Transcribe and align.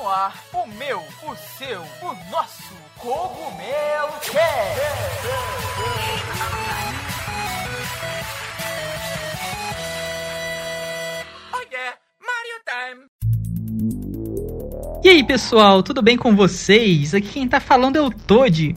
no 0.00 0.08
ar 0.08 0.42
o 0.54 0.66
meu, 0.66 0.98
o 0.98 1.36
seu, 1.58 1.82
o 1.82 2.30
nosso 2.30 2.74
Cogumelo 2.96 4.12
Cast. 4.20 4.80
Oh 11.52 11.58
Mario 12.26 12.58
Time. 12.66 13.06
E 15.04 15.08
aí 15.08 15.22
pessoal, 15.22 15.82
tudo 15.82 16.00
bem 16.00 16.16
com 16.16 16.34
vocês? 16.34 17.14
Aqui 17.14 17.28
quem 17.28 17.48
tá 17.48 17.60
falando 17.60 17.96
é 17.96 18.00
o 18.00 18.10
Toad 18.10 18.74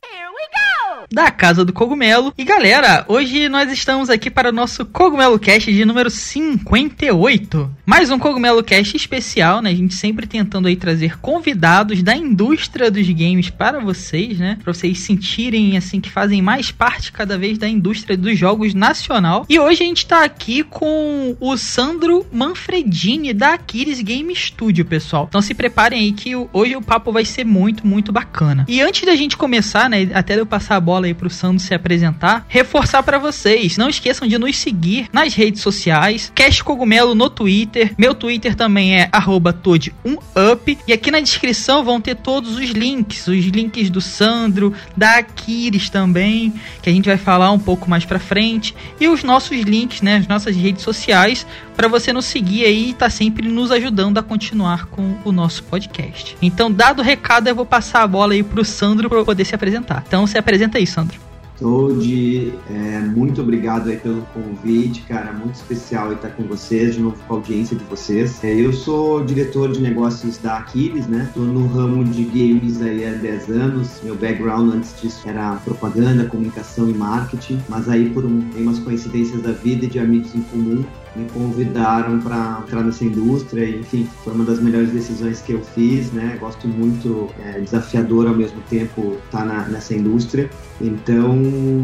da 1.14 1.30
Casa 1.30 1.64
do 1.64 1.72
Cogumelo. 1.72 2.34
E 2.36 2.44
galera, 2.44 3.06
hoje 3.08 3.48
nós 3.48 3.72
estamos 3.72 4.10
aqui 4.10 4.32
para 4.32 4.50
o 4.50 4.52
nosso 4.52 4.84
Cogumelo 4.84 5.38
Cast 5.38 5.72
de 5.72 5.86
número 5.86 6.10
58. 6.10 7.70
Mais 7.86 8.10
um 8.10 8.18
Cogumelo 8.18 8.64
Cast 8.64 8.98
especial, 8.98 9.62
né? 9.62 9.70
A 9.70 9.76
gente 9.76 9.94
sempre 9.94 10.26
tentando 10.26 10.68
aí 10.68 10.76
trazer 10.76 11.20
convidados 11.20 12.02
da 12.02 12.16
indústria 12.16 12.90
dos 12.90 13.08
games 13.08 13.52
para 13.52 13.80
vocês, 13.80 14.40
né? 14.40 14.58
Para 14.64 14.74
vocês 14.74 15.02
sentirem 15.02 15.78
assim 15.78 16.02
que 16.02 16.10
fazem 16.10 16.42
mais 16.42 16.72
parte 16.72 17.12
cada 17.12 17.38
vez 17.38 17.60
da 17.60 17.70
indústria 17.70 18.18
dos 18.18 18.36
jogos 18.36 18.74
nacional. 18.74 19.46
E 19.48 19.60
hoje 19.60 19.84
a 19.84 19.86
gente 19.86 20.08
tá 20.08 20.24
aqui 20.24 20.64
com 20.64 21.38
o 21.40 21.56
Sandro 21.56 22.26
Manfredini 22.34 23.34
da 23.34 23.54
Aquiles 23.54 24.02
Game 24.02 24.36
Studio, 24.36 24.84
pessoal. 24.84 25.28
Então 25.30 25.44
se 25.44 25.54
preparem 25.54 26.00
aí 26.00 26.12
que 26.12 26.32
hoje 26.52 26.76
o 26.76 26.82
papo 26.82 27.12
vai 27.12 27.24
ser 27.24 27.46
muito, 27.46 27.86
muito 27.86 28.12
bacana. 28.12 28.66
E 28.68 28.82
antes 28.82 29.06
da 29.06 29.16
gente 29.16 29.38
começar, 29.38 29.88
né, 29.88 30.10
até 30.16 30.40
eu 30.40 30.46
passar 30.48 30.78
a 30.78 30.82
bola 30.82 31.03
bola 31.04 31.08
aí 31.08 31.14
pro 31.14 31.30
Sandro 31.30 31.60
se 31.60 31.74
apresentar, 31.74 32.46
reforçar 32.48 33.04
para 33.04 33.18
vocês, 33.18 33.78
não 33.78 33.90
esqueçam 33.90 34.28
de 34.28 34.38
nos 34.38 34.58
seguir 34.58 35.08
nas 35.12 35.34
redes 35.34 35.62
sociais, 35.62 36.32
Cash 36.34 36.62
Cogumelo 36.62 37.14
no 37.14 37.30
Twitter, 37.30 37.94
meu 37.98 38.16
Twitter 38.16 38.56
também 38.56 38.96
é 38.96 39.10
@tod1up 39.10 40.78
e 40.88 40.94
aqui 40.94 41.12
na 41.12 41.20
descrição 41.20 41.84
vão 41.84 42.00
ter 42.00 42.16
todos 42.16 42.58
os 42.58 42.70
links, 42.70 43.28
os 43.28 43.46
links 43.46 43.90
do 43.90 44.00
Sandro, 44.00 44.74
da 44.96 45.18
Aquiles 45.18 45.90
também, 45.90 46.54
que 46.82 46.90
a 46.90 46.94
gente 46.94 47.06
vai 47.06 47.18
falar 47.18 47.52
um 47.52 47.60
pouco 47.60 47.90
mais 47.90 48.06
para 48.06 48.20
frente, 48.20 48.74
e 49.00 49.08
os 49.08 49.24
nossos 49.24 49.60
links, 49.62 50.02
né, 50.02 50.18
as 50.18 50.28
nossas 50.28 50.56
redes 50.56 50.84
sociais 50.84 51.46
para 51.76 51.88
você 51.88 52.14
nos 52.14 52.26
seguir 52.26 52.66
aí 52.66 52.90
e 52.92 52.94
tá 52.94 53.10
sempre 53.10 53.48
nos 53.48 53.72
ajudando 53.72 54.18
a 54.20 54.24
continuar 54.24 54.86
com 54.86 55.18
o 55.26 55.32
nosso 55.32 55.64
podcast. 55.64 56.38
Então, 56.42 56.72
dado 56.72 57.00
o 57.00 57.04
recado, 57.04 57.48
eu 57.48 57.56
vou 57.56 57.66
passar 57.66 58.04
a 58.04 58.08
bola 58.08 58.34
aí 58.34 58.44
pro 58.44 58.64
Sandro 58.64 59.10
para 59.10 59.26
poder 59.26 59.44
se 59.44 59.56
apresentar. 59.56 60.04
Então, 60.08 60.26
se 60.28 60.38
apresenta 60.38 60.78
aí, 60.78 60.86
Sandro. 60.94 61.24
Toad, 61.60 62.54
é, 62.70 63.00
muito 63.00 63.42
obrigado 63.42 63.90
aí 63.90 63.98
pelo 63.98 64.22
convite, 64.34 65.02
cara, 65.04 65.32
muito 65.32 65.56
especial 65.56 66.12
estar 66.12 66.30
com 66.30 66.44
vocês, 66.44 66.96
de 66.96 67.02
novo 67.02 67.16
com 67.28 67.36
a 67.36 67.38
audiência 67.38 67.78
de 67.78 67.84
vocês. 67.86 68.44
É, 68.44 68.54
eu 68.54 68.74
sou 68.74 69.24
diretor 69.24 69.72
de 69.72 69.80
negócios 69.80 70.38
da 70.40 70.58
Aquiles, 70.58 71.08
né? 71.08 71.30
Tô 71.34 71.42
no 71.42 71.68
ramo 71.68 72.04
de 72.04 72.24
games 72.24 72.82
aí 72.82 73.06
há 73.06 73.12
10 73.12 73.50
anos. 73.50 74.02
Meu 74.04 74.16
background 74.16 74.74
antes 74.74 75.00
disso 75.00 75.22
era 75.28 75.56
propaganda, 75.58 76.26
comunicação 76.26 76.90
e 76.90 76.94
marketing, 76.94 77.62
mas 77.70 77.88
aí 77.88 78.10
por 78.10 78.26
um, 78.26 78.50
umas 78.56 78.80
coincidências 78.80 79.42
da 79.42 79.52
vida 79.52 79.86
e 79.86 79.88
de 79.88 80.00
amigos 80.00 80.34
em 80.34 80.42
comum, 80.42 80.84
me 81.16 81.30
convidaram 81.30 82.20
para 82.20 82.64
entrar 82.66 82.84
nessa 82.84 83.04
indústria 83.04 83.64
e, 83.64 83.80
enfim, 83.80 84.10
foi 84.24 84.34
uma 84.34 84.44
das 84.44 84.60
melhores 84.60 84.92
decisões 84.92 85.42
que 85.42 85.54
eu 85.54 85.62
fiz, 85.62 86.12
né? 86.12 86.38
Gosto 86.40 86.68
muito, 86.68 87.30
é, 87.40 87.60
desafiador 87.60 88.28
ao 88.28 88.36
mesmo 88.36 88.62
tempo 88.70 89.18
estar 89.26 89.46
tá 89.46 89.68
nessa 89.70 89.94
indústria. 89.94 90.50
Então, 90.82 91.36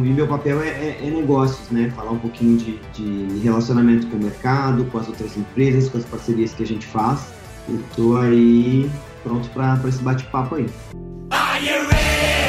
e 0.03 0.09
meu 0.09 0.27
papel 0.27 0.61
é, 0.61 0.69
é, 0.69 0.99
é, 1.03 1.09
negócios, 1.09 1.69
né? 1.69 1.91
Falar 1.95 2.11
um 2.11 2.19
pouquinho 2.19 2.58
de, 2.58 2.80
de 2.94 3.39
relacionamento 3.39 4.08
com 4.08 4.17
o 4.17 4.23
mercado, 4.23 4.86
com 4.86 4.97
as 4.97 5.08
outras 5.08 5.38
empresas, 5.38 5.89
com 5.89 5.97
as 5.97 6.05
parcerias 6.05 6.53
que 6.53 6.64
a 6.64 6.67
gente 6.67 6.88
faz. 6.88 7.27
E 7.67 7.77
tô 7.95 8.17
aí 8.17 8.89
pronto 9.23 9.47
para 9.49 9.80
esse 9.88 10.02
bate-papo 10.02 10.55
aí. 10.55 10.66
Are 11.31 11.64
you 11.64 11.88
ready? 11.88 12.48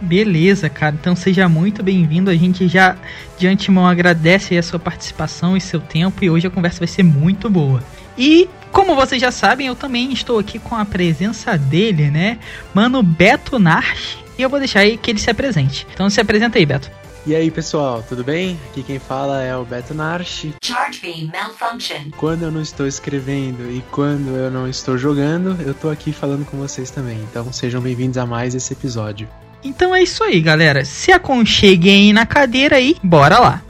Beleza, 0.00 0.68
cara. 0.68 0.94
Então 0.98 1.16
seja 1.16 1.48
muito 1.48 1.82
bem-vindo. 1.82 2.30
A 2.30 2.34
gente 2.34 2.68
já 2.68 2.96
de 3.38 3.46
antemão 3.46 3.86
agradece 3.86 4.56
a 4.56 4.62
sua 4.62 4.78
participação 4.78 5.56
e 5.56 5.60
seu 5.60 5.80
tempo 5.80 6.24
e 6.24 6.30
hoje 6.30 6.46
a 6.46 6.50
conversa 6.50 6.78
vai 6.78 6.88
ser 6.88 7.02
muito 7.02 7.48
boa. 7.48 7.82
E 8.16 8.48
como 8.72 8.94
vocês 8.94 9.20
já 9.20 9.30
sabem, 9.30 9.66
eu 9.66 9.74
também 9.74 10.12
estou 10.12 10.38
aqui 10.38 10.58
com 10.58 10.74
a 10.74 10.84
presença 10.84 11.56
dele, 11.56 12.10
né? 12.10 12.38
Mano 12.74 13.02
Beto 13.02 13.58
Narch. 13.58 14.18
E 14.38 14.42
eu 14.42 14.50
vou 14.50 14.58
deixar 14.58 14.80
aí 14.80 14.98
que 14.98 15.10
ele 15.10 15.18
se 15.18 15.30
apresente. 15.30 15.86
Então 15.92 16.10
se 16.10 16.20
apresenta 16.20 16.58
aí, 16.58 16.66
Beto. 16.66 16.90
E 17.26 17.34
aí 17.34 17.50
pessoal, 17.50 18.04
tudo 18.08 18.22
bem? 18.22 18.56
Aqui 18.70 18.84
quem 18.84 19.00
fala 19.00 19.42
é 19.42 19.56
o 19.56 19.64
Beto 19.64 19.92
Narchi. 19.92 20.54
Charge 20.62 21.00
beam 21.00 21.30
malfunction. 21.32 22.10
Quando 22.16 22.42
eu 22.42 22.52
não 22.52 22.60
estou 22.60 22.86
escrevendo 22.86 23.68
e 23.68 23.82
quando 23.90 24.28
eu 24.36 24.48
não 24.50 24.68
estou 24.68 24.96
jogando, 24.96 25.60
eu 25.62 25.74
tô 25.74 25.88
aqui 25.88 26.12
falando 26.12 26.44
com 26.44 26.56
vocês 26.56 26.90
também. 26.90 27.18
Então 27.28 27.52
sejam 27.52 27.80
bem-vindos 27.80 28.16
a 28.16 28.24
mais 28.24 28.54
esse 28.54 28.72
episódio. 28.72 29.28
Então 29.66 29.92
é 29.92 30.00
isso 30.00 30.22
aí, 30.22 30.40
galera. 30.40 30.84
Se 30.84 31.10
aconcheguem 31.10 32.12
na 32.12 32.24
cadeira 32.24 32.78
e 32.78 32.96
bora 33.02 33.40
lá. 33.40 33.62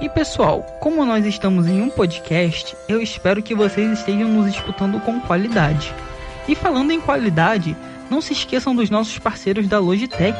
E 0.00 0.08
pessoal, 0.08 0.62
como 0.80 1.06
nós 1.06 1.24
estamos 1.24 1.68
em 1.68 1.80
um 1.80 1.88
podcast, 1.88 2.76
eu 2.88 3.00
espero 3.00 3.44
que 3.44 3.54
vocês 3.54 3.96
estejam 3.96 4.28
nos 4.28 4.48
escutando 4.48 4.98
com 4.98 5.20
qualidade. 5.20 5.94
E 6.48 6.56
falando 6.56 6.90
em 6.90 7.00
qualidade, 7.00 7.76
não 8.10 8.20
se 8.20 8.32
esqueçam 8.32 8.74
dos 8.74 8.90
nossos 8.90 9.20
parceiros 9.20 9.68
da 9.68 9.78
Logitech, 9.78 10.36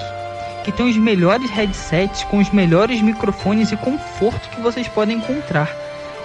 que 0.64 0.72
tem 0.72 0.90
os 0.90 0.96
melhores 0.96 1.48
headsets 1.50 2.24
com 2.24 2.38
os 2.38 2.50
melhores 2.50 3.00
microfones 3.00 3.70
e 3.70 3.76
conforto 3.76 4.48
que 4.48 4.60
vocês 4.60 4.88
podem 4.88 5.18
encontrar. 5.18 5.70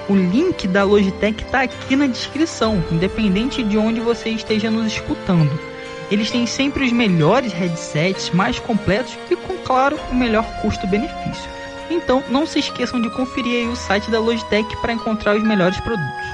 O 0.10 0.16
link 0.16 0.68
da 0.68 0.84
Logitech 0.84 1.44
está 1.44 1.62
aqui 1.62 1.96
na 1.96 2.08
descrição, 2.08 2.84
independente 2.92 3.62
de 3.62 3.78
onde 3.78 4.02
você 4.02 4.30
esteja 4.30 4.72
nos 4.72 4.88
escutando. 4.88 5.75
Eles 6.12 6.30
têm 6.30 6.46
sempre 6.46 6.86
os 6.86 6.92
melhores 6.92 7.52
headsets, 7.52 8.30
mais 8.30 8.60
completos 8.60 9.18
e 9.30 9.36
com 9.36 9.58
claro 9.58 9.98
o 10.12 10.16
melhor 10.16 10.46
custo-benefício. 10.62 11.50
Então 11.90 12.24
não 12.30 12.46
se 12.46 12.60
esqueçam 12.60 13.02
de 13.02 13.10
conferir 13.10 13.70
o 13.70 13.76
site 13.76 14.10
da 14.10 14.20
Logitech 14.20 14.76
para 14.78 14.94
encontrar 14.94 15.36
os 15.36 15.44
melhores 15.44 15.80
produtos. 15.80 16.26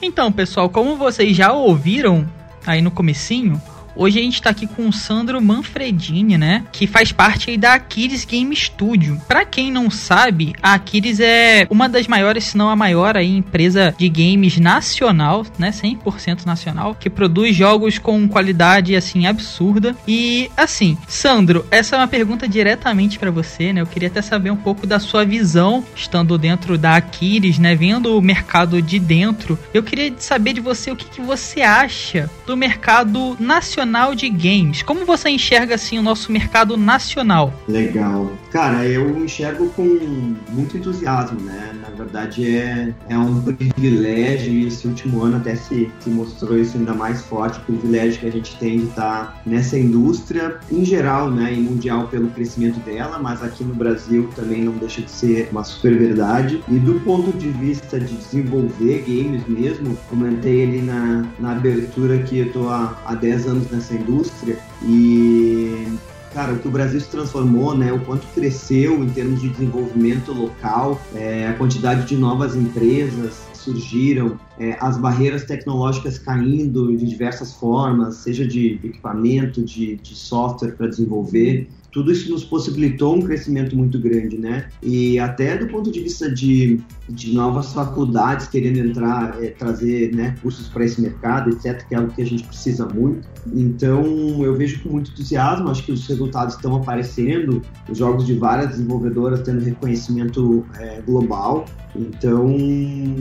Então, 0.00 0.32
pessoal, 0.32 0.68
como 0.68 0.96
vocês 0.96 1.36
já 1.36 1.52
ouviram 1.52 2.28
aí 2.66 2.82
no 2.82 2.90
comecinho, 2.90 3.60
Hoje 3.94 4.18
a 4.18 4.22
gente 4.22 4.34
está 4.34 4.50
aqui 4.50 4.66
com 4.66 4.88
o 4.88 4.92
Sandro 4.92 5.40
Manfredini, 5.40 6.38
né? 6.38 6.64
Que 6.72 6.86
faz 6.86 7.12
parte 7.12 7.56
da 7.58 7.74
Aquiles 7.74 8.24
Game 8.24 8.54
Studio. 8.56 9.20
Para 9.28 9.44
quem 9.44 9.70
não 9.70 9.90
sabe, 9.90 10.54
a 10.62 10.74
Aquiles 10.74 11.20
é 11.20 11.66
uma 11.68 11.88
das 11.88 12.06
maiores, 12.06 12.44
se 12.44 12.56
não 12.56 12.70
a 12.70 12.76
maior 12.76 13.16
aí, 13.16 13.36
empresa 13.36 13.94
de 13.98 14.08
games 14.08 14.58
nacional, 14.58 15.44
né? 15.58 15.70
100% 15.70 16.46
nacional, 16.46 16.94
que 16.94 17.10
produz 17.10 17.54
jogos 17.54 17.98
com 17.98 18.26
qualidade 18.26 18.96
assim 18.96 19.26
absurda. 19.26 19.94
E 20.08 20.50
assim, 20.56 20.96
Sandro, 21.06 21.66
essa 21.70 21.96
é 21.96 21.98
uma 21.98 22.08
pergunta 22.08 22.48
diretamente 22.48 23.18
para 23.18 23.30
você, 23.30 23.74
né? 23.74 23.82
Eu 23.82 23.86
queria 23.86 24.08
até 24.08 24.22
saber 24.22 24.50
um 24.50 24.56
pouco 24.56 24.86
da 24.86 24.98
sua 24.98 25.24
visão 25.24 25.84
estando 25.94 26.38
dentro 26.38 26.78
da 26.78 26.96
Aquiles, 26.96 27.58
né? 27.58 27.74
Vendo 27.74 28.16
o 28.16 28.22
mercado 28.22 28.80
de 28.80 28.98
dentro. 28.98 29.58
Eu 29.74 29.82
queria 29.82 30.14
saber 30.16 30.54
de 30.54 30.60
você 30.60 30.90
o 30.90 30.96
que, 30.96 31.04
que 31.04 31.20
você 31.20 31.60
acha 31.60 32.30
do 32.46 32.56
mercado 32.56 33.36
nacional 33.38 33.81
nacional 33.82 34.14
de 34.14 34.28
games. 34.28 34.82
Como 34.82 35.04
você 35.04 35.28
enxerga 35.28 35.74
assim 35.74 35.98
o 35.98 36.02
nosso 36.02 36.30
mercado 36.30 36.76
nacional? 36.76 37.52
Legal. 37.68 38.30
Cara, 38.50 38.86
eu 38.86 39.16
enxergo 39.24 39.68
com 39.70 40.36
muito 40.50 40.76
entusiasmo, 40.76 41.40
né? 41.40 41.74
Na 41.80 41.88
verdade 41.90 42.56
é, 42.56 42.94
é 43.08 43.18
um 43.18 43.40
privilégio 43.42 44.52
e 44.52 44.66
esse 44.66 44.86
último 44.86 45.22
ano 45.22 45.38
até 45.38 45.56
se, 45.56 45.90
se 46.00 46.10
mostrou 46.10 46.58
isso 46.58 46.76
ainda 46.76 46.94
mais 46.94 47.22
forte, 47.22 47.58
o 47.58 47.62
privilégio 47.62 48.20
que 48.20 48.26
a 48.26 48.32
gente 48.32 48.56
tem 48.56 48.78
de 48.78 48.84
estar 48.84 49.40
nessa 49.44 49.78
indústria 49.78 50.58
em 50.70 50.84
geral, 50.84 51.30
né? 51.30 51.52
E 51.52 51.60
mundial 51.60 52.06
pelo 52.08 52.28
crescimento 52.28 52.78
dela, 52.80 53.18
mas 53.18 53.42
aqui 53.42 53.64
no 53.64 53.74
Brasil 53.74 54.28
também 54.36 54.62
não 54.62 54.72
deixa 54.74 55.02
de 55.02 55.10
ser 55.10 55.48
uma 55.50 55.64
super 55.64 55.98
verdade. 55.98 56.62
E 56.68 56.78
do 56.78 57.00
ponto 57.00 57.32
de 57.36 57.48
vista 57.48 57.98
de 57.98 58.14
desenvolver 58.14 59.04
games 59.06 59.42
mesmo, 59.48 59.96
comentei 60.08 60.64
ali 60.64 60.82
na, 60.82 61.24
na 61.38 61.52
abertura 61.52 62.18
que 62.18 62.38
eu 62.38 62.52
tô 62.52 62.68
há, 62.68 62.96
há 63.04 63.14
10 63.14 63.46
anos 63.46 63.71
nessa 63.72 63.94
indústria 63.94 64.58
e 64.82 65.98
cara, 66.32 66.54
o 66.54 66.58
que 66.58 66.66
o 66.66 66.70
Brasil 66.70 66.98
se 67.00 67.08
transformou, 67.08 67.76
né, 67.76 67.92
o 67.92 68.00
quanto 68.00 68.26
cresceu 68.28 69.02
em 69.04 69.10
termos 69.10 69.40
de 69.40 69.50
desenvolvimento 69.50 70.32
local, 70.32 71.00
é, 71.14 71.46
a 71.46 71.52
quantidade 71.54 72.06
de 72.06 72.16
novas 72.16 72.56
empresas 72.56 73.42
surgiram, 73.52 74.38
é, 74.58 74.76
as 74.80 74.96
barreiras 74.96 75.44
tecnológicas 75.44 76.18
caindo 76.18 76.96
de 76.96 77.06
diversas 77.06 77.54
formas, 77.54 78.16
seja 78.16 78.46
de 78.46 78.80
equipamento, 78.82 79.62
de, 79.62 79.96
de 79.96 80.14
software 80.14 80.72
para 80.72 80.88
desenvolver. 80.88 81.68
Tudo 81.92 82.10
isso 82.10 82.30
nos 82.30 82.42
possibilitou 82.42 83.14
um 83.14 83.20
crescimento 83.20 83.76
muito 83.76 83.98
grande, 83.98 84.38
né? 84.38 84.68
E 84.82 85.18
até 85.18 85.56
do 85.58 85.68
ponto 85.68 85.92
de 85.92 86.00
vista 86.00 86.30
de, 86.30 86.80
de 87.08 87.34
novas 87.34 87.72
faculdades 87.72 88.48
querendo 88.48 88.78
entrar, 88.78 89.40
é, 89.42 89.50
trazer 89.50 90.14
né, 90.14 90.34
cursos 90.40 90.68
para 90.68 90.84
esse 90.84 91.00
mercado, 91.00 91.50
etc., 91.50 91.86
que 91.86 91.94
é 91.94 91.98
algo 91.98 92.10
que 92.12 92.22
a 92.22 92.26
gente 92.26 92.44
precisa 92.44 92.88
muito. 92.88 93.28
Então, 93.54 94.04
eu 94.42 94.56
vejo 94.56 94.82
com 94.82 94.88
muito 94.88 95.10
entusiasmo, 95.10 95.68
acho 95.68 95.84
que 95.84 95.92
os 95.92 96.06
resultados 96.06 96.54
estão 96.54 96.76
aparecendo, 96.76 97.60
os 97.88 97.98
jogos 97.98 98.26
de 98.26 98.34
várias 98.34 98.70
desenvolvedoras 98.70 99.42
tendo 99.42 99.60
reconhecimento 99.60 100.64
é, 100.78 101.02
global. 101.02 101.66
Então, 101.94 102.56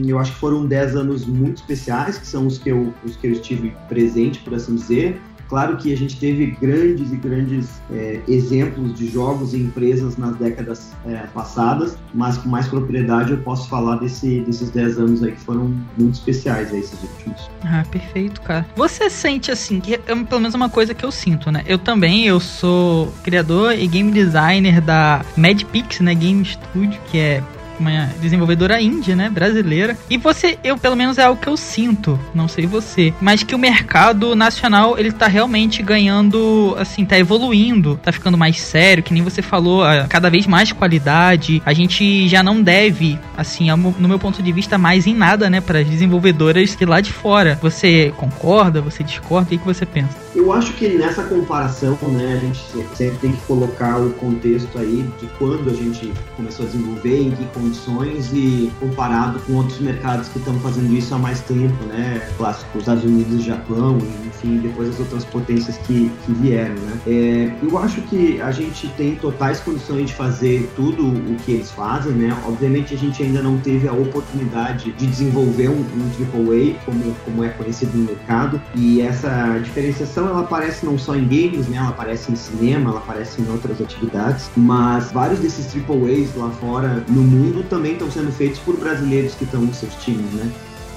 eu 0.08 0.18
acho 0.18 0.32
que 0.32 0.40
foram 0.40 0.66
10 0.66 0.96
anos 0.96 1.26
muito 1.26 1.58
especiais, 1.58 2.18
que 2.18 2.26
são 2.26 2.48
os 2.48 2.58
que 2.58 2.70
eu, 2.70 2.94
os 3.04 3.18
que 3.18 3.28
eu 3.28 3.34
estive 3.34 3.74
presente, 3.90 4.40
por 4.40 4.54
assim 4.54 4.76
dizer. 4.76 5.20
Claro 5.52 5.76
que 5.76 5.92
a 5.92 5.98
gente 5.98 6.16
teve 6.16 6.46
grandes 6.62 7.12
e 7.12 7.16
grandes 7.18 7.82
é, 7.92 8.22
exemplos 8.26 8.98
de 8.98 9.10
jogos 9.10 9.54
e 9.54 9.58
empresas 9.58 10.16
nas 10.16 10.34
décadas 10.38 10.94
é, 11.06 11.28
passadas, 11.34 11.98
mas 12.14 12.38
com 12.38 12.48
mais 12.48 12.70
propriedade 12.70 13.32
eu 13.32 13.38
posso 13.40 13.68
falar 13.68 13.98
desse, 13.98 14.40
desses 14.40 14.70
10 14.70 14.98
anos 14.98 15.22
aí 15.22 15.34
que 15.34 15.42
foram 15.42 15.76
muito 15.98 16.14
especiais, 16.14 16.72
aí, 16.72 16.80
esses 16.80 16.98
últimos. 17.04 17.50
Ah, 17.66 17.84
perfeito, 17.92 18.40
cara. 18.40 18.66
Você 18.78 19.10
sente 19.10 19.52
assim, 19.52 19.82
que 19.82 19.96
é 19.96 19.98
pelo 19.98 20.40
menos 20.40 20.56
uma 20.56 20.70
coisa 20.70 20.94
que 20.94 21.04
eu 21.04 21.12
sinto, 21.12 21.52
né? 21.52 21.66
Eu 21.68 21.78
também, 21.78 22.26
eu 22.26 22.40
sou 22.40 23.12
criador 23.22 23.74
e 23.74 23.86
game 23.88 24.10
designer 24.10 24.80
da 24.80 25.26
Madpix, 25.36 26.00
né? 26.00 26.16
Game 26.16 26.46
Studio, 26.46 26.98
que 27.12 27.18
é 27.18 27.44
uma 27.82 28.10
desenvolvedora 28.22 28.82
índia, 28.82 29.16
né, 29.16 29.30
brasileira. 29.30 29.98
E 30.10 30.18
você, 30.18 30.58
eu 30.64 30.78
pelo 30.78 30.96
menos 30.96 31.18
é 31.18 31.24
algo 31.24 31.42
que 31.42 31.50
eu 31.50 31.58
sinto, 31.58 32.20
não 32.34 32.48
sei 32.48 32.66
você, 32.66 33.14
mas 33.20 33.44
que 33.44 33.56
o 33.56 33.60
mercado 33.60 34.36
nacional 34.36 34.98
ele 34.98 35.12
tá 35.12 35.28
realmente 35.28 35.82
ganhando, 35.82 36.76
assim, 36.80 37.04
tá 37.06 37.18
evoluindo, 37.18 38.00
tá 38.02 38.12
ficando 38.12 38.38
mais 38.38 38.60
sério, 38.62 39.04
que 39.04 39.14
nem 39.14 39.24
você 39.24 39.42
falou, 39.42 39.84
cada 40.08 40.30
vez 40.30 40.48
mais 40.48 40.72
qualidade. 40.72 41.62
A 41.66 41.74
gente 41.74 42.28
já 42.28 42.44
não 42.44 42.62
deve, 42.62 43.20
assim, 43.36 43.68
no 43.72 44.08
meu 44.08 44.20
ponto 44.20 44.42
de 44.42 44.52
vista, 44.52 44.78
mais 44.78 45.08
em 45.08 45.14
nada, 45.14 45.50
né, 45.50 45.60
para 45.60 45.80
as 45.80 45.88
desenvolvedoras 45.88 46.76
de 46.76 46.86
lá 46.86 47.02
de 47.02 47.12
fora. 47.12 47.58
Você 47.62 48.14
concorda? 48.18 48.82
Você 48.82 49.04
discorda? 49.04 49.56
O 49.56 49.60
que 49.60 49.66
você 49.66 49.86
pensa? 49.86 50.16
Eu 50.34 50.52
acho 50.54 50.74
que 50.74 50.88
nessa 50.88 51.24
comparação, 51.24 51.98
né, 52.14 52.36
a 52.36 52.38
gente 52.38 52.60
sempre 52.96 53.18
tem 53.18 53.32
que 53.34 53.42
colocar 53.42 53.98
o 53.98 54.12
contexto 54.14 54.78
aí 54.78 55.06
de 55.20 55.28
quando 55.38 55.70
a 55.70 55.74
gente 55.74 56.14
começou 56.38 56.66
a 56.66 56.70
desenvolver, 56.70 57.22
em 57.22 57.32
que 57.32 57.46
condições 57.48 58.32
e 58.34 58.72
comparado 58.80 59.40
com 59.42 59.54
outros 59.54 59.80
mercados 59.80 60.30
que 60.30 60.40
estão 60.40 60.58
fazendo 60.62 60.94
isso 60.94 61.14
há 61.14 61.18
mais 61.18 61.42
tempo, 61.42 61.84
né, 61.86 62.26
clássico, 62.38 62.78
os 62.78 62.84
Estados 62.84 63.04
Unidos 63.04 63.44
Japão, 63.44 63.98
enfim, 64.26 64.58
depois 64.58 64.90
as 64.90 65.00
outras 65.00 65.26
potências 65.26 65.78
que, 65.80 66.10
que 66.26 66.32
vieram, 66.34 66.76
né. 66.76 66.98
É, 67.06 67.52
eu 67.62 67.78
acho 67.78 68.02
que 68.04 68.40
a 68.42 68.52
gente 68.52 68.88
tem 68.96 69.16
totais 69.16 69.60
condições 69.60 70.08
de 70.08 70.14
fazer 70.14 70.72
tudo 70.76 71.08
o 71.08 71.36
que 71.44 71.52
eles 71.52 71.72
fazem, 71.72 72.14
né. 72.14 72.38
Obviamente 72.46 72.94
a 72.94 72.98
gente 72.98 73.22
ainda 73.22 73.42
não 73.42 73.58
teve 73.58 73.88
a 73.88 73.94
oportunidade 73.94 74.92
de 74.94 75.08
desenvolver 75.08 75.70
um, 75.70 75.82
um 75.82 76.10
AAA 76.20 76.76
como, 76.86 77.16
como 77.26 77.44
é 77.44 77.50
conhecido 77.50 77.98
no 77.98 78.06
mercado 78.06 78.62
e 78.76 79.02
essa 79.02 79.60
diferenciação 79.60 80.21
ela 80.28 80.42
aparece 80.42 80.86
não 80.86 80.98
só 80.98 81.16
em 81.16 81.24
games, 81.24 81.68
né? 81.68 81.78
Ela 81.78 81.90
aparece 81.90 82.32
em 82.32 82.36
cinema, 82.36 82.92
ela 82.92 83.00
aparece 83.00 83.42
em 83.42 83.50
outras 83.50 83.82
atividades, 83.82 84.50
mas 84.56 85.12
vários 85.12 85.40
desses 85.40 85.68
triple 85.68 86.12
A's 86.12 86.36
lá 86.36 86.50
fora 86.52 87.04
no 87.08 87.22
mundo 87.22 87.64
também 87.70 87.94
estão 87.94 88.10
sendo 88.10 88.32
feitos 88.32 88.60
por 88.60 88.78
brasileiros 88.78 89.36
que 89.36 89.44
estão 89.44 89.62
nos 89.62 89.78
seus 89.78 89.94
times, 89.96 90.32
né? 90.34 90.52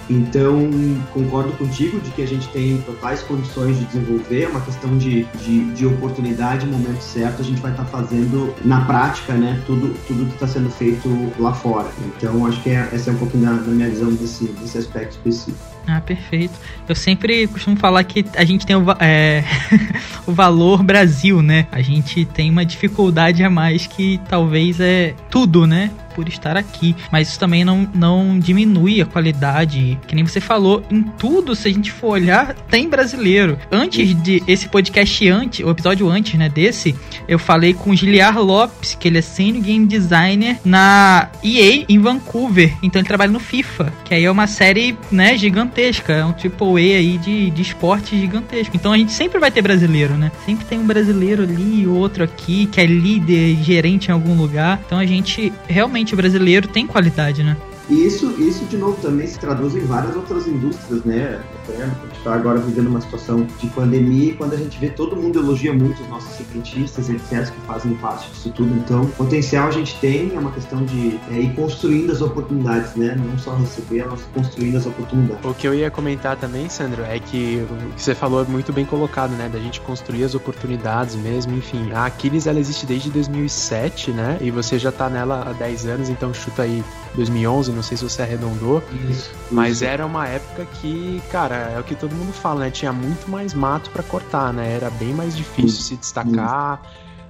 Então, 0.08 0.70
concordo 1.12 1.52
contigo 1.52 1.98
de 2.00 2.10
que 2.10 2.22
a 2.22 2.26
gente 2.26 2.46
tem 2.48 2.78
totais 2.82 3.22
condições 3.22 3.78
de 3.78 3.86
desenvolver, 3.86 4.42
é 4.42 4.48
uma 4.48 4.60
questão 4.60 4.98
de, 4.98 5.24
de, 5.24 5.64
de 5.72 5.86
oportunidade, 5.86 6.66
momento 6.66 7.00
certo, 7.00 7.40
a 7.40 7.44
gente 7.44 7.60
vai 7.60 7.70
estar 7.70 7.84
tá 7.84 7.88
fazendo 7.88 8.54
na 8.64 8.84
prática, 8.84 9.32
né, 9.32 9.62
tudo, 9.66 9.94
tudo 10.06 10.26
que 10.26 10.34
está 10.34 10.46
sendo 10.46 10.68
feito 10.70 11.08
lá 11.38 11.54
fora. 11.54 11.88
Então, 12.06 12.46
acho 12.46 12.62
que 12.62 12.70
é, 12.70 12.88
essa 12.92 13.10
é 13.10 13.12
um 13.14 13.16
pouquinho 13.16 13.44
da, 13.44 13.52
da 13.52 13.70
minha 13.70 13.88
visão 13.88 14.12
desse, 14.12 14.44
desse 14.44 14.76
aspecto 14.76 15.12
específico. 15.12 15.73
Ah, 15.86 16.00
perfeito. 16.00 16.54
Eu 16.88 16.94
sempre 16.94 17.46
costumo 17.46 17.76
falar 17.76 18.02
que 18.04 18.24
a 18.36 18.44
gente 18.44 18.66
tem 18.66 18.74
o, 18.74 18.84
é, 19.00 19.44
o 20.26 20.32
valor 20.32 20.82
Brasil, 20.82 21.42
né? 21.42 21.66
A 21.70 21.82
gente 21.82 22.24
tem 22.24 22.50
uma 22.50 22.64
dificuldade 22.64 23.44
a 23.44 23.50
mais 23.50 23.86
que 23.86 24.18
talvez 24.28 24.80
é 24.80 25.14
tudo, 25.30 25.66
né? 25.66 25.90
Por 26.14 26.28
estar 26.28 26.56
aqui. 26.56 26.94
Mas 27.10 27.28
isso 27.28 27.38
também 27.38 27.64
não, 27.64 27.88
não 27.94 28.38
diminui 28.38 29.00
a 29.00 29.06
qualidade. 29.06 29.98
Que 30.06 30.14
nem 30.14 30.24
você 30.24 30.40
falou, 30.40 30.82
em 30.90 31.02
tudo, 31.02 31.54
se 31.54 31.68
a 31.68 31.72
gente 31.72 31.90
for 31.90 32.08
olhar, 32.08 32.54
tem 32.54 32.88
brasileiro. 32.88 33.58
Antes 33.70 34.14
de 34.22 34.42
esse 34.46 34.68
podcast 34.68 35.28
antes, 35.28 35.64
o 35.64 35.70
episódio 35.70 36.08
antes, 36.08 36.34
né, 36.34 36.48
desse, 36.48 36.94
eu 37.26 37.38
falei 37.38 37.74
com 37.74 37.90
o 37.90 37.96
Giliar 37.96 38.38
Lopes, 38.38 38.94
que 38.94 39.08
ele 39.08 39.18
é 39.18 39.22
senior 39.22 39.62
game 39.62 39.86
designer 39.86 40.58
na 40.64 41.28
EA 41.42 41.84
em 41.88 41.98
Vancouver. 41.98 42.74
Então 42.82 43.00
ele 43.00 43.08
trabalha 43.08 43.32
no 43.32 43.40
FIFA, 43.40 43.92
que 44.04 44.14
aí 44.14 44.24
é 44.24 44.30
uma 44.30 44.46
série, 44.46 44.96
né, 45.10 45.36
gigantesca, 45.36 46.12
é 46.12 46.24
um 46.24 46.32
triple 46.32 46.94
A 46.94 46.98
aí 46.98 47.18
de, 47.18 47.50
de 47.50 47.62
esporte 47.62 48.18
gigantesco. 48.18 48.76
Então 48.76 48.92
a 48.92 48.98
gente 48.98 49.12
sempre 49.12 49.38
vai 49.38 49.50
ter 49.50 49.62
brasileiro, 49.62 50.14
né? 50.14 50.30
Sempre 50.44 50.64
tem 50.66 50.78
um 50.78 50.86
brasileiro 50.86 51.42
ali, 51.42 51.86
outro 51.86 52.24
aqui, 52.24 52.66
que 52.66 52.80
é 52.80 52.86
líder, 52.86 53.56
gerente 53.62 54.08
em 54.08 54.12
algum 54.12 54.34
lugar. 54.36 54.80
Então 54.84 54.98
a 54.98 55.06
gente 55.06 55.52
realmente 55.68 56.03
realmente 56.04 56.14
o 56.14 56.16
brasileiro 56.16 56.68
tem 56.68 56.86
qualidade, 56.86 57.42
né? 57.42 57.56
E 57.88 58.06
isso, 58.06 58.30
isso, 58.40 58.64
de 58.64 58.76
novo, 58.76 58.96
também 59.02 59.26
se 59.26 59.38
traduz 59.38 59.74
em 59.74 59.80
várias 59.80 60.16
outras 60.16 60.46
indústrias, 60.46 61.04
né? 61.04 61.40
A 61.68 62.06
gente 62.06 62.18
está 62.18 62.34
agora 62.34 62.58
vivendo 62.58 62.88
uma 62.88 63.00
situação 63.00 63.46
de 63.60 63.66
pandemia 63.68 64.30
e 64.30 64.34
quando 64.34 64.54
a 64.54 64.56
gente 64.56 64.78
vê 64.78 64.88
todo 64.88 65.16
mundo 65.16 65.38
elogia 65.38 65.72
muito 65.72 66.02
os 66.02 66.08
nossos 66.08 66.30
cientistas, 66.36 67.10
etc., 67.10 67.50
que 67.50 67.60
fazem 67.66 67.94
parte 67.96 68.30
disso 68.30 68.50
tudo. 68.54 68.74
Então, 68.74 69.06
potencial 69.16 69.68
a 69.68 69.70
gente 69.70 69.98
tem, 70.00 70.34
é 70.34 70.38
uma 70.38 70.50
questão 70.50 70.84
de 70.84 71.20
é, 71.30 71.40
ir 71.40 71.54
construindo 71.54 72.10
as 72.10 72.22
oportunidades, 72.22 72.94
né? 72.94 73.16
Não 73.18 73.38
só 73.38 73.54
receber, 73.54 74.06
mas 74.08 74.22
construindo 74.32 74.76
as 74.76 74.86
oportunidades. 74.86 75.44
O 75.44 75.54
que 75.54 75.66
eu 75.66 75.74
ia 75.74 75.90
comentar 75.90 76.36
também, 76.36 76.68
Sandro, 76.68 77.02
é 77.02 77.18
que 77.18 77.66
o 77.70 77.94
que 77.94 78.02
você 78.02 78.14
falou 78.14 78.42
é 78.42 78.44
muito 78.44 78.72
bem 78.72 78.86
colocado, 78.86 79.32
né? 79.32 79.48
Da 79.48 79.58
gente 79.58 79.80
construir 79.80 80.24
as 80.24 80.34
oportunidades 80.34 81.14
mesmo, 81.16 81.54
enfim. 81.56 81.92
A 81.92 82.06
Aquiles, 82.06 82.46
ela 82.46 82.58
existe 82.58 82.86
desde 82.86 83.10
2007, 83.10 84.10
né? 84.10 84.38
E 84.40 84.50
você 84.50 84.78
já 84.78 84.88
está 84.88 85.10
nela 85.10 85.44
há 85.48 85.52
10 85.52 85.86
anos, 85.86 86.08
então 86.08 86.32
chuta 86.32 86.62
aí 86.62 86.82
2011, 87.14 87.73
não 87.74 87.82
sei 87.82 87.96
se 87.96 88.04
você 88.04 88.22
arredondou, 88.22 88.82
isso, 89.10 89.30
mas 89.50 89.76
isso. 89.76 89.84
era 89.84 90.06
uma 90.06 90.26
época 90.26 90.64
que, 90.80 91.22
cara, 91.30 91.72
é 91.74 91.80
o 91.80 91.84
que 91.84 91.94
todo 91.94 92.14
mundo 92.14 92.32
fala, 92.32 92.60
né? 92.60 92.70
Tinha 92.70 92.92
muito 92.92 93.30
mais 93.30 93.52
mato 93.54 93.90
para 93.90 94.02
cortar, 94.02 94.52
né? 94.52 94.72
Era 94.72 94.90
bem 94.90 95.12
mais 95.12 95.36
difícil 95.36 95.82
se 95.82 95.96
destacar, 95.96 96.82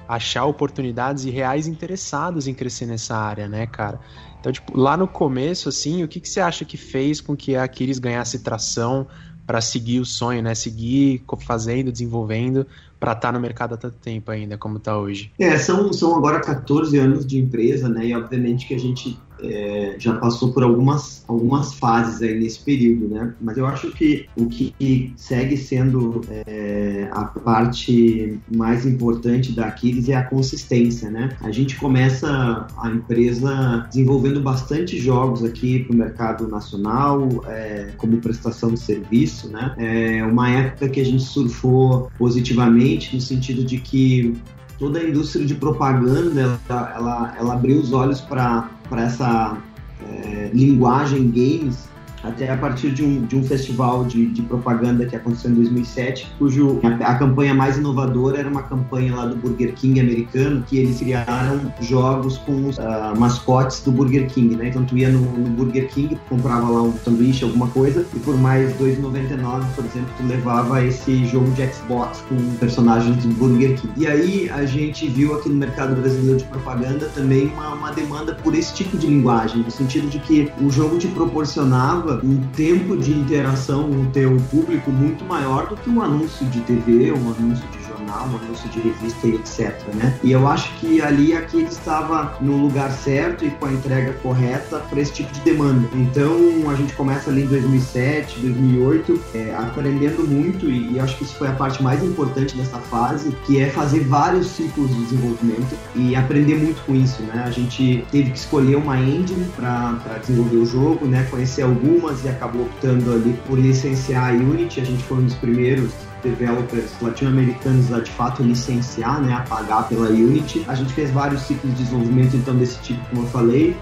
achar 0.09 0.45
oportunidades 0.45 1.25
e 1.25 1.31
reais 1.31 1.67
interessados 1.67 2.47
em 2.47 2.55
crescer 2.55 2.87
nessa 2.87 3.17
área, 3.17 3.49
né, 3.49 3.67
cara? 3.67 4.01
Então, 4.41 4.53
tipo, 4.53 4.79
lá 4.79 4.97
no 4.97 5.09
começo, 5.09 5.69
assim, 5.69 6.05
o 6.05 6.09
que, 6.09 6.21
que 6.21 6.29
você 6.29 6.41
acha 6.41 6.65
que 6.65 6.77
fez 6.77 7.21
com 7.21 7.35
que 7.35 7.57
a 7.57 7.65
Aquiles 7.65 7.99
ganhasse 7.99 8.41
tração 8.41 9.07
para 9.47 9.61
seguir 9.61 10.01
o 10.01 10.05
sonho, 10.05 10.43
né? 10.43 10.55
Seguir 10.55 11.23
fazendo, 11.41 11.93
desenvolvendo, 11.93 12.67
para 12.99 13.13
estar 13.13 13.29
tá 13.29 13.33
no 13.33 13.41
mercado 13.41 13.75
há 13.75 13.77
tanto 13.77 13.97
tempo 13.99 14.31
ainda, 14.31 14.57
como 14.57 14.79
está 14.79 14.99
hoje? 14.99 15.31
É, 15.39 15.57
são, 15.59 15.93
são 15.93 16.17
agora 16.17 16.41
14 16.41 16.99
anos 16.99 17.27
de 17.27 17.39
empresa, 17.39 17.89
né? 17.89 18.07
E 18.07 18.15
obviamente 18.15 18.67
que 18.67 18.75
a 18.75 18.79
gente 18.79 19.19
é, 19.43 19.97
já 19.99 20.15
passou 20.15 20.53
por 20.53 20.63
algumas, 20.63 21.25
algumas 21.29 21.75
fases 21.75 22.23
aí 22.23 22.39
nesse 22.39 22.61
período, 22.61 23.09
né? 23.09 23.35
Mas 23.41 23.57
eu 23.57 23.67
acho 23.67 23.91
que 23.93 24.27
o 24.37 24.47
que 24.47 25.13
segue 25.17 25.57
sendo 25.57 26.21
é, 26.47 27.09
a 27.13 27.25
parte 27.25 28.39
mais 28.55 28.87
importante 28.87 29.53
da 29.53 29.67
Aquiles 29.67 30.09
é 30.09 30.15
a 30.15 30.23
consistência, 30.23 31.11
né? 31.11 31.37
A 31.41 31.51
gente 31.51 31.77
começa 31.77 32.67
a 32.77 32.91
empresa 32.91 33.87
desenvolvendo 33.89 34.41
bastante 34.41 34.99
jogos 34.99 35.45
aqui 35.45 35.81
para 35.81 35.95
o 35.95 35.99
mercado 35.99 36.49
nacional, 36.49 37.29
é, 37.47 37.91
como 37.97 38.19
prestação 38.19 38.73
de 38.73 38.81
serviço, 38.81 39.49
né? 39.49 39.75
É 39.79 40.25
uma 40.25 40.51
época 40.51 40.89
que 40.89 41.01
a 41.01 41.05
gente 41.05 41.23
surfou 41.23 42.11
positivamente 42.19 43.15
no 43.15 43.21
sentido 43.21 43.65
de 43.65 43.79
que 43.79 44.35
toda 44.79 44.99
a 44.99 45.05
indústria 45.05 45.47
de 45.47 45.55
propaganda 45.55 46.59
ela, 46.69 46.93
ela, 46.97 47.35
ela 47.39 47.55
abriu 47.55 47.79
os 47.79 47.93
olhos 47.93 48.21
para 48.21 48.69
essa 48.99 49.57
é, 50.03 50.51
linguagem 50.53 51.31
games 51.31 51.89
até 52.25 52.51
a 52.51 52.57
partir 52.57 52.91
de 52.91 53.05
um, 53.05 53.23
de 53.23 53.37
um 53.37 53.43
festival 53.43 54.05
de, 54.05 54.27
de 54.27 54.43
propaganda 54.43 55.05
que 55.07 55.15
aconteceu 55.15 55.51
em 55.51 55.55
2007, 55.55 56.33
cujo 56.39 56.81
a, 56.83 57.11
a, 57.11 57.15
campanha 57.17 57.55
mais 57.55 57.77
inovadora 57.77 58.39
era 58.39 58.49
uma 58.49 58.63
campanha 58.63 59.15
lá 59.15 59.27
do 59.27 59.37
Burger 59.37 59.75
King 59.75 60.01
americano, 60.01 60.65
que 60.67 60.79
eles 60.79 60.99
criaram 60.99 61.61
jogos 61.81 62.39
com 62.39 62.69
os 62.69 62.79
uh, 62.79 63.19
mascotes 63.19 63.83
do 63.83 63.93
Burger 63.93 64.27
King, 64.27 64.57
né? 64.57 64.69
Então 64.69 64.85
tu 64.85 64.97
ia 64.97 65.11
no, 65.11 65.21
no, 65.21 65.51
Burger 65.51 65.89
King, 65.89 66.19
comprava 66.29 66.69
lá 66.71 66.83
um 66.83 66.97
sanduíche, 66.99 67.45
alguma 67.45 67.69
coisa, 67.69 68.07
e 68.15 68.19
por 68.21 68.37
mais 68.37 68.71
R$2,99, 68.79 69.65
por 69.75 69.85
exemplo, 69.85 70.09
tu 70.17 70.27
levava 70.27 70.85
esse 70.85 71.27
jogo 71.27 71.51
de 71.53 71.67
Xbox 71.67 72.25
com 72.29 72.37
personagens 72.57 73.17
do 73.25 73.29
Burger 73.35 73.79
King. 73.79 73.93
E 73.97 74.07
aí 74.07 74.51
a 74.51 74.65
gente 74.65 75.07
viu 75.09 75.35
aqui 75.35 75.49
no 75.49 75.57
mercado 75.57 75.95
brasileiro 75.95 76.39
de 76.39 76.45
propaganda 76.45 77.07
também 77.15 77.49
uma, 77.49 77.75
uma 77.75 77.93
demanda 77.93 78.35
por 78.35 78.55
esse 78.55 78.75
tipo 78.75 78.97
de 78.97 79.07
linguagem, 79.07 79.63
no 79.63 79.71
sentido 79.71 80.09
de 80.09 80.19
que 80.19 80.51
o 80.61 80.71
jogo 80.71 80.99
te 80.99 81.09
proporcionava 81.09 82.14
um 82.23 82.41
tempo 82.55 82.97
de 82.97 83.13
interação 83.13 83.85
com 83.85 84.03
o 84.03 84.07
teu 84.07 84.37
público 84.51 84.91
muito 84.91 85.25
maior 85.25 85.69
do 85.69 85.77
que 85.77 85.91
um 85.91 86.01
anúncio 86.01 86.47
de 86.47 86.61
TV, 86.61 87.13
um 87.13 87.31
anúncio 87.31 87.67
de 87.71 87.84
jornal 88.05 88.29
um 88.29 88.37
anúncio 88.37 88.69
de 88.69 88.81
revista 88.81 89.27
e 89.27 89.35
etc. 89.37 89.75
Né? 89.95 90.19
E 90.23 90.33
eu 90.33 90.47
acho 90.47 90.73
que 90.75 91.01
ali 91.01 91.35
aqui 91.35 91.59
ele 91.59 91.69
estava 91.69 92.37
no 92.41 92.57
lugar 92.57 92.91
certo 92.93 93.45
e 93.45 93.51
com 93.51 93.67
a 93.67 93.73
entrega 93.73 94.13
correta 94.15 94.79
para 94.79 95.01
esse 95.01 95.13
tipo 95.13 95.33
de 95.33 95.41
demanda. 95.41 95.89
Então 95.95 96.37
a 96.71 96.75
gente 96.75 96.95
começa 96.95 97.31
ali 97.31 97.43
em 97.43 97.47
2007, 97.47 98.41
2008, 98.41 99.21
é, 99.35 99.55
aprendendo 99.55 100.27
muito 100.27 100.67
e, 100.67 100.93
e 100.93 101.01
acho 101.01 101.17
que 101.17 101.25
isso 101.25 101.35
foi 101.37 101.49
a 101.49 101.53
parte 101.53 101.83
mais 101.83 102.03
importante 102.03 102.57
dessa 102.57 102.79
fase, 102.79 103.35
que 103.47 103.61
é 103.61 103.71
fazer 103.71 104.01
vários 104.01 104.49
ciclos 104.49 104.89
de 104.89 105.05
desenvolvimento 105.05 105.77
e 105.95 106.15
aprender 106.15 106.57
muito 106.57 106.85
com 106.85 106.95
isso. 106.95 107.23
Né? 107.23 107.43
A 107.45 107.51
gente 107.51 108.05
teve 108.11 108.31
que 108.31 108.39
escolher 108.39 108.77
uma 108.77 108.99
engine 108.99 109.47
para 109.57 110.19
desenvolver 110.21 110.57
o 110.57 110.67
jogo, 110.67 111.07
né? 111.07 111.27
conhecer 111.31 111.63
algumas 111.63 112.25
e 112.25 112.29
acabou 112.29 112.63
optando 112.63 113.13
ali 113.13 113.39
por 113.47 113.59
licenciar 113.59 114.31
a 114.31 114.33
Unity. 114.33 114.81
A 114.81 114.85
gente 114.85 115.03
foi 115.05 115.19
um 115.19 115.25
dos 115.25 115.35
primeiros 115.35 115.91
developers 116.25 116.91
latino-americanos 117.01 117.93
a 117.93 118.01
de 118.01 118.11
fato 118.11 118.43
licenciar, 118.43 119.21
né, 119.23 119.33
a 119.35 119.41
pagar 119.41 119.89
pela 119.89 120.09
Unity. 120.09 120.65
A 120.67 120.75
gente 120.75 120.93
fez 120.93 121.11
vários 121.11 121.43
ciclos 121.43 121.73
de 121.75 121.85
desenvolvimento 121.85 122.37
então 122.37 122.57
desse 122.57 122.79
tipo, 122.81 123.01
como 123.11 123.23
eu 123.23 123.27
falei, 123.29 123.77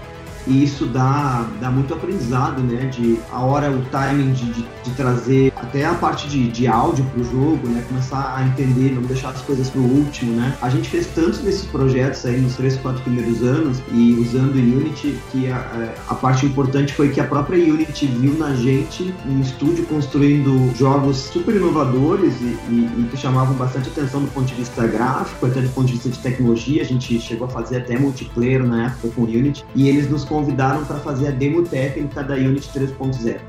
e 0.47 0.63
isso 0.63 0.85
dá, 0.85 1.45
dá 1.59 1.69
muito 1.69 1.93
aprendizado, 1.93 2.61
né? 2.61 2.85
De 2.87 3.19
a 3.31 3.39
hora, 3.39 3.71
o 3.71 3.81
timing 3.85 4.33
de, 4.33 4.45
de, 4.45 4.65
de 4.83 4.91
trazer 4.91 5.53
até 5.55 5.85
a 5.85 5.93
parte 5.93 6.27
de, 6.27 6.49
de 6.49 6.67
áudio 6.67 7.05
para 7.05 7.21
o 7.21 7.23
jogo, 7.23 7.67
né? 7.67 7.83
Começar 7.87 8.35
a 8.37 8.45
entender, 8.45 8.93
não 8.93 9.01
deixar 9.03 9.29
as 9.29 9.41
coisas 9.41 9.69
para 9.69 9.81
o 9.81 9.83
último, 9.83 10.33
né? 10.35 10.55
A 10.61 10.69
gente 10.69 10.89
fez 10.89 11.07
tantos 11.07 11.39
desses 11.39 11.65
projetos 11.65 12.25
aí 12.25 12.39
nos 12.39 12.55
três, 12.55 12.75
quatro 12.77 13.01
primeiros 13.03 13.41
anos 13.41 13.81
e 13.91 14.13
usando 14.13 14.55
Unity 14.55 15.17
que 15.31 15.49
a, 15.49 15.93
a 16.09 16.15
parte 16.15 16.45
importante 16.45 16.93
foi 16.93 17.09
que 17.09 17.19
a 17.19 17.23
própria 17.23 17.57
Unity 17.57 18.05
viu 18.05 18.33
na 18.37 18.53
gente 18.55 19.13
um 19.25 19.39
estúdio 19.41 19.85
construindo 19.85 20.75
jogos 20.77 21.17
super 21.17 21.55
inovadores 21.55 22.33
e, 22.41 22.57
e, 22.69 22.89
e 22.99 23.07
que 23.09 23.17
chamavam 23.17 23.55
bastante 23.55 23.89
atenção 23.89 24.21
do 24.21 24.31
ponto 24.31 24.45
de 24.45 24.55
vista 24.55 24.85
gráfico, 24.87 25.45
até 25.45 25.61
do 25.61 25.69
ponto 25.69 25.87
de 25.87 25.93
vista 25.93 26.09
de 26.09 26.19
tecnologia. 26.19 26.81
A 26.81 26.85
gente 26.85 27.19
chegou 27.19 27.47
a 27.47 27.49
fazer 27.49 27.77
até 27.77 27.97
multiplayer 27.97 28.63
na 28.63 28.87
época 28.87 29.09
com 29.15 29.23
Unity 29.23 29.65
e 29.75 29.87
eles 29.87 30.09
nos 30.09 30.25
convidaram 30.33 30.83
para 30.83 30.97
fazer 30.97 31.27
a 31.27 31.31
demo 31.31 31.61
técnica 31.61 32.23
da 32.23 32.33
Unity 32.33 32.67
3.0. 32.69 33.33
Né? 33.33 33.39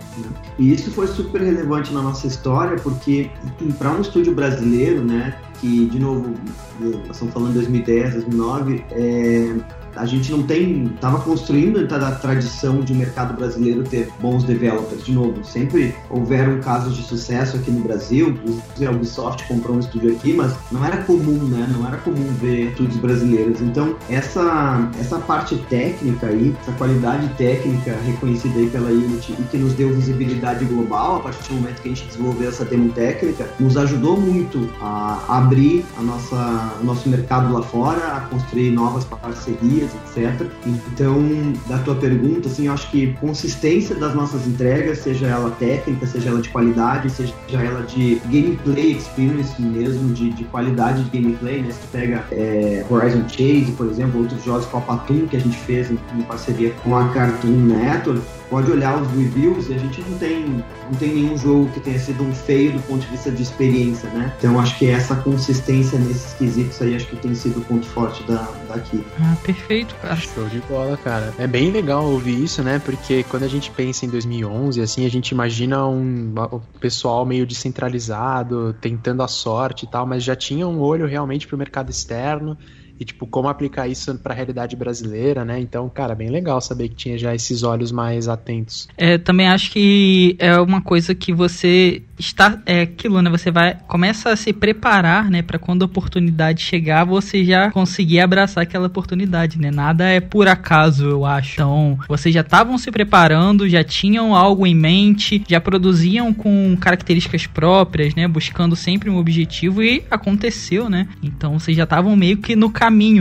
E 0.59 0.71
isso 0.71 0.91
foi 0.91 1.07
super 1.07 1.41
relevante 1.41 1.95
na 1.95 2.03
nossa 2.03 2.27
história, 2.27 2.77
porque 2.77 3.31
para 3.79 3.91
um 3.91 4.03
estúdio 4.03 4.35
brasileiro, 4.35 5.03
né, 5.03 5.35
que, 5.63 5.87
de 5.87 5.99
novo, 5.99 6.35
nós 6.79 7.13
estamos 7.13 7.33
falando 7.33 7.53
de 7.53 7.61
2010, 7.61 8.13
2009, 8.13 8.85
é, 8.91 9.57
a 9.97 10.07
gente 10.07 10.31
não 10.31 10.43
tem, 10.43 10.85
estava 10.95 11.21
construindo 11.21 11.79
a 11.95 12.11
tradição 12.13 12.81
de 12.81 12.95
mercado 12.95 13.35
brasileiro 13.35 13.83
ter 13.85 14.09
bons 14.21 14.45
developers. 14.45 15.05
De 15.05 15.13
novo, 15.13 15.45
sempre 15.45 15.95
houveram 16.11 16.61
casos 16.61 16.97
de 16.97 17.03
sucesso 17.03 17.57
aqui 17.57 17.71
no 17.71 17.81
Brasil. 17.81 18.39
A 18.87 18.91
Ubisoft 18.91 19.47
comprou 19.47 19.77
um 19.77 19.81
estúdio 19.81 20.13
aqui, 20.13 20.33
mas 20.33 20.55
não 20.71 20.85
era 20.85 20.99
comum, 20.99 21.45
né? 21.49 21.69
Não 21.73 21.87
era 21.87 21.97
comum 21.99 22.27
ver 22.41 22.71
estúdios 22.71 22.97
brasileiros. 22.99 23.61
Então, 23.61 23.97
essa, 24.09 24.91
essa 25.01 25.19
parte 25.19 25.57
técnica 25.69 26.27
aí, 26.27 26.55
essa 26.61 26.73
qualidade 26.73 27.29
técnica 27.37 27.97
reconhecida 28.05 28.59
aí 28.59 28.69
pela 28.69 28.91
Unity 28.91 29.33
e 29.39 29.43
que 29.45 29.57
nos 29.57 29.75
deu 29.75 29.95
visibilidade 29.95 30.65
global 30.65 31.17
a 31.17 31.21
partir 31.21 31.49
do 31.49 31.55
momento 31.55 31.83
que 31.83 31.89
a 31.89 31.95
gente 31.95 32.07
desenvolveu 32.07 32.49
essa 32.49 32.65
demo 32.65 32.91
técnica, 32.93 33.49
nos 33.59 33.77
ajudou 33.77 34.21
muito 34.21 34.69
a 34.81 35.25
abrir 35.29 35.85
a 35.99 36.03
nossa, 36.03 36.75
o 36.81 36.85
nosso 36.85 37.09
mercado 37.09 37.53
lá 37.53 37.63
fora, 37.63 38.17
a 38.17 38.21
construir 38.23 38.71
novas 38.71 39.05
parcerias 39.05 39.84
etc. 39.95 40.47
Então, 40.67 41.23
da 41.69 41.79
tua 41.79 41.95
pergunta, 41.95 42.49
assim, 42.49 42.67
eu 42.67 42.73
acho 42.73 42.91
que 42.91 43.13
consistência 43.15 43.95
das 43.95 44.15
nossas 44.15 44.47
entregas, 44.47 44.99
seja 44.99 45.27
ela 45.27 45.51
técnica, 45.53 46.07
seja 46.07 46.31
ela 46.31 46.41
de 46.41 46.49
qualidade, 46.49 47.11
seja 47.11 47.35
ela 47.53 47.83
de 47.83 48.21
gameplay 48.27 48.93
experience 48.93 49.61
mesmo, 49.61 50.13
de, 50.13 50.31
de 50.31 50.45
qualidade 50.45 51.05
de 51.05 51.21
gameplay, 51.21 51.63
né? 51.63 51.71
Você 51.71 51.87
pega 51.93 52.25
é, 52.33 52.85
Horizon 52.89 53.29
Chase, 53.29 53.73
por 53.77 53.87
exemplo, 53.87 54.21
outros 54.21 54.43
jogos 54.45 54.67
como 54.67 54.85
a 54.85 54.87
Patum, 54.87 55.27
que 55.27 55.37
a 55.37 55.41
gente 55.41 55.57
fez 55.59 55.91
em, 55.91 55.99
em 56.17 56.23
parceria 56.23 56.71
com 56.83 56.97
a 56.97 57.09
Cartoon 57.09 57.51
Network, 57.51 58.23
pode 58.55 58.71
olhar 58.71 59.03
os 59.03 59.11
reviews 59.11 59.69
e 59.69 59.75
a 59.75 59.79
gente 59.79 60.01
não 60.03 60.17
tem, 60.17 60.47
não 60.47 60.95
tem 61.01 61.13
nenhum 61.13 61.37
jogo 61.37 61.69
que 61.73 61.81
tenha 61.81 61.99
sido 61.99 62.23
um 62.23 62.33
feio 62.33 62.71
do 62.71 62.79
ponto 62.87 63.01
de 63.01 63.09
vista 63.09 63.29
de 63.29 63.43
experiência, 63.43 64.09
né? 64.11 64.33
Então 64.39 64.61
acho 64.61 64.79
que 64.79 64.87
essa 64.87 65.17
consistência 65.17 65.99
nesses 65.99 66.35
quesitos 66.35 66.81
aí 66.81 66.95
acho 66.95 67.05
que 67.09 67.17
tem 67.17 67.35
sido 67.35 67.59
o 67.59 67.65
ponto 67.65 67.85
forte 67.85 68.23
da, 68.23 68.49
daqui. 68.69 69.05
Ah, 69.21 69.37
perfeito, 69.43 69.97
cara. 69.97 70.15
Show 70.15 70.47
de 70.49 70.61
bola, 70.69 70.97
cara. 70.97 71.35
É 71.37 71.49
bem 71.49 71.73
legal 71.73 72.05
ouvir 72.05 72.45
isso, 72.45 72.63
né? 72.63 72.79
Porque 72.79 73.25
quando 73.25 73.43
a 73.43 73.49
gente 73.49 73.73
pensa 73.73 74.07
em 74.07 74.09
2011, 74.09 74.81
assim, 74.81 75.05
a 75.05 75.11
gente 75.11 75.31
imagina 75.31 75.85
um 75.89 76.33
o 76.53 76.61
pessoal 76.79 77.27
meio 77.27 77.45
descentralizado, 77.45 78.73
tentando 78.81 79.25
a 79.25 79.27
sorte 79.27 79.85
e 79.85 79.89
tal, 79.89 80.07
mas 80.07 80.23
já 80.23 80.37
tinha 80.37 80.69
um 80.69 80.79
olho 80.79 81.09
realmente 81.09 81.49
pro 81.49 81.59
mercado 81.59 81.91
externo 81.91 82.57
e 82.99 83.05
tipo 83.05 83.27
como 83.27 83.49
aplicar 83.49 83.89
isso 83.89 84.15
para 84.19 84.33
a 84.33 84.37
realidade 84.37 84.77
brasileira, 84.77 85.45
né? 85.45 85.61
Então, 85.61 85.89
cara, 85.89 86.15
bem 86.15 86.31
legal 86.31 86.61
saber 86.61 86.89
que 86.89 86.95
tinha 86.95 87.19
já 87.19 87.35
esses 87.35 87.63
olhos 87.63 87.91
mais 87.91 88.29
atentos. 88.29 88.89
É, 88.97 89.19
também 89.19 89.49
acho 89.49 89.71
que 89.71 90.37
é 90.39 90.59
uma 90.59 90.81
coisa 90.81 91.15
que 91.15 91.33
você 91.33 92.03
está 92.19 92.61
é 92.67 92.83
aquilo, 92.83 93.21
né? 93.21 93.31
Você 93.31 93.51
vai 93.51 93.77
começa 93.89 94.31
a 94.31 94.37
se 94.37 94.53
preparar, 94.53 95.31
né, 95.31 95.43
para 95.43 95.59
quando 95.59 95.83
a 95.83 95.87
oportunidade 95.87 96.63
chegar, 96.63 97.05
você 97.05 97.45
já 97.45 97.71
conseguir 97.71 98.21
abraçar 98.21 98.63
aquela 98.63 98.87
oportunidade, 98.87 99.59
né? 99.59 99.71
Nada 99.71 100.05
é 100.05 100.21
por 100.21 100.49
acaso, 100.49 101.05
eu 101.05 101.25
acho. 101.25 101.55
Então, 101.55 101.99
vocês 102.09 102.35
já 102.35 102.41
estavam 102.41 102.79
se 102.79 102.91
preparando, 102.91 103.69
já 103.69 103.83
tinham 103.83 104.35
algo 104.35 104.67
em 104.67 104.75
mente, 104.75 105.43
já 105.49 105.61
produziam 105.61 106.33
com 106.33 106.77
características 106.81 107.47
próprias, 107.47 108.15
né, 108.15 108.27
buscando 108.29 108.77
sempre 108.77 109.11
um 109.11 109.17
objetivo 109.17 109.83
e 109.83 110.05
aconteceu, 110.11 110.89
né? 110.89 111.09
Então, 111.23 111.59
vocês 111.59 111.77
já 111.77 111.85
estavam 111.85 112.15
meio 112.17 112.39
que 112.39 112.55
no 112.55 112.71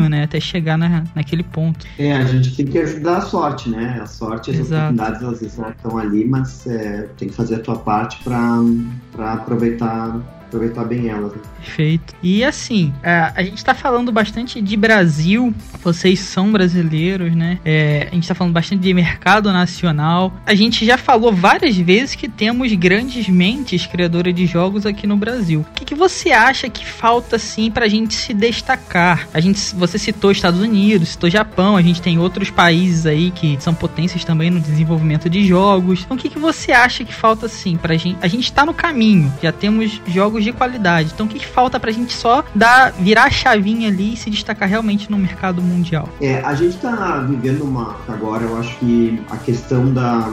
né? 0.10 0.24
Até 0.24 0.40
chegar 0.40 0.78
na, 0.78 1.04
naquele 1.16 1.44
ponto. 1.44 1.86
É, 1.98 2.14
a 2.14 2.26
gente 2.26 2.56
tem 2.56 2.66
que 2.66 2.78
ajudar 2.78 3.18
a 3.18 3.22
sorte, 3.22 3.70
né? 3.70 4.00
A 4.02 4.06
sorte, 4.06 4.52
as 4.52 4.58
Exato. 4.58 4.94
oportunidades, 4.94 5.24
às 5.24 5.40
vezes, 5.42 5.58
estão 5.58 5.98
ali, 5.98 6.26
mas 6.26 6.68
é, 6.68 7.08
tem 7.18 7.28
que 7.28 7.34
fazer 7.34 7.56
a 7.56 7.60
tua 7.60 7.78
parte 7.78 8.24
para 8.24 9.34
aproveitar 9.34 10.20
aproveitar 10.54 10.84
bem 10.86 11.10
elas. 11.10 11.34
Né? 11.34 11.42
Perfeito. 11.58 12.14
E 12.22 12.44
assim, 12.44 12.94
a, 13.04 13.34
a 13.36 13.44
gente 13.44 13.58
está 13.58 13.74
falando 13.74 14.12
bastante 14.12 14.62
de 14.62 14.78
Brasil, 14.78 15.54
vocês 15.84 16.20
são 16.20 16.52
brasileiros, 16.52 17.36
né? 17.36 17.60
É, 17.66 18.08
a 18.12 18.14
gente 18.14 18.24
está 18.24 18.36
falando 18.36 18.54
bastante 18.54 18.82
de 18.82 18.94
mercado 18.94 19.52
nacional. 19.52 20.34
A 20.46 20.54
gente 20.54 20.86
já 20.86 20.98
falou 20.98 21.34
várias 21.34 21.76
vezes 21.76 22.16
que 22.16 22.28
temos 22.28 22.72
grandes 22.74 23.28
mentes 23.28 23.86
criadoras 23.88 24.34
de 24.34 24.46
jogos 24.46 24.86
aqui 24.86 25.08
no 25.08 25.18
Brasil. 25.18 25.66
O 25.72 25.74
que, 25.74 25.86
que 25.86 25.96
você 25.96 26.32
acha 26.32 26.70
que 26.70 26.86
falta 26.86 27.38
assim 27.38 27.72
para 27.72 27.86
a 27.86 27.90
gente 27.90 28.14
se 28.14 28.34
destacar? 28.34 29.28
A 29.34 29.40
gente, 29.40 29.76
você 29.76 29.98
citou 29.98 30.32
Estados 30.32 30.60
Unidos, 30.60 31.10
citou 31.10 31.30
Japão, 31.30 31.76
a 31.76 31.82
gente 31.82 32.02
tem 32.02 32.20
outros 32.20 32.50
países 32.50 33.06
aí 33.06 33.32
que 33.32 33.58
são 33.60 33.74
potências 33.74 34.24
também 34.24 34.50
no 34.50 34.60
desenvolvimento 34.60 35.30
de 35.30 35.46
jogos. 35.46 36.02
Então, 36.04 36.16
o 36.16 36.20
que, 36.20 36.30
que 36.30 36.40
você 36.40 36.72
acha 36.72 37.04
que 37.04 37.14
falta 37.14 37.46
assim 37.48 37.78
para 37.78 37.96
gente? 37.98 38.18
A 38.22 38.28
gente 38.28 38.46
está 38.46 38.66
no 38.66 38.74
caminho, 38.74 39.34
já 39.42 39.52
temos 39.52 40.02
jogos 40.08 40.43
de 40.44 40.52
qualidade. 40.52 41.12
Então 41.14 41.26
o 41.26 41.30
que, 41.30 41.44
falta 41.44 41.80
pra 41.80 41.92
gente 41.92 42.14
só 42.14 42.44
dar, 42.56 42.92
virar 42.94 43.26
a 43.26 43.30
chavinha 43.30 43.90
ali 43.90 44.14
e 44.14 44.18
se 44.18 44.30
destacar 44.30 44.68
realmente 44.68 45.12
no 45.12 45.18
mercado 45.18 45.62
mundial? 45.62 46.10
É, 46.22 46.40
a 46.42 46.54
gente 46.56 46.78
tá 46.78 47.20
vivendo 47.28 47.64
uma. 47.64 47.98
Agora, 48.08 48.44
eu 48.44 48.58
acho 48.58 48.76
que 48.78 49.22
a 49.30 49.38
questão 49.38 49.94
da, 49.94 50.32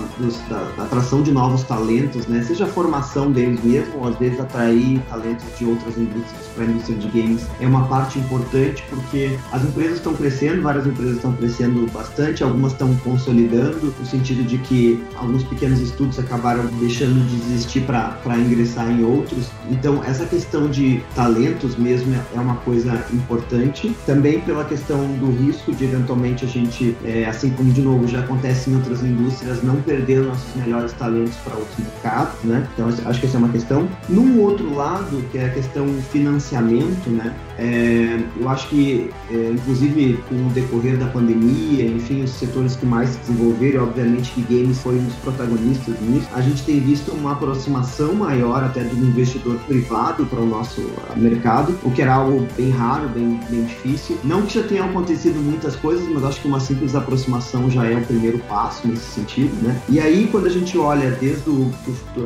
da, 0.49 0.57
da, 0.77 0.83
atração 0.85 1.23
de 1.23 1.33
novos 1.33 1.63
talentos, 1.65 2.27
né? 2.27 2.43
Seja 2.43 2.65
a 2.65 2.69
formação 2.69 3.31
deles 3.31 3.63
mesmo, 3.63 3.99
ou 3.99 4.09
às 4.09 4.17
vezes 4.17 4.41
atrair 4.41 5.01
talentos 5.09 5.47
de 5.59 5.65
outras 5.65 5.97
indústrias 5.97 6.47
para 6.55 6.65
a 6.65 6.67
indústria 6.67 6.97
de 6.99 7.09
games, 7.09 7.47
é 7.61 7.67
uma 7.67 7.87
parte 7.87 8.19
importante 8.19 8.85
porque 8.89 9.39
as 9.53 9.63
empresas 9.63 9.97
estão 9.97 10.15
crescendo, 10.15 10.63
várias 10.63 10.87
empresas 10.87 11.17
estão 11.17 11.33
crescendo 11.33 11.91
bastante, 11.93 12.43
algumas 12.43 12.73
estão 12.73 12.95
consolidando, 12.97 13.95
no 13.99 14.07
sentido 14.07 14.43
de 14.45 14.59
que 14.59 15.03
alguns 15.17 15.45
pequenos 15.45 15.81
estudos 15.81 16.19
acabaram 16.19 16.67
deixando 16.79 17.27
de 17.27 17.37
existir 17.53 17.83
para 17.83 18.39
ingressar 18.39 18.91
em 18.91 19.05
outros. 19.05 19.47
Então, 19.71 20.00
essa 20.07 20.25
questão 20.27 20.69
de 20.69 21.03
talentos 21.15 21.77
mesmo 21.77 22.15
é 22.35 22.41
uma 22.41 22.57
coisa 22.57 23.05
importante. 23.13 23.95
Também 24.07 24.41
pela 24.41 24.65
questão 24.65 25.07
do 25.15 25.31
risco 25.31 25.75
de 25.75 25.85
eventualmente 25.85 26.45
a 26.45 26.49
gente, 26.49 26.97
é, 27.05 27.25
assim 27.27 27.51
como 27.51 27.73
de 27.73 27.81
novo 27.81 28.07
já 28.07 28.21
acontece 28.21 28.71
em 28.71 28.77
outras 28.77 29.03
indústrias, 29.03 29.63
não 29.63 29.77
perder 29.83 30.21
nossos 30.21 30.55
melhores 30.57 30.93
talentos 30.93 31.37
para 31.37 31.55
outros 31.57 31.79
mercados, 31.79 32.43
né? 32.45 32.67
Então 32.75 32.89
acho 32.89 33.21
que 33.21 33.27
essa 33.27 33.37
é 33.37 33.39
uma 33.39 33.49
questão. 33.49 33.89
Num 34.09 34.41
outro 34.41 34.75
lado, 34.75 35.23
que 35.31 35.39
é 35.39 35.47
a 35.47 35.51
questão 35.51 35.87
financiamento, 36.11 37.11
né? 37.11 37.35
É, 37.61 38.19
eu 38.41 38.49
acho 38.49 38.69
que, 38.69 39.11
é, 39.31 39.51
inclusive, 39.51 40.19
com 40.29 40.35
o 40.35 40.51
decorrer 40.51 40.97
da 40.97 41.07
pandemia, 41.07 41.85
enfim, 41.85 42.23
os 42.23 42.31
setores 42.31 42.75
que 42.75 42.87
mais 42.87 43.11
se 43.11 43.19
desenvolveram, 43.19 43.85
obviamente 43.85 44.33
que 44.33 44.41
games 44.43 44.79
foi 44.81 44.97
um 44.97 45.05
dos 45.05 45.15
protagonistas 45.17 45.95
nisso, 46.01 46.27
a 46.33 46.41
gente 46.41 46.63
tem 46.65 46.81
visto 46.81 47.13
uma 47.13 47.33
aproximação 47.33 48.15
maior 48.15 48.65
até 48.65 48.83
do 48.83 48.97
investidor 48.97 49.57
privado 49.67 50.25
para 50.25 50.41
o 50.41 50.47
nosso 50.47 50.81
mercado, 51.17 51.79
o 51.85 51.91
que 51.91 52.01
era 52.01 52.15
algo 52.15 52.47
bem 52.57 52.71
raro, 52.71 53.09
bem, 53.11 53.39
bem 53.51 53.65
difícil. 53.65 54.17
Não 54.25 54.43
que 54.43 54.55
já 54.55 54.67
tenham 54.67 54.89
acontecido 54.89 55.39
muitas 55.39 55.77
coisas, 55.77 56.09
mas 56.09 56.25
acho 56.25 56.41
que 56.41 56.49
uma 56.49 56.61
simples 56.61 56.95
aproximação 56.95 57.71
já 57.71 57.85
é 57.85 57.97
o 57.97 58.05
primeiro 58.05 58.39
passo 58.41 58.89
nesse 58.89 59.05
sentido, 59.05 59.53
né? 59.63 59.81
E 59.89 60.01
aí, 60.01 60.29
quando 60.31 60.47
a 60.47 60.51
gente 60.51 60.79
olha 60.79 61.11
desde 61.11 61.51
o, 61.51 61.71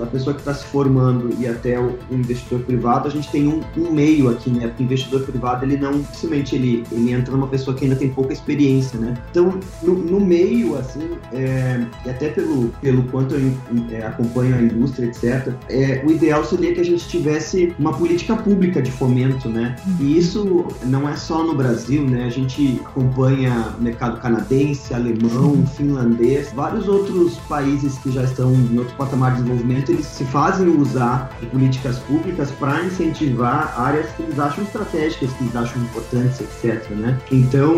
a 0.03 0.07
pessoa 0.07 0.33
que 0.33 0.41
está 0.41 0.55
se 0.55 0.65
formando 0.67 1.35
e 1.39 1.47
até 1.47 1.79
o, 1.79 1.99
o, 2.11 2.15
investidor 2.15 2.61
privado, 2.61 3.09
a 3.09 3.11
gente 3.11 3.29
tem 3.31 3.49
um, 3.49 3.61
um 3.77 3.93
meio 3.93 4.31
aqui, 4.31 4.51
né? 4.51 4.69
Porque 4.69 4.83
o 4.83 4.87
investidor 4.87 5.24
privado, 5.25 5.65
ele 5.65 5.77
não, 5.77 6.05
simplesmente 6.05 6.55
ele, 6.55 6.85
ele 6.91 7.13
entra 7.13 7.33
numa 7.33 7.47
pessoa 7.47 7.77
que 7.77 7.85
ainda 7.85 7.97
tem 7.97 8.09
pouca 8.09 8.33
experiência, 8.33 8.99
né? 8.99 9.15
Então, 9.31 9.59
no, 9.83 9.95
no 9.95 10.21
meio, 10.21 10.77
assim, 10.77 11.11
é, 11.33 11.85
e 12.05 12.11
até 12.11 12.29
pelo, 12.29 12.69
pelo 12.81 13.03
quanto 13.05 13.35
eu 13.35 13.53
é, 13.91 14.07
acompanho 14.07 14.57
a 14.57 14.63
indústria, 14.63 15.07
etc., 15.07 15.53
é, 15.69 16.03
o 16.05 16.11
ideal 16.11 16.45
seria 16.45 16.75
que 16.75 16.81
a 16.81 16.85
gente 16.85 17.07
tivesse 17.09 17.75
uma 17.79 17.93
política 17.93 18.37
pública 18.37 18.81
de 18.83 18.91
fomento, 18.91 19.49
né? 19.49 19.77
E 20.01 20.19
isso 20.19 20.69
não 20.85 21.09
é 21.09 21.17
só 21.17 21.43
no 21.43 21.55
Brasil, 21.55 22.03
né? 22.03 22.25
A 22.25 22.31
gente 22.31 22.81
acompanha 22.85 23.75
mercado 23.79 24.21
canadense, 24.21 24.93
alemão, 24.95 25.67
finlandês, 25.67 26.53
vários 26.53 26.89
outros 26.89 27.37
países 27.49 27.99
que 27.99 28.11
já 28.11 28.25
estão 28.25 28.53
em 28.53 28.79
outro 28.79 28.95
patamar 28.97 29.33
de 29.33 29.43
desenvolvimento, 29.43 29.93
eles 29.93 30.07
se 30.07 30.25
fazem 30.25 30.69
usar 30.69 31.31
de 31.41 31.47
políticas 31.47 31.99
públicas 32.01 32.51
para 32.53 32.85
incentivar 32.85 33.75
áreas 33.79 34.11
que 34.13 34.23
eles 34.23 34.39
acham 34.39 34.65
estratégicas, 34.65 35.04
que 35.13 35.25
eles 35.25 35.57
acham 35.57 35.83
importantes, 35.83 36.41
etc. 36.41 36.89
Né? 36.91 37.19
Então, 37.31 37.77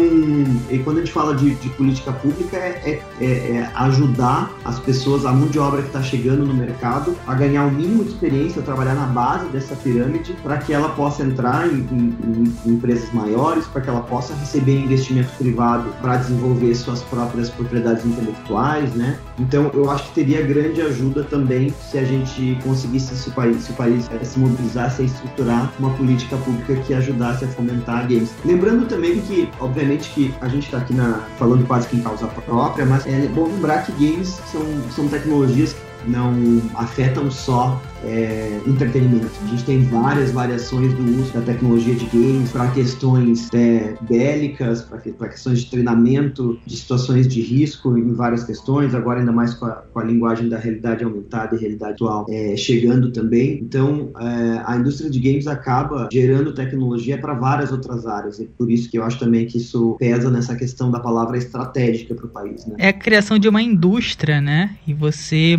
e 0.70 0.78
quando 0.84 0.98
a 0.98 1.00
gente 1.00 1.12
fala 1.12 1.34
de, 1.34 1.54
de 1.56 1.68
política 1.70 2.12
pública, 2.12 2.56
é, 2.56 3.00
é, 3.20 3.24
é, 3.24 3.70
ajudar 3.74 4.50
as 4.64 4.78
pessoas, 4.78 5.26
a 5.26 5.32
mão 5.32 5.48
de 5.48 5.58
obra 5.58 5.82
que 5.82 5.88
está 5.88 6.02
chegando 6.02 6.44
no 6.44 6.54
mercado, 6.54 7.16
a 7.26 7.34
ganhar 7.34 7.64
o 7.64 7.70
mínimo 7.70 8.04
de 8.04 8.10
experiência, 8.10 8.60
a 8.60 8.64
trabalhar 8.64 8.94
na 8.94 9.06
base 9.06 9.46
dessa 9.46 9.74
pirâmide, 9.76 10.34
para 10.42 10.58
que 10.58 10.72
ela 10.72 10.90
possa 10.90 11.22
entrar 11.22 11.66
em, 11.66 11.86
em, 11.90 12.54
em 12.64 12.70
empresas 12.72 13.12
maiores, 13.12 13.66
para 13.66 13.80
que 13.80 13.88
ela 13.88 14.02
possa 14.02 14.34
receber 14.34 14.78
investimento 14.78 15.32
privado 15.38 15.88
para 16.00 16.16
desenvolver 16.16 16.74
suas 16.74 17.02
próprias 17.02 17.50
propriedades 17.50 18.04
intelectuais, 18.04 18.94
né? 18.94 19.18
Então, 19.38 19.70
eu 19.74 19.90
acho 19.90 20.08
que 20.08 20.14
teria 20.14 20.42
grande 20.42 20.80
ajuda 20.80 21.22
também 21.24 21.72
se 21.90 21.98
a 21.98 22.04
gente 22.04 22.58
conseguisse, 22.62 23.14
se 23.14 23.28
o 23.28 23.32
país, 23.32 23.56
se, 23.62 23.70
o 23.70 23.74
país 23.74 24.08
eh, 24.10 24.24
se 24.24 24.38
mobilizasse 24.38 25.02
a 25.02 25.04
estruturar 25.04 25.72
uma 25.78 25.90
política 25.90 26.36
pública 26.38 26.76
que 26.76 26.94
ajudasse 26.94 27.44
a 27.44 27.48
fomentar 27.48 28.08
games. 28.08 28.30
Lembrando 28.44 28.86
também 28.86 29.20
que, 29.20 29.48
obviamente, 29.60 30.10
que 30.10 30.34
a 30.40 30.48
gente 30.48 30.64
está 30.64 30.78
aqui 30.78 30.94
na, 30.94 31.20
falando 31.38 31.66
quase 31.66 31.88
que 31.88 31.96
em 31.96 32.00
causa 32.00 32.26
própria, 32.26 32.86
mas 32.86 33.06
é 33.06 33.26
bom 33.28 33.46
lembrar 33.46 33.84
que 33.84 33.92
games 33.92 34.40
são, 34.50 34.62
são 34.90 35.08
tecnologias 35.08 35.76
não 36.06 36.60
afetam 36.74 37.30
só 37.30 37.80
é, 38.04 38.60
entretenimento. 38.66 39.30
A 39.44 39.48
gente 39.48 39.64
tem 39.64 39.82
várias 39.84 40.30
variações 40.30 40.92
do 40.94 41.20
uso 41.20 41.32
da 41.32 41.40
tecnologia 41.40 41.94
de 41.94 42.06
games 42.06 42.50
para 42.50 42.70
questões 42.70 43.48
é, 43.52 43.94
bélicas, 44.02 44.82
para 44.82 45.28
questões 45.28 45.60
de 45.60 45.70
treinamento, 45.70 46.58
de 46.64 46.76
situações 46.76 47.26
de 47.26 47.40
risco 47.40 47.96
em 47.96 48.12
várias 48.12 48.44
questões, 48.44 48.94
agora 48.94 49.20
ainda 49.20 49.32
mais 49.32 49.54
com 49.54 49.66
a, 49.66 49.82
com 49.92 49.98
a 49.98 50.04
linguagem 50.04 50.48
da 50.48 50.58
realidade 50.58 51.04
aumentada 51.04 51.56
e 51.56 51.58
realidade 51.58 51.94
atual 51.94 52.26
é, 52.28 52.56
chegando 52.56 53.10
também. 53.10 53.58
Então, 53.62 54.10
é, 54.18 54.62
a 54.64 54.76
indústria 54.76 55.10
de 55.10 55.18
games 55.18 55.46
acaba 55.46 56.08
gerando 56.12 56.52
tecnologia 56.52 57.18
para 57.18 57.34
várias 57.34 57.72
outras 57.72 58.06
áreas, 58.06 58.38
e 58.38 58.44
por 58.44 58.70
isso 58.70 58.90
que 58.90 58.98
eu 58.98 59.04
acho 59.04 59.18
também 59.18 59.46
que 59.46 59.58
isso 59.58 59.96
pesa 59.98 60.30
nessa 60.30 60.54
questão 60.54 60.90
da 60.90 61.00
palavra 61.00 61.36
estratégica 61.38 62.14
para 62.14 62.26
o 62.26 62.28
país. 62.28 62.66
Né? 62.66 62.76
É 62.78 62.88
a 62.88 62.92
criação 62.92 63.38
de 63.38 63.48
uma 63.48 63.62
indústria, 63.62 64.40
né? 64.40 64.76
E 64.86 64.94
você, 64.94 65.56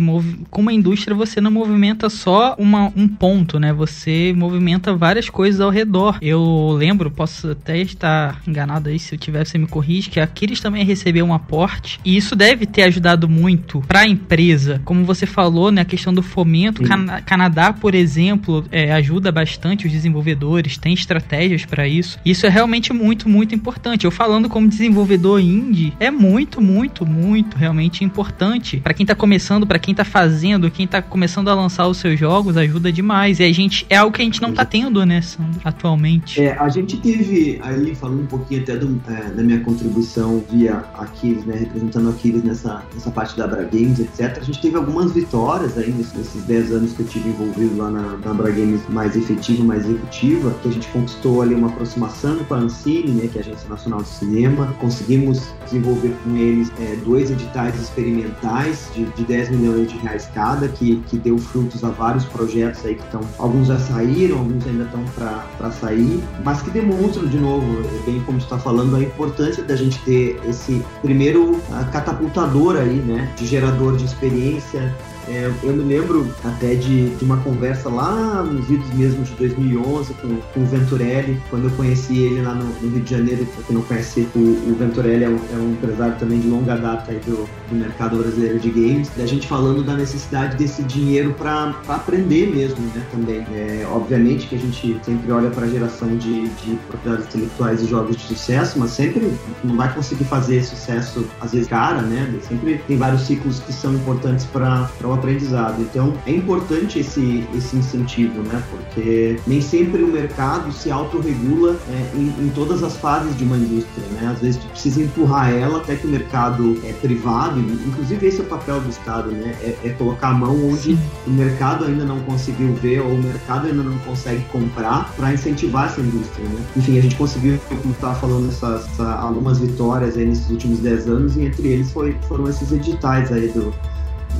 com 0.50 0.60
uma 0.60 0.72
indústria, 0.72 1.14
você 1.14 1.40
não 1.40 1.50
movimenta 1.50 2.08
só 2.08 2.54
uma, 2.58 2.92
um 2.96 3.08
ponto, 3.08 3.58
né? 3.58 3.72
Você 3.72 4.32
movimenta 4.36 4.94
várias 4.94 5.28
coisas 5.28 5.60
ao 5.60 5.70
redor. 5.70 6.18
Eu 6.20 6.70
lembro, 6.76 7.10
posso 7.10 7.50
até 7.50 7.78
estar 7.78 8.40
enganado 8.46 8.88
aí, 8.88 8.98
se 8.98 9.14
eu 9.14 9.18
tiver, 9.18 9.46
você 9.46 9.58
me 9.58 9.66
corrige, 9.66 10.10
que 10.10 10.20
a 10.20 10.24
Aquiles 10.24 10.60
também 10.60 10.84
recebeu 10.84 11.24
um 11.24 11.34
aporte. 11.34 12.00
E 12.04 12.16
isso 12.16 12.36
deve 12.36 12.66
ter 12.66 12.82
ajudado 12.82 13.28
muito 13.28 13.80
para 13.86 14.00
a 14.00 14.08
empresa. 14.08 14.80
Como 14.84 15.04
você 15.04 15.26
falou, 15.26 15.70
né? 15.70 15.82
A 15.82 15.84
questão 15.84 16.12
do 16.12 16.22
fomento. 16.22 16.82
Can 16.82 17.06
Canadá, 17.24 17.72
por 17.72 17.94
exemplo, 17.94 18.64
é, 18.70 18.92
ajuda 18.92 19.32
bastante 19.32 19.86
os 19.86 19.92
desenvolvedores, 19.92 20.76
tem 20.78 20.92
estratégias 20.92 21.64
para 21.64 21.86
isso. 21.86 22.18
Isso 22.24 22.46
é 22.46 22.48
realmente 22.48 22.92
muito, 22.92 23.28
muito 23.28 23.54
importante. 23.54 24.04
Eu 24.04 24.10
falando 24.10 24.48
como 24.48 24.68
desenvolvedor 24.68 25.40
indie, 25.40 25.92
é 25.98 26.10
muito, 26.10 26.60
muito, 26.60 27.06
muito 27.06 27.56
realmente 27.56 28.04
importante 28.04 28.78
para 28.78 28.94
quem 28.94 29.06
tá 29.06 29.14
começando, 29.14 29.66
para 29.66 29.78
quem 29.78 29.94
tá 29.94 30.04
fazendo, 30.18 30.68
quem 30.68 30.84
tá 30.84 31.00
começando 31.00 31.46
a 31.46 31.54
lançar 31.54 31.86
os 31.86 31.98
seus 31.98 32.18
jogos 32.18 32.56
ajuda 32.56 32.90
demais. 32.90 33.38
E 33.38 33.44
a 33.44 33.52
gente 33.52 33.86
é 33.88 33.96
algo 33.98 34.12
que 34.12 34.20
a 34.20 34.24
gente 34.24 34.42
não 34.42 34.52
tá 34.52 34.64
tendo, 34.64 35.06
né, 35.06 35.22
Sandro, 35.22 35.60
atualmente. 35.64 36.42
É, 36.42 36.58
a 36.58 36.68
gente 36.68 36.96
teve 36.96 37.60
ali 37.62 37.94
falando 37.94 38.22
um 38.22 38.26
pouquinho 38.26 38.62
até 38.62 38.76
do, 38.76 39.00
é, 39.06 39.30
da 39.30 39.44
minha 39.44 39.60
contribuição 39.60 40.42
via 40.50 40.84
Aquiles, 40.94 41.44
né, 41.44 41.56
representando 41.56 42.10
Aquiles 42.10 42.42
nessa, 42.42 42.82
nessa 42.92 43.12
parte 43.12 43.36
da 43.36 43.44
Abra 43.44 43.62
Games, 43.62 44.00
etc. 44.00 44.38
A 44.40 44.44
gente 44.44 44.60
teve 44.60 44.76
algumas 44.76 45.12
vitórias 45.12 45.78
aí 45.78 45.92
nesses, 45.92 46.14
nesses 46.14 46.42
10 46.42 46.72
anos 46.72 46.92
que 46.94 47.02
eu 47.02 47.06
tive 47.06 47.28
envolvido 47.28 47.76
lá 47.76 47.88
na, 47.88 48.16
na 48.16 48.30
Abra 48.32 48.50
Games 48.50 48.80
mais 48.88 49.14
efetiva, 49.14 49.62
mais 49.62 49.84
executiva, 49.86 50.52
que 50.62 50.68
a 50.68 50.72
gente 50.72 50.88
conquistou 50.88 51.42
ali 51.42 51.54
uma 51.54 51.68
aproximação 51.68 52.38
com 52.42 52.54
a 52.54 52.58
Ancine, 52.58 53.12
né, 53.12 53.28
que 53.32 53.38
é 53.38 53.42
a 53.42 53.44
Agência 53.44 53.68
Nacional 53.68 54.02
de 54.02 54.08
Cinema. 54.08 54.74
Conseguimos 54.80 55.54
desenvolver 55.64 56.12
com 56.24 56.36
eles 56.36 56.72
é, 56.80 56.96
dois 57.04 57.30
editais 57.30 57.80
experimentais 57.80 58.90
de, 58.92 59.04
de 59.04 59.22
10 59.22 59.50
milhões 59.50 59.92
de 59.92 59.96
reais 59.98 60.07
cada, 60.34 60.68
que, 60.68 60.96
que 61.08 61.18
deu 61.18 61.38
frutos 61.38 61.82
a 61.84 61.90
vários 61.90 62.24
projetos 62.24 62.84
aí 62.84 62.94
que 62.94 63.02
estão, 63.02 63.20
alguns 63.38 63.68
já 63.68 63.78
saíram, 63.78 64.38
alguns 64.38 64.66
ainda 64.66 64.84
estão 64.84 65.04
para 65.14 65.70
sair, 65.72 66.22
mas 66.44 66.62
que 66.62 66.70
demonstram 66.70 67.26
de 67.26 67.38
novo, 67.38 67.66
bem 68.04 68.20
como 68.20 68.38
está 68.38 68.58
falando, 68.58 68.96
a 68.96 69.00
importância 69.00 69.62
da 69.62 69.76
gente 69.76 69.98
ter 70.00 70.40
esse 70.48 70.84
primeiro 71.02 71.60
catapultador 71.92 72.76
aí, 72.76 72.96
né, 72.96 73.32
de 73.36 73.46
gerador 73.46 73.96
de 73.96 74.04
experiência, 74.04 74.94
é, 75.28 75.52
eu 75.62 75.72
me 75.74 75.84
lembro 75.84 76.26
até 76.42 76.74
de, 76.74 77.10
de, 77.10 77.24
uma 77.24 77.36
conversa 77.38 77.88
lá 77.88 78.42
nos 78.42 78.70
idos 78.70 78.88
mesmo 78.94 79.22
de 79.24 79.32
2011 79.34 80.14
com, 80.14 80.36
com 80.36 80.60
o 80.60 80.66
Venturelli, 80.66 81.40
quando 81.50 81.64
eu 81.64 81.70
conheci 81.72 82.18
ele 82.18 82.42
lá 82.42 82.54
no, 82.54 82.64
no 82.64 82.90
Rio 82.90 83.00
de 83.02 83.10
Janeiro. 83.10 83.46
Pra 83.46 83.64
quem 83.64 83.76
não 83.76 83.82
conhece, 83.82 84.28
o, 84.34 84.38
o 84.38 84.76
Venturelli 84.78 85.24
é 85.24 85.28
um, 85.28 85.36
é 85.36 85.56
um, 85.56 85.72
empresário 85.72 86.16
também 86.18 86.40
de 86.40 86.48
longa 86.48 86.76
data 86.76 87.10
aí 87.10 87.18
do, 87.18 87.48
do, 87.68 87.74
mercado 87.74 88.16
brasileiro 88.16 88.58
de 88.58 88.70
games. 88.70 89.10
Da 89.16 89.26
gente 89.26 89.46
falando 89.46 89.84
da 89.84 89.94
necessidade 89.94 90.56
desse 90.56 90.82
dinheiro 90.82 91.34
para 91.34 91.74
aprender 91.88 92.54
mesmo, 92.54 92.80
né? 92.94 93.02
Também. 93.10 93.46
É, 93.52 93.86
obviamente 93.90 94.46
que 94.46 94.56
a 94.56 94.58
gente 94.58 94.98
sempre 95.02 95.30
olha 95.30 95.50
para 95.50 95.66
a 95.66 95.68
geração 95.68 96.16
de, 96.16 96.48
de 96.48 96.76
propriedades 96.88 97.26
intelectuais 97.26 97.82
e 97.82 97.86
jogos 97.86 98.16
de 98.16 98.22
sucesso, 98.22 98.78
mas 98.78 98.92
sempre 98.92 99.30
não 99.62 99.76
vai 99.76 99.92
conseguir 99.92 100.24
fazer 100.24 100.62
sucesso, 100.64 101.26
às 101.40 101.52
vezes, 101.52 101.68
cara, 101.68 102.00
né? 102.02 102.34
Sempre 102.48 102.78
tem 102.86 102.96
vários 102.96 103.22
ciclos 103.22 103.60
que 103.60 103.72
são 103.72 103.92
importantes 103.94 104.46
para 104.46 104.88
o 105.04 105.17
aprendizado. 105.18 105.80
Então 105.82 106.14
é 106.26 106.32
importante 106.32 106.98
esse, 106.98 107.46
esse 107.54 107.76
incentivo, 107.76 108.42
né? 108.42 108.62
Porque 108.70 109.38
nem 109.46 109.60
sempre 109.60 110.02
o 110.02 110.08
mercado 110.08 110.72
se 110.72 110.90
autorregula 110.90 111.76
é, 111.88 112.16
em, 112.16 112.46
em, 112.46 112.52
todas 112.54 112.82
as 112.82 112.96
fases 112.96 113.36
de 113.36 113.44
uma 113.44 113.56
indústria, 113.56 114.06
né? 114.12 114.30
Às 114.32 114.40
vezes 114.40 114.56
tu 114.60 114.66
precisa 114.68 115.02
empurrar 115.02 115.52
ela 115.52 115.78
até 115.78 115.96
que 115.96 116.06
o 116.06 116.10
mercado 116.10 116.80
é 116.84 116.92
privado, 116.92 117.60
inclusive 117.60 118.26
esse 118.26 118.40
é 118.40 118.44
o 118.44 118.46
papel 118.46 118.80
do 118.80 118.88
Estado, 118.88 119.30
né? 119.30 119.54
É, 119.60 119.76
é 119.84 119.90
colocar 119.90 120.28
a 120.28 120.34
mão 120.34 120.68
onde 120.68 120.96
Sim. 120.96 120.98
o 121.26 121.30
mercado 121.30 121.84
ainda 121.84 122.04
não 122.04 122.20
conseguiu 122.20 122.72
ver 122.74 123.00
ou 123.00 123.10
o 123.10 123.22
mercado 123.22 123.66
ainda 123.66 123.82
não 123.82 123.98
consegue 123.98 124.42
comprar 124.52 125.12
para 125.16 125.32
incentivar 125.32 125.86
essa 125.86 126.00
indústria, 126.00 126.48
né? 126.48 126.64
Enfim, 126.76 126.98
a 126.98 127.02
gente 127.02 127.16
conseguiu, 127.16 127.58
como 127.68 127.92
estava 127.92 128.14
falando, 128.14 128.48
essas, 128.48 128.86
essa, 128.92 129.12
algumas 129.14 129.58
vitórias 129.58 130.16
aí 130.16 130.24
nesses 130.24 130.48
últimos 130.50 130.78
10 130.80 131.08
anos 131.08 131.36
e 131.36 131.42
entre 131.42 131.68
eles 131.68 131.90
foi, 131.92 132.16
foram 132.28 132.48
esses 132.48 132.72
editais 132.72 133.32
aí 133.32 133.48
do 133.48 133.72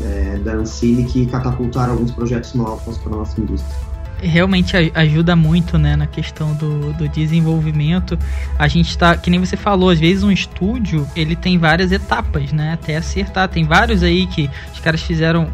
é, 0.03 0.39
da 0.39 0.55
Ancine 0.55 1.05
que 1.05 1.27
catapultaram 1.27 1.93
alguns 1.93 2.11
projetos 2.11 2.55
novos 2.55 2.99
para 2.99 3.17
nossa 3.17 3.41
indústria 3.41 3.89
realmente 4.21 4.77
ajuda 4.95 5.37
muito, 5.37 5.79
né, 5.79 5.97
na 5.97 6.07
questão 6.07 6.53
do, 6.55 6.93
do 6.93 7.09
desenvolvimento. 7.09 8.19
A 8.59 8.67
gente 8.69 8.97
tá, 8.97 9.17
que 9.17 9.31
nem 9.31 9.39
você 9.39 9.57
falou, 9.57 9.91
às 9.91 10.01
vezes 10.01 10.23
um 10.23 10.31
estúdio, 10.31 11.07
ele 11.15 11.37
tem 11.37 11.59
várias 11.59 11.93
etapas, 11.93 12.53
né, 12.53 12.73
até 12.73 12.97
acertar. 12.97 13.49
Tem 13.49 13.65
vários 13.65 14.03
aí 14.03 14.27
que 14.27 14.51
os 14.73 14.81
caras 14.81 15.03
fizeram 15.03 15.49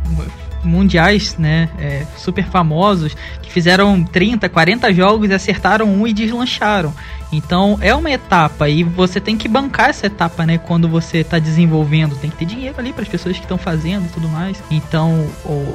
mundiais, 0.62 1.36
né, 1.36 1.68
é, 1.78 2.06
super 2.16 2.46
famosos, 2.46 3.14
que 3.42 3.52
fizeram 3.52 4.02
30, 4.02 4.48
40 4.48 4.92
jogos 4.94 5.30
acertaram 5.30 5.86
um 5.86 6.06
e 6.06 6.12
deslancharam. 6.12 6.94
Então 7.36 7.78
é 7.80 7.94
uma 7.94 8.10
etapa 8.10 8.68
e 8.68 8.84
você 8.84 9.20
tem 9.20 9.36
que 9.36 9.48
bancar 9.48 9.90
essa 9.90 10.06
etapa, 10.06 10.46
né? 10.46 10.58
Quando 10.58 10.88
você 10.88 11.18
está 11.18 11.38
desenvolvendo, 11.38 12.16
tem 12.16 12.30
que 12.30 12.36
ter 12.36 12.44
dinheiro 12.44 12.74
ali 12.78 12.92
para 12.92 13.02
as 13.02 13.08
pessoas 13.08 13.36
que 13.36 13.42
estão 13.42 13.58
fazendo 13.58 14.06
e 14.06 14.08
tudo 14.08 14.28
mais. 14.28 14.62
Então, 14.70 15.26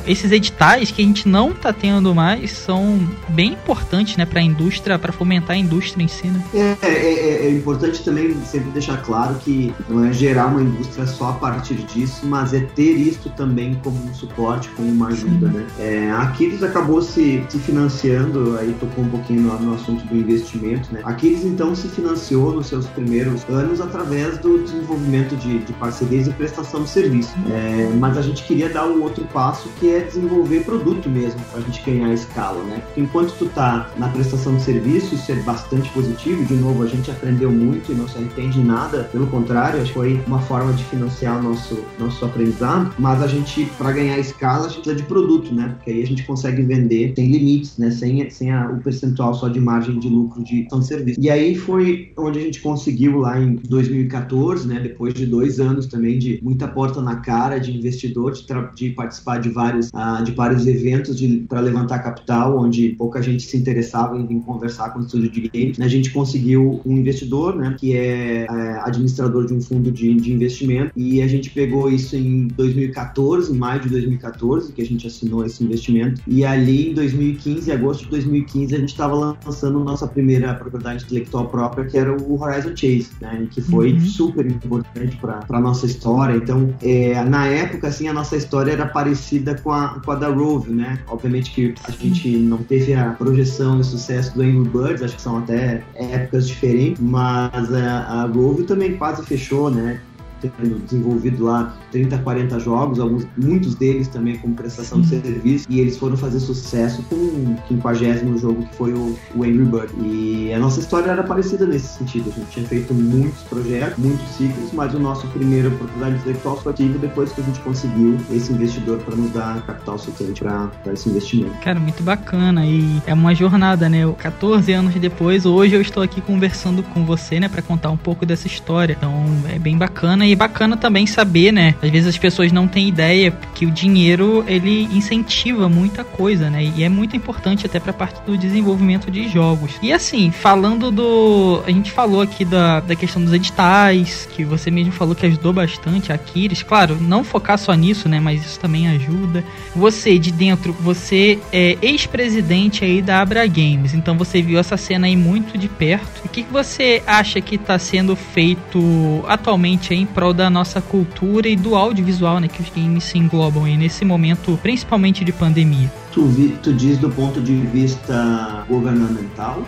esses 0.06 0.32
editais 0.32 0.92
que 0.92 1.02
a 1.02 1.06
gente 1.06 1.28
não 1.28 1.52
está 1.52 1.74
tendo 1.74 2.14
mais 2.16 2.52
são 2.52 3.00
bem 3.30 3.54
importantes, 3.54 4.18
né, 4.18 4.26
para 4.26 4.40
a 4.40 4.44
indústria, 4.44 4.98
para 4.98 5.12
fomentar 5.12 5.56
a 5.56 5.60
indústria 5.60 6.04
em 6.04 6.08
si. 6.08 6.28
Né? 6.28 6.44
É, 6.54 6.78
é, 6.82 6.90
é, 6.90 7.46
é 7.48 7.52
importante 7.52 8.04
também 8.04 8.36
sempre 8.46 8.72
deixar 8.72 8.98
claro 9.02 9.36
que 9.36 9.74
não 9.90 10.06
é 10.06 10.14
gerar 10.14 10.48
uma 10.48 10.62
indústria 10.62 11.06
só 11.06 11.30
a 11.30 11.34
partir 11.34 11.76
disso, 11.76 12.26
mas 12.26 12.54
é 12.54 12.60
ter 12.60 12.94
isso 12.94 13.30
também 13.30 13.76
como 13.84 13.98
um 14.04 14.14
suporte, 14.14 14.70
como 14.70 14.90
uma 14.90 15.08
ajuda, 15.08 15.48
Sim. 15.48 15.54
né? 15.54 15.68
É, 15.80 16.12
a 16.12 16.24
Aquiles 16.24 16.64
acabou 16.64 17.02
se, 17.02 17.44
se 17.50 17.60
financiando, 17.60 18.58
aí 18.58 18.76
tocou 18.80 19.04
um 19.04 19.10
pouquinho 19.10 19.42
no, 19.42 19.60
no 19.60 19.74
assunto 19.76 20.06
do 20.06 20.16
investimento, 20.16 20.94
né? 20.94 21.02
Aquiles 21.04 21.44
então 21.50 21.76
se 21.76 21.88
financiou 21.88 22.54
nos 22.54 22.68
seus 22.68 22.86
primeiros 22.88 23.44
anos 23.50 23.82
através 23.82 24.38
do 24.38 24.64
desenvolvimento 24.64 25.36
de, 25.36 25.60
de 25.60 25.74
parcerias 25.74 26.28
e 26.28 26.32
prestação 26.32 26.84
de 26.84 26.90
serviço. 26.90 27.34
É, 27.50 27.92
mas 28.00 28.18
a 28.18 28.22
gente 28.22 28.44
queria 28.44 28.70
dar 28.70 28.88
um 28.88 29.02
outro 29.02 29.26
passo 29.34 29.70
que 29.80 29.90
é 29.90 30.00
desenvolver 30.02 30.64
produto 30.64 31.10
mesmo, 31.10 31.40
para 31.52 31.60
a 31.60 31.62
gente 31.62 31.82
ganhar 31.84 32.14
escala, 32.14 32.64
né? 32.64 32.82
Porque 32.86 33.02
enquanto 33.02 33.34
tu 33.38 33.46
tá 33.48 33.90
na 33.98 34.08
prestação 34.10 34.56
de 34.56 34.62
serviço, 34.62 35.16
isso 35.16 35.32
é 35.32 35.36
bastante 35.36 35.90
positivo, 35.90 36.46
de 36.46 36.56
novo, 36.56 36.84
a 36.84 36.88
gente 36.88 37.10
aprendeu 37.12 37.52
muito 37.52 37.92
e 37.92 37.96
não 37.96 38.08
se 38.08 38.18
arrepende 38.18 38.60
nada, 38.60 39.04
pelo 39.12 39.28
contrário, 39.28 39.82
acho 39.82 39.90
que 39.90 39.94
foi 39.94 40.22
uma 40.28 40.40
forma 40.40 40.72
de 40.74 40.84
financiar 40.86 41.42
nosso, 41.42 41.80
nosso 41.98 42.24
aprendizado, 42.24 42.94
mas 42.98 43.22
a 43.22 43.28
gente, 43.28 43.66
para 43.78 43.92
ganhar 43.92 44.18
escala, 44.20 44.66
a 44.66 44.70
gente 44.70 44.82
precisa 44.82 44.96
de 44.96 45.04
produto, 45.04 45.54
né? 45.54 45.74
Porque 45.76 45.92
aí 45.92 46.04
a 46.04 46.08
gente 46.08 46.24
consegue 46.24 46.62
vender 46.62 47.14
sem 47.16 47.28
limites, 47.28 47.78
né? 47.78 47.92
Sem, 47.92 48.30
sem 48.30 48.52
a, 48.52 48.70
o 48.70 48.78
percentual 48.78 49.34
só 49.34 49.48
de 49.48 49.60
margem 49.60 50.00
de 50.00 50.08
lucro 50.08 50.44
de 50.44 50.60
de 50.78 50.86
serviço. 50.86 51.20
E 51.20 51.30
aí 51.30 51.39
foi 51.56 52.12
onde 52.18 52.40
a 52.40 52.42
gente 52.42 52.62
conseguiu 52.62 53.20
lá 53.20 53.40
em 53.40 53.56
2014, 53.56 54.68
né? 54.68 54.80
Depois 54.80 55.14
de 55.14 55.26
dois 55.26 55.60
anos 55.60 55.88
também 55.88 56.18
de 56.18 56.40
muita 56.42 56.68
porta 56.68 57.02
na 57.02 57.18
cara 57.18 57.60
de 57.60 57.76
investidor, 57.76 58.34
de, 58.34 58.46
de 58.76 58.90
participar 58.92 59.40
de 59.40 59.50
vários, 59.50 59.90
uh, 59.90 60.24
de 60.24 60.32
vários 60.32 60.68
eventos 60.68 61.20
para 61.48 61.60
levantar 61.60 62.00
capital, 62.00 62.58
onde 62.58 62.90
pouca 62.90 63.22
gente 63.22 63.44
se 63.44 63.58
interessava 63.58 64.18
em 64.18 64.26
vir 64.26 64.40
conversar 64.42 64.92
com 64.92 65.00
o 65.00 65.02
estúdio 65.02 65.30
de 65.30 65.50
games. 65.50 65.80
A 65.80 65.88
gente 65.88 66.12
conseguiu 66.12 66.82
um 66.86 66.98
investidor, 66.98 67.56
né? 67.56 67.76
Que 67.80 67.96
é, 67.96 68.46
é 68.46 68.80
administrador 68.84 69.46
de 69.46 69.54
um 69.54 69.62
fundo 69.62 69.92
de, 69.92 70.14
de 70.16 70.34
investimento 70.34 70.92
e 70.96 71.22
a 71.22 71.28
gente 71.28 71.50
pegou 71.50 71.90
isso 71.90 72.16
em 72.16 72.48
2014, 72.48 73.54
em 73.54 73.58
maio 73.58 73.82
de 73.82 73.90
2014, 73.90 74.74
que 74.74 74.82
a 74.82 74.86
gente 74.86 75.06
assinou 75.08 75.46
esse 75.46 75.64
investimento. 75.64 76.22
E 76.28 76.44
ali 76.46 76.92
em 76.92 76.94
2015, 76.94 77.72
agosto 77.72 78.04
de 78.06 78.10
2015, 78.10 78.76
a 78.76 78.80
gente 78.80 78.90
estava 78.90 79.38
lançando 79.46 79.80
nossa 79.80 80.08
primeira 80.08 80.54
propriedade 80.54 81.06
própria, 81.26 81.86
que 81.86 81.98
era 81.98 82.12
o 82.12 82.42
Horizon 82.42 82.76
Chase, 82.76 83.10
né? 83.22 83.48
Que 83.50 83.62
foi 83.62 83.94
uhum. 83.94 84.00
super 84.02 84.46
importante 84.46 85.18
para 85.18 85.44
a 85.50 85.60
nossa 85.60 85.86
história. 85.86 86.36
Então, 86.36 86.74
é, 86.82 87.24
na 87.24 87.48
época, 87.48 87.88
assim, 87.88 88.08
a 88.08 88.14
nossa 88.14 88.36
história 88.36 88.72
era 88.72 88.86
parecida 88.86 89.56
com 89.56 89.72
a, 89.72 90.00
com 90.04 90.12
a 90.12 90.16
da 90.16 90.30
Rove, 90.30 90.72
né? 90.72 91.00
Obviamente 91.08 91.52
que 91.52 91.74
a 91.84 91.92
gente 91.92 92.30
não 92.38 92.60
teve 92.60 92.94
a 92.94 93.12
projeção 93.12 93.80
e 93.80 93.84
sucesso 93.84 94.36
do 94.36 94.42
Angry 94.42 94.70
Birds, 94.70 95.02
acho 95.02 95.16
que 95.16 95.22
são 95.22 95.38
até 95.38 95.84
épocas 95.96 96.48
diferentes, 96.48 97.02
mas 97.02 97.74
a, 97.74 98.02
a 98.02 98.26
Rove 98.26 98.64
também 98.64 98.98
quase 98.98 99.24
fechou, 99.24 99.70
né? 99.70 100.00
Tendo 100.48 100.80
desenvolvido 100.80 101.44
lá 101.44 101.76
30, 101.92 102.18
40 102.20 102.60
jogos, 102.60 103.00
alguns, 103.00 103.28
muitos 103.38 103.76
deles 103.76 104.08
também 104.08 104.38
com 104.38 104.54
prestação 104.54 105.04
Sim. 105.04 105.20
de 105.20 105.28
serviço, 105.28 105.68
e 105.70 105.80
eles 105.80 105.98
foram 105.98 106.16
fazer 106.16 106.40
sucesso 106.40 107.04
com 107.04 107.16
o 107.16 107.58
50 107.68 108.38
jogo 108.38 108.64
que 108.64 108.76
foi 108.76 108.94
o, 108.94 109.18
o 109.36 109.44
Angry 109.44 109.66
Bird. 109.66 109.94
E 110.02 110.54
a 110.54 110.60
nossa 110.60 110.80
história 110.80 111.12
era 111.12 111.24
parecida 111.24 111.66
nesse 111.66 111.98
sentido. 111.98 112.30
A 112.30 112.40
gente 112.40 112.50
tinha 112.52 112.66
feito 112.66 112.94
muitos 112.94 113.42
projetos, 113.44 113.98
muitos 113.98 114.28
ciclos, 114.30 114.72
mas 114.74 114.94
o 114.94 115.00
nosso 115.00 115.28
primeiro 115.28 115.70
oportunidade 115.70 116.16
intelectual 116.16 116.60
só 116.62 116.72
tive 116.72 116.98
depois 116.98 117.32
que 117.32 117.42
a 117.42 117.44
gente 117.44 117.60
conseguiu 117.62 118.18
esse 118.32 118.52
investidor 118.52 119.00
para 119.00 119.16
nos 119.16 119.32
dar 119.32 119.62
capital 119.66 119.98
suficiente 119.98 120.42
para 120.44 120.94
esse 120.94 121.10
investimento. 121.10 121.58
Cara, 121.60 121.80
muito 121.80 122.04
bacana 122.04 122.66
e 122.66 123.02
é 123.06 123.14
uma 123.14 123.34
jornada, 123.34 123.90
né? 123.90 124.00
14 124.18 124.72
anos 124.72 124.96
depois, 125.00 125.46
hoje 125.46 125.76
eu 125.76 125.82
estou 125.82 126.04
aqui 126.04 126.22
conversando 126.22 126.84
com 126.84 127.06
você, 127.06 127.40
né, 127.40 127.48
para 127.48 127.62
contar 127.62 127.90
um 127.90 127.98
pouco 127.98 128.26
dessa 128.26 128.48
história. 128.48 128.96
Então 128.98 129.24
é 129.54 129.58
bem 129.58 129.78
bacana 129.78 130.26
e 130.32 130.36
bacana 130.36 130.78
também 130.78 131.06
saber, 131.08 131.52
né? 131.52 131.76
Às 131.82 131.90
vezes 131.90 132.08
as 132.08 132.18
pessoas 132.18 132.52
não 132.52 132.68
têm 132.68 132.88
ideia 132.88 133.32
que 133.56 133.66
o 133.66 133.72
dinheiro 133.72 134.44
ele 134.48 134.84
incentiva 134.92 135.68
muita 135.68 136.04
coisa, 136.04 136.50
né? 136.50 136.64
E 136.76 136.84
é 136.84 136.90
muito 136.90 137.16
importante 137.16 137.66
até 137.66 137.80
para 137.80 137.94
parte 137.94 138.22
do 138.26 138.38
desenvolvimento 138.38 139.10
de 139.10 139.28
jogos. 139.28 139.72
E 139.82 139.92
assim, 139.92 140.32
falando 140.32 140.92
do, 140.92 141.64
a 141.66 141.72
gente 141.72 141.92
falou 141.92 142.22
aqui 142.22 142.46
da, 142.46 142.80
da 142.80 142.96
questão 142.96 143.24
dos 143.24 143.34
editais, 143.34 144.28
que 144.36 144.44
você 144.44 144.70
mesmo 144.70 144.92
falou 144.92 145.16
que 145.16 145.26
ajudou 145.26 145.54
bastante 145.54 146.12
a 146.12 146.16
Aquiles. 146.16 146.64
Claro, 146.64 146.98
não 147.00 147.24
focar 147.24 147.58
só 147.58 147.74
nisso, 147.74 148.08
né? 148.08 148.20
Mas 148.20 148.46
isso 148.46 148.60
também 148.60 148.88
ajuda. 148.88 149.44
Você 149.76 150.20
de 150.20 150.32
dentro, 150.32 150.74
você 150.74 151.40
é 151.52 151.78
ex-presidente 151.82 152.84
aí 152.84 153.02
da 153.02 153.22
Abra 153.22 153.46
Games, 153.48 153.94
então 153.94 154.18
você 154.18 154.42
viu 154.42 154.60
essa 154.60 154.78
cena 154.78 155.08
aí 155.08 155.16
muito 155.16 155.58
de 155.58 155.68
perto. 155.68 156.26
O 156.26 156.30
que, 156.30 156.44
que 156.44 156.52
você 156.52 157.02
acha 157.08 157.42
que 157.42 157.56
está 157.56 157.80
sendo 157.80 158.16
feito 158.16 159.24
atualmente 159.28 159.94
em 159.94 160.06
prol 160.20 160.34
da 160.34 160.50
nossa 160.50 160.82
cultura 160.82 161.48
e 161.48 161.56
do 161.56 161.76
audiovisual, 161.76 162.42
né, 162.42 162.50
que 162.50 162.62
os 162.62 162.70
games 162.70 163.06
se 163.06 163.18
englobam 163.18 163.64
aí 163.64 163.78
nesse 163.78 164.04
momento, 164.04 164.60
principalmente 164.62 165.24
de 165.24 165.32
pandemia. 165.32 165.90
Tu, 166.12 166.26
vi, 166.26 166.50
tu 166.62 166.74
diz 166.74 166.98
do 166.98 167.10
ponto 167.10 167.40
de 167.40 167.56
vista 167.56 168.66
governamental? 168.68 169.66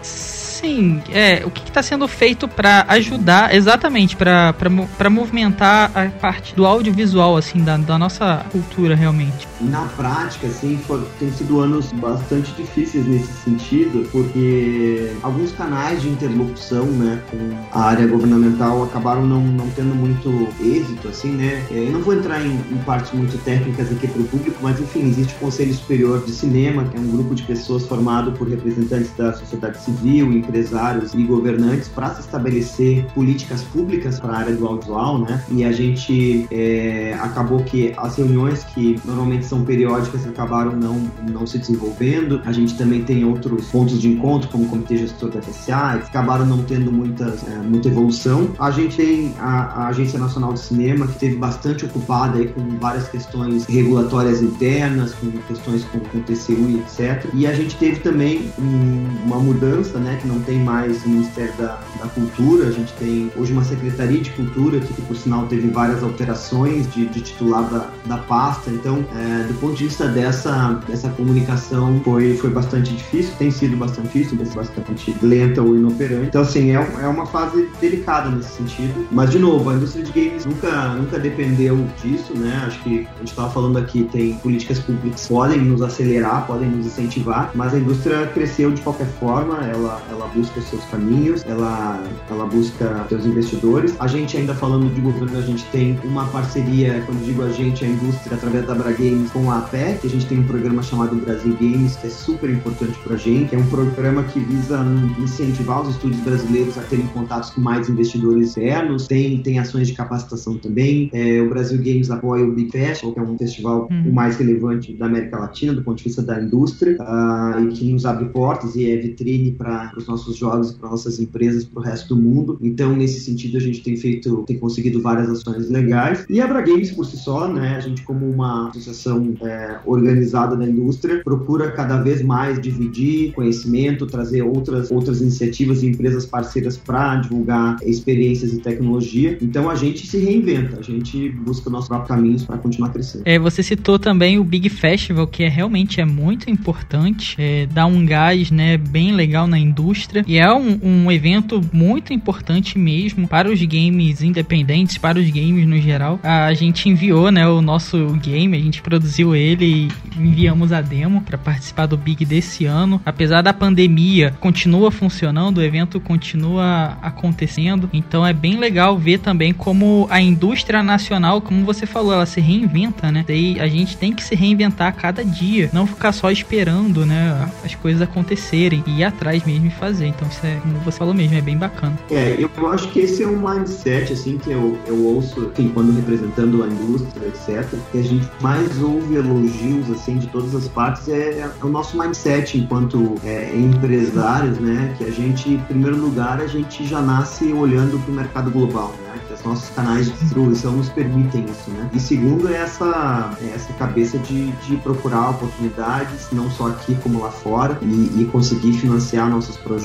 Sim, 0.62 1.02
é, 1.12 1.43
o 1.43 1.50
que 1.50 1.67
está 1.67 1.82
sendo 1.82 2.08
feito 2.08 2.47
para 2.47 2.86
ajudar, 2.89 3.54
exatamente, 3.56 4.15
para 4.15 5.10
movimentar 5.10 5.91
a 5.95 6.08
parte 6.08 6.54
do 6.56 6.67
audiovisual, 6.67 7.36
assim, 7.36 7.63
da, 7.63 7.78
da 7.78 7.97
nossa 7.97 8.45
cultura 8.52 8.95
realmente? 8.95 9.47
Na 9.60 9.82
prática, 9.97 10.45
assim, 10.45 10.80
tem 11.17 11.32
sido 11.32 11.60
anos 11.60 11.91
bastante 11.93 12.52
difíceis 12.52 13.08
nesse 13.08 13.34
sentido, 13.43 14.08
porque 14.12 15.12
alguns 15.24 15.52
canais 15.52 16.04
de 16.04 16.10
interlocução, 16.10 16.86
né, 16.86 17.19
com 17.32 17.38
a 17.71 17.84
área 17.84 18.06
governamental 18.06 18.84
acabaram 18.84 19.26
não, 19.26 19.41
não 19.41 19.67
tendo 19.71 19.95
muito 19.95 20.47
êxito, 20.60 21.08
assim, 21.08 21.32
né? 21.32 21.65
É, 21.71 21.88
eu 21.88 21.91
não 21.91 22.02
vou 22.02 22.13
entrar 22.13 22.39
em, 22.39 22.52
em 22.71 22.78
partes 22.86 23.12
muito 23.13 23.36
técnicas 23.39 23.91
aqui 23.91 24.08
para 24.08 24.21
o 24.21 24.26
público, 24.26 24.58
mas 24.62 24.80
enfim, 24.80 25.10
existe 25.10 25.34
o 25.36 25.39
Conselho 25.39 25.74
Superior 25.74 26.24
de 26.24 26.32
Cinema, 26.32 26.86
que 26.86 26.97
é 26.97 27.00
um 27.00 27.10
grupo 27.10 27.34
de 27.34 27.41
pessoas 27.43 27.86
formado 27.88 28.32
por 28.34 28.47
representantes 28.47 29.12
da 29.17 29.34
sociedade 29.34 29.82
civil, 29.84 30.32
empresários 30.51 31.13
e 31.13 31.23
governantes 31.23 31.87
para 31.87 32.13
se 32.13 32.21
estabelecer 32.21 33.05
políticas 33.13 33.63
públicas 33.63 34.19
para 34.19 34.33
a 34.33 34.37
área 34.39 34.55
do 34.55 34.67
audiovisual, 34.67 35.19
né? 35.19 35.43
E 35.49 35.63
a 35.63 35.71
gente 35.71 36.45
é, 36.51 37.17
acabou 37.21 37.63
que 37.63 37.93
as 37.97 38.17
reuniões 38.17 38.63
que 38.65 38.99
normalmente 39.05 39.45
são 39.45 39.63
periódicas 39.63 40.27
acabaram 40.27 40.75
não, 40.75 41.09
não 41.29 41.47
se 41.47 41.57
desenvolvendo. 41.57 42.41
A 42.45 42.51
gente 42.51 42.77
também 42.77 43.03
tem 43.03 43.23
outros 43.23 43.67
pontos 43.67 43.99
de 44.01 44.09
encontro, 44.09 44.49
como 44.49 44.65
o 44.65 44.67
Comitê 44.67 44.97
Gestor 44.97 45.29
da 45.29 45.39
que 45.39 45.71
acabaram 45.71 46.45
não 46.45 46.63
tendo 46.63 46.91
muitas, 46.91 47.47
é, 47.47 47.55
muita 47.57 47.87
evolução. 47.87 48.49
A 48.59 48.71
gente 48.71 48.97
tem 48.97 49.33
a, 49.39 49.83
a, 49.83 49.87
Agência 49.87 50.19
Nacional 50.19 50.53
de 50.53 50.59
Cinema, 50.59 51.07
que 51.07 51.19
teve 51.19 51.35
bastante 51.35 51.85
ocupada 51.85 52.37
aí 52.37 52.47
com 52.47 52.61
várias 52.77 53.07
questões 53.07 53.65
regulatórias 53.65 54.41
internas, 54.41 55.13
com 55.13 55.31
questões 55.47 55.83
com, 55.85 55.99
com 55.99 56.19
TCU 56.21 56.69
e 56.69 56.79
etc. 56.79 57.29
E 57.33 57.47
a 57.47 57.53
gente 57.53 57.75
teve 57.77 57.99
também 57.99 58.51
um, 58.59 59.25
uma 59.25 59.37
mudança, 59.37 59.99
né, 59.99 60.17
que 60.21 60.27
não 60.27 60.39
tem 60.41 60.60
mais 60.60 61.04
o 61.06 61.10
Ministério 61.10 61.54
da, 61.58 61.80
da 61.99 62.08
Cultura, 62.10 62.67
a 62.67 62.71
gente 62.71 62.93
tem 62.93 63.32
hoje 63.36 63.51
uma 63.51 63.63
Secretaria 63.63 64.19
de 64.19 64.30
Cultura, 64.32 64.80
que, 64.80 64.93
por 65.01 65.15
sinal 65.15 65.45
teve 65.47 65.67
várias 65.69 66.04
alterações 66.04 66.91
de, 66.93 67.08
de 67.08 67.21
titular 67.21 67.63
da, 67.69 67.89
da 68.06 68.17
pasta, 68.17 68.69
então 68.69 69.06
é, 69.15 69.43
do 69.43 69.54
ponto 69.56 69.75
de 69.75 69.86
vista 69.86 70.08
dessa, 70.08 70.82
dessa 70.88 71.10
comunicação 71.10 71.99
foi, 72.04 72.38
foi 72.38 72.49
bastante 72.49 72.93
difícil, 72.93 73.34
tem 73.38 73.51
sido 73.51 73.77
bastante 73.77 74.08
difícil, 74.08 74.38
bastante 74.56 75.15
lenta 75.21 75.62
ou 75.62 75.75
inoperante. 75.75 76.27
Então 76.27 76.41
assim, 76.41 76.71
é, 76.71 76.75
é 77.01 77.08
uma 77.08 77.25
fase 77.25 77.69
delicada 77.80 78.30
nesse 78.30 78.51
sentido, 78.58 79.08
mas 79.12 79.32
de 79.32 79.39
novo, 79.39 79.69
a 79.69 79.75
indústria 79.75 80.04
de 80.04 80.12
games 80.12 80.45
nunca, 80.45 80.89
nunca 80.89 81.19
dependeu 81.19 81.88
disso, 82.01 82.34
né, 82.36 82.63
acho 82.65 82.82
que 82.84 83.08
a 83.15 83.19
gente 83.19 83.30
estava 83.30 83.49
falando 83.49 83.77
aqui, 83.77 84.08
tem 84.12 84.34
políticas 84.36 84.80
públicas 84.80 85.27
podem 85.27 85.60
nos 85.60 85.82
acelerar, 85.82 86.45
podem 86.45 86.69
nos 86.69 86.86
incentivar, 86.86 87.51
mas 87.56 87.73
a 87.73 87.77
indústria 87.77 88.27
cresceu 88.27 88.71
de 88.71 88.82
qualquer 88.82 89.08
forma, 89.19 89.65
ela, 89.65 90.01
ela 90.10 90.27
busca 90.33 90.61
seus 90.61 90.83
caminhos, 90.85 91.43
ela, 91.47 92.03
ela 92.29 92.45
busca 92.45 93.05
seus 93.09 93.25
investidores. 93.25 93.95
A 93.99 94.07
gente 94.07 94.37
ainda 94.37 94.53
falando 94.53 94.93
de 94.93 95.01
governo, 95.01 95.37
a 95.37 95.41
gente 95.41 95.63
tem 95.65 95.97
uma 96.03 96.25
parceria, 96.27 97.01
quando 97.05 97.23
digo 97.25 97.43
a 97.43 97.49
gente, 97.49 97.83
a 97.85 97.87
indústria, 97.87 98.35
através 98.35 98.65
da 98.65 98.75
Bra 98.75 98.91
Games 98.91 99.31
com 99.31 99.51
a 99.51 99.59
APEC, 99.59 100.05
a 100.05 100.09
gente 100.09 100.25
tem 100.25 100.39
um 100.39 100.43
programa 100.43 100.81
chamado 100.81 101.15
Brasil 101.15 101.55
Games, 101.59 101.95
que 101.95 102.07
é 102.07 102.09
super 102.09 102.49
importante 102.49 102.97
pra 103.03 103.15
gente, 103.15 103.55
é 103.55 103.57
um 103.57 103.67
programa 103.67 104.23
que 104.23 104.39
visa 104.39 104.85
incentivar 105.19 105.81
os 105.81 105.89
estúdios 105.89 106.21
brasileiros 106.21 106.77
a 106.77 106.81
terem 106.81 107.07
contatos 107.07 107.49
com 107.51 107.61
mais 107.61 107.89
investidores 107.89 108.49
externos, 108.49 109.07
tem, 109.07 109.41
tem 109.41 109.59
ações 109.59 109.87
de 109.87 109.93
capacitação 109.93 110.57
também, 110.57 111.09
é, 111.13 111.41
o 111.41 111.49
Brasil 111.49 111.77
Games 111.77 112.09
apoia 112.09 112.43
o 112.43 112.51
Big 112.51 112.71
Festival, 112.71 113.13
que 113.13 113.19
é 113.19 113.23
um 113.23 113.37
festival 113.37 113.87
hum. 113.91 114.09
o 114.09 114.13
mais 114.13 114.37
relevante 114.37 114.93
da 114.93 115.05
América 115.05 115.39
Latina, 115.39 115.73
do 115.73 115.83
ponto 115.83 115.97
de 115.97 116.03
vista 116.03 116.21
da 116.21 116.41
indústria 116.41 116.97
uh, 116.99 117.59
e 117.63 117.67
que 117.69 117.91
nos 117.91 118.05
abre 118.05 118.25
portas 118.25 118.75
e 118.75 118.89
é 118.89 118.97
vitrine 118.97 119.51
para 119.51 119.91
os 119.97 120.07
nossos 120.07 120.20
nossos 120.21 120.38
jogos, 120.38 120.71
para 120.71 120.89
nossas 120.89 121.19
empresas, 121.19 121.65
para 121.65 121.79
o 121.79 121.84
resto 121.84 122.15
do 122.15 122.21
mundo. 122.21 122.57
Então, 122.62 122.95
nesse 122.95 123.19
sentido, 123.19 123.57
a 123.57 123.60
gente 123.60 123.81
tem 123.81 123.97
feito, 123.97 124.43
tem 124.47 124.57
conseguido 124.57 125.01
várias 125.01 125.29
ações 125.29 125.69
legais. 125.69 126.25
E 126.29 126.39
a 126.39 126.45
Abra 126.45 126.62
Games 126.62 126.91
por 126.91 127.05
si 127.05 127.17
só, 127.17 127.47
né? 127.47 127.75
A 127.75 127.79
gente 127.79 128.03
como 128.03 128.29
uma 128.29 128.69
associação 128.69 129.34
é, 129.41 129.79
organizada 129.86 130.55
da 130.55 130.67
indústria 130.67 131.23
procura 131.23 131.71
cada 131.71 132.01
vez 132.01 132.21
mais 132.21 132.62
dividir 132.62 133.34
conhecimento, 133.34 134.05
trazer 134.05 134.41
outras 134.41 134.91
outras 134.91 135.21
iniciativas 135.21 135.81
e 135.84 135.88
empresas 135.88 136.25
parceiras 136.25 136.77
para 136.77 137.15
divulgar 137.17 137.77
experiências 137.84 138.53
e 138.53 138.60
tecnologia. 138.60 139.38
Então, 139.41 139.69
a 139.69 139.75
gente 139.75 140.05
se 140.05 140.17
reinventa, 140.17 140.79
a 140.79 140.84
gente 140.84 141.29
busca 141.29 141.69
nossos 141.69 141.88
próprios 141.88 142.10
caminhos 142.10 142.43
para 142.43 142.57
continuar 142.57 142.89
crescendo. 142.89 143.23
É, 143.25 143.39
você 143.39 143.63
citou 143.63 143.97
também 143.97 144.38
o 144.38 144.43
Big 144.43 144.69
Festival, 144.69 145.25
que 145.27 145.43
é 145.43 145.49
realmente 145.49 145.99
é 145.99 146.05
muito 146.05 146.49
importante, 146.49 147.36
é, 147.39 147.65
dá 147.65 147.86
um 147.86 148.05
gás, 148.05 148.51
né, 148.51 148.77
bem 148.77 149.13
legal 149.13 149.47
na 149.47 149.57
indústria 149.57 150.00
e 150.27 150.37
é 150.37 150.51
um, 150.51 150.79
um 150.81 151.11
evento 151.11 151.61
muito 151.73 152.13
importante 152.13 152.77
mesmo 152.77 153.27
para 153.27 153.49
os 153.49 153.61
games 153.63 154.21
independentes, 154.21 154.97
para 154.97 155.19
os 155.19 155.29
games 155.29 155.67
no 155.67 155.79
geral. 155.79 156.19
A 156.23 156.53
gente 156.53 156.89
enviou, 156.89 157.31
né, 157.31 157.47
o 157.47 157.61
nosso 157.61 158.07
game, 158.21 158.57
a 158.57 158.61
gente 158.61 158.81
produziu 158.81 159.35
ele 159.35 159.65
e 159.65 159.91
enviamos 160.19 160.71
a 160.71 160.81
demo 160.81 161.21
para 161.21 161.37
participar 161.37 161.85
do 161.85 161.97
Big 161.97 162.25
desse 162.25 162.65
ano. 162.65 163.01
Apesar 163.05 163.41
da 163.41 163.53
pandemia, 163.53 164.33
continua 164.39 164.91
funcionando, 164.91 165.59
o 165.59 165.63
evento 165.63 165.99
continua 165.99 166.97
acontecendo. 167.01 167.89
Então 167.93 168.25
é 168.25 168.33
bem 168.33 168.57
legal 168.57 168.97
ver 168.97 169.19
também 169.19 169.53
como 169.53 170.07
a 170.09 170.21
indústria 170.21 170.83
nacional, 170.83 171.41
como 171.41 171.65
você 171.65 171.85
falou, 171.85 172.13
ela 172.13 172.25
se 172.25 172.41
reinventa, 172.41 173.11
né? 173.11 173.23
Daí 173.27 173.59
a 173.59 173.67
gente 173.67 173.97
tem 173.97 174.13
que 174.13 174.23
se 174.23 174.35
reinventar 174.35 174.87
a 174.87 174.91
cada 174.91 175.23
dia, 175.23 175.69
não 175.73 175.85
ficar 175.85 176.11
só 176.11 176.31
esperando, 176.31 177.05
né, 177.05 177.49
as 177.63 177.75
coisas 177.75 178.01
acontecerem 178.01 178.83
e 178.87 178.99
ir 178.99 179.03
atrás 179.03 179.43
mesmo 179.45 179.67
e 179.67 179.69
fazer. 179.69 179.90
Então 179.99 180.27
isso 180.27 180.45
é, 180.45 180.56
como 180.62 180.73
você 180.80 180.97
falou 180.97 181.13
mesmo, 181.13 181.36
é 181.36 181.41
bem 181.41 181.58
bacana. 181.58 181.97
É, 182.10 182.38
eu 182.39 182.71
acho 182.71 182.89
que 182.89 182.99
esse 183.01 183.23
é 183.23 183.27
um 183.27 183.39
mindset, 183.39 184.13
assim, 184.13 184.38
que 184.38 184.51
eu, 184.51 184.77
eu 184.88 185.04
ouço, 185.04 185.51
enfim, 185.51 185.71
quando 185.73 185.93
representando 185.95 186.63
a 186.63 186.67
indústria, 186.67 187.27
etc., 187.27 187.65
que 187.91 187.99
a 187.99 188.04
gente 188.04 188.30
mais 188.41 188.82
ouve 188.82 189.15
elogios, 189.15 189.89
assim, 189.91 190.17
de 190.17 190.27
todas 190.27 190.56
as 190.56 190.67
partes, 190.67 191.08
é, 191.10 191.39
é 191.39 191.65
o 191.65 191.67
nosso 191.67 191.97
mindset 191.97 192.58
enquanto 192.58 193.15
é, 193.23 193.51
empresários, 193.56 194.58
né, 194.60 194.93
que 194.97 195.04
a 195.04 195.12
gente, 195.12 195.49
em 195.49 195.60
primeiro 195.60 195.97
lugar, 195.97 196.39
a 196.39 196.47
gente 196.47 196.86
já 196.86 197.01
nasce 197.01 197.51
olhando 197.51 197.99
para 197.99 198.12
o 198.12 198.15
mercado 198.15 198.51
global, 198.51 198.93
né, 199.04 199.19
que 199.27 199.34
os 199.34 199.43
nossos 199.43 199.69
canais 199.69 200.06
de 200.06 200.13
distribuição 200.13 200.73
nos 200.73 200.89
permitem 200.89 201.45
isso, 201.45 201.71
né, 201.71 201.89
e 201.93 201.99
segundo 201.99 202.47
é 202.47 202.58
essa, 202.58 203.36
é 203.41 203.56
essa 203.56 203.73
cabeça 203.73 204.17
de, 204.19 204.51
de 204.51 204.77
procurar 204.77 205.32
oportunidades, 205.32 206.27
não 206.32 206.49
só 206.51 206.67
aqui 206.67 206.95
como 206.95 207.21
lá 207.21 207.32
fora, 207.32 207.77
e, 207.82 208.21
e 208.21 208.30
conseguir 208.32 208.73
financiar 208.73 209.30
nossos 209.30 209.58
projetos, 209.58 209.80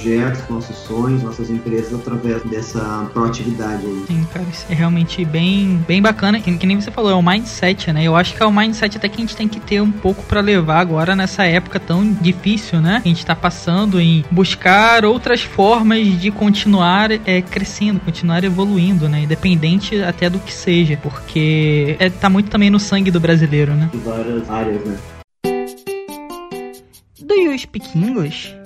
nossos 0.48 0.76
sonhos, 0.76 1.22
nossas 1.22 1.50
empresas 1.50 1.94
através 1.94 2.42
dessa 2.44 3.08
proatividade 3.12 3.84
aí. 3.84 4.04
Sim, 4.06 4.26
cara, 4.32 4.46
isso 4.50 4.66
é 4.68 4.74
realmente 4.74 5.24
bem, 5.24 5.82
bem 5.86 6.00
bacana. 6.00 6.40
Que, 6.40 6.56
que 6.56 6.66
nem 6.66 6.80
você 6.80 6.90
falou, 6.90 7.10
é 7.10 7.14
o 7.14 7.22
mindset, 7.22 7.92
né? 7.92 8.04
Eu 8.04 8.16
acho 8.16 8.34
que 8.34 8.42
é 8.42 8.46
o 8.46 8.52
mindset 8.52 8.96
até 8.96 9.08
que 9.08 9.16
a 9.16 9.20
gente 9.20 9.36
tem 9.36 9.48
que 9.48 9.60
ter 9.60 9.80
um 9.80 9.90
pouco 9.90 10.22
para 10.24 10.40
levar 10.40 10.80
agora 10.80 11.16
nessa 11.16 11.44
época 11.44 11.80
tão 11.80 12.12
difícil, 12.12 12.80
né? 12.80 13.02
A 13.04 13.08
gente 13.08 13.24
tá 13.24 13.34
passando 13.34 14.00
em 14.00 14.24
buscar 14.30 15.04
outras 15.04 15.42
formas 15.42 16.06
de 16.20 16.30
continuar 16.30 17.10
é, 17.10 17.42
crescendo, 17.42 18.00
continuar 18.00 18.44
evoluindo, 18.44 19.08
né? 19.08 19.22
Independente 19.22 20.02
até 20.02 20.28
do 20.30 20.38
que 20.38 20.52
seja, 20.52 20.98
porque 21.02 21.96
é, 21.98 22.10
tá 22.10 22.28
muito 22.28 22.50
também 22.50 22.70
no 22.70 22.78
sangue 22.78 23.10
do 23.10 23.20
brasileiro, 23.20 23.74
né? 23.74 23.90
Em 23.92 23.98
várias 23.98 24.50
áreas, 24.50 24.84
né? 24.84 24.96
Do 27.20 27.34
you 27.34 27.58
speak 27.58 27.96
English? 27.96 28.65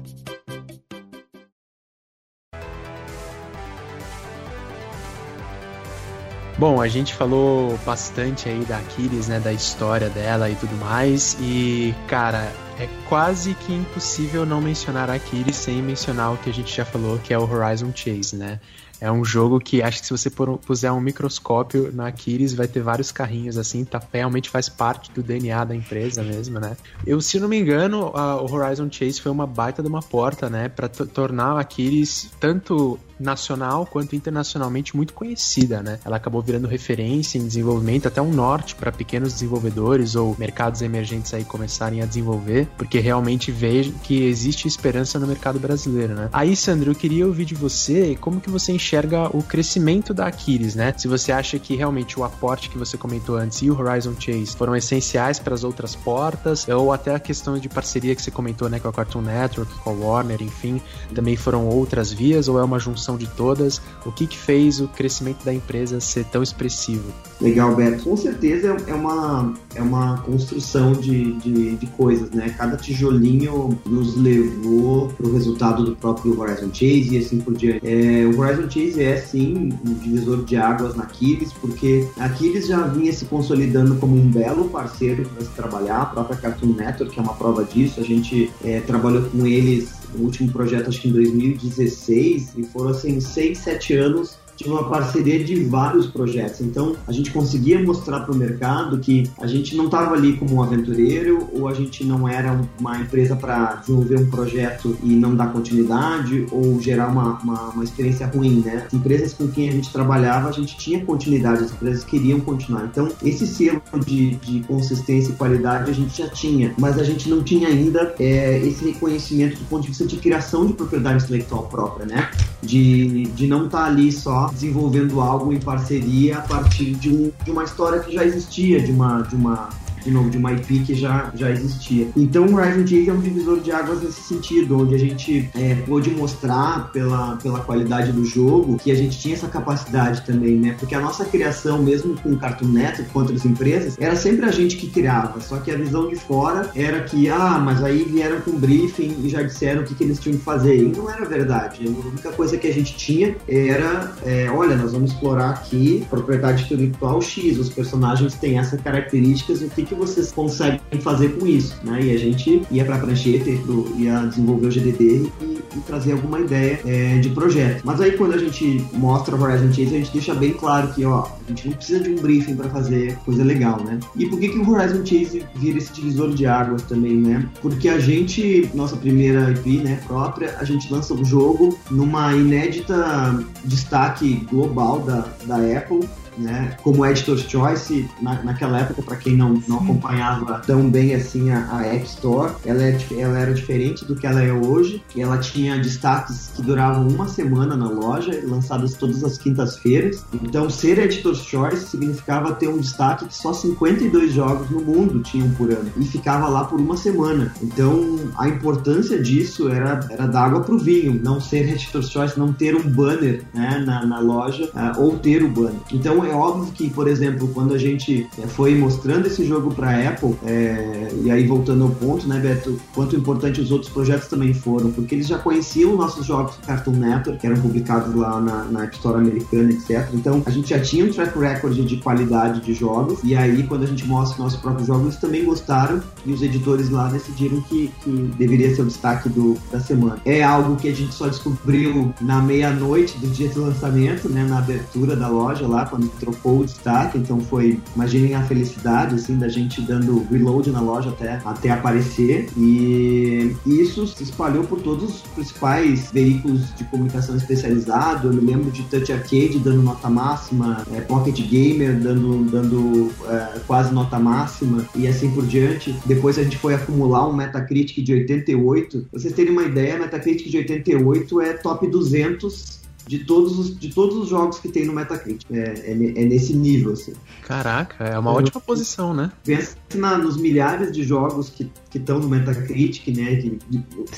Bom, 6.61 6.79
a 6.79 6.87
gente 6.87 7.15
falou 7.15 7.75
bastante 7.83 8.47
aí 8.47 8.63
da 8.65 8.77
Aquiles, 8.77 9.27
né, 9.27 9.39
da 9.39 9.51
história 9.51 10.09
dela 10.09 10.47
e 10.47 10.53
tudo 10.53 10.75
mais, 10.75 11.35
e 11.41 11.91
cara, 12.07 12.53
é 12.79 12.87
quase 13.09 13.55
que 13.55 13.73
impossível 13.73 14.45
não 14.45 14.61
mencionar 14.61 15.09
a 15.09 15.15
Aquiles 15.15 15.55
sem 15.55 15.81
mencionar 15.81 16.35
o 16.35 16.37
que 16.37 16.51
a 16.51 16.53
gente 16.53 16.71
já 16.71 16.85
falou, 16.85 17.17
que 17.17 17.33
é 17.33 17.39
o 17.39 17.51
Horizon 17.51 17.91
Chase, 17.95 18.35
né? 18.35 18.59
É 19.01 19.11
um 19.11 19.25
jogo 19.25 19.59
que 19.59 19.81
acho 19.81 20.01
que 20.01 20.05
se 20.05 20.11
você 20.11 20.29
puser 20.29 20.91
um 20.91 21.01
microscópio 21.01 21.91
na 21.91 22.09
Aquiles 22.09 22.53
vai 22.53 22.67
ter 22.67 22.81
vários 22.81 23.11
carrinhos 23.11 23.57
assim, 23.57 23.83
tá, 23.83 23.99
realmente 24.13 24.47
faz 24.47 24.69
parte 24.69 25.11
do 25.11 25.23
DNA 25.23 25.65
da 25.65 25.75
empresa 25.75 26.21
mesmo, 26.21 26.59
né? 26.59 26.77
Eu, 27.03 27.19
se 27.21 27.39
não 27.39 27.47
me 27.47 27.59
engano, 27.59 28.11
a, 28.13 28.39
o 28.39 28.53
Horizon 28.53 28.87
Chase 28.91 29.19
foi 29.19 29.31
uma 29.31 29.47
baita 29.47 29.81
de 29.81 29.89
uma 29.89 30.03
porta, 30.03 30.47
né, 30.47 30.69
para 30.69 30.87
tornar 30.87 31.53
a 31.53 31.61
Aquiles 31.61 32.29
tanto 32.39 32.99
nacional 33.21 33.85
quanto 33.85 34.15
internacionalmente 34.15 34.95
muito 34.95 35.13
conhecida, 35.13 35.81
né? 35.81 35.99
Ela 36.03 36.17
acabou 36.17 36.41
virando 36.41 36.67
referência 36.67 37.37
em 37.37 37.45
desenvolvimento 37.45 38.07
até 38.07 38.21
um 38.21 38.31
norte 38.31 38.75
para 38.75 38.91
pequenos 38.91 39.33
desenvolvedores 39.33 40.15
ou 40.15 40.35
mercados 40.37 40.81
emergentes 40.81 41.33
aí 41.33 41.43
começarem 41.43 42.01
a 42.01 42.05
desenvolver, 42.05 42.67
porque 42.77 42.99
realmente 42.99 43.51
vejo 43.51 43.93
que 44.03 44.23
existe 44.23 44.67
esperança 44.67 45.19
no 45.19 45.27
mercado 45.27 45.59
brasileiro, 45.59 46.13
né? 46.13 46.29
Aí, 46.31 46.55
Sandro, 46.55 46.91
eu 46.91 46.95
queria 46.95 47.25
ouvir 47.25 47.45
de 47.45 47.55
você 47.55 48.17
como 48.19 48.41
que 48.41 48.49
você 48.49 48.71
enxerga 48.71 49.35
o 49.35 49.43
crescimento 49.43 50.13
da 50.13 50.27
Aquiles, 50.27 50.75
né? 50.75 50.93
Se 50.97 51.07
você 51.07 51.31
acha 51.31 51.57
que 51.59 51.75
realmente 51.75 52.19
o 52.19 52.23
aporte 52.23 52.69
que 52.69 52.77
você 52.77 52.97
comentou 52.97 53.35
antes 53.35 53.61
e 53.61 53.69
o 53.69 53.79
Horizon 53.79 54.13
Chase 54.19 54.55
foram 54.55 54.75
essenciais 54.75 55.39
para 55.39 55.53
as 55.53 55.63
outras 55.63 55.95
portas, 55.95 56.67
ou 56.67 56.91
até 56.91 57.13
a 57.13 57.19
questão 57.19 57.57
de 57.57 57.69
parceria 57.69 58.15
que 58.15 58.21
você 58.21 58.31
comentou, 58.31 58.69
né, 58.69 58.79
com 58.79 58.87
a 58.87 58.93
Cartoon 58.93 59.21
Network, 59.21 59.73
com 59.79 59.89
a 59.89 59.93
Warner, 59.93 60.41
enfim, 60.41 60.81
também 61.13 61.35
foram 61.35 61.67
outras 61.67 62.11
vias, 62.11 62.47
ou 62.47 62.59
é 62.59 62.63
uma 62.63 62.79
junção 62.79 63.10
de 63.17 63.27
todas, 63.27 63.81
o 64.05 64.11
que, 64.11 64.27
que 64.27 64.37
fez 64.37 64.79
o 64.79 64.87
crescimento 64.87 65.43
da 65.43 65.53
empresa 65.53 65.99
ser 65.99 66.25
tão 66.25 66.41
expressivo? 66.41 67.11
Legal, 67.39 67.75
Beto. 67.75 68.03
Com 68.03 68.17
certeza 68.17 68.77
é 68.87 68.93
uma, 68.93 69.53
é 69.75 69.81
uma 69.81 70.17
construção 70.19 70.93
de, 70.93 71.33
de, 71.33 71.75
de 71.75 71.87
coisas, 71.87 72.29
né? 72.31 72.53
Cada 72.57 72.77
tijolinho 72.77 73.79
nos 73.85 74.15
levou 74.15 75.09
para 75.09 75.27
o 75.27 75.33
resultado 75.33 75.83
do 75.83 75.95
próprio 75.95 76.39
Horizon 76.39 76.69
Chase 76.73 77.09
e 77.11 77.17
assim 77.17 77.39
por 77.39 77.55
diante. 77.55 77.81
É, 77.85 78.25
o 78.25 78.39
Horizon 78.39 78.69
Chase 78.69 79.03
é, 79.03 79.17
sim, 79.17 79.73
um 79.85 79.93
divisor 79.95 80.43
de 80.43 80.55
águas 80.55 80.95
na 80.95 81.03
Aquiles, 81.03 81.51
porque 81.53 82.07
a 82.17 82.25
Aquiles 82.25 82.67
já 82.67 82.81
vinha 82.87 83.11
se 83.11 83.25
consolidando 83.25 83.95
como 83.95 84.15
um 84.15 84.29
belo 84.29 84.69
parceiro 84.69 85.27
para 85.29 85.45
se 85.45 85.51
trabalhar, 85.51 86.01
a 86.01 86.05
própria 86.05 86.37
Cartoon 86.37 86.73
Network 86.73 87.17
é 87.17 87.21
uma 87.21 87.33
prova 87.33 87.63
disso. 87.63 87.99
A 87.99 88.03
gente 88.03 88.51
é, 88.63 88.79
trabalhou 88.81 89.23
com 89.23 89.45
eles 89.45 90.00
o 90.15 90.23
último 90.23 90.51
projeto 90.51 90.89
acho 90.89 91.01
que 91.01 91.09
em 91.09 91.13
2016 91.13 92.53
e 92.57 92.63
foram 92.63 92.89
assim 92.89 93.19
seis, 93.19 93.59
sete 93.59 93.93
anos 93.95 94.37
tinha 94.61 94.73
uma 94.73 94.87
parceria 94.87 95.43
de 95.43 95.63
vários 95.63 96.07
projetos. 96.07 96.61
Então, 96.61 96.95
a 97.07 97.11
gente 97.11 97.31
conseguia 97.31 97.81
mostrar 97.81 98.21
para 98.21 98.33
o 98.33 98.35
mercado 98.35 98.99
que 98.99 99.29
a 99.39 99.47
gente 99.47 99.75
não 99.75 99.85
estava 99.85 100.13
ali 100.13 100.33
como 100.37 100.55
um 100.55 100.63
aventureiro 100.63 101.49
ou 101.53 101.67
a 101.67 101.73
gente 101.73 102.03
não 102.03 102.27
era 102.27 102.59
uma 102.79 102.97
empresa 102.97 103.35
para 103.35 103.75
desenvolver 103.75 104.19
um 104.19 104.29
projeto 104.29 104.97
e 105.03 105.15
não 105.15 105.35
dar 105.35 105.51
continuidade 105.51 106.45
ou 106.51 106.79
gerar 106.79 107.07
uma, 107.07 107.39
uma, 107.39 107.69
uma, 107.69 107.83
experiência 107.83 108.27
ruim, 108.27 108.61
né? 108.65 108.83
As 108.87 108.93
empresas 108.93 109.33
com 109.33 109.47
quem 109.47 109.69
a 109.69 109.71
gente 109.71 109.91
trabalhava, 109.91 110.49
a 110.49 110.51
gente 110.51 110.77
tinha 110.77 111.03
continuidade, 111.03 111.63
as 111.63 111.71
empresas 111.71 112.03
queriam 112.03 112.39
continuar. 112.39 112.85
Então, 112.85 113.09
esse 113.23 113.47
selo 113.47 113.81
de, 114.05 114.35
de 114.35 114.61
consistência 114.61 115.31
e 115.31 115.35
qualidade 115.35 115.89
a 115.89 115.93
gente 115.93 116.17
já 116.17 116.29
tinha, 116.29 116.73
mas 116.77 116.97
a 116.97 117.03
gente 117.03 117.29
não 117.29 117.43
tinha 117.43 117.67
ainda 117.67 118.13
é, 118.19 118.59
esse 118.59 118.85
reconhecimento 118.85 119.57
do 119.57 119.65
ponto 119.65 119.83
de 119.83 119.89
vista 119.89 120.05
de 120.05 120.17
criação 120.17 120.65
de 120.65 120.73
propriedade 120.73 121.23
intelectual 121.23 121.63
própria, 121.63 122.05
né? 122.05 122.29
De, 122.61 123.23
de 123.35 123.47
não 123.47 123.65
estar 123.65 123.79
tá 123.79 123.85
ali 123.85 124.11
só 124.11 124.50
desenvolvendo 124.51 125.21
algo 125.21 125.53
em 125.53 125.59
parceria 125.59 126.37
a 126.37 126.41
partir 126.41 126.95
de, 126.95 127.09
um, 127.09 127.31
de 127.43 127.51
uma 127.51 127.63
história 127.63 127.99
que 127.99 128.13
já 128.13 128.25
existia, 128.25 128.79
de 128.81 128.91
uma, 128.91 129.21
de 129.21 129.35
uma 129.35 129.69
de 130.03 130.11
novo, 130.11 130.29
de 130.29 130.37
uma 130.37 130.51
IP 130.53 130.79
que 130.79 130.95
já, 130.95 131.31
já 131.35 131.49
existia. 131.49 132.07
Então 132.15 132.45
o 132.45 132.55
Horizon 132.55 132.87
Chase 132.87 133.09
é 133.09 133.13
um 133.13 133.19
divisor 133.19 133.59
de 133.59 133.71
águas 133.71 134.01
nesse 134.01 134.21
sentido, 134.21 134.79
onde 134.79 134.95
a 134.95 134.99
gente 134.99 135.49
é, 135.55 135.75
pôde 135.75 136.09
mostrar 136.11 136.91
pela, 136.91 137.37
pela 137.37 137.59
qualidade 137.59 138.11
do 138.11 138.25
jogo 138.25 138.77
que 138.77 138.91
a 138.91 138.95
gente 138.95 139.19
tinha 139.19 139.35
essa 139.35 139.47
capacidade 139.47 140.21
também, 140.25 140.57
né? 140.57 140.75
Porque 140.79 140.95
a 140.95 140.99
nossa 140.99 141.25
criação, 141.25 141.81
mesmo 141.81 142.15
com 142.21 142.31
o 142.31 142.37
Cartoon 142.37 142.67
Network, 142.67 143.11
com 143.11 143.19
outras 143.19 143.45
empresas, 143.45 143.97
era 143.99 144.15
sempre 144.15 144.45
a 144.45 144.51
gente 144.51 144.77
que 144.77 144.89
criava, 144.89 145.39
só 145.41 145.57
que 145.57 145.71
a 145.71 145.77
visão 145.77 146.07
de 146.07 146.15
fora 146.15 146.69
era 146.75 147.01
que, 147.01 147.29
ah, 147.29 147.59
mas 147.63 147.83
aí 147.83 148.03
vieram 148.03 148.41
com 148.41 148.51
briefing 148.51 149.17
e 149.23 149.29
já 149.29 149.41
disseram 149.41 149.81
o 149.81 149.85
que, 149.85 149.95
que 149.95 150.03
eles 150.03 150.19
tinham 150.19 150.37
que 150.37 150.43
fazer. 150.43 150.77
E 150.77 150.97
não 150.97 151.09
era 151.09 151.25
verdade. 151.25 151.87
A 151.87 152.07
única 152.07 152.31
coisa 152.31 152.57
que 152.57 152.67
a 152.67 152.73
gente 152.73 152.95
tinha 152.95 153.35
era, 153.47 154.13
é, 154.25 154.49
olha, 154.49 154.75
nós 154.75 154.91
vamos 154.91 155.11
explorar 155.11 155.51
aqui 155.51 156.05
propriedade 156.09 156.63
intelectual 156.63 157.21
X, 157.21 157.57
os 157.57 157.69
personagens 157.69 158.33
têm 158.35 158.57
essas 158.57 158.81
características, 158.81 159.61
o 159.61 159.69
que, 159.69 159.90
que 159.91 159.95
vocês 159.95 160.31
conseguem 160.31 160.79
fazer 161.01 161.37
com 161.37 161.45
isso, 161.45 161.75
né? 161.83 162.01
E 162.01 162.15
a 162.15 162.17
gente 162.17 162.63
ia 162.71 162.85
para 162.85 162.95
a 162.95 162.99
prancheta, 162.99 163.49
ia 163.97 164.25
desenvolver 164.25 164.67
o 164.67 164.71
GDD 164.71 165.29
e, 165.41 165.61
e 165.75 165.79
trazer 165.85 166.13
alguma 166.13 166.39
ideia 166.39 166.79
é, 166.85 167.17
de 167.19 167.29
projeto. 167.29 167.81
Mas 167.83 167.99
aí 167.99 168.13
quando 168.13 168.33
a 168.33 168.37
gente 168.37 168.85
mostra 168.93 169.35
o 169.35 169.41
Horizon 169.41 169.67
Chase, 169.67 169.95
a 169.95 169.99
gente 169.99 170.13
deixa 170.13 170.33
bem 170.33 170.53
claro 170.53 170.93
que, 170.93 171.03
ó, 171.03 171.25
a 171.45 171.49
gente 171.49 171.67
não 171.67 171.75
precisa 171.75 171.99
de 171.99 172.11
um 172.11 172.15
briefing 172.15 172.55
para 172.55 172.69
fazer 172.69 173.17
coisa 173.25 173.43
legal, 173.43 173.83
né? 173.83 173.99
E 174.15 174.25
por 174.27 174.39
que, 174.39 174.49
que 174.49 174.57
o 174.57 174.69
Horizon 174.69 175.05
Chase 175.05 175.45
vira 175.55 175.77
esse 175.77 175.91
divisor 175.91 176.33
de 176.33 176.45
águas 176.45 176.83
também, 176.83 177.15
né? 177.15 177.45
Porque 177.61 177.89
a 177.89 177.99
gente, 177.99 178.69
nossa 178.73 178.95
primeira 178.95 179.51
IP, 179.51 179.79
né, 179.79 179.99
própria, 180.07 180.55
a 180.57 180.63
gente 180.63 180.91
lança 180.91 181.13
o 181.13 181.25
jogo 181.25 181.77
numa 181.89 182.33
inédita 182.33 183.43
destaque 183.65 184.45
global 184.49 184.99
da, 184.99 185.27
da 185.45 185.57
Apple 185.77 186.07
né? 186.41 186.75
Como 186.83 187.05
Editor's 187.05 187.43
Choice, 187.43 188.09
na, 188.21 188.41
naquela 188.43 188.79
época, 188.79 189.01
para 189.01 189.15
quem 189.15 189.35
não, 189.35 189.61
não 189.67 189.77
acompanhava 189.77 190.59
tão 190.65 190.89
bem 190.89 191.13
assim 191.15 191.51
a, 191.51 191.67
a 191.71 191.85
App 191.85 192.05
Store, 192.05 192.53
ela, 192.65 192.83
é, 192.83 192.97
ela 193.17 193.39
era 193.39 193.53
diferente 193.53 194.05
do 194.05 194.15
que 194.15 194.25
ela 194.25 194.41
é 194.41 194.51
hoje. 194.51 195.03
Ela 195.15 195.37
tinha 195.37 195.77
destaques 195.77 196.51
que 196.55 196.61
duravam 196.61 197.07
uma 197.07 197.27
semana 197.27 197.75
na 197.75 197.89
loja, 197.89 198.41
lançados 198.45 198.93
todas 198.93 199.23
as 199.23 199.37
quintas-feiras. 199.37 200.25
Então, 200.33 200.69
ser 200.69 200.97
Editor's 200.97 201.43
Choice 201.43 201.87
significava 201.87 202.53
ter 202.53 202.67
um 202.67 202.77
destaque 202.77 203.25
que 203.25 203.35
só 203.35 203.53
52 203.53 204.33
jogos 204.33 204.69
no 204.69 204.81
mundo 204.81 205.21
tinham 205.21 205.49
por 205.51 205.71
ano 205.71 205.91
e 205.97 206.05
ficava 206.05 206.47
lá 206.47 206.63
por 206.63 206.79
uma 206.79 206.97
semana. 206.97 207.53
Então, 207.61 208.19
a 208.37 208.47
importância 208.47 209.21
disso 209.21 209.69
era, 209.69 209.99
era 210.09 210.27
dar 210.27 210.45
água 210.45 210.61
pro 210.61 210.77
vinho, 210.77 211.19
não 211.23 211.39
ser 211.39 211.69
Editor's 211.69 212.09
Choice, 212.09 212.37
não 212.37 212.51
ter 212.53 212.75
um 212.75 212.81
banner 212.81 213.43
né, 213.53 213.83
na, 213.85 214.05
na 214.05 214.19
loja 214.19 214.69
uh, 214.73 215.01
ou 215.01 215.17
ter 215.17 215.43
o 215.43 215.49
banner. 215.49 215.79
Então, 215.91 216.23
é 216.31 216.33
óbvio 216.33 216.71
que, 216.73 216.89
por 216.89 217.07
exemplo, 217.07 217.49
quando 217.53 217.73
a 217.73 217.77
gente 217.77 218.27
é, 218.41 218.47
foi 218.47 218.75
mostrando 218.75 219.27
esse 219.27 219.45
jogo 219.45 219.73
para 219.73 220.09
Apple, 220.09 220.35
é, 220.45 221.09
e 221.23 221.29
aí 221.29 221.45
voltando 221.45 221.83
ao 221.83 221.89
ponto, 221.89 222.27
né, 222.27 222.39
Beto, 222.39 222.79
quanto 222.93 223.15
importante 223.15 223.59
os 223.59 223.71
outros 223.71 223.91
projetos 223.91 224.27
também 224.27 224.53
foram, 224.53 224.91
porque 224.91 225.15
eles 225.15 225.27
já 225.27 225.37
conheciam 225.37 225.95
nossos 225.95 226.25
jogos 226.25 226.55
Cartoon 226.65 226.93
Network, 226.93 227.39
que 227.39 227.47
eram 227.47 227.61
publicados 227.61 228.15
lá 228.15 228.39
na, 228.39 228.63
na 228.65 228.83
App 228.83 228.95
Store 228.95 229.17
americana, 229.17 229.71
etc. 229.71 230.07
Então, 230.13 230.41
a 230.45 230.49
gente 230.49 230.69
já 230.69 230.79
tinha 230.79 231.05
um 231.05 231.09
track 231.09 231.37
record 231.37 231.73
de 231.73 231.97
qualidade 231.97 232.61
de 232.61 232.73
jogos, 232.73 233.19
e 233.23 233.35
aí 233.35 233.63
quando 233.63 233.83
a 233.83 233.87
gente 233.87 234.05
mostra 234.07 234.41
nossos 234.41 234.59
próprios 234.59 234.87
jogos, 234.87 235.03
eles 235.03 235.17
também 235.17 235.43
gostaram, 235.43 236.01
e 236.25 236.31
os 236.31 236.41
editores 236.41 236.89
lá 236.89 237.09
decidiram 237.09 237.61
que, 237.61 237.91
que 238.03 238.11
deveria 238.37 238.73
ser 238.73 238.83
o 238.83 238.85
destaque 238.85 239.27
do, 239.27 239.57
da 239.71 239.79
semana. 239.79 240.17
É 240.25 240.41
algo 240.43 240.75
que 240.75 240.87
a 240.87 240.95
gente 240.95 241.13
só 241.13 241.27
descobriu 241.27 242.13
na 242.21 242.41
meia-noite 242.41 243.17
do 243.17 243.27
dia 243.27 243.49
do 243.49 243.61
lançamento, 243.61 244.29
né, 244.29 244.45
na 244.47 244.59
abertura 244.59 245.15
da 245.15 245.27
loja 245.27 245.67
lá, 245.67 245.85
quando 245.85 246.10
trocou 246.19 246.59
o 246.59 246.65
destaque, 246.65 247.17
então 247.17 247.39
foi, 247.39 247.79
imaginem 247.95 248.35
a 248.35 248.43
felicidade, 248.43 249.15
assim, 249.15 249.37
da 249.37 249.47
gente 249.47 249.81
dando 249.81 250.25
reload 250.29 250.71
na 250.71 250.81
loja 250.81 251.09
até, 251.09 251.41
até 251.43 251.69
aparecer, 251.69 252.49
e 252.57 253.55
isso 253.65 254.05
se 254.07 254.23
espalhou 254.23 254.63
por 254.63 254.81
todos 254.81 255.15
os 255.15 255.21
principais 255.21 256.11
veículos 256.11 256.73
de 256.75 256.83
comunicação 256.85 257.35
especializado, 257.35 258.27
eu 258.27 258.33
me 258.33 258.41
lembro 258.41 258.71
de 258.71 258.83
Touch 258.83 259.11
Arcade 259.11 259.59
dando 259.59 259.81
nota 259.81 260.09
máxima, 260.09 260.85
é, 260.93 261.01
Pocket 261.01 261.39
Gamer 261.41 261.99
dando, 261.99 262.49
dando 262.49 263.11
é, 263.27 263.59
quase 263.65 263.93
nota 263.93 264.19
máxima, 264.19 264.85
e 264.95 265.07
assim 265.07 265.31
por 265.31 265.45
diante. 265.45 265.95
Depois 266.05 266.37
a 266.37 266.43
gente 266.43 266.57
foi 266.57 266.73
acumular 266.73 267.27
um 267.27 267.33
Metacritic 267.33 268.03
de 268.03 268.13
88, 268.13 269.07
pra 269.09 269.19
vocês 269.19 269.33
terem 269.33 269.51
uma 269.51 269.63
ideia, 269.63 269.97
Metacritic 269.97 270.49
de 270.49 270.57
88 270.57 271.41
é 271.41 271.53
top 271.53 271.87
200 271.87 272.80
de 273.07 273.19
todos 273.19 273.57
os, 273.57 273.79
de 273.79 273.89
todos 273.89 274.17
os 274.17 274.29
jogos 274.29 274.59
que 274.59 274.69
tem 274.69 274.85
no 274.85 274.93
Metacritic. 274.93 275.45
É, 275.51 275.91
é, 275.91 275.91
é 275.91 276.25
nesse 276.25 276.55
nível, 276.55 276.93
assim. 276.93 277.13
Caraca, 277.45 278.03
é 278.03 278.17
uma 278.17 278.31
ótima 278.31 278.61
posição, 278.61 279.13
né? 279.13 279.31
Pensa 279.43 279.75
na, 279.95 280.17
nos 280.17 280.37
milhares 280.37 280.91
de 280.91 281.03
jogos 281.03 281.49
que 281.49 281.69
estão 281.93 282.19
no 282.19 282.29
Metacritic, 282.29 283.07
né? 283.15 283.35
Que, 283.35 283.59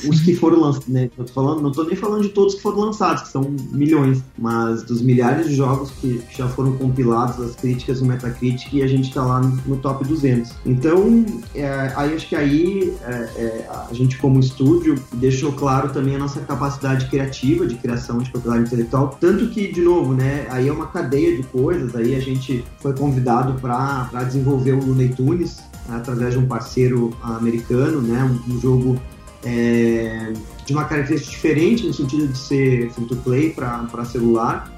os 0.07 0.21
que 0.21 0.35
foram 0.35 0.59
lançados, 0.59 0.87
né? 0.87 1.09
Eu 1.17 1.25
tô 1.25 1.33
falando, 1.33 1.61
não 1.61 1.71
tô 1.71 1.83
nem 1.83 1.95
falando 1.95 2.23
de 2.23 2.29
todos 2.29 2.55
que 2.55 2.61
foram 2.61 2.79
lançados, 2.79 3.23
que 3.23 3.29
são 3.29 3.55
milhões, 3.71 4.21
mas 4.37 4.83
dos 4.83 5.01
milhares 5.01 5.47
de 5.47 5.55
jogos 5.55 5.91
que, 5.91 6.19
que 6.19 6.37
já 6.37 6.47
foram 6.47 6.77
compilados, 6.77 7.39
as 7.39 7.55
críticas 7.55 8.01
no 8.01 8.07
Metacritic, 8.07 8.73
e 8.73 8.83
a 8.83 8.87
gente 8.87 9.13
tá 9.13 9.23
lá 9.23 9.41
no, 9.41 9.55
no 9.65 9.77
top 9.77 10.05
200. 10.05 10.51
Então, 10.65 11.25
é, 11.55 11.93
aí 11.95 12.13
acho 12.13 12.27
que 12.27 12.35
aí 12.35 12.93
é, 13.03 13.11
é, 13.11 13.67
a 13.69 13.93
gente, 13.93 14.17
como 14.17 14.39
estúdio, 14.39 14.95
deixou 15.13 15.51
claro 15.53 15.89
também 15.89 16.15
a 16.15 16.19
nossa 16.19 16.39
capacidade 16.41 17.07
criativa 17.07 17.65
de 17.65 17.75
criação 17.75 18.19
de 18.19 18.29
propriedade 18.29 18.69
intelectual. 18.73 19.17
Tanto 19.19 19.47
que, 19.49 19.71
de 19.71 19.81
novo, 19.81 20.13
né, 20.13 20.47
aí 20.49 20.67
é 20.67 20.71
uma 20.71 20.87
cadeia 20.87 21.37
de 21.37 21.43
coisas. 21.43 21.95
Aí 21.95 22.15
a 22.15 22.19
gente 22.19 22.65
foi 22.79 22.93
convidado 22.93 23.53
para 23.59 24.23
desenvolver 24.23 24.73
o 24.73 24.83
Looney 24.83 25.09
Tunes 25.09 25.59
através 25.89 26.33
de 26.33 26.39
um 26.39 26.47
parceiro 26.47 27.15
americano, 27.21 28.01
né, 28.01 28.23
um, 28.23 28.53
um 28.53 28.59
jogo 28.59 28.99
é, 29.43 30.31
de 30.65 30.73
uma 30.73 30.85
característica 30.85 31.31
diferente 31.31 31.85
no 31.85 31.93
sentido 31.93 32.27
de 32.27 32.37
ser 32.37 32.89
free 32.91 33.05
to 33.05 33.15
play 33.17 33.49
para 33.49 34.05
celular, 34.05 34.71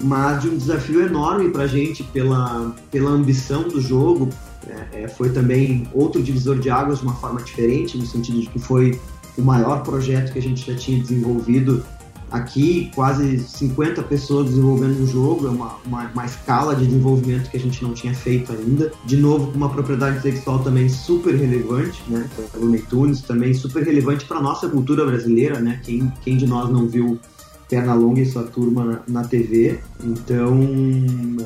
mas 0.00 0.42
de 0.42 0.48
um 0.48 0.56
desafio 0.56 1.02
enorme 1.02 1.50
para 1.50 1.64
a 1.64 1.66
gente 1.66 2.02
pela, 2.02 2.74
pela 2.90 3.10
ambição 3.10 3.68
do 3.68 3.80
jogo. 3.80 4.28
É, 4.68 5.02
é, 5.02 5.08
foi 5.08 5.30
também 5.30 5.86
outro 5.92 6.20
divisor 6.20 6.58
de 6.58 6.68
águas 6.68 6.98
de 6.98 7.04
uma 7.04 7.14
forma 7.14 7.40
diferente, 7.40 7.96
no 7.96 8.04
sentido 8.04 8.40
de 8.40 8.48
que 8.48 8.58
foi 8.58 8.98
o 9.38 9.42
maior 9.42 9.82
projeto 9.82 10.32
que 10.32 10.38
a 10.38 10.42
gente 10.42 10.66
já 10.66 10.76
tinha 10.76 11.00
desenvolvido 11.00 11.84
aqui 12.30 12.90
quase 12.94 13.38
50 13.38 14.02
pessoas 14.02 14.46
desenvolvendo 14.46 15.02
um 15.02 15.06
jogo, 15.06 15.46
é 15.46 15.50
uma, 15.50 15.76
uma, 15.84 16.10
uma, 16.10 16.26
escala 16.26 16.74
de 16.74 16.86
desenvolvimento 16.86 17.50
que 17.50 17.56
a 17.56 17.60
gente 17.60 17.82
não 17.82 17.94
tinha 17.94 18.14
feito 18.14 18.52
ainda. 18.52 18.92
De 19.04 19.16
novo, 19.16 19.50
com 19.50 19.56
uma 19.56 19.68
propriedade 19.68 20.18
intelectual 20.18 20.58
também 20.60 20.88
super 20.88 21.34
relevante, 21.34 22.02
né? 22.08 22.28
Pelo 22.52 22.68
Netunes, 22.68 23.22
também 23.22 23.54
super 23.54 23.84
relevante 23.84 24.24
para 24.24 24.40
nossa 24.40 24.68
cultura 24.68 25.04
brasileira, 25.04 25.60
né? 25.60 25.80
Quem, 25.84 26.12
quem 26.22 26.36
de 26.36 26.46
nós 26.46 26.70
não 26.70 26.86
viu 26.86 27.18
Perna 27.68 27.94
Longa 27.94 28.20
e 28.20 28.26
sua 28.26 28.44
turma 28.44 28.84
na, 28.84 29.02
na 29.08 29.24
TV. 29.28 29.80
Então, 30.02 30.60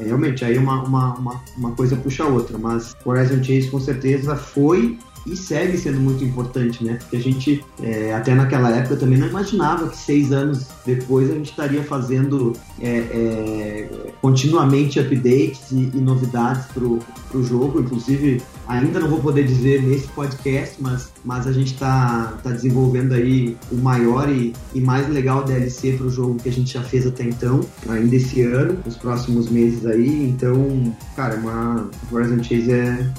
realmente, 0.02 0.44
aí 0.44 0.58
uma, 0.58 0.82
uma, 0.82 1.14
uma, 1.14 1.44
uma 1.56 1.72
coisa 1.72 1.96
puxa 1.96 2.24
a 2.24 2.26
outra. 2.26 2.58
Mas 2.58 2.94
Horizon 3.04 3.42
Chase 3.42 3.70
com 3.70 3.80
certeza 3.80 4.36
foi 4.36 4.98
e 5.26 5.36
segue 5.36 5.76
sendo 5.76 6.00
muito 6.00 6.24
importante, 6.24 6.84
né? 6.84 6.94
Porque 6.94 7.16
a 7.16 7.20
gente, 7.20 7.64
é, 7.82 8.14
até 8.14 8.34
naquela 8.34 8.70
época, 8.70 8.96
também 8.96 9.18
não 9.18 9.26
imaginava 9.26 9.88
que 9.88 9.96
seis 9.96 10.32
anos 10.32 10.66
depois 10.84 11.30
a 11.30 11.34
gente 11.34 11.50
estaria 11.50 11.82
fazendo 11.82 12.52
é, 12.80 12.88
é, 12.88 13.88
continuamente 14.20 14.98
updates 14.98 15.70
e, 15.72 15.90
e 15.94 16.00
novidades 16.00 16.66
para 16.66 16.84
o 16.84 17.44
jogo. 17.44 17.80
Inclusive, 17.80 18.42
ainda 18.66 19.00
não 19.00 19.08
vou 19.08 19.20
poder 19.20 19.44
dizer 19.44 19.82
nesse 19.82 20.06
podcast, 20.08 20.76
mas, 20.80 21.12
mas 21.24 21.46
a 21.46 21.52
gente 21.52 21.74
está 21.74 22.38
tá 22.42 22.50
desenvolvendo 22.50 23.12
aí 23.12 23.56
o 23.70 23.76
maior 23.76 24.30
e, 24.30 24.54
e 24.74 24.80
mais 24.80 25.08
legal 25.08 25.44
DLC 25.44 25.92
para 25.92 26.06
o 26.06 26.10
jogo 26.10 26.36
que 26.36 26.48
a 26.48 26.52
gente 26.52 26.72
já 26.72 26.82
fez 26.82 27.06
até 27.06 27.24
então, 27.24 27.60
ainda 27.88 28.16
esse 28.16 28.42
ano, 28.42 28.78
nos 28.84 28.96
próximos 28.96 29.48
meses 29.50 29.84
aí. 29.84 30.30
Então, 30.30 30.94
cara, 31.14 31.36
uma 31.36 31.88
Horizon 32.10 32.42
Chase 32.42 32.72
é 32.72 33.10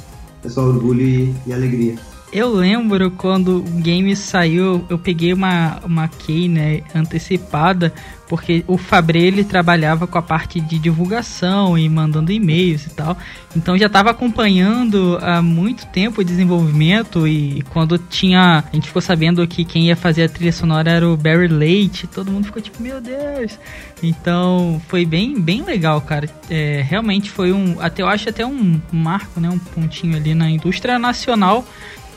é 0.44 0.50
só 0.50 0.64
orgulho 0.64 1.02
e, 1.02 1.34
e 1.46 1.54
alegria. 1.54 1.96
Eu 2.32 2.54
lembro 2.54 3.12
quando 3.12 3.58
o 3.58 3.62
game 3.62 4.16
saiu, 4.16 4.86
eu 4.90 4.98
peguei 4.98 5.34
uma, 5.34 5.82
uma 5.84 6.08
key 6.08 6.48
né, 6.48 6.82
antecipada, 6.96 7.94
porque 8.32 8.64
o 8.66 8.78
Fabre 8.78 9.22
ele 9.22 9.44
trabalhava 9.44 10.08
com 10.08 10.18
a 10.18 10.22
parte 10.22 10.62
de 10.62 10.80
divulgação 10.80 11.78
e 11.78 11.90
mandando 11.90 12.32
e-mails 12.32 12.86
e 12.86 12.90
tal. 12.92 13.18
Então 13.54 13.78
já 13.78 13.88
estava 13.88 14.10
acompanhando 14.10 15.20
há 15.22 15.42
muito 15.42 15.86
tempo 15.88 16.22
o 16.22 16.24
desenvolvimento 16.24 17.28
e 17.28 17.62
quando 17.72 17.98
tinha. 17.98 18.64
A 18.72 18.74
gente 18.74 18.88
ficou 18.88 19.02
sabendo 19.02 19.46
que 19.46 19.66
quem 19.66 19.88
ia 19.88 19.98
fazer 19.98 20.24
a 20.24 20.30
trilha 20.30 20.54
sonora 20.54 20.90
era 20.90 21.10
o 21.10 21.18
Barry 21.18 21.50
Leite, 21.50 22.08
todo 22.08 22.32
mundo 22.32 22.46
ficou 22.46 22.62
tipo, 22.62 22.82
meu 22.82 23.02
Deus! 23.02 23.60
Então 24.02 24.82
foi 24.88 25.06
bem, 25.06 25.38
bem 25.38 25.62
legal, 25.64 26.00
cara. 26.00 26.30
É, 26.50 26.82
realmente 26.88 27.30
foi 27.30 27.52
um. 27.52 27.82
Até 27.82 28.02
eu 28.02 28.08
acho 28.08 28.30
até 28.30 28.46
um 28.46 28.80
marco, 28.94 29.42
né? 29.42 29.50
Um 29.50 29.60
pontinho 29.60 30.16
ali 30.16 30.34
na 30.34 30.50
indústria 30.50 30.98
nacional 30.98 31.66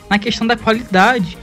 na 0.09 0.17
questão 0.17 0.47
da 0.47 0.55
qualidade. 0.55 1.37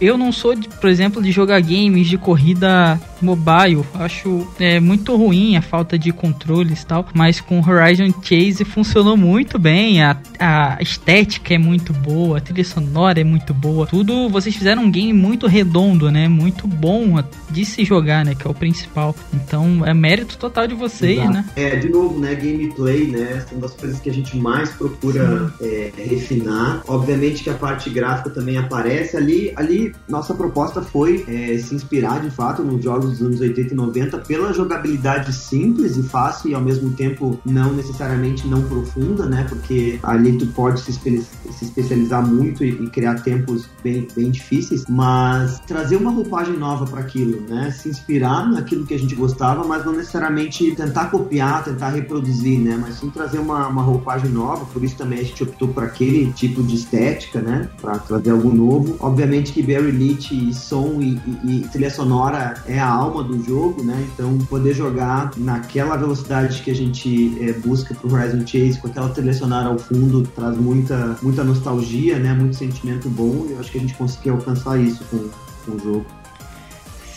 Eu 0.00 0.16
não 0.16 0.30
sou, 0.30 0.54
de, 0.54 0.68
por 0.68 0.88
exemplo, 0.88 1.22
de 1.22 1.32
jogar 1.32 1.60
games 1.60 2.06
de 2.06 2.16
corrida 2.16 3.00
mobile. 3.20 3.84
Acho 3.94 4.46
é, 4.58 4.78
muito 4.80 5.16
ruim 5.16 5.56
a 5.56 5.62
falta 5.62 5.98
de 5.98 6.12
controles 6.12 6.82
e 6.82 6.86
tal, 6.86 7.06
mas 7.14 7.40
com 7.40 7.60
Horizon 7.60 8.12
Chase 8.22 8.64
funcionou 8.64 9.16
muito 9.16 9.58
bem. 9.58 10.02
A, 10.02 10.16
a 10.38 10.78
estética 10.80 11.54
é 11.54 11.58
muito 11.58 11.92
boa, 11.92 12.38
a 12.38 12.40
trilha 12.40 12.64
sonora 12.64 13.20
é 13.20 13.24
muito 13.24 13.52
boa. 13.52 13.86
Tudo, 13.86 14.28
vocês 14.28 14.54
fizeram 14.54 14.84
um 14.84 14.90
game 14.90 15.12
muito 15.12 15.46
redondo, 15.46 16.10
né? 16.10 16.28
Muito 16.28 16.66
bom 16.66 17.22
de 17.50 17.64
se 17.64 17.84
jogar, 17.84 18.24
né? 18.24 18.34
Que 18.34 18.46
é 18.46 18.50
o 18.50 18.54
principal. 18.54 19.14
Então 19.34 19.84
é 19.84 19.92
mérito 19.92 20.38
total 20.38 20.66
de 20.66 20.74
vocês, 20.74 21.18
Exato. 21.18 21.32
né? 21.32 21.44
É, 21.56 21.76
de 21.76 21.88
novo, 21.88 22.18
né? 22.18 22.34
Gameplay, 22.34 23.08
né? 23.08 23.44
São 23.48 23.58
das 23.58 23.74
coisas 23.74 24.00
que 24.00 24.10
a 24.10 24.12
gente 24.12 24.36
mais 24.36 24.70
procura 24.70 25.52
é, 25.60 25.90
refinar. 25.96 26.82
Obviamente 26.86 27.42
que 27.42 27.50
a 27.50 27.54
parte 27.54 27.90
gráfica 27.90 28.30
também 28.30 28.56
aparece 28.56 29.16
ali. 29.16 29.52
Ali, 29.56 29.87
nossa 30.08 30.34
proposta 30.34 30.82
foi 30.82 31.24
é, 31.28 31.56
se 31.58 31.74
inspirar 31.74 32.20
de 32.20 32.30
fato 32.30 32.62
nos 32.62 32.82
jogos 32.82 33.10
dos 33.10 33.22
anos 33.22 33.40
80 33.40 33.72
e 33.72 33.76
90 33.76 34.18
pela 34.18 34.52
jogabilidade 34.52 35.32
simples 35.32 35.96
e 35.96 36.02
fácil 36.02 36.50
e 36.50 36.54
ao 36.54 36.60
mesmo 36.60 36.90
tempo 36.90 37.38
não 37.44 37.72
necessariamente 37.72 38.46
não 38.46 38.62
profunda, 38.62 39.26
né? 39.26 39.46
Porque 39.48 39.98
ali 40.02 40.36
tu 40.36 40.46
pode 40.48 40.80
se, 40.80 40.90
espe 40.90 41.24
se 41.50 41.64
especializar 41.64 42.26
muito 42.26 42.64
e, 42.64 42.70
e, 42.70 42.90
criar 42.90 43.16
tempos 43.22 43.68
bem, 43.82 44.06
bem 44.14 44.30
difíceis, 44.30 44.84
mas 44.88 45.58
trazer 45.60 45.96
uma 45.96 46.10
roupagem 46.10 46.56
nova 46.56 46.84
para 46.86 47.00
aquilo, 47.00 47.40
né? 47.48 47.70
Se 47.70 47.88
inspirar 47.88 48.48
naquilo 48.48 48.86
que 48.86 48.94
a 48.94 48.98
gente 48.98 49.14
gostava, 49.14 49.64
mas 49.64 49.84
não 49.84 49.92
necessariamente 49.92 50.74
tentar 50.74 51.06
copiar, 51.06 51.64
tentar 51.64 51.90
reproduzir, 51.90 52.58
né? 52.60 52.78
Mas 52.80 52.96
sim 52.96 53.10
trazer 53.10 53.38
uma, 53.38 53.68
uma 53.68 53.82
roupagem 53.82 54.30
nova, 54.30 54.64
por 54.66 54.82
isso 54.82 54.96
também 54.96 55.20
a 55.20 55.24
gente 55.24 55.42
optou 55.42 55.68
por 55.68 55.84
aquele 55.84 56.32
tipo 56.32 56.62
de 56.62 56.74
estética, 56.74 57.40
né? 57.40 57.68
Para 57.80 57.98
trazer 57.98 58.30
algo 58.30 58.52
novo. 58.52 58.96
Obviamente 59.00 59.52
que 59.52 59.62
Barry 59.78 59.92
Leach 59.92 60.34
e 60.34 60.52
som 60.52 61.00
e, 61.00 61.20
e, 61.44 61.58
e 61.58 61.68
trilha 61.68 61.90
sonora 61.90 62.54
é 62.66 62.78
a 62.78 62.88
alma 62.88 63.22
do 63.22 63.42
jogo, 63.44 63.82
né? 63.84 64.06
Então 64.12 64.36
poder 64.46 64.74
jogar 64.74 65.30
naquela 65.36 65.96
velocidade 65.96 66.60
que 66.62 66.70
a 66.70 66.74
gente 66.74 67.36
é, 67.40 67.52
busca 67.52 67.94
pro 67.94 68.12
Horizon 68.12 68.44
Chase, 68.44 68.78
com 68.80 68.88
aquela 68.88 69.08
trilha 69.10 69.32
sonora 69.32 69.68
ao 69.68 69.78
fundo, 69.78 70.22
traz 70.34 70.56
muita, 70.58 71.16
muita 71.22 71.44
nostalgia, 71.44 72.18
né? 72.18 72.34
Muito 72.34 72.56
sentimento 72.56 73.08
bom 73.08 73.46
e 73.48 73.52
eu 73.52 73.60
acho 73.60 73.70
que 73.70 73.78
a 73.78 73.80
gente 73.80 73.94
conseguiu 73.94 74.34
alcançar 74.34 74.78
isso 74.78 75.04
com, 75.04 75.28
com 75.64 75.76
o 75.76 75.78
jogo. 75.78 76.06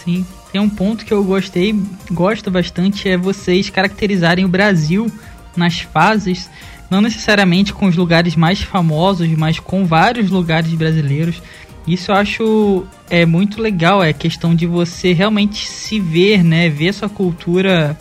Sim, 0.04 0.26
tem 0.52 0.62
um 0.62 0.70
ponto 0.70 1.06
que 1.06 1.14
eu 1.14 1.24
gostei, 1.24 1.80
gosto 2.12 2.50
bastante, 2.50 3.08
é 3.10 3.18
vocês 3.18 3.70
caracterizarem 3.70 4.46
o 4.46 4.48
Brasil 4.48 5.12
nas 5.56 5.82
fases, 5.82 6.50
não 6.90 7.02
necessariamente 7.02 7.74
com 7.74 7.86
os 7.86 7.96
lugares 7.96 8.36
mais 8.36 8.62
famosos, 8.62 9.30
mas 9.30 9.60
com 9.60 9.86
vários 9.86 10.30
lugares 10.30 10.74
brasileiros. 10.74 11.42
Isso 11.88 12.12
eu 12.12 12.16
acho 12.16 12.86
é 13.10 13.26
muito 13.26 13.62
legal, 13.62 14.04
é 14.04 14.14
questão 14.14 14.54
de 14.56 14.66
você 14.66 15.14
realmente 15.14 15.66
se 15.66 16.00
ver, 16.00 16.44
né? 16.44 16.70
Ver 16.70 16.94
sua 16.94 17.10
cultura 17.10 17.98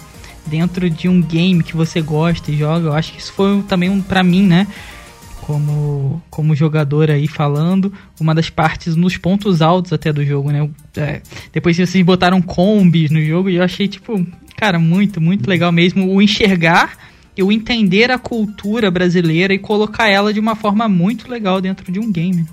dentro 0.47 0.91
de 0.91 1.09
um 1.09 1.22
game 1.22 1.62
que 1.62 1.76
você 1.76 2.01
gosta 2.01 2.51
e 2.51 2.57
joga. 2.57 2.89
Eu 2.89 2.93
acho 2.93 3.12
que 3.12 3.20
isso 3.20 3.33
foi 3.33 3.62
também 3.62 3.89
um 3.89 4.03
para 4.03 4.22
mim, 4.22 4.47
né? 4.47 4.66
Como, 5.41 6.22
como 6.31 6.55
jogador 6.55 7.11
aí 7.11 7.26
falando, 7.26 7.93
uma 8.20 8.35
das 8.35 8.51
partes 8.51 8.95
nos 8.95 9.16
pontos 9.16 9.62
altos 9.62 9.93
até 9.93 10.12
do 10.12 10.24
jogo, 10.24 10.51
né? 10.51 10.68
É, 10.97 11.22
depois 11.53 11.76
vocês 11.76 12.05
botaram 12.05 12.41
combis 12.43 13.11
no 13.11 13.24
jogo 13.24 13.49
e 13.49 13.57
eu 13.57 13.62
achei, 13.62 13.89
tipo, 13.89 14.24
cara, 14.57 14.78
muito, 14.78 15.20
muito 15.20 15.49
legal 15.49 15.72
mesmo 15.72 16.12
o 16.12 16.20
enxergar 16.20 16.97
e 17.37 17.43
o 17.43 17.51
entender 17.51 18.11
a 18.11 18.18
cultura 18.18 18.91
brasileira 18.91 19.55
e 19.55 19.59
colocar 19.59 20.09
ela 20.09 20.33
de 20.33 20.39
uma 20.39 20.55
forma 20.55 20.89
muito 20.89 21.28
legal 21.28 21.61
dentro 21.61 21.91
de 21.91 21.99
um 21.99 22.12
game. 22.12 22.47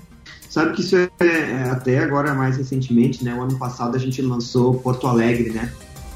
Sabe 0.48 0.72
que 0.72 0.80
isso 0.80 0.96
é, 0.96 1.10
é, 1.20 1.70
até 1.70 1.98
agora 1.98 2.34
mais 2.34 2.56
recentemente, 2.56 3.22
né? 3.22 3.34
O 3.34 3.42
ano 3.42 3.58
passado 3.58 3.96
a 3.96 3.98
gente 3.98 4.22
lançou 4.22 4.74
Porto 4.74 5.06
Alegre, 5.06 5.50
né? 5.50 5.70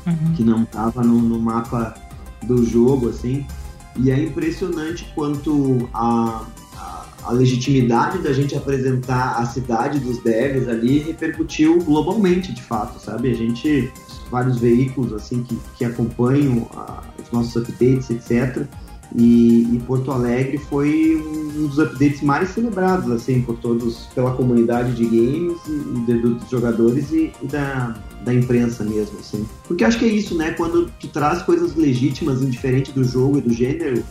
Uhum. 0.06 0.32
Que 0.34 0.42
não 0.42 0.62
estava 0.62 1.02
no, 1.02 1.20
no, 1.20 1.38
mapa 1.38 1.94
do 2.42 2.64
jogo, 2.64 3.10
assim. 3.10 3.46
E 3.96 4.10
é 4.10 4.18
impressionante 4.18 5.06
quanto 5.14 5.88
a, 5.92 6.46
a, 6.76 7.06
a, 7.24 7.32
legitimidade 7.32 8.18
da 8.18 8.32
gente 8.32 8.56
apresentar 8.56 9.36
a 9.36 9.44
cidade 9.44 9.98
dos 10.00 10.18
devs 10.22 10.66
ali 10.66 10.98
repercutiu 10.98 11.78
globalmente, 11.82 12.52
de 12.52 12.62
fato, 12.62 12.98
sabe? 12.98 13.30
A 13.30 13.34
gente, 13.34 13.92
vários 14.30 14.58
veículos, 14.58 15.12
assim, 15.12 15.42
que, 15.42 15.58
que 15.76 15.84
acompanham 15.84 16.68
a, 16.74 17.02
os 17.22 17.30
nossos 17.30 17.54
updates, 17.54 18.08
etc., 18.08 18.66
e, 19.14 19.68
e, 19.74 19.82
Porto 19.86 20.10
Alegre 20.10 20.56
foi 20.56 21.16
um 21.16 21.66
dos 21.66 21.78
updates 21.78 22.22
mais 22.22 22.48
celebrados, 22.50 23.10
assim, 23.10 23.42
por 23.42 23.58
todos, 23.58 24.06
pela 24.14 24.32
comunidade 24.32 24.94
de 24.94 25.04
games 25.04 25.58
e, 25.66 26.14
dos 26.14 26.48
jogadores 26.48 27.10
e, 27.12 27.32
e, 27.42 27.46
da, 27.46 27.94
da 28.24 28.32
imprensa 28.32 28.84
mesmo, 28.84 29.18
assim. 29.18 29.46
Porque 29.68 29.84
acho 29.84 29.98
que 29.98 30.06
é 30.06 30.08
isso, 30.08 30.34
né? 30.34 30.52
Quando 30.52 30.90
tu 30.98 31.08
traz 31.08 31.42
coisas 31.42 31.74
legítimas, 31.74 32.40
indiferente 32.40 32.90
do 32.92 33.04
jogo 33.04 33.38
e 33.38 33.40
do 33.42 33.52
gênero, 33.52 34.02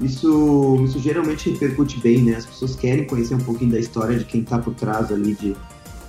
isso, 0.00 0.80
isso 0.84 0.98
geralmente 1.00 1.50
repercute 1.50 2.00
bem, 2.00 2.22
né? 2.22 2.36
As 2.36 2.46
pessoas 2.46 2.74
querem 2.76 3.04
conhecer 3.04 3.34
um 3.34 3.40
pouquinho 3.40 3.72
da 3.72 3.78
história 3.78 4.18
de 4.18 4.24
quem 4.24 4.42
tá 4.42 4.58
por 4.58 4.74
trás 4.74 5.12
ali, 5.12 5.34
de, 5.34 5.54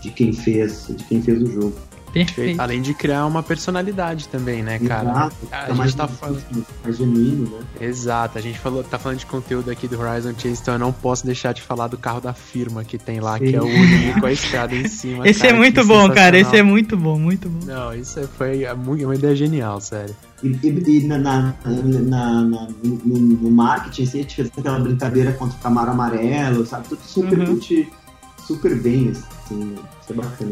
de 0.01 0.11
quem 0.11 0.31
fez, 0.31 0.87
de 0.89 1.03
quem 1.03 1.21
fez 1.21 1.41
o 1.41 1.47
jogo. 1.47 1.73
Perfeito. 2.25 2.59
Além 2.59 2.81
de 2.81 2.93
criar 2.93 3.25
uma 3.25 3.43
personalidade 3.43 4.27
também, 4.27 4.63
né, 4.63 4.79
cara? 4.79 5.09
Exato. 5.09 5.35
A, 5.51 5.73
gente 5.73 5.95
tá 5.95 6.07
falando. 6.07 6.43
Mais 6.83 6.97
genuíno, 6.97 7.49
né? 7.49 7.59
Exato. 7.79 8.37
A 8.37 8.41
gente 8.41 8.59
falou, 8.59 8.83
tá 8.83 8.97
falando 8.97 9.19
de 9.19 9.25
conteúdo 9.25 9.69
aqui 9.69 9.87
do 9.87 9.99
Horizon 9.99 10.33
Chase, 10.33 10.59
então 10.61 10.75
eu 10.75 10.79
não 10.79 10.93
posso 10.93 11.25
deixar 11.25 11.53
de 11.53 11.61
falar 11.61 11.87
do 11.87 11.97
carro 11.97 12.21
da 12.21 12.33
firma 12.33 12.83
que 12.83 12.97
tem 12.97 13.19
lá, 13.19 13.37
Sim. 13.37 13.45
que 13.45 13.55
é 13.55 13.61
o 13.61 13.65
único 13.65 14.19
com 14.19 14.25
a 14.25 14.31
estrada 14.31 14.75
em 14.75 14.87
cima. 14.87 15.27
Esse 15.27 15.41
é 15.41 15.47
cara, 15.47 15.55
é 15.55 15.59
muito 15.59 15.85
bom, 15.85 16.09
cara. 16.11 16.37
Esse 16.37 16.55
é 16.55 16.63
muito 16.63 16.97
bom, 16.97 17.19
muito 17.19 17.49
bom. 17.49 17.65
Não, 17.65 17.93
isso 17.93 18.27
foi 18.37 18.63
é 18.63 18.73
uma 18.73 19.15
ideia 19.15 19.35
genial, 19.35 19.79
sério. 19.81 20.15
E, 20.43 20.47
e, 20.47 20.99
e 20.99 21.07
na, 21.07 21.17
na, 21.17 21.53
na, 21.65 22.41
na 22.43 22.67
no, 22.83 23.17
no, 23.17 23.51
marketing, 23.51 24.03
assim, 24.03 24.19
a 24.19 24.21
gente 24.21 24.35
fez 24.35 24.51
aquela 24.55 24.79
brincadeira 24.79 25.31
contra 25.33 25.57
o 25.57 25.59
Camaro 25.59 25.91
Amarelo, 25.91 26.65
sabe? 26.65 26.87
Tudo 26.89 27.01
super, 27.01 27.39
uhum. 27.39 27.59
super 28.45 28.79
bem, 28.79 29.09
assim, 29.09 29.75
isso 30.01 30.11
é 30.11 30.13
bacana. 30.13 30.51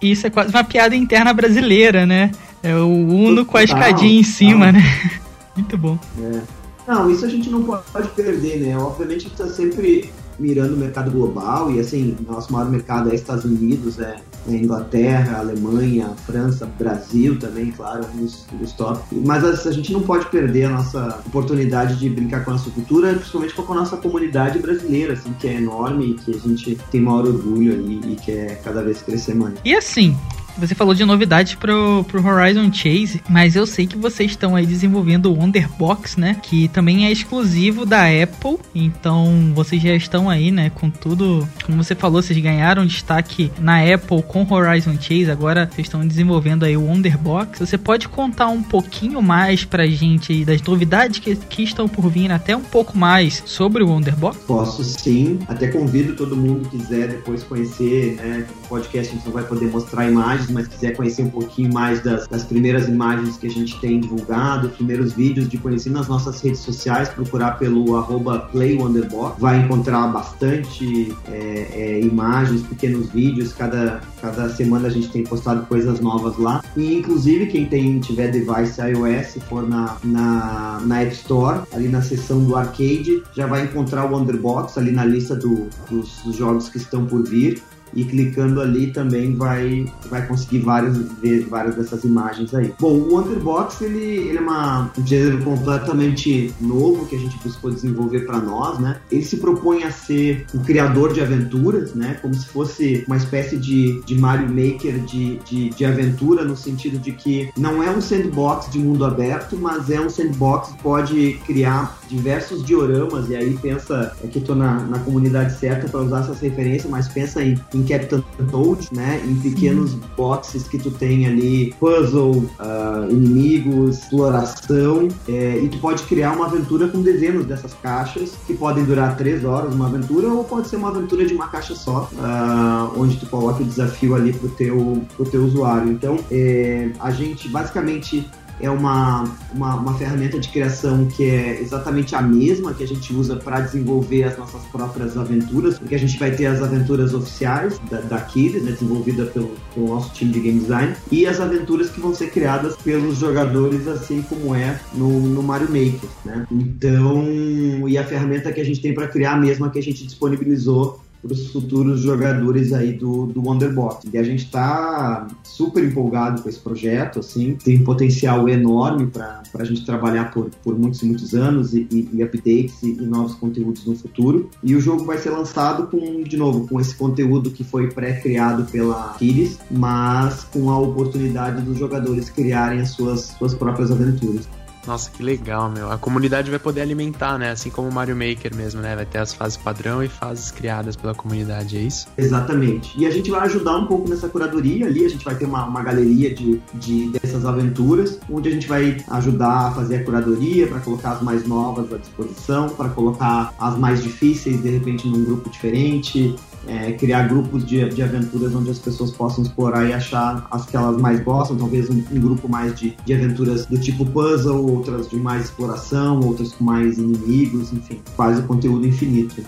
Isso 0.00 0.26
é 0.26 0.30
quase 0.30 0.50
uma 0.50 0.64
piada 0.64 0.94
interna 0.94 1.32
brasileira, 1.32 2.06
né? 2.06 2.30
É 2.62 2.74
o 2.74 2.88
Uno 2.88 3.44
com 3.44 3.56
a 3.56 3.64
escadinha 3.64 4.20
em 4.20 4.22
cima, 4.22 4.72
né? 4.72 4.82
Muito 5.56 5.76
bom. 5.76 5.98
É. 6.20 6.40
Não, 6.86 7.10
isso 7.10 7.24
a 7.24 7.28
gente 7.28 7.50
não 7.50 7.62
pode 7.62 8.08
perder, 8.10 8.60
né? 8.60 8.78
Obviamente 8.78 9.26
a 9.26 9.28
gente 9.28 9.36
tá 9.36 9.46
sempre 9.48 10.10
mirando 10.38 10.74
o 10.74 10.76
mercado 10.76 11.10
global 11.10 11.70
e 11.70 11.80
assim, 11.80 12.16
nosso 12.26 12.52
maior 12.52 12.70
mercado 12.70 13.10
é 13.10 13.14
Estados 13.14 13.44
Unidos, 13.44 13.98
é, 13.98 14.16
é 14.48 14.52
Inglaterra, 14.52 15.38
Alemanha, 15.38 16.10
França, 16.26 16.66
Brasil 16.78 17.38
também, 17.38 17.70
claro, 17.70 18.06
nos 18.14 18.46
top. 18.72 19.02
Mas 19.24 19.44
a, 19.44 19.68
a, 19.68 19.72
gente 19.72 19.92
não 19.92 20.02
pode 20.02 20.26
perder 20.26 20.64
a 20.64 20.70
nossa 20.70 21.20
oportunidade 21.26 21.98
de 21.98 22.08
brincar 22.08 22.44
com 22.44 22.50
a 22.50 22.54
nossa 22.54 22.70
cultura, 22.70 23.14
principalmente 23.14 23.54
com 23.54 23.72
a 23.72 23.76
nossa 23.76 23.96
comunidade 23.96 24.58
brasileira, 24.58 25.14
assim, 25.14 25.32
que 25.38 25.48
é 25.48 25.54
enorme 25.54 26.10
e 26.10 26.14
que 26.14 26.34
a 26.34 26.38
gente 26.38 26.78
tem 26.90 27.00
maior 27.00 27.26
orgulho 27.26 27.72
ali 27.72 28.12
e 28.12 28.16
quer 28.16 28.60
cada 28.62 28.82
vez 28.82 29.02
crescer 29.02 29.34
mais. 29.34 29.54
E 29.64 29.74
assim, 29.74 30.16
você 30.58 30.74
falou 30.74 30.94
de 30.94 31.04
novidades 31.04 31.54
pro, 31.54 32.04
pro 32.04 32.26
Horizon 32.26 32.72
Chase, 32.72 33.22
mas 33.28 33.54
eu 33.54 33.66
sei 33.66 33.86
que 33.86 33.96
vocês 33.96 34.32
estão 34.32 34.56
aí 34.56 34.66
desenvolvendo 34.66 35.26
o 35.26 35.38
Wonderbox, 35.38 36.16
né? 36.16 36.36
Que 36.42 36.68
também 36.68 37.06
é 37.06 37.12
exclusivo 37.12 37.86
da 37.86 38.02
Apple. 38.06 38.58
Então 38.74 39.52
vocês 39.54 39.80
já 39.80 39.94
estão 39.94 40.28
aí, 40.28 40.50
né? 40.50 40.70
Com 40.70 40.90
tudo. 40.90 41.48
Como 41.64 41.82
você 41.82 41.94
falou, 41.94 42.20
vocês 42.20 42.38
ganharam 42.38 42.84
destaque 42.84 43.52
na 43.58 43.80
Apple 43.82 44.22
com 44.22 44.46
Horizon 44.52 44.94
Chase. 45.00 45.30
Agora 45.30 45.70
vocês 45.70 45.86
estão 45.86 46.06
desenvolvendo 46.06 46.64
aí 46.64 46.76
o 46.76 46.84
Wonderbox. 46.84 47.60
Você 47.60 47.78
pode 47.78 48.08
contar 48.08 48.48
um 48.48 48.62
pouquinho 48.62 49.22
mais 49.22 49.64
pra 49.64 49.86
gente 49.86 50.44
das 50.44 50.60
novidades 50.62 51.20
que, 51.20 51.36
que 51.36 51.62
estão 51.62 51.88
por 51.88 52.10
vir, 52.10 52.32
até 52.32 52.56
um 52.56 52.62
pouco 52.62 52.98
mais 52.98 53.42
sobre 53.46 53.82
o 53.82 53.88
Wonderbox? 53.88 54.38
Posso 54.46 54.82
sim. 54.82 55.38
Até 55.46 55.68
convido 55.68 56.16
todo 56.16 56.36
mundo 56.36 56.68
que 56.68 56.78
quiser 56.78 57.08
depois 57.08 57.42
conhecer, 57.42 58.16
né? 58.16 58.46
Podcast 58.68 59.12
a 59.12 59.16
gente 59.16 59.24
não 59.24 59.32
vai 59.32 59.44
poder 59.44 59.66
mostrar 59.66 60.06
imagens 60.06 60.47
mas 60.50 60.66
quiser 60.66 60.96
conhecer 60.96 61.22
um 61.22 61.30
pouquinho 61.30 61.72
mais 61.72 62.02
das, 62.02 62.26
das 62.26 62.44
primeiras 62.44 62.88
imagens 62.88 63.36
que 63.36 63.46
a 63.46 63.50
gente 63.50 63.78
tem 63.80 64.00
divulgado, 64.00 64.68
primeiros 64.70 65.12
vídeos 65.12 65.48
de 65.48 65.58
conhecer 65.58 65.90
nas 65.90 66.08
nossas 66.08 66.40
redes 66.40 66.60
sociais, 66.60 67.08
procurar 67.08 67.58
pelo 67.58 67.96
arroba 67.96 68.40
PlayWonderbox. 68.52 69.40
Vai 69.40 69.60
encontrar 69.60 70.08
bastante 70.08 71.14
é, 71.26 71.68
é, 71.72 72.00
imagens, 72.00 72.62
pequenos 72.62 73.10
vídeos, 73.10 73.52
cada, 73.52 74.00
cada 74.20 74.48
semana 74.50 74.88
a 74.88 74.90
gente 74.90 75.10
tem 75.10 75.24
postado 75.24 75.66
coisas 75.66 76.00
novas 76.00 76.36
lá. 76.38 76.62
E 76.76 76.98
inclusive 76.98 77.46
quem 77.46 77.66
tem, 77.66 77.98
tiver 78.00 78.30
device 78.30 78.80
iOS, 78.80 79.42
for 79.48 79.68
na, 79.68 79.96
na, 80.04 80.80
na 80.84 81.02
App 81.02 81.12
Store, 81.12 81.62
ali 81.72 81.88
na 81.88 82.02
seção 82.02 82.44
do 82.44 82.56
arcade, 82.56 83.22
já 83.34 83.46
vai 83.46 83.64
encontrar 83.64 84.04
o 84.04 84.14
Wonderbox 84.14 84.76
ali 84.78 84.90
na 84.90 85.04
lista 85.04 85.34
do, 85.34 85.68
dos, 85.90 86.18
dos 86.24 86.36
jogos 86.36 86.68
que 86.68 86.78
estão 86.78 87.06
por 87.06 87.22
vir. 87.22 87.62
E 87.94 88.04
clicando 88.04 88.60
ali 88.60 88.88
também 88.88 89.34
vai, 89.34 89.86
vai 90.10 90.26
conseguir 90.26 90.60
várias, 90.60 90.96
ver 91.20 91.46
várias 91.46 91.76
dessas 91.76 92.04
imagens 92.04 92.54
aí. 92.54 92.72
Bom, 92.78 92.94
o 92.94 93.14
Wonderbox 93.14 93.80
ele, 93.82 93.98
ele 93.98 94.38
é 94.38 94.40
uma, 94.40 94.90
um 94.98 95.06
gênero 95.06 95.42
completamente 95.42 96.52
novo 96.60 97.06
que 97.06 97.16
a 97.16 97.18
gente 97.18 97.36
buscou 97.42 97.70
desenvolver 97.70 98.20
para 98.20 98.38
nós, 98.38 98.78
né? 98.78 99.00
Ele 99.10 99.22
se 99.22 99.36
propõe 99.38 99.84
a 99.84 99.90
ser 99.90 100.46
um 100.54 100.60
criador 100.60 101.12
de 101.12 101.20
aventuras, 101.20 101.94
né? 101.94 102.18
Como 102.20 102.34
se 102.34 102.46
fosse 102.46 103.04
uma 103.06 103.16
espécie 103.16 103.56
de, 103.56 104.00
de 104.04 104.18
Mario 104.18 104.48
Maker 104.48 104.98
de, 105.00 105.36
de, 105.38 105.70
de 105.70 105.84
aventura, 105.84 106.44
no 106.44 106.56
sentido 106.56 106.98
de 106.98 107.12
que 107.12 107.50
não 107.56 107.82
é 107.82 107.90
um 107.90 108.00
sandbox 108.00 108.70
de 108.70 108.78
mundo 108.78 109.04
aberto, 109.04 109.56
mas 109.56 109.90
é 109.90 110.00
um 110.00 110.10
sandbox 110.10 110.70
que 110.70 110.82
pode 110.82 111.40
criar 111.46 111.98
diversos 112.08 112.64
dioramas, 112.64 113.28
e 113.28 113.36
aí 113.36 113.56
pensa, 113.60 114.16
é 114.22 114.26
que 114.26 114.38
estou 114.38 114.56
na, 114.56 114.80
na 114.84 114.98
comunidade 115.00 115.58
certa 115.58 115.88
para 115.88 116.00
usar 116.00 116.20
essas 116.20 116.40
referências, 116.40 116.90
mas 116.90 117.08
pensa 117.08 117.42
em, 117.42 117.58
em 117.78 117.84
Captain 117.84 118.22
Toad, 118.50 118.88
né? 118.92 119.22
Em 119.24 119.36
pequenos 119.36 119.94
uhum. 119.94 120.00
boxes 120.16 120.66
que 120.66 120.78
tu 120.78 120.90
tem 120.90 121.26
ali, 121.26 121.74
puzzle, 121.78 122.32
uh, 122.32 123.10
inimigos, 123.10 123.98
exploração, 123.98 125.08
é, 125.28 125.58
e 125.58 125.68
tu 125.68 125.78
pode 125.78 126.02
criar 126.04 126.32
uma 126.32 126.46
aventura 126.46 126.88
com 126.88 127.00
dezenas 127.00 127.46
dessas 127.46 127.74
caixas, 127.74 128.32
que 128.46 128.54
podem 128.54 128.84
durar 128.84 129.16
três 129.16 129.44
horas 129.44 129.74
uma 129.74 129.86
aventura, 129.86 130.28
ou 130.28 130.44
pode 130.44 130.68
ser 130.68 130.76
uma 130.76 130.88
aventura 130.88 131.24
de 131.24 131.34
uma 131.34 131.48
caixa 131.48 131.74
só, 131.74 132.08
uh, 132.12 133.00
onde 133.00 133.16
tu 133.16 133.26
coloca 133.26 133.62
o 133.62 133.66
desafio 133.66 134.14
ali 134.14 134.32
pro 134.32 134.48
teu, 134.50 135.02
pro 135.16 135.24
teu 135.24 135.44
usuário. 135.44 135.90
Então, 135.92 136.18
é, 136.30 136.90
a 136.98 137.10
gente 137.10 137.48
basicamente 137.48 138.28
é 138.60 138.70
uma, 138.70 139.24
uma, 139.54 139.76
uma, 139.76 139.94
ferramenta 139.94 140.38
de 140.38 140.48
criação 140.48 141.06
que 141.06 141.24
é 141.24 141.60
exatamente 141.60 142.14
a 142.14 142.22
mesma 142.22 142.74
que 142.74 142.82
a 142.82 142.86
gente 142.86 143.12
usa 143.14 143.36
para 143.36 143.60
desenvolver 143.60 144.24
as 144.24 144.36
nossas 144.36 144.62
próprias 144.64 145.16
aventuras, 145.16 145.78
porque 145.78 145.94
a 145.94 145.98
gente 145.98 146.18
vai 146.18 146.30
ter 146.30 146.46
as 146.46 146.62
aventuras 146.62 147.14
oficiais 147.14 147.80
da, 147.90 148.00
da 148.00 148.20
Kids, 148.20 148.62
né, 148.62 148.72
desenvolvida 148.72 149.26
pelo, 149.26 149.50
pelo 149.74 149.88
nosso 149.88 150.12
time 150.12 150.32
de 150.32 150.40
game 150.40 150.60
design, 150.60 150.94
e 151.10 151.26
as 151.26 151.40
aventuras 151.40 151.90
que 151.90 152.00
vão 152.00 152.14
ser 152.14 152.30
criadas 152.30 152.76
pelos 152.76 153.18
jogadores, 153.18 153.86
assim 153.86 154.22
como 154.22 154.54
é 154.54 154.78
no, 154.94 155.20
no 155.20 155.42
Mario 155.42 155.68
Maker. 155.68 156.08
Né? 156.24 156.46
Então, 156.50 157.88
e 157.88 157.96
a 157.96 158.04
ferramenta 158.04 158.52
que 158.52 158.60
a 158.60 158.64
gente 158.64 158.80
tem 158.80 158.94
para 158.94 159.08
criar 159.08 159.32
a 159.32 159.36
mesma 159.36 159.70
que 159.70 159.78
a 159.78 159.82
gente 159.82 160.04
disponibilizou 160.04 161.00
para 161.22 161.32
os 161.32 161.48
futuros 161.48 162.00
jogadores 162.00 162.72
aí 162.72 162.92
do, 162.92 163.26
do 163.26 163.42
Wonderbox. 163.42 164.06
E 164.12 164.18
a 164.18 164.22
gente 164.22 164.44
está 164.44 165.26
super 165.42 165.84
empolgado 165.84 166.42
com 166.42 166.48
esse 166.48 166.60
projeto, 166.60 167.20
assim, 167.20 167.54
tem 167.54 167.82
potencial 167.82 168.48
enorme 168.48 169.06
para 169.06 169.42
a 169.54 169.64
gente 169.64 169.84
trabalhar 169.84 170.30
por, 170.30 170.50
por 170.62 170.78
muitos 170.78 171.02
e 171.02 171.06
muitos 171.06 171.34
anos 171.34 171.74
e, 171.74 171.86
e, 171.90 172.08
e 172.12 172.22
updates 172.22 172.82
e, 172.82 172.90
e, 172.90 173.06
novos 173.06 173.34
conteúdos 173.34 173.84
no 173.84 173.96
futuro. 173.96 174.48
E 174.62 174.74
o 174.74 174.80
jogo 174.80 175.04
vai 175.04 175.18
ser 175.18 175.30
lançado 175.30 175.88
com, 175.88 176.22
de 176.22 176.36
novo, 176.36 176.66
com 176.68 176.80
esse 176.80 176.94
conteúdo 176.94 177.50
que 177.50 177.64
foi 177.64 177.88
pré-criado 177.88 178.64
pela 178.70 179.14
Kiris, 179.18 179.58
mas 179.70 180.44
com 180.44 180.70
a 180.70 180.78
oportunidade 180.78 181.62
dos 181.62 181.78
jogadores 181.78 182.30
criarem 182.30 182.80
as 182.80 182.90
suas, 182.90 183.34
suas 183.38 183.54
próprias 183.54 183.90
aventuras. 183.90 184.48
Nossa, 184.88 185.10
que 185.10 185.22
legal, 185.22 185.70
meu. 185.70 185.92
A 185.92 185.98
comunidade 185.98 186.48
vai 186.48 186.58
poder 186.58 186.80
alimentar, 186.80 187.38
né? 187.38 187.50
Assim 187.50 187.68
como 187.68 187.90
o 187.90 187.92
Mario 187.92 188.16
Maker 188.16 188.56
mesmo, 188.56 188.80
né? 188.80 188.96
Vai 188.96 189.04
ter 189.04 189.18
as 189.18 189.34
fases 189.34 189.58
padrão 189.58 190.02
e 190.02 190.08
fases 190.08 190.50
criadas 190.50 190.96
pela 190.96 191.14
comunidade, 191.14 191.76
é 191.76 191.80
isso? 191.80 192.08
Exatamente. 192.16 192.98
E 192.98 193.04
a 193.04 193.10
gente 193.10 193.30
vai 193.30 193.42
ajudar 193.42 193.76
um 193.76 193.86
pouco 193.86 194.08
nessa 194.08 194.30
curadoria 194.30 194.86
ali, 194.86 195.04
a 195.04 195.08
gente 195.10 195.22
vai 195.22 195.34
ter 195.34 195.44
uma, 195.44 195.66
uma 195.66 195.82
galeria 195.82 196.34
de, 196.34 196.58
de 196.72 197.10
dessas 197.10 197.44
aventuras, 197.44 198.18
onde 198.30 198.48
a 198.48 198.52
gente 198.52 198.66
vai 198.66 198.96
ajudar 199.10 199.68
a 199.68 199.70
fazer 199.72 199.96
a 199.96 200.04
curadoria 200.04 200.66
para 200.66 200.80
colocar 200.80 201.10
as 201.12 201.22
mais 201.22 201.46
novas 201.46 201.92
à 201.92 201.98
disposição, 201.98 202.70
para 202.70 202.88
colocar 202.88 203.52
as 203.60 203.76
mais 203.76 204.02
difíceis, 204.02 204.62
de 204.62 204.70
repente, 204.70 205.06
num 205.06 205.22
grupo 205.22 205.50
diferente, 205.50 206.34
é, 206.66 206.92
criar 206.92 207.28
grupos 207.28 207.64
de, 207.64 207.88
de 207.88 208.02
aventuras 208.02 208.54
onde 208.54 208.70
as 208.70 208.78
pessoas 208.78 209.10
possam 209.10 209.44
explorar 209.44 209.88
e 209.88 209.92
achar 209.92 210.46
as 210.50 210.66
que 210.66 210.76
elas 210.76 211.00
mais 211.00 211.20
gostam, 211.20 211.56
talvez 211.56 211.88
um, 211.88 212.02
um, 212.10 212.20
grupo 212.20 212.48
mais 212.48 212.74
de, 212.78 212.96
de 213.04 213.14
aventuras 213.14 213.66
do 213.66 213.78
tipo 213.78 214.04
puzzle, 214.04 214.66
outras 214.70 215.08
de 215.08 215.16
mais 215.16 215.46
exploração, 215.46 216.20
outras 216.20 216.52
com 216.52 216.64
mais 216.64 216.98
inimigos, 216.98 217.72
enfim, 217.72 218.00
quase 218.16 218.42
conteúdo 218.42 218.86
infinito. 218.86 219.42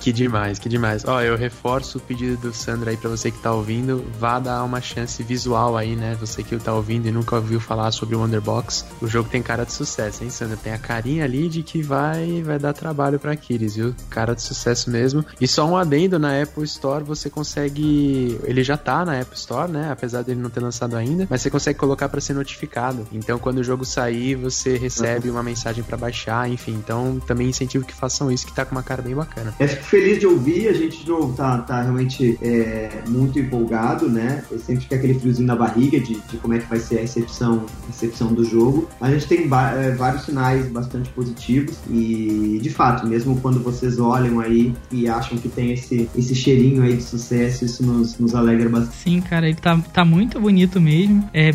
Que 0.00 0.12
demais, 0.12 0.58
que 0.58 0.68
demais. 0.68 1.04
Ó, 1.06 1.20
eu 1.20 1.36
reforço 1.36 1.98
o 1.98 2.00
pedido 2.00 2.36
do 2.38 2.54
Sandro 2.54 2.88
aí 2.88 2.96
para 2.96 3.10
você 3.10 3.30
que 3.30 3.38
tá 3.38 3.52
ouvindo, 3.52 4.04
vá 4.18 4.38
dar 4.38 4.64
uma 4.64 4.80
chance 4.80 5.22
visual 5.22 5.76
aí, 5.76 5.94
né? 5.94 6.16
Você 6.18 6.42
que 6.42 6.56
tá 6.58 6.72
ouvindo 6.72 7.06
e 7.06 7.12
nunca 7.12 7.36
ouviu 7.36 7.60
falar 7.60 7.92
sobre 7.92 8.16
o 8.16 8.20
Wonderbox. 8.20 8.86
O 9.00 9.06
jogo 9.06 9.28
tem 9.28 9.42
cara 9.42 9.64
de 9.64 9.72
sucesso, 9.72 10.24
hein, 10.24 10.30
Sandro? 10.30 10.56
Tem 10.56 10.72
a 10.72 10.78
carinha 10.78 11.24
ali 11.24 11.48
de 11.48 11.62
que 11.62 11.82
vai 11.82 12.42
vai 12.42 12.58
dar 12.58 12.72
trabalho 12.72 13.18
para 13.18 13.32
Aquiles, 13.32 13.76
viu? 13.76 13.94
Cara 14.08 14.34
de 14.34 14.42
sucesso 14.42 14.90
mesmo. 14.90 15.24
E 15.38 15.46
só 15.46 15.66
um 15.66 15.76
adendo 15.76 16.18
na 16.18 16.42
Apple 16.42 16.64
Store, 16.64 17.04
você 17.04 17.28
consegue, 17.28 18.40
ele 18.44 18.64
já 18.64 18.78
tá 18.78 19.04
na 19.04 19.20
Apple 19.20 19.36
Store, 19.36 19.70
né? 19.70 19.90
Apesar 19.92 20.22
dele 20.22 20.40
não 20.40 20.50
ter 20.50 20.60
lançado 20.60 20.96
ainda, 20.96 21.26
mas 21.28 21.42
você 21.42 21.50
consegue 21.50 21.78
colocar 21.78 22.08
para 22.08 22.20
ser 22.20 22.32
notificado. 22.32 23.06
Então, 23.12 23.38
quando 23.38 23.58
o 23.58 23.64
jogo 23.64 23.84
sair, 23.84 24.34
você 24.34 24.78
recebe 24.78 25.28
uhum. 25.28 25.34
uma 25.34 25.42
mensagem 25.42 25.84
para 25.84 25.96
baixar, 25.96 26.48
enfim. 26.48 26.72
Então, 26.72 27.20
também 27.26 27.48
incentivo 27.48 27.84
que 27.84 27.94
façam 27.94 28.30
isso, 28.30 28.46
que 28.46 28.52
tá 28.52 28.64
com 28.64 28.72
uma 28.72 28.82
cara 28.82 29.02
bem 29.02 29.14
bacana. 29.14 29.54
É 29.58 29.66
feliz 29.90 30.20
de 30.20 30.26
ouvir, 30.26 30.68
a 30.68 30.72
gente 30.72 31.02
de 31.02 31.08
novo 31.08 31.34
tá, 31.34 31.58
tá 31.58 31.82
realmente 31.82 32.38
é, 32.40 33.02
muito 33.08 33.38
empolgado, 33.40 34.08
né? 34.08 34.44
Sempre 34.64 34.82
fica 34.82 34.94
aquele 34.94 35.14
friozinho 35.14 35.48
na 35.48 35.56
barriga 35.56 35.98
de, 35.98 36.14
de, 36.14 36.36
como 36.36 36.54
é 36.54 36.60
que 36.60 36.66
vai 36.66 36.78
ser 36.78 36.98
a 36.98 37.00
recepção, 37.00 37.66
recepção 37.88 38.32
do 38.32 38.44
jogo. 38.44 38.88
A 39.00 39.10
gente 39.10 39.26
tem 39.26 39.40
é, 39.40 39.90
vários 39.90 40.22
sinais 40.22 40.68
bastante 40.68 41.10
positivos 41.10 41.76
e, 41.90 42.60
de 42.62 42.70
fato, 42.70 43.04
mesmo 43.04 43.40
quando 43.40 43.60
vocês 43.60 43.98
olham 43.98 44.38
aí 44.38 44.72
e 44.92 45.08
acham 45.08 45.36
que 45.36 45.48
tem 45.48 45.72
esse, 45.72 46.08
esse 46.16 46.36
cheirinho 46.36 46.82
aí 46.84 46.96
de 46.96 47.02
sucesso, 47.02 47.64
isso 47.64 47.84
nos, 47.84 48.16
nos 48.18 48.34
alegra 48.34 48.68
bastante. 48.68 48.96
Sim, 48.96 49.20
cara, 49.20 49.48
ele 49.48 49.58
tá, 49.58 49.76
tá 49.92 50.04
muito 50.04 50.40
bonito 50.40 50.80
mesmo. 50.80 51.28
É 51.34 51.50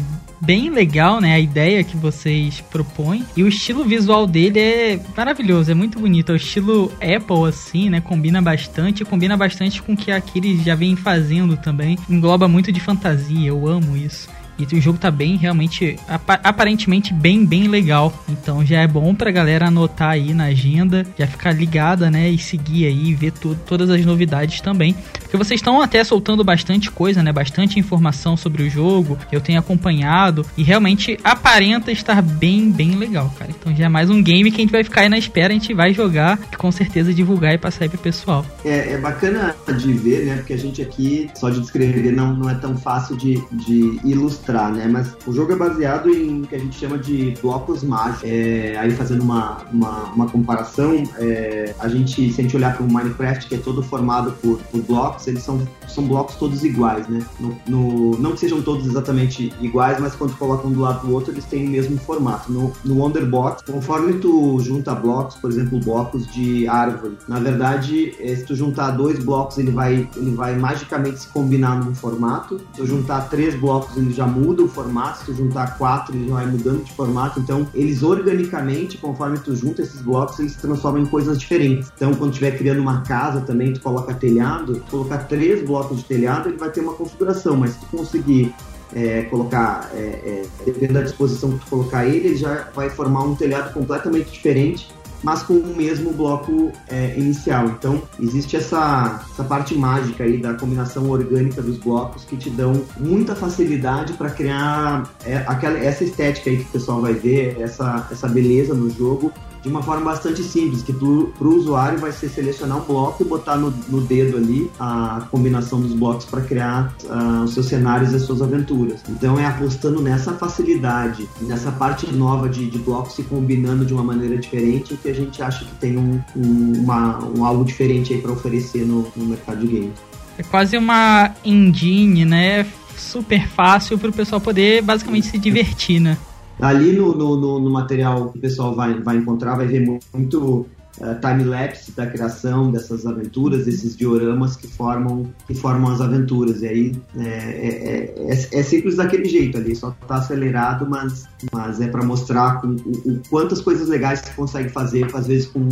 bem 0.46 0.70
legal, 0.70 1.20
né? 1.20 1.34
A 1.34 1.40
ideia 1.40 1.84
que 1.84 1.98
vocês 1.98 2.62
propõem. 2.62 3.26
E 3.36 3.44
o 3.44 3.48
estilo 3.48 3.84
visual 3.84 4.28
dele 4.28 4.60
é 4.60 5.00
maravilhoso, 5.18 5.72
é 5.72 5.74
muito 5.74 6.00
bonito. 6.00 6.32
É 6.32 6.34
o 6.34 6.36
estilo 6.36 6.92
Apple, 6.96 7.48
assim, 7.48 7.90
né? 7.90 8.00
Combina 8.00 8.42
bastante. 8.42 9.04
Combina 9.04 9.36
bastante 9.36 9.82
com 9.82 9.94
o 9.94 9.98
que 9.98 10.12
a 10.12 10.18
Aquiles 10.18 10.64
já 10.64 10.76
vem 10.76 10.96
fazendo 10.96 11.58
também. 11.58 11.98
Engloba 12.10 12.48
muito 12.48 12.72
de 12.72 12.80
fantasia, 12.80 13.48
eu 13.48 13.68
amo 13.68 13.98
isso. 13.98 14.30
E 14.58 14.76
o 14.76 14.82
jogo 14.82 14.98
tá 14.98 15.12
bem, 15.12 15.36
realmente, 15.36 15.98
aparentemente 16.44 17.14
bem, 17.14 17.46
bem 17.46 17.68
legal. 17.68 18.14
Então 18.28 18.66
já 18.66 18.82
é 18.82 18.88
bom 18.88 19.14
pra 19.14 19.32
galera 19.32 19.68
anotar 19.68 20.12
aí 20.12 20.34
na 20.34 20.46
agenda, 20.46 21.06
já 21.18 21.28
ficar 21.28 21.52
ligada, 21.52 22.10
né? 22.10 22.30
E 22.30 22.38
seguir 22.38 22.86
aí, 22.86 23.14
ver 23.14 23.32
todas 23.32 23.90
as 23.90 24.06
novidades 24.06 24.62
também. 24.62 24.96
Porque 25.20 25.38
vocês 25.38 25.60
estão 25.60 25.82
até 25.82 26.04
soltando 26.04 26.44
bastante 26.44 26.90
coisa, 26.90 27.22
né? 27.22 27.32
Bastante 27.32 27.80
informação 27.80 28.38
sobre 28.38 28.64
o 28.64 28.70
jogo. 28.70 29.18
Eu 29.32 29.42
tenho 29.42 29.60
acompanhado 29.60 30.46
e 30.58 30.64
realmente 30.64 31.20
aparenta 31.24 31.92
estar 31.92 32.22
bem, 32.22 32.72
bem 32.72 32.96
legal, 32.96 33.34
cara. 33.38 33.52
Então 33.52 33.76
já 33.76 33.86
é 33.86 33.90
mais 33.90 34.10
um 34.10 34.22
game 34.24 34.50
que 34.52 34.58
a 34.58 34.62
gente 34.62 34.72
vai 34.72 34.84
ficar 34.84 35.02
aí 35.02 35.10
na 35.10 35.18
espera, 35.18 35.54
a 35.54 35.58
gente 35.58 35.74
vai 35.74 35.94
jogar 35.94 36.40
e 36.52 36.56
com 36.56 36.72
certeza 36.72 37.14
divulgar 37.14 37.54
e 37.54 37.58
passar 37.58 37.86
aí 37.86 37.90
pro 37.90 37.98
pessoal. 37.98 38.46
É, 38.64 38.94
é 38.94 38.98
bacana 38.98 39.56
de 39.78 39.92
ver, 39.94 40.26
né? 40.26 40.38
Porque 40.38 40.54
a 40.54 40.58
gente 40.58 40.82
aqui, 40.82 41.30
só 41.36 41.50
de 41.50 41.60
descrever, 41.60 42.12
não, 42.12 42.34
não 42.34 42.50
é 42.50 42.56
tão 42.56 42.78
fácil 42.78 43.18
de, 43.18 43.42
de 43.52 44.00
ilustrar 44.04 44.45
mostrar, 44.46 44.72
né? 44.72 44.88
Mas 44.88 45.16
o 45.26 45.34
jogo 45.34 45.54
é 45.54 45.56
baseado 45.56 46.10
em 46.10 46.42
o 46.42 46.48
que 46.48 46.56
a 46.56 46.60
gente 46.60 46.78
chama 46.78 46.98
de 46.98 47.34
blocos 47.42 47.84
mágicos. 47.84 48.24
É, 48.24 48.78
aí 48.78 48.92
fazendo 48.92 49.22
uma, 49.22 49.58
uma, 49.72 50.04
uma 50.14 50.30
comparação, 50.30 51.04
é, 51.18 51.74
a 51.80 51.88
gente, 51.88 52.32
se 52.32 52.40
a 52.40 52.44
gente 52.44 52.56
olhar 52.56 52.76
para 52.76 52.86
o 52.86 52.92
Minecraft, 52.92 53.48
que 53.48 53.56
é 53.56 53.58
todo 53.58 53.82
formado 53.82 54.32
por, 54.42 54.60
por 54.60 54.82
blocos, 54.82 55.28
eles 55.28 55.42
são, 55.44 55.60
são 55.88 56.06
blocos 56.08 56.36
todos 56.36 56.64
iguais, 56.64 57.08
né? 57.08 57.26
No, 57.40 57.58
no, 57.68 58.18
não 58.20 58.34
que 58.34 58.40
sejam 58.40 58.62
todos 58.62 58.86
exatamente 58.86 59.52
iguais, 59.60 60.00
mas 60.00 60.16
quando 60.16 60.38
colocam 60.38 60.70
um 60.70 60.74
do 60.74 60.82
lado 60.82 61.08
do 61.08 61.14
outro, 61.14 61.32
eles 61.32 61.46
têm 61.46 61.68
o 61.68 61.70
mesmo 61.70 61.98
formato. 61.98 62.52
No, 62.52 62.72
no 62.84 63.00
Wonderbox, 63.00 63.64
conforme 63.64 64.14
tu 64.14 64.60
junta 64.60 64.94
blocos, 64.94 65.36
por 65.36 65.50
exemplo, 65.50 65.80
blocos 65.80 66.28
de 66.28 66.68
árvore, 66.68 67.18
na 67.28 67.40
verdade, 67.40 68.16
é, 68.20 68.36
se 68.36 68.46
tu 68.46 68.56
juntar 68.56 68.92
dois 68.92 69.20
blocos, 69.24 69.58
ele 69.58 69.72
vai, 69.72 70.08
ele 70.16 70.32
vai 70.32 70.56
magicamente 70.56 71.20
se 71.20 71.28
combinar 71.30 71.84
num 71.84 71.96
formato. 71.96 72.60
Se 72.60 72.82
tu 72.82 72.86
juntar 72.86 73.30
três 73.30 73.56
blocos, 73.56 73.96
ele 73.98 74.14
já 74.14 74.26
muda 74.36 74.64
o 74.64 74.68
formato, 74.68 75.20
se 75.20 75.26
tu 75.26 75.34
juntar 75.34 75.78
quatro, 75.78 76.16
ele 76.16 76.30
vai 76.30 76.46
mudando 76.46 76.84
de 76.84 76.92
formato. 76.94 77.40
Então, 77.40 77.68
eles 77.74 78.04
organicamente, 78.04 78.98
conforme 78.98 79.40
tu 79.40 79.56
junta 79.56 79.82
esses 79.82 80.02
blocos, 80.02 80.40
eles 80.40 80.54
se 80.54 80.60
transformam 80.60 81.04
em 81.04 81.06
coisas 81.06 81.40
diferentes. 81.40 81.92
Então, 81.96 82.14
quando 82.14 82.32
estiver 82.32 82.58
criando 82.58 82.82
uma 82.82 83.02
casa 83.02 83.42
também, 83.42 83.74
tu 83.74 83.82
coloca 83.82 84.14
telhado, 84.14 84.76
tu 84.76 84.92
colocar 84.92 85.20
três 85.20 85.66
blocos 85.66 85.98
de 85.98 86.06
telhado, 86.06 86.50
ele 86.50 86.58
vai 86.58 86.70
ter 86.70 86.82
uma 86.82 86.94
configuração, 86.94 87.58
mas 87.58 87.72
se 87.72 87.80
tu 87.80 87.86
conseguir 87.98 88.54
é, 88.94 89.24
colocar, 89.24 89.90
é, 89.94 89.98
é, 89.98 90.46
dependendo 90.66 90.94
da 90.94 91.02
disposição 91.02 91.52
que 91.52 91.66
tu 91.66 91.70
colocar 91.70 92.06
ele, 92.06 92.28
ele 92.28 92.36
já 92.36 92.70
vai 92.76 92.90
formar 92.90 93.24
um 93.24 93.36
telhado 93.36 93.74
completamente 93.74 94.32
diferente 94.32 94.95
mas 95.26 95.42
com 95.42 95.56
o 95.56 95.76
mesmo 95.76 96.14
bloco 96.14 96.72
é, 96.88 97.18
inicial. 97.18 97.66
Então, 97.70 98.04
existe 98.20 98.56
essa, 98.56 99.26
essa 99.34 99.44
parte 99.44 99.74
mágica 99.74 100.24
aí 100.24 100.38
da 100.38 100.54
combinação 100.54 101.10
orgânica 101.10 101.64
dos 101.64 101.80
blocos 101.80 102.24
que 102.26 102.38
te 102.38 102.52
dão 102.52 102.84
muita 103.00 103.36
facilidade 103.36 104.14
para 104.14 104.30
criar 104.30 105.12
é, 105.26 105.38
aquela, 105.48 105.80
essa 105.80 106.04
estética 106.04 106.52
aí 106.52 106.58
que 106.58 106.64
o 106.66 106.68
pessoal 106.68 107.02
vai 107.02 107.14
ver, 107.14 107.60
essa, 107.60 108.08
essa 108.12 108.28
beleza 108.28 108.76
no 108.76 108.88
jogo 108.92 109.34
de 109.66 109.72
uma 109.72 109.82
forma 109.82 110.12
bastante 110.12 110.44
simples, 110.44 110.84
que 110.84 110.94
para 110.94 111.04
o 111.48 111.56
usuário 111.56 111.98
vai 111.98 112.12
ser 112.12 112.30
selecionar 112.30 112.78
um 112.78 112.82
bloco 112.82 113.24
e 113.24 113.26
botar 113.26 113.58
no, 113.58 113.74
no 113.90 114.00
dedo 114.02 114.38
ali 114.38 114.70
a 114.80 115.26
combinação 115.32 115.82
dos 115.82 115.92
blocos 115.94 116.26
para 116.26 116.42
criar 116.42 116.94
uh, 117.06 117.44
os 117.44 117.56
seus 117.56 117.66
cenários 117.66 118.14
e 118.14 118.18
as 118.18 118.22
suas 118.22 118.44
aventuras. 118.44 119.02
Então 119.10 119.40
é 119.40 119.46
apostando 119.48 120.04
nessa 120.04 120.34
facilidade, 120.34 121.28
nessa 121.42 121.72
parte 121.72 122.06
nova 122.14 122.48
de, 122.48 122.70
de 122.70 122.78
blocos 122.78 123.16
se 123.16 123.24
combinando 123.24 123.84
de 123.84 123.92
uma 123.92 124.04
maneira 124.04 124.38
diferente 124.38 124.96
que 124.98 125.10
a 125.10 125.14
gente 125.16 125.42
acha 125.42 125.66
que 125.66 125.74
tem 125.78 125.98
um, 125.98 126.22
um, 126.36 126.84
uma, 126.84 127.26
um 127.26 127.44
algo 127.44 127.66
diferente 127.66 128.14
aí 128.14 128.22
para 128.22 128.34
oferecer 128.34 128.86
no, 128.86 129.12
no 129.16 129.26
mercado 129.26 129.62
de 129.62 129.68
games. 129.68 130.00
É 130.38 130.44
quase 130.44 130.78
uma 130.78 131.34
engine, 131.44 132.24
né? 132.24 132.68
Super 132.96 133.48
fácil 133.48 133.98
para 133.98 134.12
o 134.12 134.14
pessoal 134.14 134.40
poder 134.40 134.84
basicamente 134.84 135.26
se 135.26 135.40
divertir, 135.40 136.00
né? 136.00 136.18
Ali 136.60 136.94
no, 136.94 137.16
no, 137.16 137.60
no, 137.60 137.70
material 137.70 138.30
que 138.30 138.38
o 138.38 138.42
pessoal 138.42 138.76
vai, 138.76 138.94
vai 139.02 139.18
encontrar, 139.18 139.56
vai 139.56 139.68
ver 139.68 139.86
muito 140.14 140.66
uh, 141.00 141.20
time-lapse 141.20 141.92
da 141.92 142.08
criação 142.08 142.72
dessas 142.72 143.06
aventuras, 143.06 143.66
desses 143.66 143.96
dioramas 143.96 144.56
que 144.56 144.68
formam, 144.68 145.26
que 145.48 145.54
formam 145.54 145.92
as 145.92 146.00
aventuras. 146.00 146.62
E 146.62 146.68
aí 146.68 147.02
é, 147.18 147.28
é, 147.28 148.32
é, 148.32 148.60
é 148.60 148.64
simples 148.64 148.96
daquele 148.96 149.26
jeito 149.26 149.58
ali, 149.58 149.76
só 149.76 149.90
está 150.02 150.16
acelerado, 150.16 150.88
mas, 150.90 151.28
mas 151.52 151.82
é 151.82 151.88
para 151.88 152.04
mostrar 152.06 152.62
com, 152.62 152.68
o, 152.68 152.92
o, 153.06 153.22
quantas 153.30 153.62
coisas 153.62 153.90
legais 153.90 154.22
você 154.22 154.32
consegue 154.34 154.70
fazer, 154.70 155.08
às 155.14 155.28
vezes 155.28 155.48
com, 155.48 155.68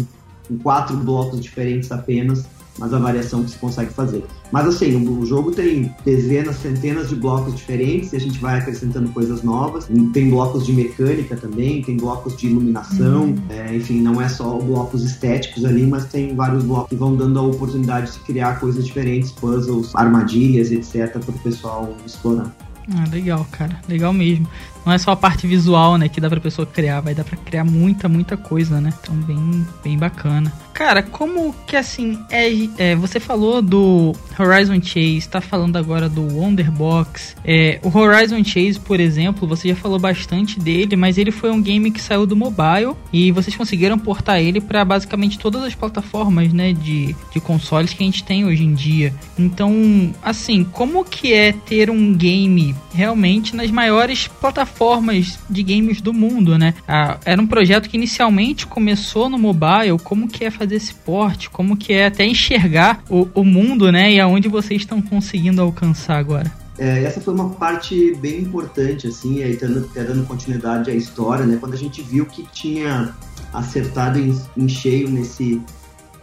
com 0.47 0.57
quatro 0.59 0.97
blocos 0.97 1.39
diferentes 1.39 1.91
apenas, 1.91 2.45
mas 2.77 2.93
a 2.93 2.99
variação 2.99 3.43
que 3.43 3.51
se 3.51 3.57
consegue 3.57 3.91
fazer. 3.93 4.23
Mas 4.51 4.67
assim, 4.67 4.95
o 5.07 5.25
jogo 5.25 5.51
tem 5.51 5.93
dezenas, 6.05 6.57
centenas 6.57 7.09
de 7.09 7.15
blocos 7.15 7.55
diferentes 7.55 8.13
e 8.13 8.15
a 8.15 8.19
gente 8.19 8.39
vai 8.39 8.59
acrescentando 8.59 9.09
coisas 9.09 9.43
novas. 9.43 9.87
Tem 10.13 10.29
blocos 10.29 10.65
de 10.65 10.73
mecânica 10.73 11.35
também, 11.35 11.81
tem 11.81 11.97
blocos 11.97 12.35
de 12.35 12.47
iluminação, 12.47 13.25
uhum. 13.25 13.37
é, 13.49 13.75
enfim, 13.75 14.01
não 14.01 14.21
é 14.21 14.29
só 14.29 14.57
blocos 14.59 15.03
estéticos 15.03 15.65
ali, 15.65 15.85
mas 15.85 16.05
tem 16.05 16.35
vários 16.35 16.63
blocos 16.63 16.89
que 16.89 16.95
vão 16.95 17.15
dando 17.15 17.39
a 17.39 17.43
oportunidade 17.43 18.11
de 18.11 18.19
criar 18.19 18.59
coisas 18.59 18.85
diferentes, 18.85 19.31
puzzles, 19.31 19.93
armadilhas, 19.95 20.71
etc, 20.71 21.19
para 21.19 21.31
o 21.31 21.39
pessoal 21.39 21.95
explorar. 22.05 22.53
Ah, 22.95 23.05
legal, 23.09 23.47
cara. 23.51 23.79
Legal 23.87 24.11
mesmo 24.11 24.47
não 24.85 24.93
é 24.93 24.97
só 24.97 25.11
a 25.11 25.15
parte 25.15 25.47
visual, 25.47 25.97
né, 25.97 26.09
que 26.09 26.19
dá 26.19 26.29
pra 26.29 26.39
pessoa 26.39 26.65
criar, 26.65 27.01
vai 27.01 27.15
dar 27.15 27.23
pra 27.23 27.37
criar 27.37 27.63
muita, 27.63 28.09
muita 28.09 28.35
coisa, 28.35 28.81
né? 28.81 28.93
Então, 29.01 29.15
bem, 29.15 29.65
bem 29.83 29.97
bacana. 29.97 30.51
Cara, 30.73 31.03
como 31.03 31.53
que 31.67 31.75
assim, 31.75 32.19
é, 32.31 32.49
é 32.77 32.95
você 32.95 33.19
falou 33.19 33.61
do 33.61 34.13
Horizon 34.37 34.81
Chase, 34.81 35.29
tá 35.29 35.39
falando 35.39 35.77
agora 35.77 36.09
do 36.09 36.21
Wonderbox. 36.21 37.35
É, 37.45 37.79
o 37.83 37.95
Horizon 37.95 38.43
Chase, 38.43 38.79
por 38.79 38.99
exemplo, 38.99 39.47
você 39.47 39.69
já 39.69 39.75
falou 39.75 39.99
bastante 39.99 40.59
dele, 40.59 40.95
mas 40.95 41.17
ele 41.17 41.31
foi 41.31 41.51
um 41.51 41.61
game 41.61 41.91
que 41.91 42.01
saiu 42.01 42.25
do 42.25 42.35
mobile 42.35 42.95
e 43.11 43.31
vocês 43.31 43.55
conseguiram 43.55 43.99
portar 43.99 44.39
ele 44.41 44.59
para 44.59 44.83
basicamente 44.83 45.37
todas 45.37 45.63
as 45.63 45.75
plataformas, 45.75 46.51
né, 46.51 46.73
de, 46.73 47.15
de 47.31 47.39
consoles 47.39 47.93
que 47.93 48.03
a 48.03 48.05
gente 48.05 48.23
tem 48.23 48.43
hoje 48.45 48.63
em 48.63 48.73
dia. 48.73 49.13
Então, 49.37 50.11
assim, 50.23 50.63
como 50.63 51.05
que 51.05 51.33
é 51.33 51.51
ter 51.51 51.89
um 51.89 52.13
game 52.13 52.75
realmente 52.93 53.55
nas 53.55 53.69
maiores 53.69 54.27
plataformas 54.27 54.72
plataformas 54.73 55.39
de 55.49 55.63
games 55.63 56.01
do 56.01 56.13
mundo, 56.13 56.57
né? 56.57 56.73
Ah, 56.87 57.17
era 57.23 57.41
um 57.41 57.47
projeto 57.47 57.89
que 57.89 57.95
inicialmente 57.97 58.67
começou 58.67 59.29
no 59.29 59.37
mobile, 59.37 59.97
como 60.03 60.27
que 60.27 60.43
é 60.43 60.51
fazer 60.51 60.75
esse 60.75 60.93
porte, 60.93 61.49
como 61.49 61.77
que 61.77 61.93
é 61.93 62.07
até 62.07 62.25
enxergar 62.25 63.03
o, 63.09 63.27
o 63.33 63.43
mundo, 63.43 63.91
né? 63.91 64.11
E 64.11 64.19
aonde 64.19 64.47
vocês 64.47 64.81
estão 64.81 65.01
conseguindo 65.01 65.61
alcançar 65.61 66.17
agora. 66.17 66.51
É, 66.77 67.03
essa 67.03 67.21
foi 67.21 67.33
uma 67.33 67.49
parte 67.51 68.15
bem 68.15 68.41
importante, 68.41 69.07
assim, 69.07 69.43
aí 69.43 69.55
dando, 69.55 69.87
dando 69.93 70.25
continuidade 70.25 70.89
à 70.89 70.95
história, 70.95 71.45
né? 71.45 71.57
Quando 71.59 71.73
a 71.73 71.77
gente 71.77 72.01
viu 72.01 72.25
que 72.25 72.43
tinha 72.51 73.13
acertado 73.53 74.19
em, 74.19 74.35
em 74.57 74.67
cheio 74.67 75.07
nesse 75.09 75.61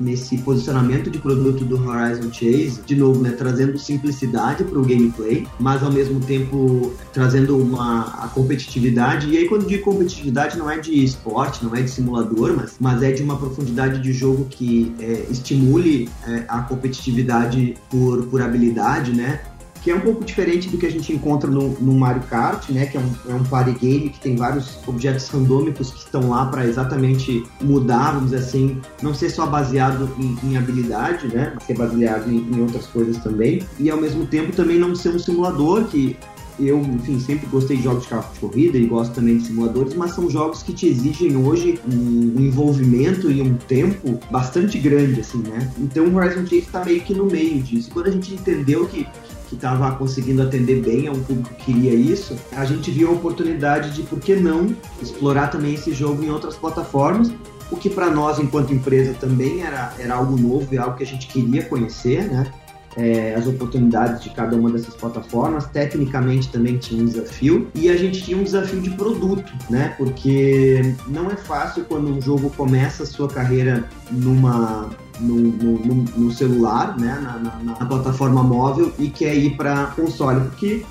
nesse 0.01 0.39
posicionamento 0.39 1.11
de 1.11 1.19
produto 1.19 1.65
do 1.65 1.77
Horizon 1.77 2.33
Chase, 2.33 2.81
de 2.85 2.97
novo, 2.97 3.21
né, 3.21 3.31
trazendo 3.33 3.79
simplicidade 3.79 4.65
para 4.65 4.79
o 4.79 4.83
gameplay, 4.83 5.47
mas 5.59 5.83
ao 5.83 5.93
mesmo 5.93 6.21
tempo 6.21 6.93
trazendo 7.13 7.57
uma 7.57 8.25
a 8.25 8.29
competitividade. 8.29 9.29
E 9.29 9.37
aí, 9.37 9.49
quando 9.49 9.67
digo 9.67 9.85
competitividade, 9.85 10.59
não 10.59 10.71
é 10.71 10.79
de 10.79 11.05
esporte, 11.05 11.65
não 11.65 11.75
é 11.75 11.83
de 11.83 11.91
simulador, 11.91 12.55
mas, 12.57 12.77
mas 12.81 13.03
é 13.03 13.13
de 13.13 13.23
uma 13.23 13.37
profundidade 13.37 14.01
de 14.01 14.13
jogo 14.13 14.47
que 14.49 14.95
é, 14.99 15.27
estimule 15.31 16.09
é, 16.27 16.45
a 16.49 16.63
competitividade 16.63 17.77
por, 17.89 18.27
por 18.27 18.43
habilidade, 18.43 19.13
né? 19.13 19.41
Que 19.83 19.91
é 19.91 19.95
um 19.95 20.01
pouco 20.01 20.25
diferente 20.25 20.69
do 20.69 20.77
que 20.77 20.87
a 20.87 20.91
gente 20.91 21.13
encontra 21.13 21.51
no, 21.51 21.71
no 21.81 21.95
Mario 21.95 22.23
Kart, 22.23 22.69
né? 22.71 22.87
Que 22.87 22.97
é 22.97 23.01
um, 23.01 23.13
é 23.31 23.35
um 23.35 23.45
party 23.45 23.73
game 23.73 24.11
que 24.11 24.21
tem 24.21 24.37
vários 24.37 24.79
objetos 24.87 25.29
randômicos 25.29 25.91
que 25.91 25.99
estão 25.99 26.31
lá 26.31 26.47
para 26.47 26.67
exatamente 26.67 27.45
mudar, 27.61 28.13
vamos 28.13 28.31
dizer 28.31 28.45
assim, 28.45 28.81
não 29.03 29.15
ser 29.15 29.31
só 29.31 29.47
baseado 29.47 30.11
em, 30.19 30.37
em 30.49 30.57
habilidade, 30.57 31.29
né? 31.29 31.55
Ser 31.67 31.77
baseado 31.77 32.31
em, 32.31 32.39
em, 32.39 32.61
outras 32.61 32.87
coisas 32.87 33.17
também. 33.19 33.63
E 33.79 33.91
ao 33.91 34.01
mesmo 34.01 34.27
tempo 34.27 34.55
também 34.55 34.79
não 34.79 34.95
ser 34.95 35.11
um 35.11 35.19
simulador 35.19 35.85
que 35.85 36.17
eu, 36.59 36.79
enfim, 36.79 37.19
sempre 37.19 37.47
gostei 37.47 37.79
de 37.79 37.85
jogos 37.85 38.03
de 38.03 38.11
carro 38.11 38.31
de 38.35 38.41
corrida 38.41 38.77
e 38.77 38.85
gosto 38.85 39.15
também 39.15 39.39
de 39.39 39.47
simuladores, 39.47 39.95
mas 39.95 40.13
são 40.13 40.29
jogos 40.29 40.63
que 40.63 40.75
te 40.75 40.87
exigem 40.87 41.37
hoje 41.37 41.81
um, 41.91 42.35
envolvimento 42.39 43.31
e 43.31 43.41
um 43.41 43.55
tempo 43.55 44.19
bastante 44.31 44.79
grande, 44.79 45.21
assim, 45.21 45.39
né? 45.39 45.71
Então 45.79 46.05
o 46.05 46.15
Horizon 46.15 46.43
Chase 46.43 46.59
está 46.59 46.85
meio 46.85 47.01
que 47.01 47.15
no 47.15 47.25
meio 47.25 47.63
disso. 47.63 47.91
Quando 47.91 48.09
a 48.09 48.11
gente 48.11 48.35
entendeu 48.35 48.87
que 48.87 49.07
que 49.51 49.57
estava 49.57 49.91
conseguindo 49.97 50.43
atender 50.43 50.81
bem 50.81 51.09
a 51.09 51.11
um 51.11 51.21
público 51.25 51.53
que 51.57 51.73
queria 51.73 51.93
isso, 51.93 52.37
a 52.53 52.65
gente 52.65 52.89
viu 52.93 53.09
a 53.09 53.13
oportunidade 53.13 53.91
de, 53.91 54.05
por 54.05 54.21
que 54.21 54.37
não, 54.37 54.75
explorar 55.03 55.49
também 55.49 55.75
esse 55.75 55.93
jogo 55.93 56.23
em 56.23 56.31
outras 56.31 56.55
plataformas, 56.55 57.33
o 57.69 57.77
que 57.77 57.91
para 57.91 58.09
nós, 58.11 58.39
enquanto 58.39 58.73
empresa, 58.73 59.13
também 59.15 59.63
era, 59.63 59.93
era 59.99 60.15
algo 60.15 60.37
novo 60.37 60.73
e 60.73 60.79
algo 60.79 60.97
que 60.97 61.03
a 61.03 61.07
gente 61.07 61.27
queria 61.27 61.65
conhecer, 61.65 62.29
né? 62.31 62.53
É, 63.01 63.35
as 63.35 63.47
oportunidades 63.47 64.23
de 64.23 64.29
cada 64.31 64.55
uma 64.55 64.71
dessas 64.71 64.95
plataformas. 64.95 65.67
Tecnicamente 65.67 66.49
também 66.51 66.77
tinha 66.77 67.03
um 67.03 67.07
desafio 67.07 67.69
e 67.75 67.89
a 67.89 67.97
gente 67.97 68.23
tinha 68.23 68.37
um 68.37 68.43
desafio 68.43 68.81
de 68.81 68.91
produto, 68.91 69.51
né? 69.71 69.95
Porque 69.97 70.95
não 71.09 71.31
é 71.31 71.37
fácil 71.37 71.85
quando 71.85 72.13
um 72.15 72.21
jogo 72.21 72.51
começa 72.51 73.05
a 73.05 73.07
sua 73.07 73.29
carreira 73.29 73.89
numa 74.11 74.91
no, 75.19 75.37
no, 75.37 75.95
no 76.17 76.33
celular, 76.33 76.99
né, 76.99 77.19
na, 77.23 77.39
na, 77.39 77.75
na, 77.79 77.87
plataforma 77.87 78.43
móvel 78.43 78.91
e 78.99 79.09
quer 79.09 79.35
ir 79.35 79.57
para 79.57 79.87
console, 79.89 80.41
porque 80.49 80.83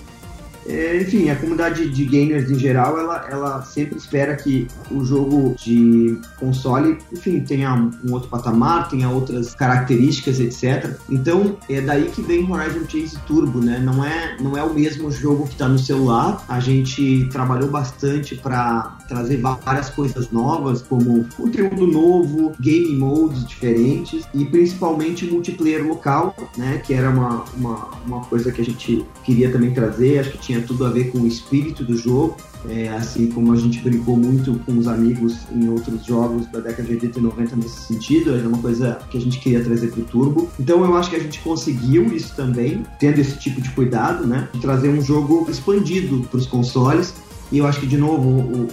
enfim, 1.02 1.30
a 1.30 1.36
comunidade 1.36 1.90
de 1.90 2.06
gamers 2.06 2.50
em 2.50 2.58
geral, 2.58 3.00
ela, 3.00 3.28
ela 3.30 3.62
sempre 3.64 3.98
espera 3.98 4.36
que 4.36 4.68
o 4.92 5.04
jogo 5.04 5.56
de 5.58 6.20
console, 6.38 6.98
enfim, 7.12 7.40
tenha 7.42 7.74
um 7.76 8.14
outro 8.14 8.30
patamar, 8.30 8.90
tenha 8.90 9.10
outras 9.10 9.54
características, 9.56 10.40
etc. 10.40 10.96
Então, 11.10 11.58
é 11.70 11.82
daí 11.82 12.10
que 12.10 12.22
vem 12.22 12.50
Horizon 12.50 12.88
Chase 12.88 13.18
Turbo, 13.26 13.60
né? 13.60 13.80
Não 13.80 14.04
é, 14.04 14.38
não 14.40 14.58
é 14.58 14.64
o 14.64 14.74
mesmo 14.74 15.12
jogo 15.12 15.46
que 15.46 15.54
está 15.54 15.68
no 15.68 15.80
celular. 15.80 16.44
A 16.48 16.60
gente 16.60 17.28
trabalhou 17.32 17.70
bastante 17.70 18.36
para 18.36 18.98
trazer 19.08 19.38
várias 19.38 19.90
coisas 19.90 20.32
novas, 20.32 20.82
como 20.82 21.26
conteúdo 21.36 21.88
novo, 21.88 22.54
game 22.60 22.96
modes 22.96 23.46
diferentes 23.46 24.26
e 24.34 24.46
principalmente 24.46 25.26
multiplayer 25.26 25.86
local, 25.86 26.36
né? 26.58 26.82
Que 26.86 26.94
era 26.94 27.10
uma, 27.10 27.44
uma, 27.56 27.90
uma 28.06 28.22
coisa 28.26 28.52
que 28.52 28.62
a 28.62 28.66
gente 28.66 29.06
queria 29.24 29.52
também 29.52 29.74
trazer. 29.74 30.20
Acho 30.20 30.32
que 30.32 30.40
tinha 30.50 30.62
tudo 30.64 30.84
a 30.84 30.90
ver 30.90 31.12
com 31.12 31.20
o 31.20 31.28
espírito 31.28 31.84
do 31.84 31.96
jogo, 31.96 32.36
é, 32.68 32.90
assim 32.90 33.28
como 33.28 33.54
a 33.54 33.56
gente 33.56 33.80
brincou 33.82 34.18
muito 34.18 34.60
com 34.66 34.76
os 34.80 34.88
amigos 34.88 35.38
em 35.54 35.70
outros 35.70 36.04
jogos 36.04 36.48
da 36.48 36.60
década 36.60 36.88
de 36.88 36.96
80 36.96 37.20
e 37.20 37.22
90 37.22 37.56
nesse 37.56 37.82
sentido, 37.82 38.36
era 38.36 38.48
uma 38.48 38.58
coisa 38.58 38.98
que 39.12 39.18
a 39.20 39.22
gente 39.22 39.40
queria 39.40 39.64
trazer 39.64 39.92
para 39.92 40.02
o 40.02 40.06
Turbo. 40.06 40.50
Então 40.60 40.84
eu 40.84 40.98
acho 40.98 41.12
que 41.12 41.18
a 41.18 41.20
gente 41.20 41.40
conseguiu 41.42 42.06
isso 42.08 42.36
também, 42.36 42.84
tendo 43.00 43.20
esse 43.20 43.38
tipo 43.38 43.62
de 43.62 43.70
cuidado, 43.70 44.26
né, 44.26 44.50
de 44.52 44.60
trazer 44.60 44.90
um 44.90 45.02
jogo 45.04 45.46
expandido 45.50 46.28
para 46.28 46.40
os 46.40 46.48
consoles. 46.48 47.14
E 47.52 47.60
eu 47.60 47.68
acho 47.68 47.80
que, 47.80 47.88
de 47.88 47.98
novo, 47.98 48.28
o, 48.28 48.68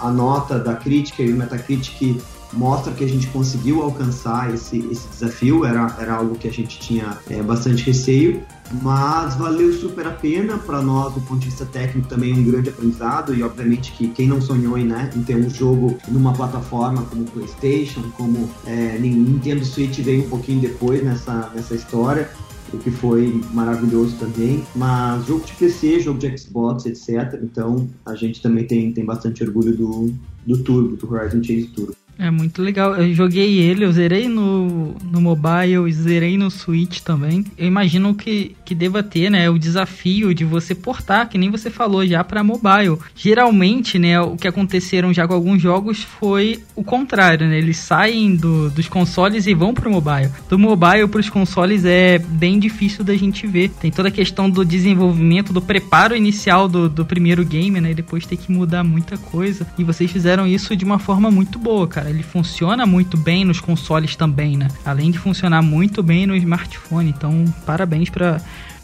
a 0.00 0.10
nota 0.10 0.58
da 0.58 0.74
crítica 0.74 1.22
e 1.22 1.32
o 1.32 1.36
Metacritic 1.36 2.20
mostra 2.52 2.92
que 2.92 3.04
a 3.04 3.08
gente 3.08 3.26
conseguiu 3.28 3.82
alcançar 3.82 4.52
esse, 4.52 4.78
esse 4.90 5.08
desafio, 5.08 5.64
era, 5.64 5.96
era 5.98 6.14
algo 6.14 6.36
que 6.36 6.48
a 6.48 6.52
gente 6.52 6.78
tinha 6.78 7.18
é, 7.30 7.42
bastante 7.42 7.84
receio, 7.84 8.42
mas 8.82 9.34
valeu 9.36 9.72
super 9.72 10.06
a 10.06 10.10
pena 10.10 10.56
para 10.58 10.80
nós 10.80 11.12
do 11.14 11.20
ponto 11.20 11.40
de 11.40 11.46
vista 11.46 11.66
técnico 11.66 12.08
também 12.08 12.32
um 12.32 12.42
grande 12.42 12.70
aprendizado 12.70 13.34
e 13.34 13.42
obviamente 13.42 13.92
que 13.92 14.08
quem 14.08 14.26
não 14.26 14.40
sonhou 14.40 14.78
em, 14.78 14.84
né, 14.84 15.10
em 15.14 15.22
ter 15.22 15.36
um 15.36 15.50
jogo 15.50 15.98
numa 16.08 16.32
plataforma 16.32 17.02
como 17.02 17.24
PlayStation, 17.24 18.02
como 18.16 18.48
é, 18.66 18.98
Nintendo 18.98 19.64
Switch 19.64 19.98
veio 20.00 20.24
um 20.24 20.28
pouquinho 20.28 20.60
depois 20.60 21.02
nessa, 21.04 21.50
nessa 21.54 21.74
história, 21.74 22.30
o 22.72 22.78
que 22.78 22.90
foi 22.90 23.40
maravilhoso 23.52 24.16
também. 24.16 24.64
Mas 24.74 25.26
jogo 25.26 25.44
de 25.44 25.52
PC, 25.52 26.00
jogo 26.00 26.18
de 26.18 26.36
Xbox, 26.38 26.86
etc. 26.86 27.38
Então 27.42 27.88
a 28.06 28.14
gente 28.14 28.40
também 28.40 28.66
tem, 28.66 28.92
tem 28.92 29.04
bastante 29.04 29.44
orgulho 29.44 29.76
do, 29.76 30.14
do 30.46 30.58
Turbo, 30.58 30.96
do 30.96 31.14
Horizon 31.14 31.42
Chase 31.42 31.66
Turbo. 31.66 32.01
É 32.18 32.30
muito 32.30 32.62
legal. 32.62 32.94
Eu 32.94 33.14
joguei 33.14 33.58
ele, 33.58 33.84
eu 33.84 33.92
zerei 33.92 34.28
no, 34.28 34.94
no 35.02 35.20
mobile, 35.20 35.90
zerei 35.92 36.36
no 36.36 36.50
Switch 36.50 37.00
também. 37.00 37.44
Eu 37.56 37.66
imagino 37.66 38.14
que, 38.14 38.54
que 38.64 38.74
deva 38.74 39.02
ter, 39.02 39.30
né, 39.30 39.48
o 39.48 39.58
desafio 39.58 40.34
de 40.34 40.44
você 40.44 40.74
portar, 40.74 41.28
que 41.28 41.38
nem 41.38 41.50
você 41.50 41.70
falou 41.70 42.06
já, 42.06 42.22
para 42.22 42.44
mobile. 42.44 42.98
Geralmente, 43.14 43.98
né, 43.98 44.20
o 44.20 44.36
que 44.36 44.46
aconteceram 44.46 45.12
já 45.12 45.26
com 45.26 45.34
alguns 45.34 45.60
jogos 45.60 46.02
foi 46.02 46.62
o 46.76 46.84
contrário, 46.84 47.48
né? 47.48 47.58
Eles 47.58 47.78
saem 47.78 48.36
do, 48.36 48.70
dos 48.70 48.88
consoles 48.88 49.46
e 49.46 49.54
vão 49.54 49.72
pro 49.72 49.90
mobile. 49.90 50.30
Do 50.48 50.58
mobile 50.58 51.08
pros 51.08 51.30
consoles 51.30 51.84
é 51.84 52.18
bem 52.18 52.58
difícil 52.58 53.04
da 53.04 53.16
gente 53.16 53.46
ver. 53.46 53.70
Tem 53.80 53.90
toda 53.90 54.08
a 54.08 54.12
questão 54.12 54.50
do 54.50 54.64
desenvolvimento, 54.64 55.52
do 55.52 55.62
preparo 55.62 56.14
inicial 56.14 56.68
do, 56.68 56.88
do 56.88 57.04
primeiro 57.04 57.44
game, 57.44 57.80
né? 57.80 57.92
E 57.92 57.94
depois 57.94 58.26
ter 58.26 58.36
que 58.36 58.52
mudar 58.52 58.84
muita 58.84 59.16
coisa. 59.16 59.66
E 59.78 59.84
vocês 59.84 60.10
fizeram 60.10 60.46
isso 60.46 60.76
de 60.76 60.84
uma 60.84 60.98
forma 60.98 61.30
muito 61.30 61.58
boa, 61.58 61.88
cara 61.88 62.01
ele 62.10 62.22
funciona 62.22 62.86
muito 62.86 63.16
bem 63.16 63.44
nos 63.44 63.60
consoles 63.60 64.16
também, 64.16 64.56
né? 64.56 64.68
Além 64.84 65.10
de 65.10 65.18
funcionar 65.18 65.62
muito 65.62 66.02
bem 66.02 66.26
no 66.26 66.36
smartphone. 66.36 67.10
Então, 67.10 67.44
parabéns 67.64 68.10
para 68.10 68.40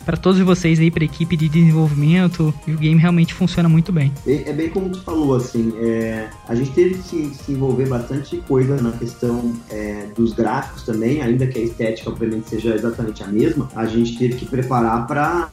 para 0.08 0.16
todos 0.16 0.40
vocês 0.40 0.80
aí, 0.80 0.90
para 0.90 1.02
a 1.02 1.04
equipe 1.04 1.36
de 1.36 1.50
desenvolvimento, 1.50 2.54
e 2.66 2.72
o 2.72 2.78
game 2.78 2.98
realmente 2.98 3.34
funciona 3.34 3.68
muito 3.68 3.92
bem. 3.92 4.10
É, 4.26 4.48
é 4.48 4.52
bem 4.54 4.70
como 4.70 4.88
tu 4.88 5.02
falou, 5.02 5.36
assim, 5.36 5.74
é, 5.78 6.30
a 6.48 6.54
gente 6.54 6.70
teve 6.70 6.94
que 6.94 7.02
se, 7.34 7.52
envolver 7.52 7.86
bastante 7.86 8.38
coisa 8.48 8.80
na 8.80 8.92
questão 8.92 9.52
é, 9.68 10.06
dos 10.16 10.32
gráficos 10.32 10.84
também, 10.84 11.20
ainda 11.20 11.46
que 11.46 11.58
a 11.58 11.62
estética 11.62 12.08
obviamente 12.08 12.48
seja 12.48 12.74
exatamente 12.74 13.22
a 13.22 13.26
mesma, 13.26 13.68
a 13.76 13.84
gente 13.84 14.16
teve 14.16 14.36
que 14.36 14.46
preparar 14.46 15.06
para 15.06 15.50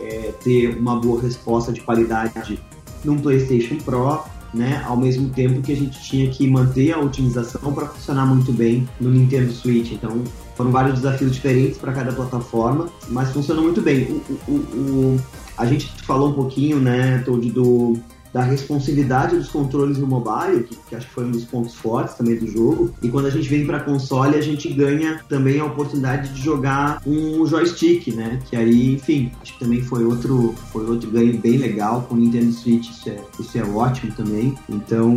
é, 0.00 0.32
ter 0.42 0.76
uma 0.76 0.98
boa 0.98 1.22
resposta 1.22 1.72
de 1.72 1.80
qualidade 1.80 2.58
num 3.04 3.18
PlayStation 3.18 3.76
Pro 3.76 4.24
né? 4.52 4.82
Ao 4.86 4.96
mesmo 4.96 5.28
tempo 5.30 5.62
que 5.62 5.72
a 5.72 5.76
gente 5.76 6.00
tinha 6.02 6.28
que 6.30 6.46
manter 6.46 6.92
a 6.92 6.98
otimização 6.98 7.72
para 7.72 7.86
funcionar 7.86 8.26
muito 8.26 8.52
bem 8.52 8.88
no 9.00 9.10
Nintendo 9.10 9.52
Switch. 9.52 9.92
Então, 9.92 10.22
foram 10.54 10.70
vários 10.70 10.96
desafios 10.96 11.32
diferentes 11.32 11.78
para 11.78 11.92
cada 11.92 12.12
plataforma, 12.12 12.88
mas 13.08 13.30
funcionou 13.30 13.64
muito 13.64 13.80
bem. 13.80 14.22
O, 14.48 14.50
o, 14.50 14.54
o, 14.54 15.20
a 15.56 15.66
gente 15.66 15.86
falou 16.02 16.30
um 16.30 16.34
pouquinho, 16.34 16.78
né, 16.78 17.18
Todd, 17.24 17.50
do 17.50 17.98
da 18.32 18.42
responsividade 18.42 19.36
dos 19.36 19.48
controles 19.48 19.98
no 19.98 20.06
mobile, 20.06 20.64
que, 20.64 20.76
que, 20.88 20.96
acho 20.96 21.06
que 21.06 21.12
foi 21.12 21.24
um 21.24 21.30
dos 21.30 21.44
pontos 21.44 21.74
fortes 21.74 22.14
também 22.14 22.36
do 22.36 22.46
jogo. 22.46 22.92
E 23.02 23.08
quando 23.08 23.26
a 23.26 23.30
gente 23.30 23.48
vem 23.48 23.66
para 23.66 23.80
console, 23.80 24.36
a 24.36 24.40
gente 24.40 24.72
ganha 24.72 25.20
também 25.28 25.60
a 25.60 25.64
oportunidade 25.64 26.30
de 26.30 26.40
jogar 26.40 27.00
um 27.06 27.44
joystick, 27.46 28.08
né? 28.14 28.38
Que 28.48 28.56
aí, 28.56 28.94
enfim, 28.94 29.30
acho 29.42 29.52
que 29.54 29.58
também 29.58 29.82
foi 29.82 30.04
outro, 30.04 30.54
foi 30.72 30.88
outro 30.88 31.10
ganho 31.10 31.36
bem 31.38 31.58
legal 31.58 32.02
com 32.08 32.14
o 32.14 32.18
Nintendo 32.18 32.52
Switch. 32.52 32.88
Isso 32.88 33.10
é, 33.10 33.18
isso 33.38 33.58
é 33.58 33.62
ótimo 33.62 34.12
também. 34.12 34.54
Então, 34.68 35.14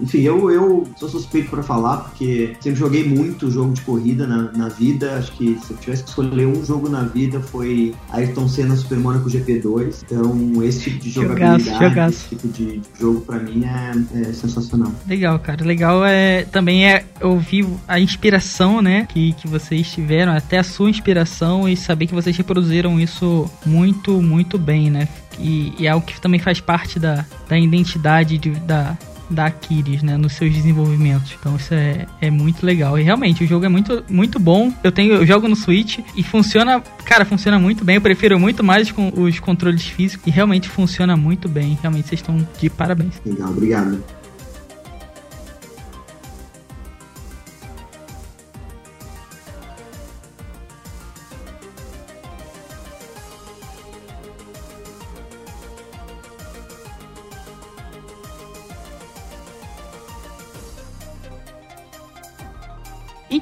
enfim, 0.00 0.20
eu, 0.20 0.50
eu 0.50 0.86
sou 0.96 1.08
suspeito 1.08 1.50
para 1.50 1.62
falar 1.62 1.98
porque 1.98 2.56
sempre 2.60 2.78
joguei 2.78 3.04
muito 3.04 3.50
jogo 3.50 3.72
de 3.72 3.80
corrida 3.82 4.26
na, 4.26 4.52
na 4.52 4.68
vida. 4.68 5.16
Acho 5.18 5.32
que 5.32 5.58
se 5.64 5.72
eu 5.72 5.76
tivesse 5.78 6.04
que 6.04 6.10
escolher 6.10 6.46
um 6.46 6.64
jogo 6.64 6.88
na 6.88 7.02
vida 7.02 7.40
foi 7.40 7.94
Ayrton 8.10 8.48
Senna 8.48 8.76
Super 8.76 8.98
Monaco 8.98 9.28
GP2. 9.28 10.04
Então, 10.04 10.62
esse 10.62 10.80
tipo 10.80 10.98
de 11.00 11.10
jogabilidade. 11.10 11.64
Jogaço, 11.64 11.88
jogaço 11.88 12.19
esse 12.20 12.28
tipo 12.28 12.48
de 12.48 12.80
jogo 12.98 13.22
para 13.22 13.38
mim 13.38 13.64
é, 13.64 14.20
é, 14.20 14.32
sensacional. 14.32 14.92
Legal, 15.06 15.38
cara. 15.38 15.64
Legal 15.64 16.04
é 16.04 16.44
também 16.44 16.86
é 16.86 17.04
ouvir 17.20 17.66
a 17.88 17.98
inspiração, 17.98 18.82
né, 18.82 19.06
que, 19.08 19.32
que 19.32 19.48
vocês 19.48 19.90
tiveram, 19.90 20.32
até 20.32 20.58
a 20.58 20.62
sua 20.62 20.90
inspiração 20.90 21.68
e 21.68 21.76
saber 21.76 22.06
que 22.06 22.14
vocês 22.14 22.36
reproduziram 22.36 23.00
isso 23.00 23.50
muito, 23.64 24.20
muito 24.22 24.58
bem, 24.58 24.90
né? 24.90 25.08
E, 25.38 25.72
e 25.78 25.86
é 25.86 25.90
algo 25.90 26.06
que 26.06 26.20
também 26.20 26.38
faz 26.38 26.60
parte 26.60 26.98
da, 26.98 27.24
da 27.48 27.58
identidade 27.58 28.36
de, 28.36 28.50
da, 28.50 28.96
da 29.30 29.46
Aquiles, 29.46 30.02
né, 30.02 30.16
nos 30.16 30.32
seus 30.34 30.52
desenvolvimentos. 30.52 31.36
Então 31.38 31.56
isso 31.56 31.72
é, 31.72 32.06
é 32.20 32.30
muito 32.30 32.64
legal. 32.64 32.98
E 32.98 33.02
realmente, 33.02 33.44
o 33.44 33.46
jogo 33.46 33.64
é 33.64 33.68
muito, 33.68 34.04
muito 34.08 34.38
bom. 34.38 34.72
Eu 34.82 34.92
tenho 34.92 35.14
eu 35.14 35.26
jogo 35.26 35.48
no 35.48 35.56
Switch 35.56 35.98
e 36.16 36.22
funciona, 36.22 36.80
cara, 37.04 37.24
funciona 37.24 37.58
muito 37.58 37.84
bem. 37.84 37.96
Eu 37.96 38.02
prefiro 38.02 38.38
muito 38.38 38.62
mais 38.62 38.90
com 38.90 39.12
os 39.14 39.38
controles 39.38 39.84
físicos 39.84 40.26
e 40.26 40.30
realmente 40.30 40.68
funciona 40.68 41.16
muito 41.16 41.48
bem. 41.48 41.78
Realmente 41.80 42.08
vocês 42.08 42.20
estão 42.20 42.46
de 42.58 42.70
parabéns. 42.70 43.20
Legal, 43.24 43.50
obrigado. 43.50 44.19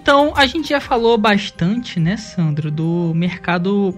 Então, 0.09 0.33
a 0.35 0.47
gente 0.47 0.71
já 0.71 0.81
falou 0.81 1.19
bastante, 1.19 2.01
né, 2.01 2.17
Sandro, 2.17 2.71
do 2.71 3.13
mercado 3.15 3.95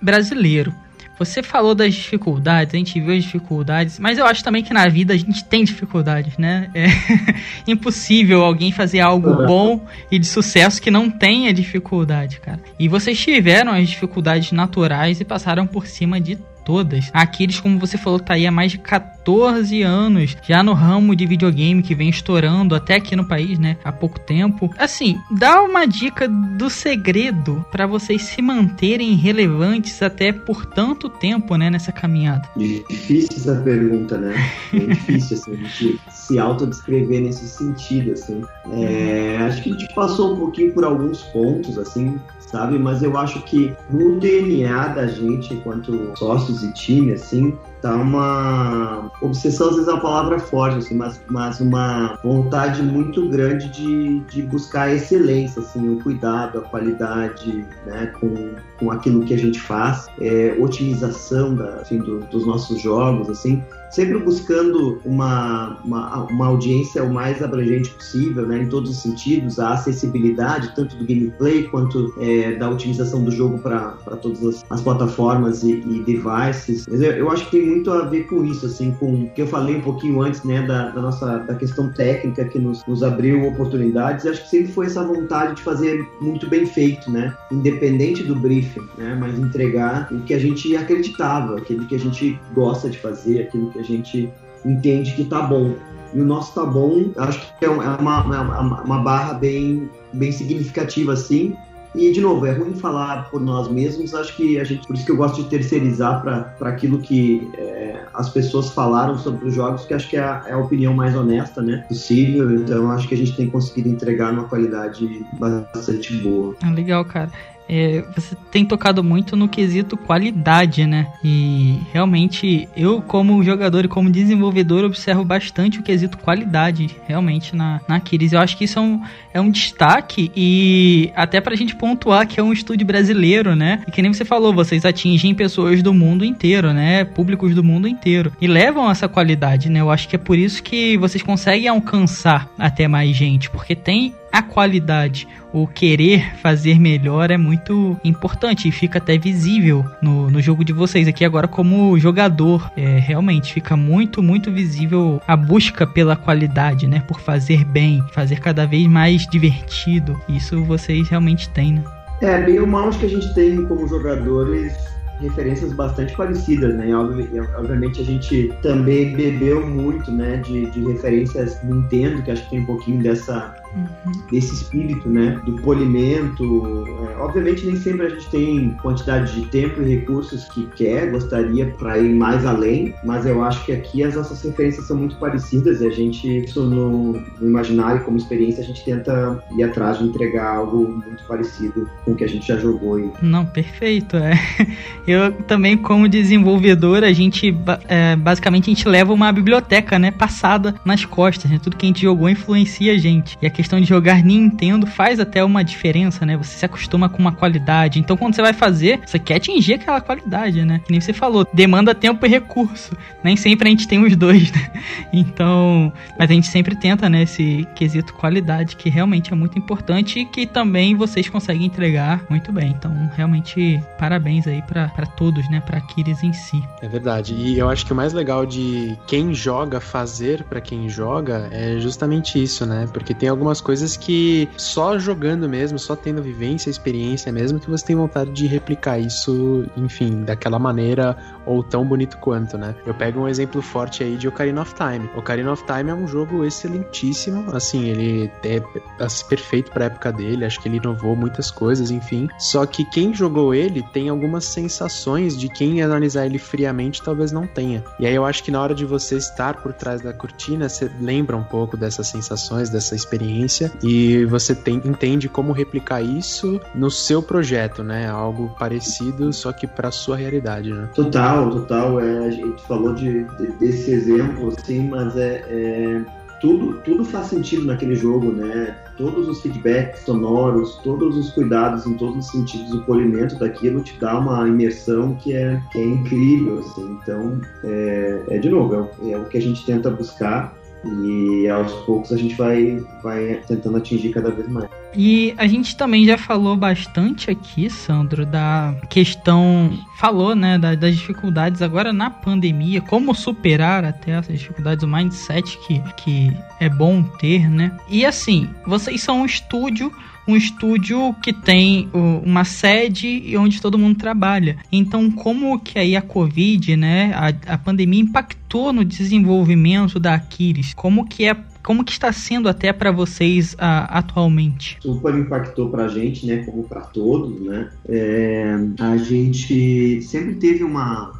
brasileiro. 0.00 0.72
Você 1.18 1.42
falou 1.42 1.74
das 1.74 1.92
dificuldades, 1.92 2.74
a 2.74 2.78
gente 2.78 2.98
viu 2.98 3.14
as 3.14 3.24
dificuldades, 3.24 3.98
mas 3.98 4.16
eu 4.16 4.24
acho 4.24 4.42
também 4.42 4.62
que 4.62 4.72
na 4.72 4.88
vida 4.88 5.12
a 5.12 5.16
gente 5.18 5.44
tem 5.44 5.62
dificuldades, 5.62 6.38
né? 6.38 6.70
É 6.74 6.86
impossível 7.70 8.42
alguém 8.42 8.72
fazer 8.72 9.00
algo 9.00 9.46
bom 9.46 9.86
e 10.10 10.18
de 10.18 10.26
sucesso 10.26 10.80
que 10.80 10.90
não 10.90 11.10
tenha 11.10 11.52
dificuldade, 11.52 12.40
cara. 12.40 12.60
E 12.78 12.88
vocês 12.88 13.20
tiveram 13.20 13.72
as 13.72 13.86
dificuldades 13.86 14.52
naturais 14.52 15.20
e 15.20 15.26
passaram 15.26 15.66
por 15.66 15.86
cima 15.86 16.18
de 16.18 16.38
todas. 16.70 17.10
A 17.12 17.22
Aquiles, 17.22 17.58
como 17.58 17.80
você 17.80 17.98
falou, 17.98 18.20
tá 18.20 18.34
aí 18.34 18.46
há 18.46 18.52
mais 18.52 18.70
de 18.70 18.78
14 18.78 19.82
anos 19.82 20.36
já 20.46 20.62
no 20.62 20.72
ramo 20.72 21.16
de 21.16 21.26
videogame 21.26 21.82
que 21.82 21.96
vem 21.96 22.08
estourando 22.08 22.76
até 22.76 22.94
aqui 22.94 23.16
no 23.16 23.26
país, 23.26 23.58
né? 23.58 23.76
Há 23.82 23.90
pouco 23.90 24.20
tempo. 24.20 24.70
Assim, 24.78 25.18
dá 25.32 25.62
uma 25.62 25.84
dica 25.84 26.28
do 26.28 26.70
segredo 26.70 27.66
para 27.72 27.88
vocês 27.88 28.22
se 28.22 28.40
manterem 28.40 29.16
relevantes 29.16 30.00
até 30.00 30.32
por 30.32 30.64
tanto 30.64 31.08
tempo, 31.08 31.56
né? 31.56 31.70
Nessa 31.70 31.90
caminhada. 31.90 32.48
Difícil 32.56 33.36
essa 33.36 33.56
pergunta, 33.56 34.16
né? 34.16 34.32
É 34.72 34.78
difícil, 34.78 35.38
assim, 35.38 35.96
a 36.06 36.10
se 36.10 36.38
autodescrever 36.38 37.20
nesse 37.20 37.48
sentido, 37.48 38.12
assim. 38.12 38.42
É, 38.70 39.38
acho 39.38 39.60
que 39.64 39.70
a 39.70 39.72
gente 39.72 39.92
passou 39.92 40.34
um 40.34 40.36
pouquinho 40.36 40.72
por 40.72 40.84
alguns 40.84 41.20
pontos, 41.22 41.76
assim, 41.78 42.16
sabe? 42.50 42.78
Mas 42.78 43.02
eu 43.02 43.16
acho 43.16 43.40
que 43.42 43.74
no 43.88 44.18
DNA 44.18 44.88
da 44.88 45.06
gente, 45.06 45.54
enquanto 45.54 46.12
sócios 46.16 46.62
e 46.62 46.72
time, 46.72 47.12
assim, 47.12 47.56
tá 47.80 47.94
uma 47.94 49.10
obsessão, 49.20 49.68
às 49.68 49.74
vezes 49.74 49.88
é 49.88 49.92
uma 49.92 50.00
palavra 50.00 50.38
forte, 50.38 50.78
assim, 50.78 50.94
mas, 50.94 51.20
mas 51.28 51.60
uma 51.60 52.18
vontade 52.22 52.82
muito 52.82 53.28
grande 53.28 53.68
de, 53.68 54.20
de 54.20 54.42
buscar 54.42 54.82
a 54.82 54.94
excelência, 54.94 55.60
assim, 55.60 55.88
o 55.88 56.02
cuidado, 56.02 56.58
a 56.58 56.62
qualidade, 56.62 57.64
né, 57.86 58.12
com, 58.20 58.54
com 58.78 58.90
aquilo 58.90 59.24
que 59.24 59.34
a 59.34 59.38
gente 59.38 59.60
faz, 59.60 60.06
é, 60.20 60.56
otimização 60.58 61.54
da, 61.54 61.74
assim, 61.76 61.98
do, 61.98 62.20
dos 62.26 62.46
nossos 62.46 62.80
jogos, 62.80 63.28
assim, 63.28 63.62
sempre 63.90 64.18
buscando 64.18 65.00
uma, 65.04 65.78
uma, 65.84 66.24
uma, 66.24 66.46
audiência 66.46 67.02
o 67.02 67.12
mais 67.12 67.42
abrangente 67.42 67.90
possível, 67.90 68.46
né, 68.46 68.62
em 68.62 68.68
todos 68.68 68.90
os 68.90 69.02
sentidos, 69.02 69.58
a 69.58 69.70
acessibilidade, 69.70 70.72
tanto 70.74 70.96
do 70.96 71.04
gameplay 71.04 71.64
quanto 71.64 72.14
é, 72.18 72.52
da 72.52 72.70
utilização 72.70 73.24
do 73.24 73.30
jogo 73.30 73.58
para 73.58 73.90
todas 74.22 74.44
as, 74.44 74.64
as 74.70 74.80
plataformas 74.80 75.62
e, 75.62 75.72
e 75.72 76.02
devices. 76.04 76.86
Eu, 76.88 77.00
eu, 77.00 77.30
acho 77.30 77.44
que 77.46 77.58
tem 77.58 77.69
muito 77.70 77.90
a 77.90 78.02
ver 78.02 78.26
com 78.26 78.44
isso, 78.44 78.66
assim, 78.66 78.92
com 78.92 79.14
o 79.14 79.30
que 79.30 79.42
eu 79.42 79.46
falei 79.46 79.76
um 79.76 79.80
pouquinho 79.80 80.20
antes, 80.20 80.42
né, 80.42 80.62
da, 80.66 80.90
da 80.90 81.00
nossa 81.00 81.38
da 81.38 81.54
questão 81.54 81.88
técnica 81.92 82.44
que 82.44 82.58
nos, 82.58 82.84
nos 82.86 83.02
abriu 83.02 83.46
oportunidades. 83.46 84.26
Acho 84.26 84.42
que 84.42 84.48
sempre 84.48 84.72
foi 84.72 84.86
essa 84.86 85.04
vontade 85.04 85.54
de 85.56 85.62
fazer 85.62 86.06
muito 86.20 86.48
bem 86.48 86.66
feito, 86.66 87.10
né, 87.10 87.34
independente 87.50 88.22
do 88.22 88.34
briefing, 88.34 88.86
né, 88.98 89.16
mas 89.18 89.38
entregar 89.38 90.08
o 90.12 90.20
que 90.20 90.34
a 90.34 90.38
gente 90.38 90.76
acreditava, 90.76 91.56
aquilo 91.56 91.86
que 91.86 91.94
a 91.94 91.98
gente 91.98 92.38
gosta 92.54 92.90
de 92.90 92.98
fazer, 92.98 93.42
aquilo 93.42 93.70
que 93.70 93.78
a 93.78 93.84
gente 93.84 94.30
entende 94.64 95.12
que 95.12 95.24
tá 95.24 95.42
bom. 95.42 95.74
E 96.12 96.20
o 96.20 96.24
nosso 96.24 96.54
tá 96.54 96.66
bom, 96.66 97.10
acho 97.16 97.38
que 97.58 97.64
é, 97.64 97.68
é 97.68 97.70
uma, 97.70 98.24
uma, 98.24 98.82
uma 98.82 98.98
barra 99.02 99.34
bem, 99.34 99.88
bem 100.12 100.32
significativa, 100.32 101.12
assim. 101.12 101.54
E, 101.94 102.12
de 102.12 102.20
novo, 102.20 102.46
é 102.46 102.52
ruim 102.52 102.74
falar 102.74 103.28
por 103.30 103.40
nós 103.40 103.68
mesmos, 103.68 104.14
acho 104.14 104.36
que 104.36 104.58
a 104.58 104.64
gente, 104.64 104.86
por 104.86 104.94
isso 104.94 105.04
que 105.04 105.12
eu 105.12 105.16
gosto 105.16 105.42
de 105.42 105.48
terceirizar 105.48 106.22
para 106.22 106.68
aquilo 106.68 106.98
que 106.98 107.50
é, 107.56 108.04
as 108.14 108.28
pessoas 108.28 108.70
falaram 108.70 109.18
sobre 109.18 109.48
os 109.48 109.54
jogos, 109.54 109.84
que 109.84 109.94
acho 109.94 110.08
que 110.08 110.16
é 110.16 110.20
a, 110.20 110.44
é 110.46 110.52
a, 110.52 110.58
opinião 110.58 110.94
mais 110.94 111.16
honesta, 111.16 111.60
né, 111.60 111.84
possível. 111.88 112.50
Então, 112.54 112.90
acho 112.90 113.08
que 113.08 113.14
a 113.14 113.16
gente 113.16 113.34
tem 113.36 113.50
conseguido 113.50 113.88
entregar 113.88 114.32
uma 114.32 114.44
qualidade 114.44 115.26
bastante 115.38 116.14
boa. 116.18 116.54
Ah, 116.62 116.70
legal, 116.70 117.04
cara. 117.04 117.30
É, 117.72 118.02
você 118.16 118.36
tem 118.50 118.64
tocado 118.64 119.04
muito 119.04 119.36
no 119.36 119.48
quesito 119.48 119.96
qualidade, 119.96 120.84
né? 120.88 121.06
E 121.22 121.78
realmente 121.92 122.68
eu, 122.76 123.00
como 123.00 123.44
jogador 123.44 123.84
e 123.84 123.88
como 123.88 124.10
desenvolvedor, 124.10 124.84
observo 124.84 125.24
bastante 125.24 125.78
o 125.78 125.82
quesito 125.82 126.18
qualidade 126.18 126.96
realmente 127.06 127.54
na, 127.54 127.80
na 127.86 127.96
Aquiles. 127.96 128.32
Eu 128.32 128.40
acho 128.40 128.56
que 128.56 128.64
isso 128.64 128.80
é 128.80 128.82
um, 128.82 129.00
é 129.32 129.40
um 129.40 129.48
destaque 129.48 130.32
e 130.34 131.12
até 131.14 131.40
pra 131.40 131.54
gente 131.54 131.76
pontuar 131.76 132.26
que 132.26 132.40
é 132.40 132.42
um 132.42 132.52
estúdio 132.52 132.84
brasileiro, 132.84 133.54
né? 133.54 133.84
E 133.86 133.92
que 133.92 134.02
nem 134.02 134.12
você 134.12 134.24
falou, 134.24 134.52
vocês 134.52 134.84
atingem 134.84 135.32
pessoas 135.32 135.80
do 135.80 135.94
mundo 135.94 136.24
inteiro, 136.24 136.72
né? 136.72 137.04
Públicos 137.04 137.54
do 137.54 137.62
mundo 137.62 137.86
inteiro. 137.86 138.32
E 138.40 138.48
levam 138.48 138.90
essa 138.90 139.08
qualidade, 139.08 139.70
né? 139.70 139.80
Eu 139.80 139.92
acho 139.92 140.08
que 140.08 140.16
é 140.16 140.18
por 140.18 140.36
isso 140.36 140.60
que 140.60 140.96
vocês 140.96 141.22
conseguem 141.22 141.68
alcançar 141.68 142.48
até 142.58 142.88
mais 142.88 143.14
gente, 143.14 143.48
porque 143.48 143.76
tem 143.76 144.12
a 144.32 144.42
qualidade, 144.42 145.26
o 145.52 145.66
querer 145.66 146.36
fazer 146.36 146.78
melhor 146.78 147.30
é 147.30 147.36
muito 147.36 147.98
importante 148.04 148.68
e 148.68 148.72
fica 148.72 148.98
até 148.98 149.18
visível 149.18 149.84
no, 150.00 150.30
no 150.30 150.40
jogo 150.40 150.64
de 150.64 150.72
vocês 150.72 151.08
aqui 151.08 151.24
agora 151.24 151.48
como 151.48 151.98
jogador. 151.98 152.70
É, 152.76 152.98
realmente 152.98 153.52
fica 153.52 153.76
muito, 153.76 154.22
muito 154.22 154.52
visível 154.52 155.20
a 155.26 155.36
busca 155.36 155.86
pela 155.86 156.14
qualidade, 156.14 156.86
né? 156.86 157.02
Por 157.06 157.20
fazer 157.20 157.64
bem, 157.64 158.02
fazer 158.12 158.40
cada 158.40 158.66
vez 158.66 158.86
mais 158.86 159.26
divertido. 159.26 160.20
Isso 160.28 160.62
vocês 160.64 161.08
realmente 161.08 161.48
têm, 161.50 161.74
né? 161.74 161.84
É, 162.22 162.66
mal 162.66 162.88
acho 162.88 162.98
que 162.98 163.06
a 163.06 163.08
gente 163.08 163.32
tem 163.34 163.64
como 163.64 163.88
jogadores 163.88 164.74
referências 165.20 165.72
bastante 165.72 166.14
parecidas, 166.16 166.74
né? 166.76 166.94
Obviamente 166.94 168.00
a 168.00 168.04
gente 168.04 168.52
também 168.62 169.14
bebeu 169.14 169.66
muito, 169.66 170.10
né, 170.10 170.38
de, 170.38 170.70
de 170.70 170.84
referências 170.84 171.62
Nintendo, 171.62 172.22
que 172.22 172.30
acho 172.30 172.42
que 172.44 172.50
tem 172.50 172.60
um 172.60 172.66
pouquinho 172.66 173.02
dessa 173.02 173.54
uhum. 173.74 174.12
desse 174.30 174.54
espírito, 174.54 175.08
né, 175.08 175.40
do 175.44 175.56
polimento. 175.62 176.84
É, 177.10 177.16
obviamente 177.18 177.66
nem 177.66 177.76
sempre 177.76 178.06
a 178.06 178.10
gente 178.10 178.28
tem 178.30 178.70
quantidade 178.82 179.32
de 179.34 179.46
tempo 179.48 179.82
e 179.82 179.96
recursos 179.96 180.44
que 180.48 180.66
quer, 180.76 181.10
gostaria 181.10 181.66
para 181.78 181.98
ir 181.98 182.14
mais 182.14 182.44
além, 182.44 182.94
mas 183.04 183.26
eu 183.26 183.42
acho 183.42 183.64
que 183.64 183.72
aqui 183.72 184.02
as 184.02 184.14
nossas 184.14 184.42
referências 184.42 184.86
são 184.86 184.96
muito 184.96 185.16
parecidas 185.16 185.80
e 185.80 185.86
a 185.86 185.90
gente, 185.90 186.44
isso 186.44 186.62
no, 186.62 187.12
no 187.12 187.48
imaginário 187.48 188.02
como 188.04 188.16
experiência, 188.16 188.62
a 188.62 188.66
gente 188.66 188.84
tenta 188.84 189.42
ir 189.56 189.62
atrás 189.62 189.98
de 189.98 190.04
entregar 190.04 190.56
algo 190.56 190.88
muito 190.88 191.24
parecido 191.26 191.88
com 192.04 192.12
o 192.12 192.16
que 192.16 192.24
a 192.24 192.28
gente 192.28 192.46
já 192.46 192.56
jogou. 192.56 193.12
Não, 193.22 193.46
perfeito, 193.46 194.16
é. 194.16 194.32
Eu 195.06 195.32
também 195.32 195.76
como 195.76 196.08
desenvolvedor, 196.08 197.04
a 197.04 197.12
gente 197.12 197.54
é, 197.88 198.16
basicamente 198.16 198.70
a 198.70 198.74
gente 198.74 198.88
leva 198.88 199.12
uma 199.12 199.32
biblioteca, 199.32 199.98
né, 199.98 200.10
passada 200.10 200.74
nas 200.84 201.04
costas, 201.04 201.50
né? 201.50 201.60
Tudo 201.62 201.76
que 201.76 201.86
a 201.86 201.88
gente 201.88 202.02
jogou 202.02 202.28
influencia 202.28 202.92
a 202.92 202.98
gente. 202.98 203.38
E 203.40 203.46
aqui 203.46 203.59
questão 203.60 203.78
de 203.78 203.86
jogar 203.86 204.22
Nintendo 204.24 204.86
faz 204.86 205.20
até 205.20 205.44
uma 205.44 205.62
diferença, 205.62 206.24
né? 206.24 206.34
Você 206.36 206.56
se 206.56 206.64
acostuma 206.64 207.10
com 207.10 207.18
uma 207.18 207.32
qualidade. 207.32 208.00
Então, 208.00 208.16
quando 208.16 208.34
você 208.34 208.40
vai 208.40 208.54
fazer, 208.54 209.00
você 209.04 209.18
quer 209.18 209.36
atingir 209.36 209.74
aquela 209.74 210.00
qualidade, 210.00 210.64
né? 210.64 210.80
Que 210.82 210.90
nem 210.90 211.00
você 211.00 211.12
falou, 211.12 211.46
demanda 211.52 211.94
tempo 211.94 212.24
e 212.24 212.28
recurso. 212.28 212.96
Nem 213.22 213.36
sempre 213.36 213.68
a 213.68 213.70
gente 213.70 213.86
tem 213.86 214.02
os 214.02 214.16
dois, 214.16 214.50
né? 214.50 214.70
Então, 215.12 215.92
mas 216.16 216.30
a 216.30 216.34
gente 216.34 216.46
sempre 216.46 216.74
tenta, 216.76 217.08
né? 217.08 217.22
Esse 217.22 217.66
quesito 217.74 218.14
qualidade, 218.14 218.76
que 218.76 218.88
realmente 218.88 219.32
é 219.32 219.36
muito 219.36 219.58
importante 219.58 220.20
e 220.20 220.24
que 220.24 220.46
também 220.46 220.94
vocês 220.94 221.28
conseguem 221.28 221.66
entregar 221.66 222.22
muito 222.30 222.52
bem. 222.52 222.70
Então, 222.70 223.10
realmente, 223.16 223.82
parabéns 223.98 224.46
aí 224.46 224.62
para 224.62 225.06
todos, 225.16 225.48
né? 225.50 225.60
Para 225.60 225.78
Aquiles 225.78 226.22
em 226.22 226.32
si. 226.32 226.62
É 226.80 226.88
verdade. 226.88 227.34
E 227.34 227.58
eu 227.58 227.68
acho 227.68 227.84
que 227.84 227.92
o 227.92 227.96
mais 227.96 228.12
legal 228.12 228.46
de 228.46 228.96
quem 229.06 229.34
joga 229.34 229.80
fazer 229.80 230.44
para 230.44 230.60
quem 230.60 230.88
joga 230.88 231.48
é 231.50 231.78
justamente 231.80 232.40
isso, 232.40 232.64
né? 232.64 232.88
Porque 232.92 233.12
tem 233.12 233.28
algumas 233.28 233.49
algumas 233.50 233.60
coisas 233.60 233.96
que 233.96 234.48
só 234.56 234.98
jogando 234.98 235.48
mesmo, 235.48 235.78
só 235.78 235.96
tendo 235.96 236.22
vivência, 236.22 236.70
experiência 236.70 237.32
mesmo, 237.32 237.58
que 237.58 237.68
você 237.68 237.84
tem 237.86 237.96
vontade 237.96 238.30
de 238.30 238.46
replicar 238.46 238.98
isso, 238.98 239.66
enfim, 239.76 240.22
daquela 240.22 240.58
maneira 240.58 241.16
ou 241.50 241.64
tão 241.64 241.84
bonito 241.84 242.16
quanto, 242.18 242.56
né? 242.56 242.74
Eu 242.86 242.94
pego 242.94 243.20
um 243.20 243.28
exemplo 243.28 243.60
forte 243.60 244.04
aí 244.04 244.16
de 244.16 244.28
Ocarina 244.28 244.62
of 244.62 244.74
Time. 244.74 245.10
Ocarina 245.16 245.52
of 245.52 245.64
Time 245.64 245.90
é 245.90 245.94
um 245.94 246.06
jogo 246.06 246.44
excelentíssimo, 246.44 247.44
assim, 247.52 247.88
ele 247.88 248.30
é 248.44 248.62
assim, 249.00 249.26
perfeito 249.26 249.72
pra 249.72 249.86
época 249.86 250.12
dele, 250.12 250.44
acho 250.44 250.60
que 250.60 250.68
ele 250.68 250.76
inovou 250.76 251.16
muitas 251.16 251.50
coisas, 251.50 251.90
enfim. 251.90 252.28
Só 252.38 252.64
que 252.64 252.84
quem 252.84 253.12
jogou 253.12 253.52
ele 253.52 253.82
tem 253.92 254.08
algumas 254.08 254.44
sensações 254.44 255.36
de 255.36 255.48
quem 255.48 255.82
analisar 255.82 256.26
ele 256.26 256.38
friamente 256.38 257.02
talvez 257.02 257.32
não 257.32 257.46
tenha. 257.46 257.82
E 257.98 258.06
aí 258.06 258.14
eu 258.14 258.24
acho 258.24 258.44
que 258.44 258.50
na 258.50 258.60
hora 258.60 258.74
de 258.74 258.84
você 258.84 259.16
estar 259.16 259.54
por 259.54 259.72
trás 259.72 260.00
da 260.00 260.12
cortina, 260.12 260.68
você 260.68 260.90
lembra 261.00 261.36
um 261.36 261.42
pouco 261.42 261.76
dessas 261.76 262.06
sensações, 262.06 262.70
dessa 262.70 262.94
experiência 262.94 263.72
e 263.82 264.24
você 264.26 264.54
tem, 264.54 264.76
entende 264.84 265.28
como 265.28 265.52
replicar 265.52 266.00
isso 266.00 266.60
no 266.74 266.90
seu 266.90 267.22
projeto, 267.22 267.82
né? 267.82 268.08
Algo 268.08 268.54
parecido, 268.58 269.32
só 269.32 269.52
que 269.52 269.66
para 269.66 269.90
sua 269.90 270.16
realidade, 270.16 270.72
né? 270.72 270.88
Total, 270.94 271.39
total. 271.48 272.00
É, 272.00 272.26
a 272.26 272.30
gente 272.30 272.62
falou 272.66 272.92
de, 272.92 273.24
de 273.24 273.46
desse 273.52 273.92
exemplo, 273.92 274.52
sim, 274.64 274.88
mas 274.88 275.16
é, 275.16 275.44
é 275.48 276.04
tudo, 276.40 276.80
tudo 276.84 277.04
faz 277.04 277.26
sentido 277.26 277.66
naquele 277.66 277.94
jogo, 277.94 278.32
né? 278.32 278.76
Todos 278.96 279.28
os 279.28 279.40
feedbacks 279.42 280.00
sonoros, 280.00 280.76
todos 280.82 281.16
os 281.16 281.30
cuidados 281.30 281.86
em 281.86 281.94
todos 281.94 282.26
os 282.26 282.30
sentidos, 282.30 282.72
o 282.72 282.82
polimento 282.82 283.38
daquilo 283.38 283.82
te 283.82 283.98
dá 284.00 284.18
uma 284.18 284.48
imersão 284.48 285.14
que 285.16 285.34
é, 285.34 285.60
que 285.70 285.78
é 285.78 285.84
incrível, 285.84 286.58
assim. 286.58 286.98
Então, 287.02 287.40
é, 287.64 288.22
é 288.28 288.38
de 288.38 288.48
novo, 288.48 288.90
é, 289.02 289.10
é 289.12 289.18
o 289.18 289.24
que 289.26 289.38
a 289.38 289.42
gente 289.42 289.64
tenta 289.64 289.90
buscar 289.90 290.59
e 290.84 291.48
aos 291.48 291.72
poucos 291.84 292.12
a 292.12 292.16
gente 292.16 292.34
vai, 292.34 292.82
vai 293.02 293.40
tentando 293.46 293.76
atingir 293.76 294.10
cada 294.10 294.30
vez 294.30 294.48
mais. 294.48 294.68
E 294.94 295.34
a 295.36 295.46
gente 295.46 295.76
também 295.76 296.04
já 296.04 296.18
falou 296.18 296.56
bastante 296.56 297.30
aqui, 297.30 297.70
Sandro, 297.70 298.26
da 298.26 298.74
questão. 298.88 299.70
Falou, 299.98 300.34
né, 300.34 300.58
das 300.58 300.96
dificuldades 300.96 301.62
agora 301.62 301.92
na 301.92 302.10
pandemia, 302.10 302.80
como 302.80 303.14
superar 303.14 303.84
até 303.84 304.12
essas 304.12 304.38
dificuldades, 304.38 304.82
o 304.82 304.88
mindset 304.88 305.58
que, 305.58 305.80
que 305.96 306.36
é 306.58 306.68
bom 306.68 307.02
ter, 307.02 307.48
né? 307.48 307.76
E 307.88 308.04
assim, 308.04 308.48
vocês 308.66 309.02
são 309.02 309.20
um 309.20 309.26
estúdio 309.26 309.92
um 310.30 310.36
estúdio 310.36 311.14
que 311.22 311.32
tem 311.32 311.88
uma 311.92 312.44
sede 312.44 313.06
e 313.08 313.36
onde 313.36 313.60
todo 313.60 313.78
mundo 313.78 313.96
trabalha. 313.96 314.56
Então, 314.70 315.10
como 315.10 315.58
que 315.58 315.78
aí 315.78 315.96
a 315.96 316.02
Covid, 316.02 316.76
né, 316.76 317.12
a, 317.14 317.54
a 317.54 317.58
pandemia 317.58 318.00
impactou 318.00 318.72
no 318.72 318.84
desenvolvimento 318.84 319.98
da 319.98 320.14
Aquiles? 320.14 320.74
Como 320.74 321.06
que 321.06 321.24
é 321.24 321.36
como 321.62 321.84
que 321.84 321.92
está 321.92 322.10
sendo 322.10 322.48
até 322.48 322.72
para 322.72 322.90
vocês 322.90 323.52
uh, 323.54 323.86
atualmente? 323.88 324.78
Super 324.80 325.14
impactou 325.14 325.68
para 325.68 325.84
a 325.84 325.88
gente, 325.88 326.26
né? 326.26 326.38
Como 326.38 326.64
para 326.64 326.80
todos, 326.80 327.38
né? 327.40 327.70
É, 327.86 328.56
a 328.78 328.96
gente 328.96 330.00
sempre 330.02 330.36
teve 330.36 330.64
uma, 330.64 331.19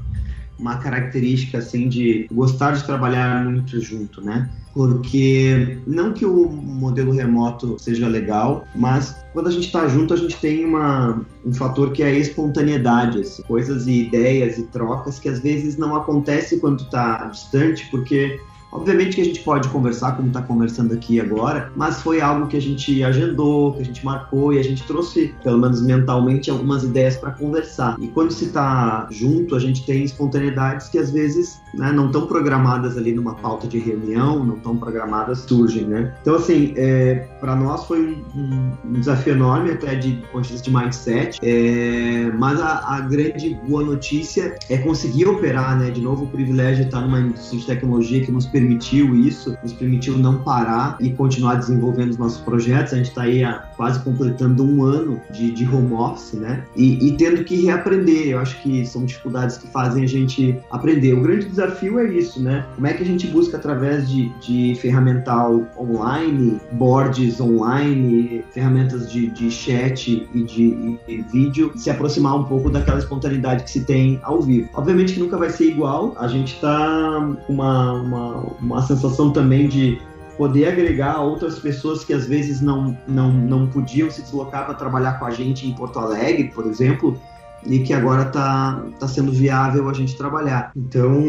uma 0.61 0.76
característica 0.76 1.58
assim 1.58 1.88
de 1.88 2.28
gostar 2.30 2.72
de 2.72 2.84
trabalhar 2.84 3.44
muito 3.44 3.80
junto, 3.80 4.20
né? 4.20 4.48
porque 4.72 5.78
não 5.86 6.12
que 6.12 6.24
o 6.24 6.48
modelo 6.48 7.12
remoto 7.12 7.76
seja 7.78 8.06
legal, 8.06 8.66
mas 8.74 9.16
quando 9.32 9.48
a 9.48 9.50
gente 9.50 9.66
está 9.66 9.88
junto 9.88 10.14
a 10.14 10.16
gente 10.16 10.36
tem 10.36 10.64
uma, 10.64 11.24
um 11.44 11.52
fator 11.52 11.92
que 11.92 12.02
é 12.02 12.06
a 12.06 12.12
espontaneidade, 12.12 13.20
assim, 13.20 13.42
coisas 13.42 13.86
e 13.86 14.04
ideias 14.04 14.58
e 14.58 14.64
trocas 14.64 15.18
que 15.18 15.28
às 15.28 15.40
vezes 15.40 15.76
não 15.76 15.96
acontece 15.96 16.61
quando 16.61 16.82
está 16.82 17.24
distante, 17.26 17.88
porque 17.90 18.40
Obviamente 18.72 19.16
que 19.16 19.20
a 19.20 19.24
gente 19.24 19.40
pode 19.40 19.68
conversar, 19.68 20.12
como 20.16 20.28
está 20.28 20.42
conversando 20.42 20.94
aqui 20.94 21.20
agora, 21.20 21.72
mas 21.74 22.00
foi 22.02 22.20
algo 22.20 22.46
que 22.46 22.56
a 22.56 22.60
gente 22.60 23.02
agendou, 23.02 23.72
que 23.72 23.82
a 23.82 23.84
gente 23.84 24.04
marcou 24.04 24.52
e 24.52 24.58
a 24.58 24.62
gente 24.62 24.84
trouxe, 24.84 25.34
pelo 25.42 25.58
menos 25.58 25.82
mentalmente, 25.82 26.50
algumas 26.50 26.84
ideias 26.84 27.16
para 27.16 27.32
conversar. 27.32 27.96
E 28.00 28.08
quando 28.08 28.30
se 28.30 28.46
está 28.46 29.08
junto, 29.10 29.56
a 29.56 29.58
gente 29.58 29.84
tem 29.84 30.04
espontaneidades 30.04 30.88
que 30.88 30.98
às 30.98 31.10
vezes 31.10 31.60
né, 31.74 31.92
não 31.92 32.06
estão 32.06 32.26
programadas 32.26 32.96
ali 32.96 33.12
numa 33.12 33.34
pauta 33.34 33.66
de 33.66 33.78
reunião, 33.78 34.44
não 34.44 34.56
estão 34.56 34.76
programadas, 34.76 35.40
surgem, 35.40 35.84
né? 35.84 36.14
Então, 36.22 36.36
assim, 36.36 36.72
é, 36.76 37.26
para 37.40 37.54
nós 37.56 37.84
foi 37.86 38.22
um, 38.34 38.72
um, 38.84 38.92
desafio 38.92 39.34
enorme 39.34 39.72
até 39.72 39.94
de 39.94 40.22
ponto 40.32 40.48
de 40.48 40.70
mindset, 40.70 41.38
é, 41.42 42.30
mas 42.38 42.60
a, 42.60 42.96
a, 42.96 43.00
grande 43.00 43.58
boa 43.68 43.84
notícia 43.84 44.56
é 44.68 44.78
conseguir 44.78 45.26
operar, 45.26 45.78
né? 45.78 45.90
De 45.90 46.00
novo, 46.00 46.24
o 46.24 46.28
privilégio 46.28 46.82
de 46.82 46.88
estar 46.88 47.00
numa 47.00 47.20
indústria 47.20 47.60
de 47.60 47.66
tecnologia 47.66 48.24
que 48.24 48.32
nos 48.32 48.46
permitiu 48.61 49.14
isso, 49.16 49.56
nos 49.62 49.72
permitiu 49.72 50.18
não 50.18 50.42
parar 50.42 50.98
e 51.00 51.11
continuar 51.11 51.54
desenvolvendo 51.54 52.11
os 52.11 52.18
nossos 52.18 52.40
projetos. 52.42 52.92
A 52.92 52.96
gente 52.96 53.08
está 53.08 53.22
aí 53.22 53.42
há 53.42 53.64
quase 53.80 53.98
completando 54.00 54.62
um 54.62 54.84
ano 54.84 55.18
de, 55.30 55.50
de 55.52 55.66
home 55.66 55.94
office, 55.94 56.34
né? 56.34 56.64
E, 56.76 57.08
e, 57.08 57.16
tendo 57.16 57.42
que 57.42 57.56
reaprender. 57.64 58.28
Eu 58.28 58.38
acho 58.38 58.60
que 58.62 58.84
são 58.84 59.06
dificuldades 59.06 59.56
que 59.56 59.66
fazem 59.68 60.04
a 60.04 60.06
gente 60.06 60.54
aprender. 60.70 61.14
O 61.14 61.22
grande 61.22 61.46
desafio 61.46 61.98
é 61.98 62.04
isso, 62.04 62.42
né? 62.42 62.66
Como 62.74 62.86
é 62.86 62.92
que 62.92 63.02
a 63.02 63.06
gente 63.06 63.26
busca 63.28 63.56
através 63.56 64.06
de, 64.06 64.28
de 64.40 64.74
ferramental 64.82 65.66
online, 65.78 66.60
boards 66.72 67.40
online, 67.40 68.44
ferramentas 68.52 69.10
de, 69.10 69.30
de 69.30 69.50
chat 69.50 70.28
e 70.34 70.42
de 70.42 70.98
vídeo, 71.32 71.72
se 71.74 71.88
aproximar 71.88 72.36
um 72.36 72.44
pouco 72.44 72.68
daquela 72.68 72.98
espontaneidade 72.98 73.64
que 73.64 73.70
se 73.70 73.84
tem 73.84 74.20
ao 74.22 74.42
vivo. 74.42 74.68
Obviamente 74.74 75.14
que 75.14 75.20
nunca 75.20 75.38
vai 75.38 75.48
ser 75.48 75.70
igual. 75.70 76.14
A 76.18 76.28
gente 76.28 76.56
está 76.56 77.34
com 77.46 77.52
uma, 77.54 77.92
uma 77.94 78.50
uma 78.60 78.82
sensação 78.82 79.32
também 79.32 79.68
de 79.68 79.98
poder 80.41 80.68
agregar 80.68 81.20
outras 81.20 81.59
pessoas 81.59 82.03
que 82.03 82.14
às 82.14 82.24
vezes 82.24 82.62
não, 82.62 82.97
não, 83.07 83.30
não 83.30 83.66
podiam 83.66 84.11
se 84.11 84.22
deslocar 84.22 84.64
para 84.64 84.72
trabalhar 84.72 85.18
com 85.18 85.26
a 85.26 85.30
gente 85.30 85.68
em 85.68 85.74
Porto 85.74 85.99
Alegre, 85.99 86.45
por 86.55 86.64
exemplo, 86.64 87.20
e 87.66 87.80
que 87.80 87.93
agora 87.93 88.22
está 88.22 88.82
tá 88.99 89.07
sendo 89.07 89.30
viável 89.32 89.86
a 89.86 89.93
gente 89.93 90.16
trabalhar. 90.16 90.72
Então, 90.74 91.22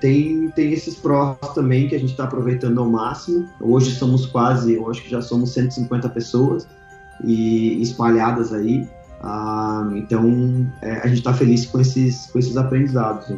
tem, 0.00 0.48
tem 0.56 0.72
esses 0.72 0.94
prós 0.94 1.36
também 1.54 1.86
que 1.86 1.94
a 1.94 1.98
gente 1.98 2.12
está 2.12 2.24
aproveitando 2.24 2.80
ao 2.80 2.88
máximo. 2.88 3.46
Hoje 3.60 3.90
somos 3.90 4.24
quase, 4.24 4.72
eu 4.72 4.90
acho 4.90 5.02
que 5.02 5.10
já 5.10 5.20
somos 5.20 5.52
150 5.52 6.08
pessoas 6.08 6.66
e 7.22 7.82
espalhadas 7.82 8.54
aí. 8.54 8.88
Ah, 9.22 9.86
então, 9.96 10.66
é, 10.80 10.92
a 10.92 11.06
gente 11.08 11.18
está 11.18 11.34
feliz 11.34 11.66
com 11.66 11.78
esses, 11.78 12.28
com 12.28 12.38
esses 12.38 12.56
aprendizados. 12.56 13.36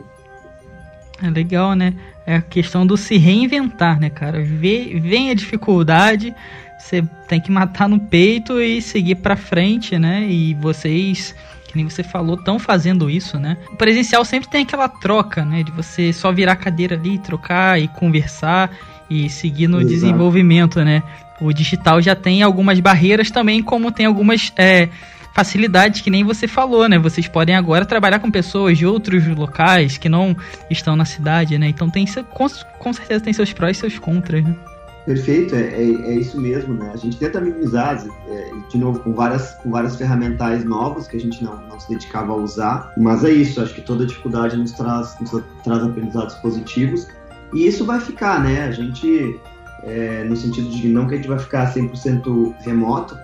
É 1.21 1.29
legal, 1.29 1.75
né? 1.75 1.93
É 2.27 2.37
a 2.37 2.43
questão 2.43 2.87
do 2.87 2.97
se 2.97 3.17
reinventar, 3.17 3.99
né, 3.99 4.09
cara? 4.11 4.43
Vê, 4.43 4.99
vem 5.01 5.31
a 5.31 5.35
dificuldade, 5.35 6.35
você 6.79 7.03
tem 7.27 7.41
que 7.41 7.51
matar 7.51 7.89
no 7.89 7.99
peito 7.99 8.61
e 8.61 8.81
seguir 8.81 9.17
para 9.17 9.37
frente, 9.37 9.99
né? 9.99 10.27
E 10.29 10.55
vocês 10.55 11.35
que 11.73 11.79
nem 11.79 11.89
você 11.89 12.03
falou, 12.03 12.37
estão 12.37 12.59
fazendo 12.59 13.09
isso, 13.09 13.39
né? 13.39 13.57
O 13.73 13.77
presencial 13.77 14.25
sempre 14.27 14.49
tem 14.49 14.63
aquela 14.63 14.89
troca, 14.89 15.43
né? 15.43 15.63
De 15.63 15.73
você 15.73 16.13
só 16.13 16.31
virar 16.31 16.53
a 16.53 16.57
cadeira 16.57 16.95
ali, 16.95 17.19
trocar 17.19 17.81
e 17.81 17.89
conversar 17.89 18.71
e 19.09 19.29
seguir 19.31 19.69
no 19.69 19.79
Exato. 19.79 19.95
desenvolvimento, 19.95 20.85
né? 20.85 21.03
O 21.41 21.51
digital 21.51 22.01
já 22.03 22.15
tem 22.15 22.43
algumas 22.43 22.79
barreiras 22.79 23.31
também, 23.31 23.63
como 23.63 23.91
tem 23.91 24.05
algumas 24.05 24.53
é, 24.55 24.91
facilidades 25.33 26.01
que 26.01 26.11
nem 26.11 26.25
você 26.25 26.47
falou, 26.47 26.89
né? 26.89 26.99
Vocês 26.99 27.27
podem 27.27 27.55
agora 27.55 27.85
trabalhar 27.85 28.19
com 28.19 28.31
pessoas 28.31 28.79
de 28.79 28.87
outros 28.87 29.27
locais 29.27 29.99
que 29.99 30.09
não 30.09 30.37
estão 30.71 30.97
na 30.97 31.05
cidade, 31.05 31.59
né? 31.59 31.69
Então 31.69 31.91
tem 31.91 32.07
com, 32.79 32.93
certeza 32.93 33.25
tem 33.25 33.33
seus 33.33 33.53
prós 33.53 33.77
e 33.77 33.81
seus 33.81 33.99
contras, 33.99 34.45
né? 34.45 34.55
Perfeito, 35.05 35.57
é, 35.57 35.63
é, 35.63 35.83
é, 35.83 36.15
isso 36.15 36.41
mesmo, 36.41 36.75
né? 36.75 36.93
A 36.95 36.97
gente 36.97 37.17
tenta 37.17 37.41
minimizar, 37.41 38.05
é, 38.29 38.51
de 38.71 38.79
novo, 38.79 39.01
com 39.01 39.13
várias, 39.13 39.53
com 39.55 39.71
várias 39.71 39.97
ferramentais 39.97 40.65
novas 40.65 41.09
que 41.09 41.17
a 41.17 41.21
gente 41.21 41.43
não, 41.43 41.57
não 41.67 41.81
se 41.81 41.89
dedicava 41.89 42.33
a 42.33 42.37
usar, 42.37 42.93
mas 42.97 43.25
é 43.25 43.31
isso, 43.33 43.61
acho 43.61 43.75
que 43.75 43.81
toda 43.81 44.07
dificuldade 44.07 44.57
nos 44.57 44.71
traz, 44.71 45.17
nos 45.21 45.43
traz 45.65 45.83
aprendizados 45.83 46.37
positivos 46.37 47.09
e 47.53 47.67
isso 47.67 47.85
vai 47.85 48.01
ficar, 48.01 48.43
né? 48.43 48.65
A 48.65 48.71
gente, 48.71 49.39
é, 49.83 50.25
no 50.25 50.37
sentido 50.37 50.71
de 50.71 50.89
não 50.89 51.09
que 51.09 51.15
a 51.15 51.17
gente 51.17 51.29
vai 51.29 51.39
ficar 51.39 51.73
100% 51.75 52.55
remoto, 52.61 53.17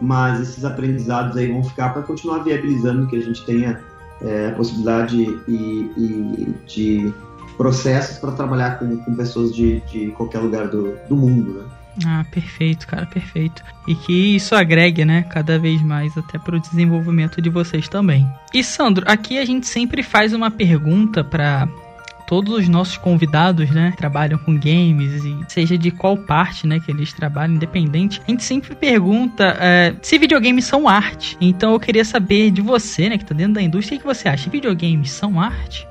mas 0.00 0.40
esses 0.40 0.64
aprendizados 0.64 1.36
aí 1.36 1.50
vão 1.50 1.62
ficar 1.62 1.90
para 1.90 2.02
continuar 2.02 2.38
viabilizando 2.38 3.06
que 3.06 3.16
a 3.16 3.20
gente 3.20 3.44
tenha 3.44 3.80
é, 4.22 4.48
a 4.48 4.52
possibilidade 4.52 5.16
e, 5.48 5.90
e 5.96 6.54
de 6.66 7.14
processos 7.56 8.18
para 8.18 8.32
trabalhar 8.32 8.78
com, 8.78 8.96
com 8.96 9.14
pessoas 9.14 9.54
de, 9.54 9.80
de 9.82 10.08
qualquer 10.12 10.38
lugar 10.38 10.68
do, 10.68 10.96
do 11.08 11.16
mundo, 11.16 11.60
né? 11.60 11.64
Ah, 12.06 12.24
perfeito, 12.30 12.86
cara, 12.86 13.04
perfeito. 13.06 13.62
E 13.86 13.94
que 13.94 14.36
isso 14.36 14.54
agregue, 14.54 15.04
né, 15.04 15.22
cada 15.24 15.58
vez 15.58 15.82
mais 15.82 16.16
até 16.16 16.38
para 16.38 16.56
o 16.56 16.60
desenvolvimento 16.60 17.42
de 17.42 17.50
vocês 17.50 17.88
também. 17.88 18.26
E 18.54 18.62
Sandro, 18.62 19.04
aqui 19.06 19.38
a 19.38 19.44
gente 19.44 19.66
sempre 19.66 20.02
faz 20.02 20.32
uma 20.32 20.50
pergunta 20.50 21.22
para 21.24 21.68
todos 22.30 22.54
os 22.54 22.68
nossos 22.68 22.96
convidados, 22.96 23.68
né, 23.70 23.92
trabalham 23.96 24.38
com 24.38 24.54
games 24.54 25.24
e 25.24 25.36
seja 25.48 25.76
de 25.76 25.90
qual 25.90 26.16
parte, 26.16 26.64
né, 26.64 26.78
que 26.78 26.88
eles 26.88 27.12
trabalham, 27.12 27.56
independente, 27.56 28.22
a 28.24 28.30
gente 28.30 28.44
sempre 28.44 28.72
pergunta 28.76 29.56
é, 29.58 29.96
se 30.00 30.16
videogames 30.16 30.64
são 30.64 30.88
arte. 30.88 31.36
Então 31.40 31.72
eu 31.72 31.80
queria 31.80 32.04
saber 32.04 32.52
de 32.52 32.62
você, 32.62 33.08
né, 33.08 33.18
que 33.18 33.24
tá 33.24 33.34
dentro 33.34 33.54
da 33.54 33.62
indústria, 33.62 33.96
o 33.96 34.00
que 34.00 34.06
você 34.06 34.28
acha? 34.28 34.48
Videogames 34.48 35.10
são 35.10 35.40
arte? 35.40 35.88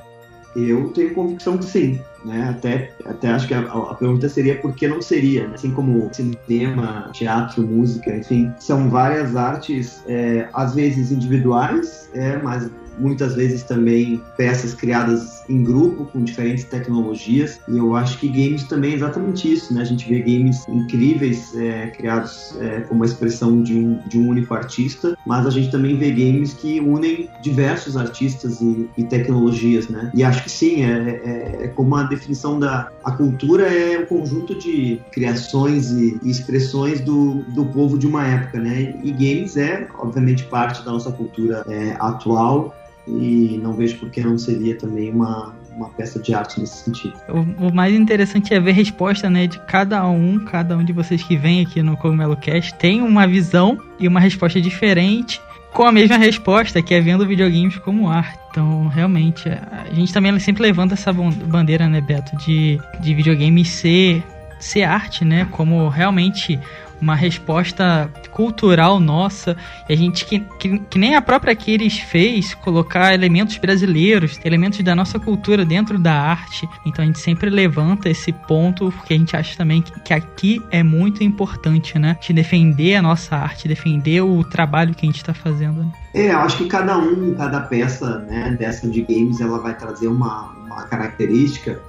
Eu 0.55 0.89
tenho 0.93 1.13
convicção 1.13 1.57
que 1.57 1.65
sim. 1.65 1.99
Né? 2.23 2.49
Até, 2.49 2.91
até 3.05 3.29
acho 3.29 3.47
que 3.47 3.53
a, 3.53 3.59
a, 3.59 3.95
pergunta 3.95 4.27
seria 4.27 4.55
por 4.55 4.75
que 4.75 4.87
não 4.87 5.01
seria, 5.01 5.47
né? 5.47 5.55
assim 5.55 5.71
como 5.71 6.09
cinema, 6.13 7.09
teatro, 7.13 7.65
música, 7.65 8.15
enfim, 8.15 8.51
são 8.59 8.89
várias 8.89 9.35
artes, 9.37 10.03
é, 10.07 10.47
às 10.53 10.75
vezes 10.75 11.11
individuais, 11.11 12.09
é, 12.13 12.37
mas 12.37 12.69
muitas 12.97 13.35
vezes 13.35 13.63
também 13.63 14.21
peças 14.37 14.73
criadas 14.73 15.43
em 15.49 15.63
grupo 15.63 16.05
com 16.05 16.23
diferentes 16.23 16.63
tecnologias. 16.65 17.59
E 17.67 17.77
eu 17.77 17.95
acho 17.95 18.17
que 18.19 18.27
games 18.27 18.63
também 18.63 18.91
é 18.91 18.95
exatamente 18.95 19.51
isso, 19.51 19.73
né? 19.73 19.81
A 19.81 19.85
gente 19.85 20.07
vê 20.07 20.19
games 20.19 20.67
incríveis 20.67 21.55
é, 21.55 21.87
criados 21.87 22.55
é, 22.59 22.81
como 22.81 23.03
a 23.03 23.05
expressão 23.05 23.61
de 23.61 23.75
um, 23.75 23.99
de 24.07 24.17
um 24.17 24.27
único 24.29 24.53
artista, 24.53 25.17
mas 25.25 25.45
a 25.45 25.49
gente 25.49 25.71
também 25.71 25.97
vê 25.97 26.11
games 26.11 26.53
que 26.53 26.79
unem 26.79 27.29
diversos 27.41 27.97
artistas 27.97 28.61
e, 28.61 28.89
e 28.97 29.03
tecnologias, 29.03 29.89
né? 29.89 30.11
E 30.13 30.23
acho 30.23 30.43
que 30.43 30.51
sim, 30.51 30.83
é, 30.83 31.21
é, 31.23 31.63
é, 31.65 31.67
como 31.69 31.95
a 31.95 32.03
definição 32.03 32.59
da 32.59 32.89
a 33.03 33.11
cultura 33.11 33.63
é 33.63 33.97
o 33.97 34.03
um 34.03 34.05
conjunto 34.05 34.57
de 34.57 34.99
criações 35.11 35.91
e, 35.91 36.19
e 36.23 36.29
expressões 36.29 37.01
do, 37.01 37.43
do 37.53 37.65
povo 37.65 37.97
de 37.97 38.05
uma 38.05 38.25
época, 38.25 38.59
né? 38.59 38.93
E 39.03 39.11
games 39.11 39.57
é, 39.57 39.87
obviamente, 39.97 40.43
parte 40.45 40.83
da 40.83 40.91
nossa 40.91 41.11
cultura 41.11 41.63
é, 41.67 41.95
atual 41.99 42.75
e 43.17 43.59
não 43.61 43.73
vejo 43.73 43.97
por 43.97 44.09
que 44.09 44.21
não 44.21 44.37
seria 44.37 44.75
também 44.77 45.11
uma, 45.11 45.55
uma 45.75 45.89
peça 45.89 46.19
de 46.19 46.33
arte 46.33 46.59
nesse 46.59 46.83
sentido. 46.83 47.13
O, 47.27 47.67
o, 47.67 47.73
mais 47.73 47.93
interessante 47.93 48.53
é 48.53 48.59
ver 48.59 48.71
a 48.71 48.73
resposta 48.73 49.29
né, 49.29 49.47
de 49.47 49.59
cada 49.59 50.05
um, 50.07 50.39
cada 50.45 50.77
um 50.77 50.83
de 50.83 50.93
vocês 50.93 51.23
que 51.23 51.35
vem 51.35 51.61
aqui 51.61 51.81
no 51.81 51.97
Cogumelo 51.97 52.37
Cast 52.37 52.73
tem 52.75 53.01
uma 53.01 53.25
visão 53.25 53.79
e 53.99 54.07
uma 54.07 54.19
resposta 54.19 54.61
diferente 54.61 55.41
com 55.73 55.83
a 55.83 55.91
mesma 55.91 56.17
resposta, 56.17 56.81
que 56.81 56.93
é 56.93 57.01
vendo 57.01 57.25
videogames 57.27 57.77
como 57.77 58.09
arte. 58.09 58.39
Então, 58.49 58.87
realmente, 58.87 59.47
a 59.47 59.93
gente 59.93 60.11
também 60.11 60.37
sempre 60.39 60.63
levanta 60.63 60.95
essa 60.95 61.13
bandeira, 61.13 61.87
né, 61.87 62.01
Beto, 62.01 62.35
de, 62.37 62.79
de 62.99 63.13
videogames 63.13 63.69
ser, 63.69 64.23
ser 64.59 64.83
arte, 64.83 65.23
né, 65.23 65.47
como 65.51 65.87
realmente 65.87 66.59
uma 67.01 67.15
resposta 67.15 68.11
cultural 68.31 68.99
nossa. 68.99 69.55
E 69.87 69.93
a 69.93 69.95
gente, 69.95 70.25
que, 70.25 70.39
que, 70.59 70.79
que, 70.79 70.99
nem 70.99 71.15
a 71.15 71.21
própria 71.21 71.55
Kiris 71.55 71.99
fez, 71.99 72.53
colocar 72.55 73.13
elementos 73.13 73.57
brasileiros, 73.57 74.39
elementos 74.43 74.81
da 74.81 74.95
nossa 74.95 75.19
cultura 75.19 75.65
dentro 75.65 75.97
da 75.99 76.13
arte. 76.13 76.67
Então 76.85 77.03
a 77.03 77.05
gente 77.05 77.19
sempre 77.19 77.49
levanta 77.49 78.09
esse 78.09 78.31
ponto, 78.31 78.91
porque 78.91 79.13
a 79.13 79.17
gente 79.17 79.35
acha 79.35 79.57
também 79.57 79.81
que, 79.81 79.97
que 80.01 80.13
aqui 80.13 80.61
é 80.71 80.83
muito 80.83 81.23
importante, 81.23 81.97
né? 81.97 82.17
De 82.21 82.33
defender 82.33 82.95
a 82.95 83.01
nossa 83.01 83.35
arte, 83.35 83.67
defender 83.67 84.21
o 84.21 84.43
trabalho 84.43 84.93
que 84.93 85.05
a 85.05 85.09
gente 85.09 85.17
está 85.17 85.33
fazendo. 85.33 85.83
Né? 85.83 85.91
É, 86.13 86.33
eu 86.33 86.39
acho 86.39 86.57
que 86.57 86.67
cada 86.67 86.97
um, 86.97 87.35
cada 87.35 87.61
peça 87.61 88.19
né, 88.19 88.55
dessa 88.57 88.89
de 88.89 89.01
games, 89.01 89.39
ela 89.39 89.59
vai 89.59 89.75
trazer 89.77 90.07
uma, 90.07 90.51
uma 90.65 90.83
característica 90.83 91.79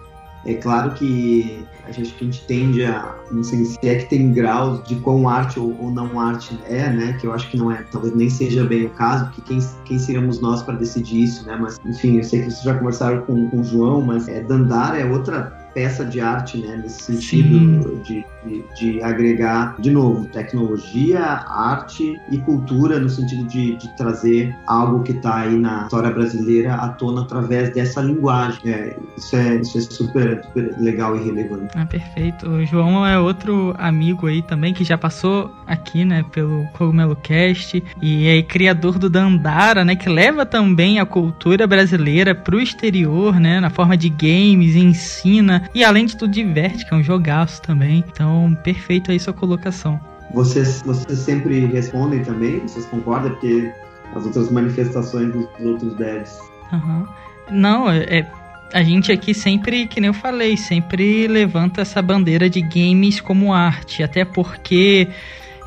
é 0.46 0.54
claro 0.54 0.92
que 0.92 1.66
a 1.84 1.92
gente, 1.92 2.14
a 2.18 2.24
gente 2.24 2.44
tende 2.46 2.84
a, 2.84 3.14
não 3.30 3.42
sei 3.42 3.64
se 3.64 3.78
é 3.82 3.96
que 3.96 4.06
tem 4.06 4.32
graus 4.32 4.82
de 4.84 4.96
quão 4.96 5.28
arte 5.28 5.60
ou, 5.60 5.76
ou, 5.80 5.90
não 5.90 6.18
arte 6.18 6.58
é, 6.68 6.88
né? 6.90 7.16
Que 7.20 7.26
eu 7.26 7.32
acho 7.32 7.50
que 7.50 7.56
não 7.56 7.70
é, 7.70 7.84
talvez 7.90 8.14
nem 8.14 8.30
seja 8.30 8.64
bem 8.64 8.86
o 8.86 8.90
caso, 8.90 9.26
porque 9.26 9.42
quem, 9.42 9.58
quem 9.84 9.98
seríamos 9.98 10.40
nós 10.40 10.62
para 10.62 10.74
decidir 10.74 11.24
isso, 11.24 11.46
né? 11.46 11.56
Mas, 11.60 11.78
enfim, 11.84 12.16
eu 12.16 12.24
sei 12.24 12.40
que 12.40 12.50
vocês 12.50 12.62
já 12.62 12.74
conversaram 12.74 13.22
com, 13.22 13.50
com 13.50 13.60
o 13.60 13.64
João, 13.64 14.00
mas 14.00 14.28
é, 14.28 14.42
Dandara 14.42 14.98
é 14.98 15.04
outra 15.04 15.60
peça 15.74 16.04
de 16.04 16.20
arte, 16.20 16.58
né? 16.58 16.80
Nesse 16.82 17.02
sentido 17.02 18.02
de, 18.02 18.24
de, 18.44 18.64
de, 18.74 19.02
agregar, 19.02 19.74
de 19.78 19.90
novo, 19.90 20.26
tecnologia, 20.26 21.20
arte 21.20 22.20
e 22.30 22.38
cultura, 22.38 22.98
no 22.98 23.08
sentido 23.08 23.44
de, 23.44 23.76
de 23.76 23.96
trazer 23.96 24.54
algo 24.66 25.02
que 25.02 25.12
está 25.12 25.40
aí 25.40 25.56
na 25.56 25.84
história 25.84 26.10
brasileira 26.10 26.74
à 26.74 26.88
tona 26.88 27.22
através 27.22 27.72
dessa 27.74 28.00
linguagem. 28.00 28.60
É, 28.64 28.96
isso, 29.16 29.36
é, 29.36 29.56
isso 29.56 29.78
é 29.78 29.80
super, 29.80 30.44
super 30.44 30.74
legal 30.78 31.16
e 31.16 31.24
relevante. 31.24 31.68
Ah, 31.76 31.86
perfeito. 31.86 32.48
O 32.48 32.64
João 32.64 33.06
é 33.06 33.18
outro 33.18 33.74
amigo 33.78 34.26
aí 34.26 34.42
também 34.42 34.72
que 34.72 34.84
já 34.84 34.96
passou 34.96 35.54
aqui, 35.66 36.04
né, 36.04 36.24
pelo 36.32 36.66
Cogumelo 36.72 37.16
Cast 37.16 37.82
e 38.00 38.26
é 38.26 38.42
criador 38.42 38.98
do 38.98 39.08
Dandara, 39.08 39.84
né, 39.84 39.94
que 39.94 40.08
leva 40.08 40.44
também 40.44 40.98
a 40.98 41.06
cultura 41.06 41.66
brasileira 41.66 42.34
para 42.34 42.56
o 42.56 42.60
exterior, 42.60 43.38
né, 43.38 43.60
na 43.60 43.70
forma 43.70 43.96
de 43.96 44.08
games, 44.08 44.76
ensina 44.76 45.68
e 45.74 45.84
além 45.84 46.06
de 46.06 46.16
tudo 46.16 46.30
diverte, 46.30 46.86
que 46.86 46.94
é 46.94 46.96
um 46.96 47.02
jogaço 47.02 47.62
também. 47.62 48.04
Então, 48.08 48.29
perfeito 48.62 49.10
aí 49.10 49.18
sua 49.18 49.32
colocação. 49.32 50.00
Vocês, 50.32 50.82
vocês 50.82 51.18
sempre 51.18 51.66
respondem 51.66 52.22
também? 52.22 52.60
Vocês 52.60 52.86
concordam? 52.86 53.30
Porque 53.32 53.72
as 54.14 54.24
outras 54.24 54.50
manifestações 54.50 55.32
dos 55.32 55.46
outros 55.60 55.94
devs. 55.94 56.38
Uhum. 56.72 57.06
Não, 57.50 57.90
é, 57.90 58.04
é, 58.04 58.26
a 58.72 58.82
gente 58.82 59.10
aqui 59.10 59.34
sempre, 59.34 59.86
que 59.86 60.00
nem 60.00 60.08
eu 60.08 60.14
falei, 60.14 60.56
sempre 60.56 61.26
levanta 61.26 61.80
essa 61.80 62.00
bandeira 62.00 62.48
de 62.48 62.60
games 62.60 63.20
como 63.20 63.52
arte, 63.52 64.02
até 64.02 64.24
porque 64.24 65.08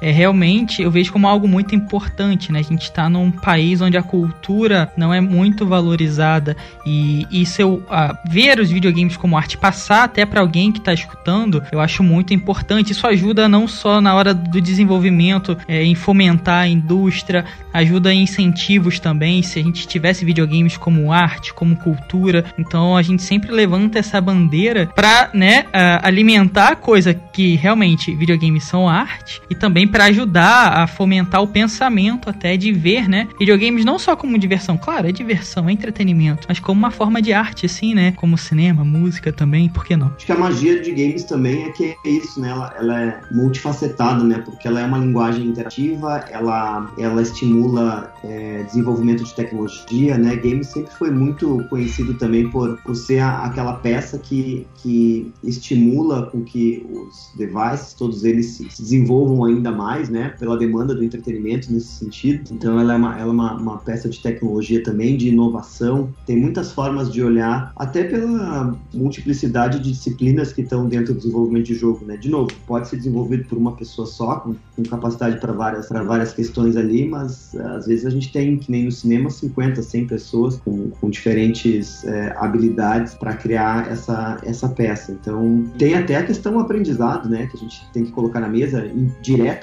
é 0.03 0.11
realmente 0.11 0.81
eu 0.81 0.91
vejo 0.91 1.13
como 1.13 1.27
algo 1.27 1.47
muito 1.47 1.73
importante, 1.73 2.51
né? 2.51 2.59
A 2.59 2.63
gente 2.63 2.83
está 2.83 3.09
num 3.09 3.31
país 3.31 3.79
onde 3.79 3.97
a 3.97 4.03
cultura 4.03 4.91
não 4.97 5.13
é 5.13 5.21
muito 5.21 5.65
valorizada 5.65 6.55
e, 6.85 7.45
se 7.45 7.61
eu 7.61 7.75
uh, 7.75 8.29
ver 8.29 8.59
os 8.59 8.69
videogames 8.69 9.15
como 9.15 9.37
arte 9.37 9.57
passar 9.57 10.03
até 10.03 10.25
para 10.25 10.41
alguém 10.41 10.71
que 10.71 10.79
está 10.79 10.93
escutando, 10.93 11.63
eu 11.71 11.79
acho 11.79 12.03
muito 12.03 12.33
importante. 12.33 12.91
Isso 12.91 13.07
ajuda 13.07 13.47
não 13.47 13.67
só 13.67 14.01
na 14.01 14.13
hora 14.13 14.33
do 14.33 14.59
desenvolvimento, 14.59 15.57
é, 15.67 15.83
em 15.83 15.95
fomentar 15.95 16.63
a 16.63 16.67
indústria, 16.67 17.45
ajuda 17.73 18.13
em 18.13 18.23
incentivos 18.23 18.99
também. 18.99 19.41
Se 19.41 19.59
a 19.59 19.63
gente 19.63 19.87
tivesse 19.87 20.25
videogames 20.25 20.75
como 20.75 21.13
arte, 21.13 21.53
como 21.53 21.77
cultura, 21.77 22.45
então 22.57 22.97
a 22.97 23.01
gente 23.01 23.23
sempre 23.23 23.51
levanta 23.51 23.99
essa 23.99 24.19
bandeira 24.19 24.89
para, 24.93 25.29
né, 25.33 25.65
alimentar 26.01 26.69
a 26.69 26.75
coisa 26.75 27.13
que 27.13 27.55
realmente 27.55 28.13
videogames 28.13 28.65
são 28.65 28.89
arte 28.89 29.41
e 29.49 29.55
também 29.55 29.87
para 29.93 30.05
ajudar 30.05 30.79
a 30.79 30.87
fomentar 30.87 31.43
o 31.43 31.47
pensamento 31.47 32.27
até 32.27 32.57
de 32.57 32.71
ver, 32.73 33.07
né, 33.07 33.27
videogames 33.37 33.85
não 33.85 33.99
só 33.99 34.15
como 34.15 34.39
diversão, 34.39 34.75
claro, 34.75 35.07
é 35.07 35.11
diversão, 35.11 35.69
é 35.69 35.71
entretenimento, 35.71 36.47
mas 36.49 36.59
como 36.59 36.79
uma 36.79 36.89
forma 36.89 37.21
de 37.21 37.31
arte, 37.31 37.67
assim, 37.67 37.93
né, 37.93 38.11
como 38.13 38.35
cinema, 38.35 38.83
música 38.83 39.31
também, 39.31 39.69
por 39.69 39.85
que 39.85 39.95
não? 39.95 40.11
Acho 40.15 40.25
que 40.25 40.31
a 40.31 40.37
magia 40.37 40.81
de 40.81 40.89
games 40.89 41.25
também 41.25 41.65
é 41.65 41.69
que 41.69 41.95
é 42.03 42.09
isso, 42.09 42.41
né, 42.41 42.49
ela, 42.49 42.73
ela 42.75 43.01
é 43.03 43.21
multifacetada, 43.31 44.23
né, 44.23 44.41
porque 44.43 44.67
ela 44.67 44.79
é 44.79 44.85
uma 44.85 44.97
linguagem 44.97 45.45
interativa, 45.45 46.25
ela, 46.31 46.91
ela 46.97 47.21
estimula 47.21 48.11
é, 48.23 48.63
desenvolvimento 48.63 49.23
de 49.23 49.35
tecnologia, 49.35 50.17
né, 50.17 50.35
games 50.37 50.69
sempre 50.69 50.91
foi 50.95 51.11
muito 51.11 51.63
conhecido 51.69 52.15
também 52.15 52.49
por, 52.49 52.77
por 52.81 52.95
ser 52.95 53.19
a, 53.19 53.43
aquela 53.43 53.73
peça 53.73 54.17
que, 54.17 54.65
que 54.77 55.31
estimula 55.43 56.25
com 56.31 56.43
que 56.43 56.83
os 56.89 57.31
devices, 57.37 57.93
todos 57.93 58.23
eles 58.23 58.47
se 58.47 58.81
desenvolvam 58.81 59.45
ainda 59.45 59.71
mais, 59.73 60.09
né, 60.09 60.33
pela 60.39 60.57
demanda 60.57 60.93
do 60.93 61.03
entretenimento 61.03 61.71
nesse 61.71 61.87
sentido. 61.87 62.43
Então 62.51 62.79
ela 62.79 62.93
é 62.93 62.95
uma, 62.95 63.19
ela 63.19 63.29
é 63.29 63.33
uma, 63.33 63.53
uma 63.55 63.77
peça 63.77 64.09
de 64.09 64.21
tecnologia 64.21 64.83
também, 64.83 65.17
de 65.17 65.29
inovação. 65.29 66.09
Tem 66.25 66.37
muitas 66.37 66.71
formas 66.71 67.11
de 67.11 67.23
olhar, 67.23 67.71
até 67.75 68.03
pela 68.03 68.75
multiplicidade 68.93 69.79
de 69.79 69.91
disciplinas 69.91 70.53
que 70.53 70.61
estão 70.61 70.87
dentro 70.87 71.13
do 71.13 71.19
desenvolvimento 71.19 71.65
de 71.65 71.75
jogo, 71.75 72.05
né. 72.05 72.17
De 72.17 72.29
novo, 72.29 72.51
pode 72.67 72.87
ser 72.87 72.97
desenvolvido 72.97 73.45
por 73.45 73.57
uma 73.57 73.73
pessoa 73.73 74.07
só, 74.07 74.37
com, 74.37 74.55
com 74.75 74.83
capacidade 74.83 75.39
para 75.39 75.51
várias, 75.51 75.89
várias 75.89 76.33
questões 76.33 76.75
ali, 76.77 77.07
mas 77.07 77.55
às 77.55 77.85
vezes 77.85 78.05
a 78.05 78.09
gente 78.09 78.31
tem, 78.31 78.57
que 78.57 78.71
nem 78.71 78.85
no 78.85 78.91
cinema, 78.91 79.29
50, 79.29 79.81
100 79.81 80.07
pessoas 80.07 80.57
com, 80.57 80.89
com 80.89 81.09
diferentes 81.09 82.03
é, 82.05 82.33
habilidades 82.37 83.13
para 83.15 83.33
criar 83.33 83.91
essa, 83.91 84.39
essa 84.43 84.69
peça. 84.69 85.11
Então, 85.11 85.65
tem 85.77 85.95
até 85.95 86.15
a 86.15 86.23
questão 86.23 86.59
aprendizado, 86.59 87.29
né? 87.29 87.47
Que 87.47 87.57
a 87.57 87.59
gente 87.59 87.85
tem 87.91 88.05
que 88.05 88.11
colocar 88.11 88.39
na 88.39 88.49
mesa, 88.49 88.85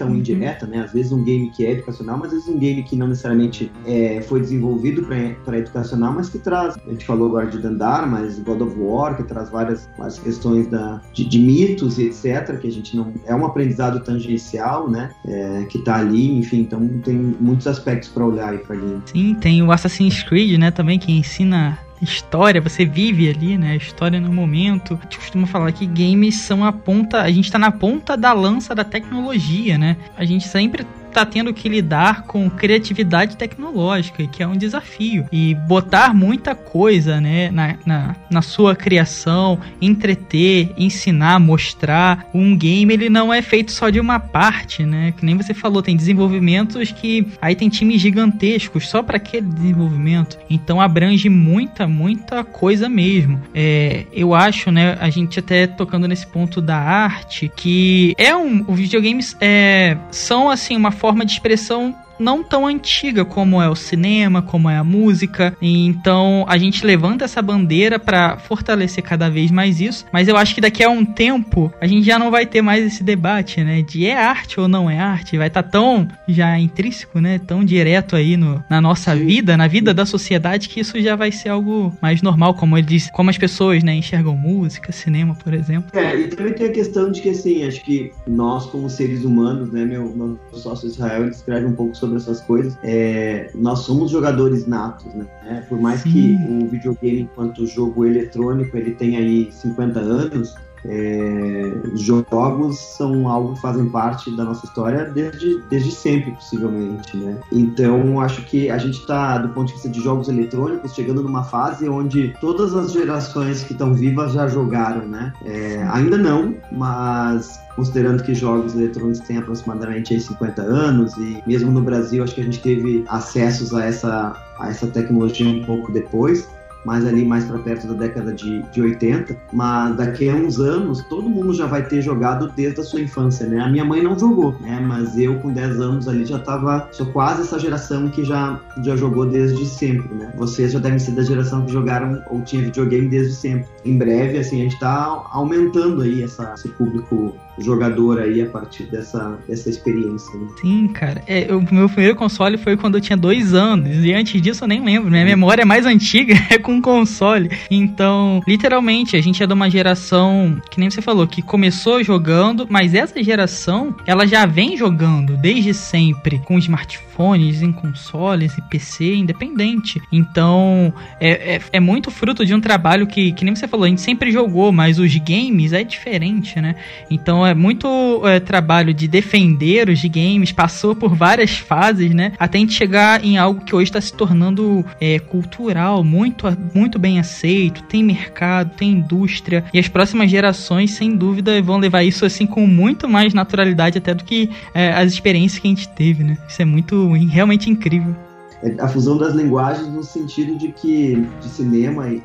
direta 0.01 0.05
ou 0.05 0.11
uhum. 0.11 0.17
indireta, 0.17 0.67
né? 0.67 0.83
Às 0.85 0.93
vezes 0.93 1.13
um 1.13 1.23
game 1.23 1.51
que 1.51 1.65
é 1.65 1.73
educacional, 1.73 2.19
mas 2.19 2.29
às 2.29 2.33
vezes 2.33 2.49
um 2.49 2.59
game 2.59 2.83
que 2.83 2.97
não 2.97 3.09
necessariamente 3.09 3.71
é, 3.87 4.21
foi 4.23 4.41
desenvolvido 4.41 5.07
para 5.45 5.59
educacional, 5.59 6.13
mas 6.15 6.29
que 6.29 6.39
traz, 6.39 6.77
a 6.87 6.91
gente 6.91 7.05
falou 7.05 7.29
agora 7.29 7.47
de 7.47 7.59
Dandar, 7.59 8.09
mas 8.09 8.39
God 8.39 8.61
of 8.63 8.79
War, 8.79 9.17
que 9.17 9.23
traz 9.25 9.51
várias, 9.51 9.89
várias 9.97 10.19
questões 10.19 10.67
da, 10.69 11.01
de, 11.13 11.25
de 11.25 11.39
mitos 11.39 11.99
e 11.99 12.07
etc., 12.07 12.59
que 12.59 12.67
a 12.67 12.73
gente 12.73 12.97
não. 12.97 13.13
É 13.27 13.35
um 13.35 13.45
aprendizado 13.45 14.01
tangencial, 14.01 14.89
né? 14.89 15.11
É, 15.27 15.67
que 15.69 15.79
tá 15.79 15.97
ali, 15.97 16.39
enfim, 16.39 16.61
então 16.61 16.87
tem 17.05 17.17
muitos 17.17 17.67
aspectos 17.67 18.09
para 18.09 18.25
olhar 18.25 18.51
aí 18.51 18.59
pra 18.59 18.77
game. 18.77 19.03
Sim, 19.07 19.35
tem 19.35 19.63
o 19.63 19.71
Assassin's 19.71 20.23
Creed, 20.23 20.59
né, 20.59 20.71
também, 20.71 20.99
que 20.99 21.13
ensina 21.13 21.79
história, 22.01 22.61
você 22.61 22.85
vive 22.85 23.29
ali, 23.29 23.59
né? 23.59 23.73
A 23.73 23.77
história 23.77 24.21
no 24.21 24.33
momento. 24.33 24.99
A 25.01 25.03
gente 25.05 25.19
costuma 25.19 25.47
falar 25.47 25.73
que 25.73 25.87
games 25.87 26.37
são 26.37 26.65
a 26.65 26.73
ponta, 26.73 27.21
a 27.21 27.31
gente 27.31 27.51
tá 27.51 27.59
na 27.59 27.71
ponta 27.71 28.17
da 28.17 28.33
lança 28.33 28.75
da 28.75 28.85
tecnologia, 28.85 29.77
né? 29.77 29.97
A 30.17 30.25
gente 30.25 30.49
sempre 30.49 30.87
tá 31.11 31.25
tendo 31.25 31.53
que 31.53 31.69
lidar 31.69 32.23
com 32.23 32.49
criatividade 32.49 33.37
tecnológica, 33.37 34.27
que 34.27 34.43
é 34.43 34.47
um 34.47 34.57
desafio. 34.57 35.27
E 35.33 35.55
botar 35.55 36.15
muita 36.15 36.55
coisa, 36.55 37.21
né, 37.21 37.51
na, 37.51 37.77
na, 37.85 38.17
na, 38.31 38.43
sua 38.43 38.75
criação, 38.75 39.59
entreter, 39.81 40.73
ensinar, 40.77 41.39
mostrar. 41.39 42.27
Um 42.33 42.57
game, 42.57 42.93
ele 42.93 43.09
não 43.09 43.33
é 43.33 43.43
feito 43.43 43.73
só 43.73 43.91
de 43.91 44.01
uma 44.01 44.19
parte, 44.19 44.85
né? 44.85 45.13
Que 45.17 45.25
nem 45.25 45.37
você 45.37 45.55
falou, 45.55 45.83
tem 45.83 45.97
desenvolvimentos 45.97 46.93
que 46.93 47.27
aí 47.41 47.55
tem 47.55 47.69
times 47.69 48.01
gigantescos 48.01 48.89
só 48.89 49.03
para 49.03 49.17
aquele 49.17 49.47
desenvolvimento. 49.47 50.39
Então 50.49 50.81
abrange 50.81 51.29
muita, 51.29 51.87
muita 51.87 52.45
coisa 52.45 52.89
mesmo. 52.89 53.41
É, 53.55 54.07
eu 54.13 54.35
acho, 54.35 54.71
né, 54.71 54.97
a 55.01 55.11
gente 55.11 55.39
até 55.39 55.67
tocando 55.67 56.07
nesse 56.07 56.27
ponto 56.27 56.61
da 56.61 56.77
arte, 56.77 57.51
que 57.55 58.15
é 58.19 58.35
um. 58.37 58.65
Os 58.69 58.79
videogames 58.79 59.37
é, 59.41 59.97
são 60.11 60.51
assim 60.51 60.77
uma 60.77 60.91
forma 61.01 61.25
de 61.25 61.33
expressão 61.33 61.97
não 62.21 62.45
tão 62.45 62.67
antiga 62.67 63.25
como 63.25 63.61
é 63.61 63.69
o 63.69 63.75
cinema, 63.75 64.43
como 64.43 64.69
é 64.69 64.77
a 64.77 64.85
música. 64.85 65.57
Então 65.61 66.45
a 66.47 66.57
gente 66.59 66.85
levanta 66.85 67.25
essa 67.25 67.43
bandeira 67.43 67.99
para 67.99 68.37
fortalecer 68.37 69.03
cada 69.03 69.29
vez 69.29 69.51
mais 69.51 69.81
isso. 69.81 70.05
Mas 70.13 70.29
eu 70.29 70.37
acho 70.37 70.55
que 70.55 70.61
daqui 70.61 70.85
a 70.85 70.91
um 70.91 71.05
tempo 71.05 71.73
a 71.81 71.87
gente 71.87 72.05
já 72.05 72.19
não 72.19 72.31
vai 72.31 72.47
ter 72.47 72.63
mais 72.63 72.85
esse 72.85 73.03
debate, 73.03 73.63
né? 73.65 73.83
De 73.83 74.07
é 74.07 74.17
arte 74.17 74.61
ou 74.61 74.69
não 74.69 74.91
é 74.91 74.99
arte. 74.99 75.39
Vai 75.39 75.49
estar 75.49 75.63
tá 75.63 75.69
tão 75.69 76.07
já 76.29 76.59
intrínseco, 76.59 77.21
né? 77.21 77.39
Tão 77.39 77.65
direto 77.65 78.15
aí 78.15 78.37
no, 78.37 78.63
na 78.69 78.81
nossa 78.81 79.15
vida, 79.15 79.57
na 79.57 79.67
vida 79.67 79.95
da 79.95 80.05
sociedade, 80.05 80.69
que 80.69 80.81
isso 80.81 81.01
já 81.01 81.17
vai 81.17 81.33
ser 81.33 81.49
algo 81.49 81.93
mais 82.01 82.23
normal, 82.23 82.55
como 82.55 82.77
ele 82.77 82.87
disse, 82.87 83.13
como 83.13 83.31
as 83.31 83.39
pessoas, 83.39 83.83
né, 83.83 83.95
enxergam 83.95 84.37
música, 84.37 84.93
cinema, 84.93 85.35
por 85.35 85.55
exemplo. 85.55 85.91
É, 85.93 86.17
e 86.17 86.29
também 86.29 86.53
tem 86.53 86.67
a 86.67 86.73
questão 86.73 87.11
de 87.11 87.21
que 87.21 87.31
assim, 87.31 87.65
acho 87.65 87.83
que 87.83 88.13
nós 88.27 88.67
como 88.67 88.89
seres 88.91 89.25
humanos, 89.25 89.71
né, 89.71 89.85
meu, 89.85 90.15
meu 90.15 90.39
sócio 90.53 90.89
Israel, 90.89 91.23
ele 91.23 91.31
escreve 91.31 91.67
um 91.67 91.75
pouco 91.75 91.97
sobre 91.97 92.10
sobre 92.11 92.17
essas 92.19 92.41
coisas, 92.41 92.79
é, 92.83 93.51
nós 93.55 93.81
somos 93.81 94.11
jogadores 94.11 94.67
natos, 94.67 95.13
né? 95.15 95.27
É, 95.47 95.61
por 95.61 95.81
mais 95.81 96.01
Sim. 96.01 96.11
que 96.11 96.53
o 96.53 96.67
videogame, 96.67 97.21
enquanto 97.23 97.67
jogo 97.67 98.05
eletrônico, 98.05 98.77
ele 98.77 98.93
tem 98.93 99.17
aí 99.17 99.51
50 99.53 100.01
anos, 100.01 100.55
é, 100.85 101.73
jogos 101.95 102.79
são 102.79 103.29
algo 103.29 103.55
que 103.55 103.61
fazem 103.61 103.89
parte 103.89 104.35
da 104.37 104.45
nossa 104.45 104.67
história 104.67 105.05
desde, 105.05 105.61
desde 105.69 105.91
sempre, 105.91 106.33
possivelmente, 106.33 107.17
né? 107.17 107.39
Então, 107.53 108.21
acho 108.21 108.43
que 108.43 108.71
a 108.71 108.79
gente 108.79 108.99
está, 108.99 109.39
do 109.39 109.49
ponto 109.51 109.69
de 109.69 109.75
vista 109.75 109.89
de 109.89 110.01
jogos 110.01 110.29
eletrônicos, 110.29 110.95
chegando 110.95 111.23
numa 111.23 111.45
fase 111.45 111.89
onde 111.89 112.35
todas 112.41 112.75
as 112.75 112.93
gerações 112.93 113.63
que 113.63 113.73
estão 113.73 113.95
vivas 113.95 114.33
já 114.33 114.49
jogaram, 114.49 115.07
né? 115.07 115.33
É, 115.45 115.83
ainda 115.91 116.17
não, 116.17 116.55
mas 116.73 117.61
considerando 117.77 118.23
que 118.23 118.35
jogos 118.35 118.75
eletrônicos 118.75 119.21
têm 119.21 119.39
aproximadamente 119.39 120.13
aí 120.13 120.21
50 120.21 120.61
anos 120.61 121.17
e 121.17 121.43
mesmo 121.47 121.71
no 121.71 121.81
Brasil 121.81 122.23
acho 122.23 122.35
que 122.35 122.41
a 122.41 122.45
gente 122.45 122.61
teve 122.61 123.05
acessos 123.09 123.73
a 123.73 123.85
essa, 123.85 124.37
a 124.59 124.69
essa 124.69 124.87
tecnologia 124.87 125.49
um 125.49 125.65
pouco 125.65 125.93
depois 125.93 126.49
mais 126.85 127.07
ali 127.07 127.25
mais 127.25 127.45
para 127.45 127.59
perto 127.59 127.87
da 127.89 127.95
década 127.95 128.33
de, 128.33 128.63
de 128.71 128.83
80, 128.83 129.37
mas 129.53 129.97
daqui 129.97 130.29
a 130.29 130.35
uns 130.35 130.59
anos 130.59 131.03
todo 131.05 131.29
mundo 131.29 131.53
já 131.53 131.67
vai 131.67 131.83
ter 131.83 132.01
jogado 132.03 132.51
desde 132.57 132.81
a 132.81 132.85
sua 132.85 133.01
infância, 133.01 133.47
né? 133.47 133.61
A 133.61 133.69
minha 133.69 133.85
mãe 133.85 134.03
não 134.03 134.19
jogou, 134.19 134.55
né? 134.61 134.81
Mas 134.81 135.17
eu 135.19 135.39
com 135.41 135.53
10 135.53 135.81
anos 135.81 136.09
ali 136.09 136.25
já 136.25 136.39
tava, 136.39 136.89
sou 136.93 137.07
quase 137.07 137.43
essa 137.43 137.59
geração 137.59 138.09
que 138.09 138.25
já, 138.25 138.61
já 138.83 138.97
jogou 138.97 139.27
desde 139.27 139.65
sempre, 139.67 140.15
né? 140.15 140.33
Vocês 140.37 140.73
já 140.73 140.79
devem 140.79 140.99
ser 140.99 141.13
da 141.13 141.23
geração 141.23 141.65
que 141.65 141.73
jogaram 141.73 142.23
ou 142.31 142.41
tinha 142.43 142.63
videogame 142.63 143.09
desde 143.09 143.35
sempre. 143.35 143.67
Em 143.85 143.97
breve, 143.97 144.39
assim, 144.39 144.61
a 144.61 144.65
gente 144.65 144.79
tá 144.79 145.23
aumentando 145.33 146.03
aí 146.03 146.23
essa, 146.23 146.55
esse 146.55 146.69
público 146.71 147.35
jogador 147.59 148.21
aí 148.21 148.43
a 148.43 148.47
partir 148.47 148.85
dessa, 148.85 149.39
dessa 149.49 149.69
experiência. 149.69 150.39
Né? 150.39 150.47
Sim, 150.61 150.89
cara. 150.89 151.23
É, 151.27 151.55
o 151.55 151.61
meu 151.73 151.89
primeiro 151.89 152.17
console 152.17 152.57
foi 152.57 152.77
quando 152.77 152.97
eu 152.97 153.01
tinha 153.01 153.17
dois 153.17 153.55
anos. 153.55 154.05
E 154.05 154.13
antes 154.13 154.41
disso 154.41 154.65
eu 154.65 154.69
nem 154.69 154.85
lembro. 154.85 155.11
Minha 155.11 155.25
memória 155.25 155.67
mais 155.67 155.87
antiga 155.87 156.35
é 156.51 156.59
com 156.59 156.81
console. 156.81 157.51
Então, 157.71 158.41
literalmente, 158.47 159.17
a 159.17 159.21
gente 159.21 159.43
é 159.43 159.47
de 159.47 159.53
uma 159.53 159.71
geração, 159.71 160.61
que 160.71 160.81
nem 160.81 160.91
você 160.91 161.03
falou, 161.03 161.27
que 161.27 161.43
começou 161.43 162.03
jogando, 162.03 162.67
mas 162.69 162.95
essa 162.95 163.23
geração, 163.23 163.95
ela 164.07 164.27
já 164.27 164.47
vem 164.47 164.77
jogando 164.77 165.37
desde 165.37 165.75
sempre 165.75 166.39
com 166.41 166.59
smartphones, 166.59 167.63
em 167.63 167.73
consoles 167.73 168.57
e 168.57 168.63
PC 168.63 169.15
independente. 169.15 170.01
Então, 170.13 170.93
é, 171.21 171.57
é, 171.57 171.61
é 171.73 171.81
muito 171.81 172.11
fruto 172.11 172.45
de 172.45 172.55
um 172.55 172.61
trabalho 172.61 173.07
que, 173.07 173.33
que 173.33 173.45
nem 173.45 173.55
você 173.55 173.69
falou, 173.69 173.85
a 173.85 173.89
gente 173.89 174.01
sempre 174.01 174.31
jogou, 174.31 174.73
mas 174.73 174.99
os 174.99 175.15
games 175.17 175.73
é 175.73 175.85
diferente, 175.85 176.61
né? 176.61 176.77
Então, 177.11 177.40
é 177.47 177.55
muito 177.55 178.23
é, 178.25 178.41
trabalho 178.41 178.93
de 178.93 179.07
defender 179.09 179.89
os 179.89 180.03
games, 180.05 180.53
passou 180.53 180.95
por 180.95 181.15
várias 181.15 181.59
fases, 181.59 182.13
né? 182.15 182.33
Até 182.39 182.59
a 182.59 182.61
gente 182.61 182.73
chegar 182.73 183.25
em 183.25 183.39
algo 183.39 183.65
que 183.65 183.75
hoje 183.75 183.91
está 183.91 184.01
se 184.01 184.13
tornando 184.13 184.85
é, 185.01 185.19
cultural, 185.19 186.03
muito, 186.03 186.47
muito 186.75 186.99
bem 186.99 187.19
aceito, 187.19 187.83
tem 187.85 188.03
mercado, 188.03 188.77
tem 188.77 188.91
indústria, 188.91 189.65
e 189.73 189.79
as 189.79 189.89
próximas 189.89 190.31
gerações, 190.31 190.93
sem 190.93 191.17
dúvida, 191.17 191.61
vão 191.63 191.79
levar 191.79 192.03
isso 192.03 192.25
assim 192.25 192.47
com 192.47 192.67
muito 192.67 193.09
mais 193.09 193.35
naturalidade 193.35 193.99
até 193.99 194.15
do 194.15 194.25
que 194.25 194.51
é, 194.75 194.93
as 194.93 195.13
experiências 195.13 195.61
que 195.61 195.67
a 195.67 195.71
gente 195.71 195.89
teve, 195.89 196.25
né? 196.25 196.39
Isso 196.49 196.61
é 196.63 196.65
muito, 196.65 197.13
realmente 197.31 197.71
incrível. 197.71 198.30
É 198.63 198.75
a 198.79 198.89
fusão 198.89 199.17
das 199.17 199.35
linguagens 199.35 199.89
no 199.89 200.03
sentido 200.03 200.57
de 200.57 200.73
que 200.73 201.27
de 201.41 201.49
cinema 201.49 202.09
e, 202.09 202.23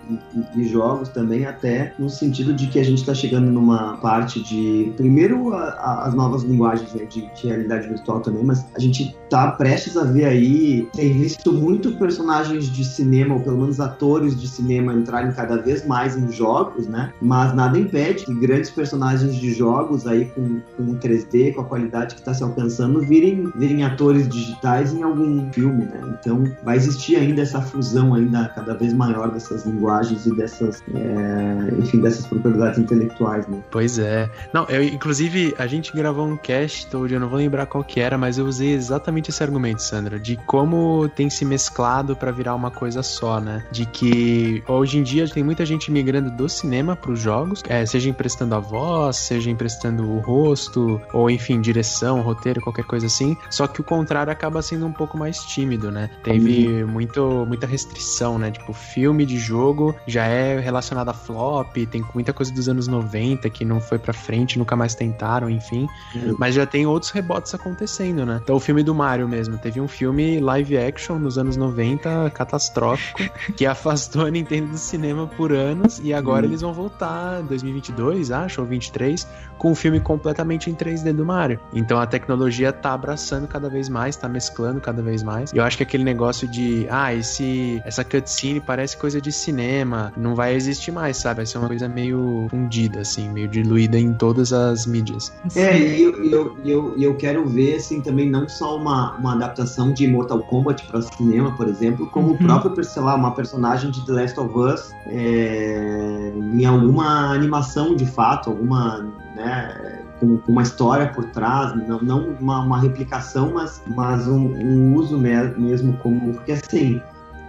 e, 0.56 0.62
e 0.62 0.68
jogos 0.68 1.10
também, 1.10 1.46
até 1.46 1.94
no 1.98 2.10
sentido 2.10 2.54
de 2.54 2.68
que 2.68 2.80
a 2.80 2.84
gente 2.84 3.00
está 3.00 3.14
chegando 3.14 3.50
numa 3.50 3.98
parte 3.98 4.42
de 4.44 4.94
primeiro 4.98 5.54
a, 5.54 5.64
a, 5.64 6.08
as 6.08 6.14
novas 6.14 6.44
linguagens 6.44 6.94
né, 6.94 7.06
de, 7.06 7.22
de, 7.34 7.48
realidade 7.48 7.88
virtual 7.88 8.20
também, 8.20 8.44
mas 8.44 8.66
a 8.76 8.80
gente 8.80 9.16
está 9.24 9.52
prestes 9.52 9.96
a 9.96 10.04
ver 10.04 10.26
aí, 10.26 10.88
tem 10.94 11.14
visto 11.14 11.54
muito 11.54 11.94
personagens 11.94 12.70
de 12.70 12.84
cinema, 12.84 13.36
ou 13.36 13.42
pelo 13.42 13.58
menos 13.58 13.80
atores 13.80 14.40
de 14.40 14.48
cinema 14.48 14.94
entrarem 14.94 15.32
cada 15.32 15.58
vez 15.58 15.86
mais 15.86 16.18
em 16.18 16.32
jogos, 16.32 16.88
né? 16.88 17.14
Mas 17.22 17.54
nada 17.54 17.78
impede 17.80 18.26
que 18.26 18.34
grandes 18.34 18.70
personagens 18.70 19.36
de 19.36 19.54
jogos 19.54 20.06
aí 20.06 20.26
com, 20.26 20.60
com 20.76 20.96
3D, 20.96 21.54
com 21.54 21.62
a 21.62 21.66
qualidade 21.66 22.16
que 22.16 22.22
está 22.22 22.34
se 22.34 22.44
alcançando, 22.44 23.02
virem, 23.02 23.52
virem 23.56 23.84
atores 23.84 24.28
digitais 24.28 24.94
em 24.94 25.04
algum 25.04 25.52
filme, 25.52 25.86
né? 25.86 26.02
Então 26.26 26.43
vai 26.63 26.76
existir 26.76 27.17
ainda 27.17 27.43
essa 27.43 27.61
fusão 27.61 28.15
ainda 28.15 28.49
cada 28.49 28.73
vez 28.73 28.93
maior 28.93 29.30
dessas 29.30 29.63
linguagens 29.65 30.26
e 30.26 30.36
dessas, 30.36 30.84
é, 30.93 31.76
enfim, 31.78 32.01
dessas 32.01 32.26
propriedades 32.26 32.80
intelectuais, 32.80 33.47
né? 33.47 33.59
Pois 33.69 33.99
é. 33.99 34.28
Não, 34.51 34.65
eu, 34.65 34.84
inclusive, 34.84 35.53
a 35.59 35.67
gente 35.67 35.95
gravou 35.95 36.26
um 36.28 36.36
cast, 36.36 36.95
hoje 36.95 37.13
eu 37.13 37.19
não 37.19 37.30
vou 37.30 37.38
lembrar 37.38 37.67
qual 37.67 37.84
que 37.84 37.99
era, 37.99 38.17
mas 38.17 38.39
eu 38.39 38.45
usei 38.45 38.73
exatamente 38.73 39.30
esse 39.30 39.43
argumento, 39.43 39.84
Sandra, 39.84 40.19
de 40.19 40.36
como 40.47 41.07
tem 41.09 41.30
se 41.30 41.45
mesclado 41.45 42.15
para 42.15 42.32
virar 42.32 42.55
uma 42.55 42.71
coisa 42.71 43.03
só, 43.03 43.39
né? 43.39 43.63
De 43.71 43.86
que 43.86 44.63
hoje 44.67 44.97
em 44.97 45.03
dia 45.03 45.28
tem 45.30 45.43
muita 45.43 45.63
gente 45.63 45.91
migrando 45.91 46.32
do 46.32 46.49
cinema 46.49 46.95
para 46.95 47.11
os 47.11 47.19
jogos, 47.19 47.61
é, 47.69 47.86
seja 47.86 48.09
emprestando 48.09 48.55
a 48.55 48.59
voz, 48.59 49.17
seja 49.17 49.51
emprestando 49.51 50.09
o 50.09 50.19
rosto, 50.19 50.99
ou 51.13 51.30
enfim, 51.30 51.61
direção, 51.61 52.21
roteiro, 52.21 52.61
qualquer 52.61 52.86
coisa 52.86 53.05
assim. 53.05 53.38
Só 53.51 53.67
que 53.67 53.80
o 53.80 53.84
contrário 53.84 54.32
acaba 54.32 54.61
sendo 54.61 54.88
um 54.88 54.91
pouco 54.91 55.17
mais 55.17 55.39
tímido, 55.39 55.91
né? 55.91 56.09
Teve 56.24 56.84
uhum. 56.84 56.88
muito, 56.88 57.45
muita 57.47 57.68
restrição, 57.68 58.38
né? 58.38 58.51
Tipo, 58.51 58.74
filme 58.74 59.26
de 59.26 59.38
jogo 59.38 59.95
já 60.07 60.26
é 60.26 60.59
relacionado 60.59 61.09
a 61.09 61.13
flop, 61.13 61.76
tem 61.89 62.03
muita 62.13 62.34
coisa 62.34 62.51
dos 62.53 62.68
anos 62.68 62.88
90 62.88 63.49
que 63.49 63.63
não 63.66 63.80
foi 63.80 63.97
pra 63.97 64.13
frente, 64.13 64.57
nunca 64.57 64.76
mais 64.76 64.95
tentaram, 64.95 65.49
enfim. 65.49 65.88
Uhum. 66.16 66.36
Mas 66.39 66.55
já 66.55 66.66
tem 66.66 66.86
outros 66.86 67.11
rebotes 67.11 67.53
acontecendo, 67.53 68.26
né? 68.26 68.39
Então 68.43 68.55
o 68.55 68.59
filme 68.59 68.84
do 68.84 68.93
Mario 68.93 69.28
mesmo, 69.28 69.57
teve 69.57 69.80
um 69.80 69.88
filme 69.88 70.39
live 70.39 70.78
action 70.78 71.18
nos 71.18 71.38
anos 71.38 71.57
90, 71.57 72.32
catastrófico, 72.32 73.20
que 73.55 73.66
afastou 73.66 74.26
a 74.26 74.32
Nintendo 74.32 74.68
do 74.68 74.78
cinema 74.78 75.28
por 75.28 75.51
anos 75.51 75.99
e 76.03 76.13
agora 76.13 76.45
uhum. 76.45 76.51
eles 76.51 76.61
vão 76.61 76.74
voltar 76.74 77.41
2022, 77.43 78.32
acho, 78.32 78.61
ou 78.61 78.68
23, 78.68 79.28
com 79.57 79.72
um 79.72 79.76
filme 79.76 79.99
completamente 79.99 80.70
em 80.70 80.76
3D 80.76 81.13
do 81.13 81.26
Mario. 81.26 81.59
Então 81.74 81.99
a 81.99 82.05
tecnologia 82.05 82.72
tá 82.72 82.93
abraçando 82.93 83.47
cada 83.47 83.70
vez 83.70 83.89
mais, 83.89 84.16
tá 84.16 84.28
mesclando 84.28 84.80
cada 84.80 85.01
vez 85.01 85.24
mais. 85.24 85.51
Eu 85.53 85.63
acho 85.63 85.78
que 85.78 85.84
aquele 85.84 86.03
negócio 86.06 86.47
de, 86.47 86.88
ah, 86.89 87.14
esse 87.14 87.82
essa 87.84 88.03
cutscene 88.03 88.60
parece 88.60 88.95
coisa 88.95 89.20
de 89.20 89.32
cinema, 89.32 90.14
não 90.16 90.36
vai 90.36 90.53
existir 90.56 90.91
mais, 90.91 91.18
sabe? 91.18 91.38
Vai 91.38 91.45
ser 91.45 91.58
uma 91.58 91.68
coisa 91.68 91.89
meio 91.89 92.47
fundida, 92.49 93.01
assim, 93.01 93.30
meio 93.30 93.47
diluída 93.47 93.97
em 93.99 94.14
todas 94.14 94.53
as 94.53 94.86
mídias. 94.86 95.34
É, 95.56 95.78
e 95.78 96.03
eu, 96.03 96.24
eu, 96.26 96.58
eu, 96.64 96.97
eu 96.97 97.16
quero 97.16 97.45
ver, 97.47 97.76
assim, 97.76 98.01
também 98.01 98.30
não 98.30 98.47
só 98.47 98.78
uma, 98.78 99.16
uma 99.18 99.34
adaptação 99.34 99.91
de 99.91 100.08
Mortal 100.08 100.39
Kombat 100.39 100.86
para 100.88 101.01
cinema, 101.01 101.51
por 101.58 101.68
exemplo, 101.68 102.08
como 102.08 102.30
uhum. 102.30 102.36
o 102.36 102.38
próprio, 102.38 102.84
sei 102.84 103.01
lá, 103.01 103.15
uma 103.15 103.34
personagem 103.34 103.91
de 103.91 104.06
The 104.06 104.14
Last 104.14 104.40
of 104.40 104.57
Us 104.57 104.94
é, 105.07 106.32
em 106.36 106.65
alguma 106.65 107.32
animação 107.34 107.95
de 107.95 108.06
fato, 108.06 108.49
alguma 108.49 109.06
né, 109.36 110.05
com, 110.20 110.38
com, 110.38 110.52
uma 110.52 110.62
história 110.62 111.08
por 111.08 111.26
trás, 111.32 111.76
não, 111.88 112.00
não 112.02 112.30
uma, 112.40 112.62
uma 112.62 112.80
replicação, 112.80 113.54
mas, 113.54 113.82
mas 113.88 114.28
um, 114.28 114.54
um 114.56 114.96
uso 114.96 115.18
mesmo 115.18 115.94
como. 115.98 116.34
Porque 116.34 116.54
assim, 116.54 117.02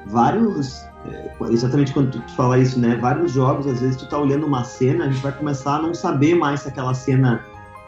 vários. 0.07 0.85
É, 1.07 1.31
exatamente 1.51 1.93
quando 1.93 2.11
tu 2.11 2.33
fala 2.35 2.59
isso, 2.59 2.79
né? 2.79 2.97
Vários 2.97 3.33
jogos, 3.33 3.67
às 3.67 3.81
vezes 3.81 3.97
tu 3.97 4.09
tá 4.09 4.19
olhando 4.19 4.47
uma 4.47 4.65
cena, 4.65 5.05
a 5.05 5.09
gente 5.09 5.23
vai 5.23 5.33
começar 5.33 5.77
a 5.77 5.83
não 5.83 5.95
saber 5.95 6.35
mais 6.35 6.61
se 6.61 6.69
aquela 6.69 6.95
cena. 6.95 7.45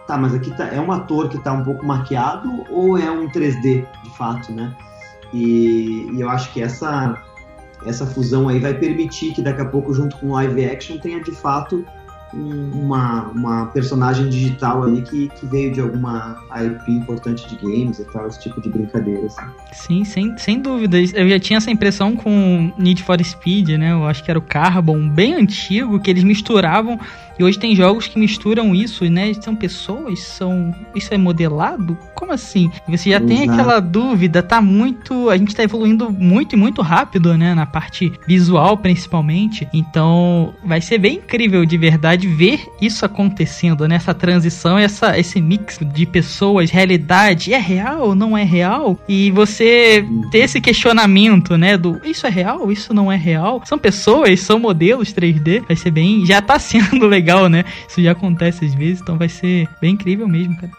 Tá, 0.07 0.17
mas 0.17 0.33
aqui 0.35 0.51
tá, 0.57 0.69
é 0.69 0.81
um 0.81 0.91
ator 0.91 1.29
que 1.29 1.39
tá 1.39 1.53
um 1.53 1.63
pouco 1.63 1.85
maquiado 1.85 2.65
ou 2.71 2.97
é 2.97 3.11
um 3.11 3.29
3D, 3.29 3.85
de 4.03 4.11
fato, 4.17 4.51
né? 4.53 4.75
E, 5.35 6.09
e 6.15 6.21
eu 6.23 6.31
acho 6.31 6.51
que 6.55 6.63
essa, 6.63 7.23
essa 7.85 8.07
fusão 8.07 8.49
aí 8.49 8.59
vai 8.59 8.73
permitir 8.73 9.35
que 9.35 9.43
daqui 9.43 9.61
a 9.61 9.67
pouco, 9.67 9.93
junto 9.93 10.17
com 10.17 10.33
live 10.33 10.65
action, 10.65 10.97
tenha 10.97 11.23
de 11.23 11.33
fato 11.33 11.85
uma, 12.33 13.29
uma 13.29 13.67
personagem 13.67 14.29
digital 14.29 14.83
ali 14.83 15.03
que, 15.03 15.29
que 15.29 15.47
veio 15.47 15.73
de 15.73 15.81
alguma 15.81 16.37
IP 16.57 16.93
importante 16.93 17.49
de 17.49 17.57
games 17.57 17.99
e 17.99 18.05
tal, 18.05 18.27
esse 18.27 18.41
tipo 18.41 18.61
de 18.61 18.69
brincadeira. 18.69 19.27
Assim. 19.27 19.43
Sim, 19.73 20.05
sem, 20.05 20.39
sem 20.39 20.61
dúvida. 20.61 20.99
Eu 20.99 21.29
já 21.29 21.39
tinha 21.39 21.57
essa 21.57 21.71
impressão 21.71 22.15
com 22.15 22.73
Need 22.77 23.03
for 23.03 23.23
Speed, 23.23 23.71
né? 23.71 23.93
Eu 23.93 24.07
acho 24.07 24.23
que 24.23 24.31
era 24.31 24.39
o 24.39 24.43
Carbon, 24.43 25.09
bem 25.09 25.35
antigo, 25.35 25.99
que 26.01 26.11
eles 26.11 26.25
misturavam 26.25 26.99
e 27.39 27.44
hoje 27.44 27.59
tem 27.59 27.74
jogos 27.74 28.09
que 28.09 28.19
misturam 28.19 28.74
isso, 28.74 29.05
né? 29.05 29.32
São 29.35 29.55
pessoas, 29.55 30.20
são. 30.20 30.74
Isso 30.94 31.15
é 31.15 31.19
modelado? 31.19 31.97
Como 32.15 32.32
assim? 32.32 32.70
Você 32.89 33.10
já 33.10 33.19
Exato. 33.19 33.27
tem 33.27 33.48
aquela 33.48 33.78
dúvida, 33.78 34.43
tá 34.43 34.60
muito. 34.60 35.31
A 35.31 35.36
gente 35.36 35.55
tá 35.55 35.62
evoluindo 35.62 36.10
muito 36.10 36.55
e 36.55 36.59
muito 36.59 36.82
rápido, 36.82 37.36
né? 37.36 37.55
Na 37.55 37.65
parte 37.65 38.12
visual, 38.27 38.77
principalmente. 38.77 39.69
Então, 39.73 40.52
vai 40.65 40.81
ser 40.81 40.98
bem 40.98 41.16
incrível 41.16 41.65
de 41.65 41.78
verdade 41.78 42.27
ver 42.27 42.66
isso 42.81 43.05
acontecendo, 43.05 43.86
né? 43.86 43.94
Essa 43.94 44.15
transição, 44.15 44.77
essa, 44.77 45.19
esse 45.19 45.40
mix 45.40 45.78
de 45.81 46.06
pessoas, 46.06 46.70
realidade. 46.70 47.55
É 47.55 47.59
real? 47.59 48.15
Não 48.16 48.36
é 48.36 48.43
real? 48.43 48.98
E 49.09 49.31
você 49.31 50.05
ter 50.32 50.39
esse 50.39 50.60
questionamento, 50.60 51.56
né? 51.56 51.77
Do 51.77 52.01
isso 52.05 52.27
é 52.27 52.31
real? 52.31 52.73
Isso 52.73 52.93
não 52.93 53.12
é 53.12 53.16
real? 53.16 53.62
São 53.65 53.78
pessoas, 53.78 54.40
são 54.40 54.59
modelos 54.59 55.12
3D. 55.12 55.65
Vai 55.66 55.77
ser 55.77 55.93
bem. 55.93 56.27
Já 56.27 56.43
tá 56.43 56.59
sendo 56.59 57.06
legal 57.06 57.28
legal, 57.29 57.49
né? 57.49 57.65
Isso 57.87 58.03
já 58.03 58.13
acontece 58.13 58.65
às 58.65 58.75
vezes, 58.75 59.03
então 59.03 59.19
vai 59.19 59.29
ser 59.29 59.69
bem 59.81 59.93
incrível 59.93 60.27
mesmo, 60.27 60.57
cara. 60.57 60.73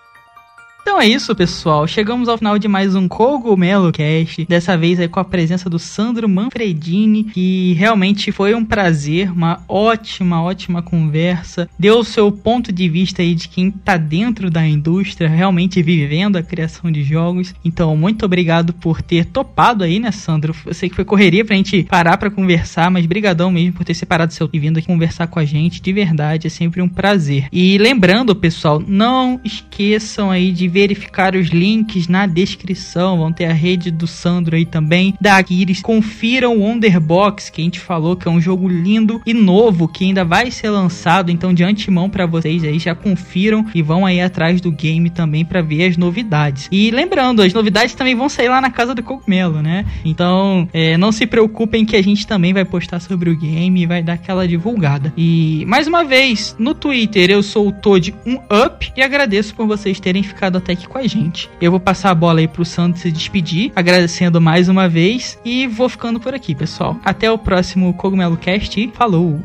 Então 0.89 0.99
é 0.99 1.07
isso, 1.07 1.35
pessoal. 1.35 1.85
Chegamos 1.85 2.27
ao 2.27 2.35
final 2.39 2.57
de 2.57 2.67
mais 2.67 2.95
um 2.95 3.07
Cogumelo 3.07 3.91
Cast. 3.91 4.43
Dessa 4.45 4.75
vez 4.75 4.99
aí 4.99 5.07
com 5.07 5.19
a 5.19 5.23
presença 5.23 5.69
do 5.69 5.77
Sandro 5.77 6.27
Manfredini, 6.27 7.25
que 7.25 7.73
realmente 7.73 8.31
foi 8.31 8.55
um 8.55 8.65
prazer, 8.65 9.31
uma 9.31 9.63
ótima, 9.67 10.41
ótima 10.41 10.81
conversa. 10.81 11.69
Deu 11.77 11.99
o 11.99 12.03
seu 12.03 12.31
ponto 12.31 12.71
de 12.71 12.89
vista 12.89 13.21
aí 13.21 13.35
de 13.35 13.47
quem 13.47 13.69
tá 13.69 13.97
dentro 13.97 14.49
da 14.49 14.67
indústria, 14.67 15.29
realmente 15.29 15.79
vivendo 15.83 16.37
a 16.37 16.43
criação 16.43 16.91
de 16.91 17.03
jogos. 17.03 17.53
Então, 17.63 17.95
muito 17.95 18.25
obrigado 18.25 18.73
por 18.73 18.99
ter 18.99 19.25
topado 19.25 19.83
aí, 19.83 19.99
né, 19.99 20.11
Sandro? 20.11 20.55
Eu 20.65 20.73
sei 20.73 20.89
que 20.89 20.95
foi 20.95 21.05
correria 21.05 21.45
pra 21.45 21.55
gente 21.55 21.83
parar 21.83 22.17
para 22.17 22.31
conversar, 22.31 22.89
mas 22.89 23.05
brigadão 23.05 23.51
mesmo 23.51 23.73
por 23.73 23.85
ter 23.85 23.93
separado 23.93 24.33
seu 24.33 24.49
e 24.51 24.57
vindo 24.57 24.79
aqui 24.79 24.87
conversar 24.87 25.27
com 25.27 25.37
a 25.37 25.45
gente. 25.45 25.83
De 25.83 25.93
verdade, 25.93 26.47
é 26.47 26.49
sempre 26.49 26.81
um 26.81 26.89
prazer. 26.89 27.47
E 27.53 27.77
lembrando, 27.77 28.35
pessoal, 28.35 28.83
não 28.85 29.39
esqueçam 29.45 30.31
aí 30.31 30.51
de 30.51 30.78
verificar 30.79 31.35
os 31.35 31.49
links 31.49 32.07
na 32.07 32.25
descrição. 32.25 33.17
Vão 33.17 33.33
ter 33.33 33.45
a 33.45 33.53
rede 33.53 33.91
do 33.91 34.07
Sandro 34.07 34.55
aí 34.55 34.65
também, 34.65 35.13
da 35.19 35.37
Aquiles. 35.37 35.81
Confiram 35.81 36.55
o 36.55 36.61
Wonderbox, 36.61 37.49
que 37.49 37.61
a 37.61 37.63
gente 37.63 37.79
falou 37.79 38.15
que 38.15 38.27
é 38.27 38.31
um 38.31 38.39
jogo 38.39 38.67
lindo 38.67 39.21
e 39.25 39.33
novo, 39.33 39.89
que 39.89 40.05
ainda 40.05 40.23
vai 40.23 40.49
ser 40.49 40.69
lançado. 40.69 41.31
Então, 41.31 41.53
de 41.53 41.63
antemão 41.63 42.09
para 42.09 42.25
vocês 42.25 42.63
aí, 42.63 42.79
já 42.79 42.95
confiram 42.95 43.65
e 43.75 43.81
vão 43.81 44.05
aí 44.05 44.21
atrás 44.21 44.61
do 44.61 44.71
game 44.71 45.09
também 45.09 45.43
para 45.43 45.61
ver 45.61 45.85
as 45.87 45.97
novidades. 45.97 46.69
E 46.71 46.91
lembrando, 46.91 47.41
as 47.41 47.53
novidades 47.53 47.93
também 47.93 48.15
vão 48.15 48.29
sair 48.29 48.47
lá 48.47 48.61
na 48.61 48.71
casa 48.71 48.95
do 48.95 49.03
Cogumelo, 49.03 49.61
né? 49.61 49.85
Então, 50.05 50.67
é, 50.71 50.97
não 50.97 51.11
se 51.11 51.25
preocupem 51.25 51.85
que 51.85 51.95
a 51.97 52.01
gente 52.01 52.25
também 52.25 52.53
vai 52.53 52.63
postar 52.63 53.01
sobre 53.01 53.29
o 53.29 53.37
game 53.37 53.81
e 53.81 53.85
vai 53.85 54.01
dar 54.01 54.13
aquela 54.13 54.47
divulgada. 54.47 55.13
E 55.17 55.65
mais 55.67 55.87
uma 55.87 56.05
vez, 56.05 56.55
no 56.57 56.73
Twitter 56.73 57.29
eu 57.29 57.43
sou 57.43 57.67
o 57.67 57.71
Toad 57.71 58.13
1up 58.25 58.93
e 58.95 59.01
agradeço 59.01 59.53
por 59.53 59.67
vocês 59.67 59.99
terem 59.99 60.23
ficado 60.23 60.57
até 60.57 60.68
aqui 60.71 60.87
com 60.87 60.97
a 60.97 61.07
gente. 61.07 61.49
Eu 61.61 61.71
vou 61.71 61.79
passar 61.79 62.11
a 62.11 62.15
bola 62.15 62.39
aí 62.39 62.47
pro 62.47 62.65
Santos 62.65 63.01
se 63.01 63.11
despedir, 63.11 63.71
agradecendo 63.75 64.41
mais 64.41 64.69
uma 64.69 64.87
vez 64.87 65.39
e 65.43 65.67
vou 65.67 65.89
ficando 65.89 66.19
por 66.19 66.33
aqui, 66.33 66.53
pessoal. 66.53 66.97
Até 67.03 67.31
o 67.31 67.37
próximo 67.37 67.93
Cogumelo 67.93 68.37
Cast 68.37 68.79
e 68.79 68.91
falou! 68.91 69.39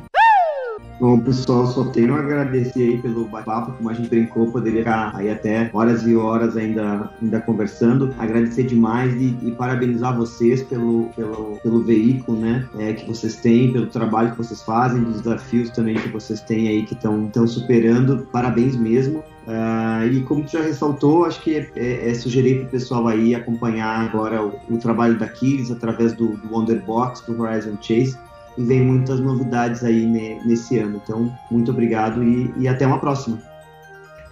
Bom, 1.00 1.18
pessoal, 1.18 1.66
só 1.66 1.84
tenho 1.86 2.14
a 2.14 2.20
agradecer 2.20 2.82
aí 2.82 2.98
pelo 2.98 3.24
bate-papo, 3.26 3.72
como 3.72 3.90
a 3.90 3.92
gente 3.92 4.08
brincou, 4.08 4.50
poderia 4.50 4.80
ficar 4.80 5.12
aí 5.14 5.28
até 5.28 5.68
horas 5.72 6.06
e 6.06 6.14
horas 6.14 6.56
ainda, 6.56 7.10
ainda 7.20 7.40
conversando. 7.40 8.14
Agradecer 8.16 8.62
demais 8.62 9.12
e, 9.14 9.36
e 9.42 9.50
parabenizar 9.50 10.16
vocês 10.16 10.62
pelo, 10.62 11.10
pelo, 11.16 11.58
pelo 11.62 11.82
veículo, 11.82 12.38
né, 12.38 12.66
é, 12.78 12.92
que 12.92 13.06
vocês 13.06 13.36
têm, 13.36 13.72
pelo 13.72 13.86
trabalho 13.88 14.30
que 14.30 14.38
vocês 14.38 14.62
fazem, 14.62 15.02
dos 15.02 15.20
desafios 15.20 15.68
também 15.70 15.96
que 15.96 16.08
vocês 16.08 16.40
têm 16.40 16.68
aí 16.68 16.84
que 16.84 16.94
estão 16.94 17.46
superando. 17.46 18.28
Parabéns 18.32 18.76
mesmo. 18.76 19.22
Uh, 19.46 20.06
e 20.10 20.22
como 20.22 20.42
tu 20.42 20.52
já 20.52 20.62
ressaltou, 20.62 21.26
acho 21.26 21.42
que 21.42 21.68
é, 21.76 22.10
é, 22.10 22.14
sugerir 22.14 22.60
para 22.60 22.66
o 22.66 22.70
pessoal 22.70 23.06
aí 23.08 23.34
acompanhar 23.34 24.00
agora 24.00 24.42
o, 24.42 24.58
o 24.70 24.78
trabalho 24.78 25.18
da 25.18 25.28
Kiris 25.28 25.70
através 25.70 26.14
do, 26.14 26.28
do 26.28 26.54
Wonderbox, 26.54 27.20
do 27.26 27.40
Horizon 27.40 27.76
Chase, 27.80 28.18
e 28.56 28.64
vem 28.64 28.82
muitas 28.82 29.20
novidades 29.20 29.84
aí 29.84 30.06
ne, 30.06 30.42
nesse 30.46 30.78
ano. 30.78 31.00
Então, 31.02 31.30
muito 31.50 31.70
obrigado 31.70 32.24
e, 32.24 32.52
e 32.56 32.66
até 32.66 32.86
uma 32.86 32.98
próxima. 32.98 33.38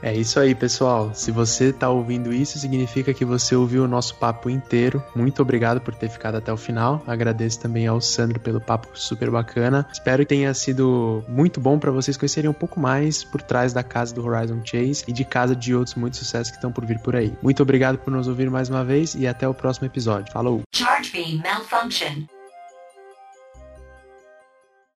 É 0.03 0.13
isso 0.13 0.41
aí, 0.41 0.55
pessoal. 0.55 1.15
Se 1.15 1.31
você 1.31 1.73
tá 1.73 1.89
ouvindo 1.89 2.33
isso, 2.33 2.59
significa 2.59 3.15
que 3.15 3.25
você 3.25 3.55
ouviu 3.55 3.85
o 3.85 3.89
nosso 3.89 4.17
papo 4.17 4.51
inteiro. 4.51 5.03
Muito 5.15 5.41
obrigado 5.41 5.81
por 5.81 5.95
ter 5.95 6.09
ficado 6.09 6.37
até 6.37 6.53
o 6.53 6.57
final. 6.57 7.03
Agradeço 7.07 7.61
também 7.61 7.87
ao 7.87 8.01
Sandro 8.01 8.41
pelo 8.41 8.61
papo 8.61 8.89
super 8.95 9.31
bacana. 9.31 9.87
Espero 9.93 10.23
que 10.23 10.35
tenha 10.35 10.53
sido 10.55 11.25
muito 11.29 11.61
bom 11.61 11.79
para 11.79 11.93
vocês 11.93 12.17
conhecerem 12.17 12.51
um 12.51 12.55
pouco 12.55 12.81
mais 12.81 13.23
por 13.23 13.41
trás 13.41 13.73
da 13.73 13.83
casa 13.85 14.13
do 14.15 14.27
Horizon 14.27 14.61
Chase 14.65 15.05
e 15.07 15.13
de 15.13 15.25
casa 15.25 15.55
de 15.55 15.75
outros 15.75 15.95
muitos 15.95 16.19
sucessos 16.19 16.51
que 16.51 16.57
estão 16.57 16.73
por 16.73 16.85
vir 16.85 16.99
por 16.99 17.15
aí. 17.15 17.33
Muito 17.41 17.63
obrigado 17.63 17.99
por 17.99 18.13
nos 18.13 18.27
ouvir 18.27 18.51
mais 18.51 18.69
uma 18.69 18.85
vez 18.85 19.15
e 19.15 19.27
até 19.27 19.47
o 19.47 19.55
próximo 19.55 19.87
episódio. 19.87 20.33
Falou! 20.33 20.63
Charge 20.75 21.13
beam 21.13 21.41
malfunction. 21.43 22.27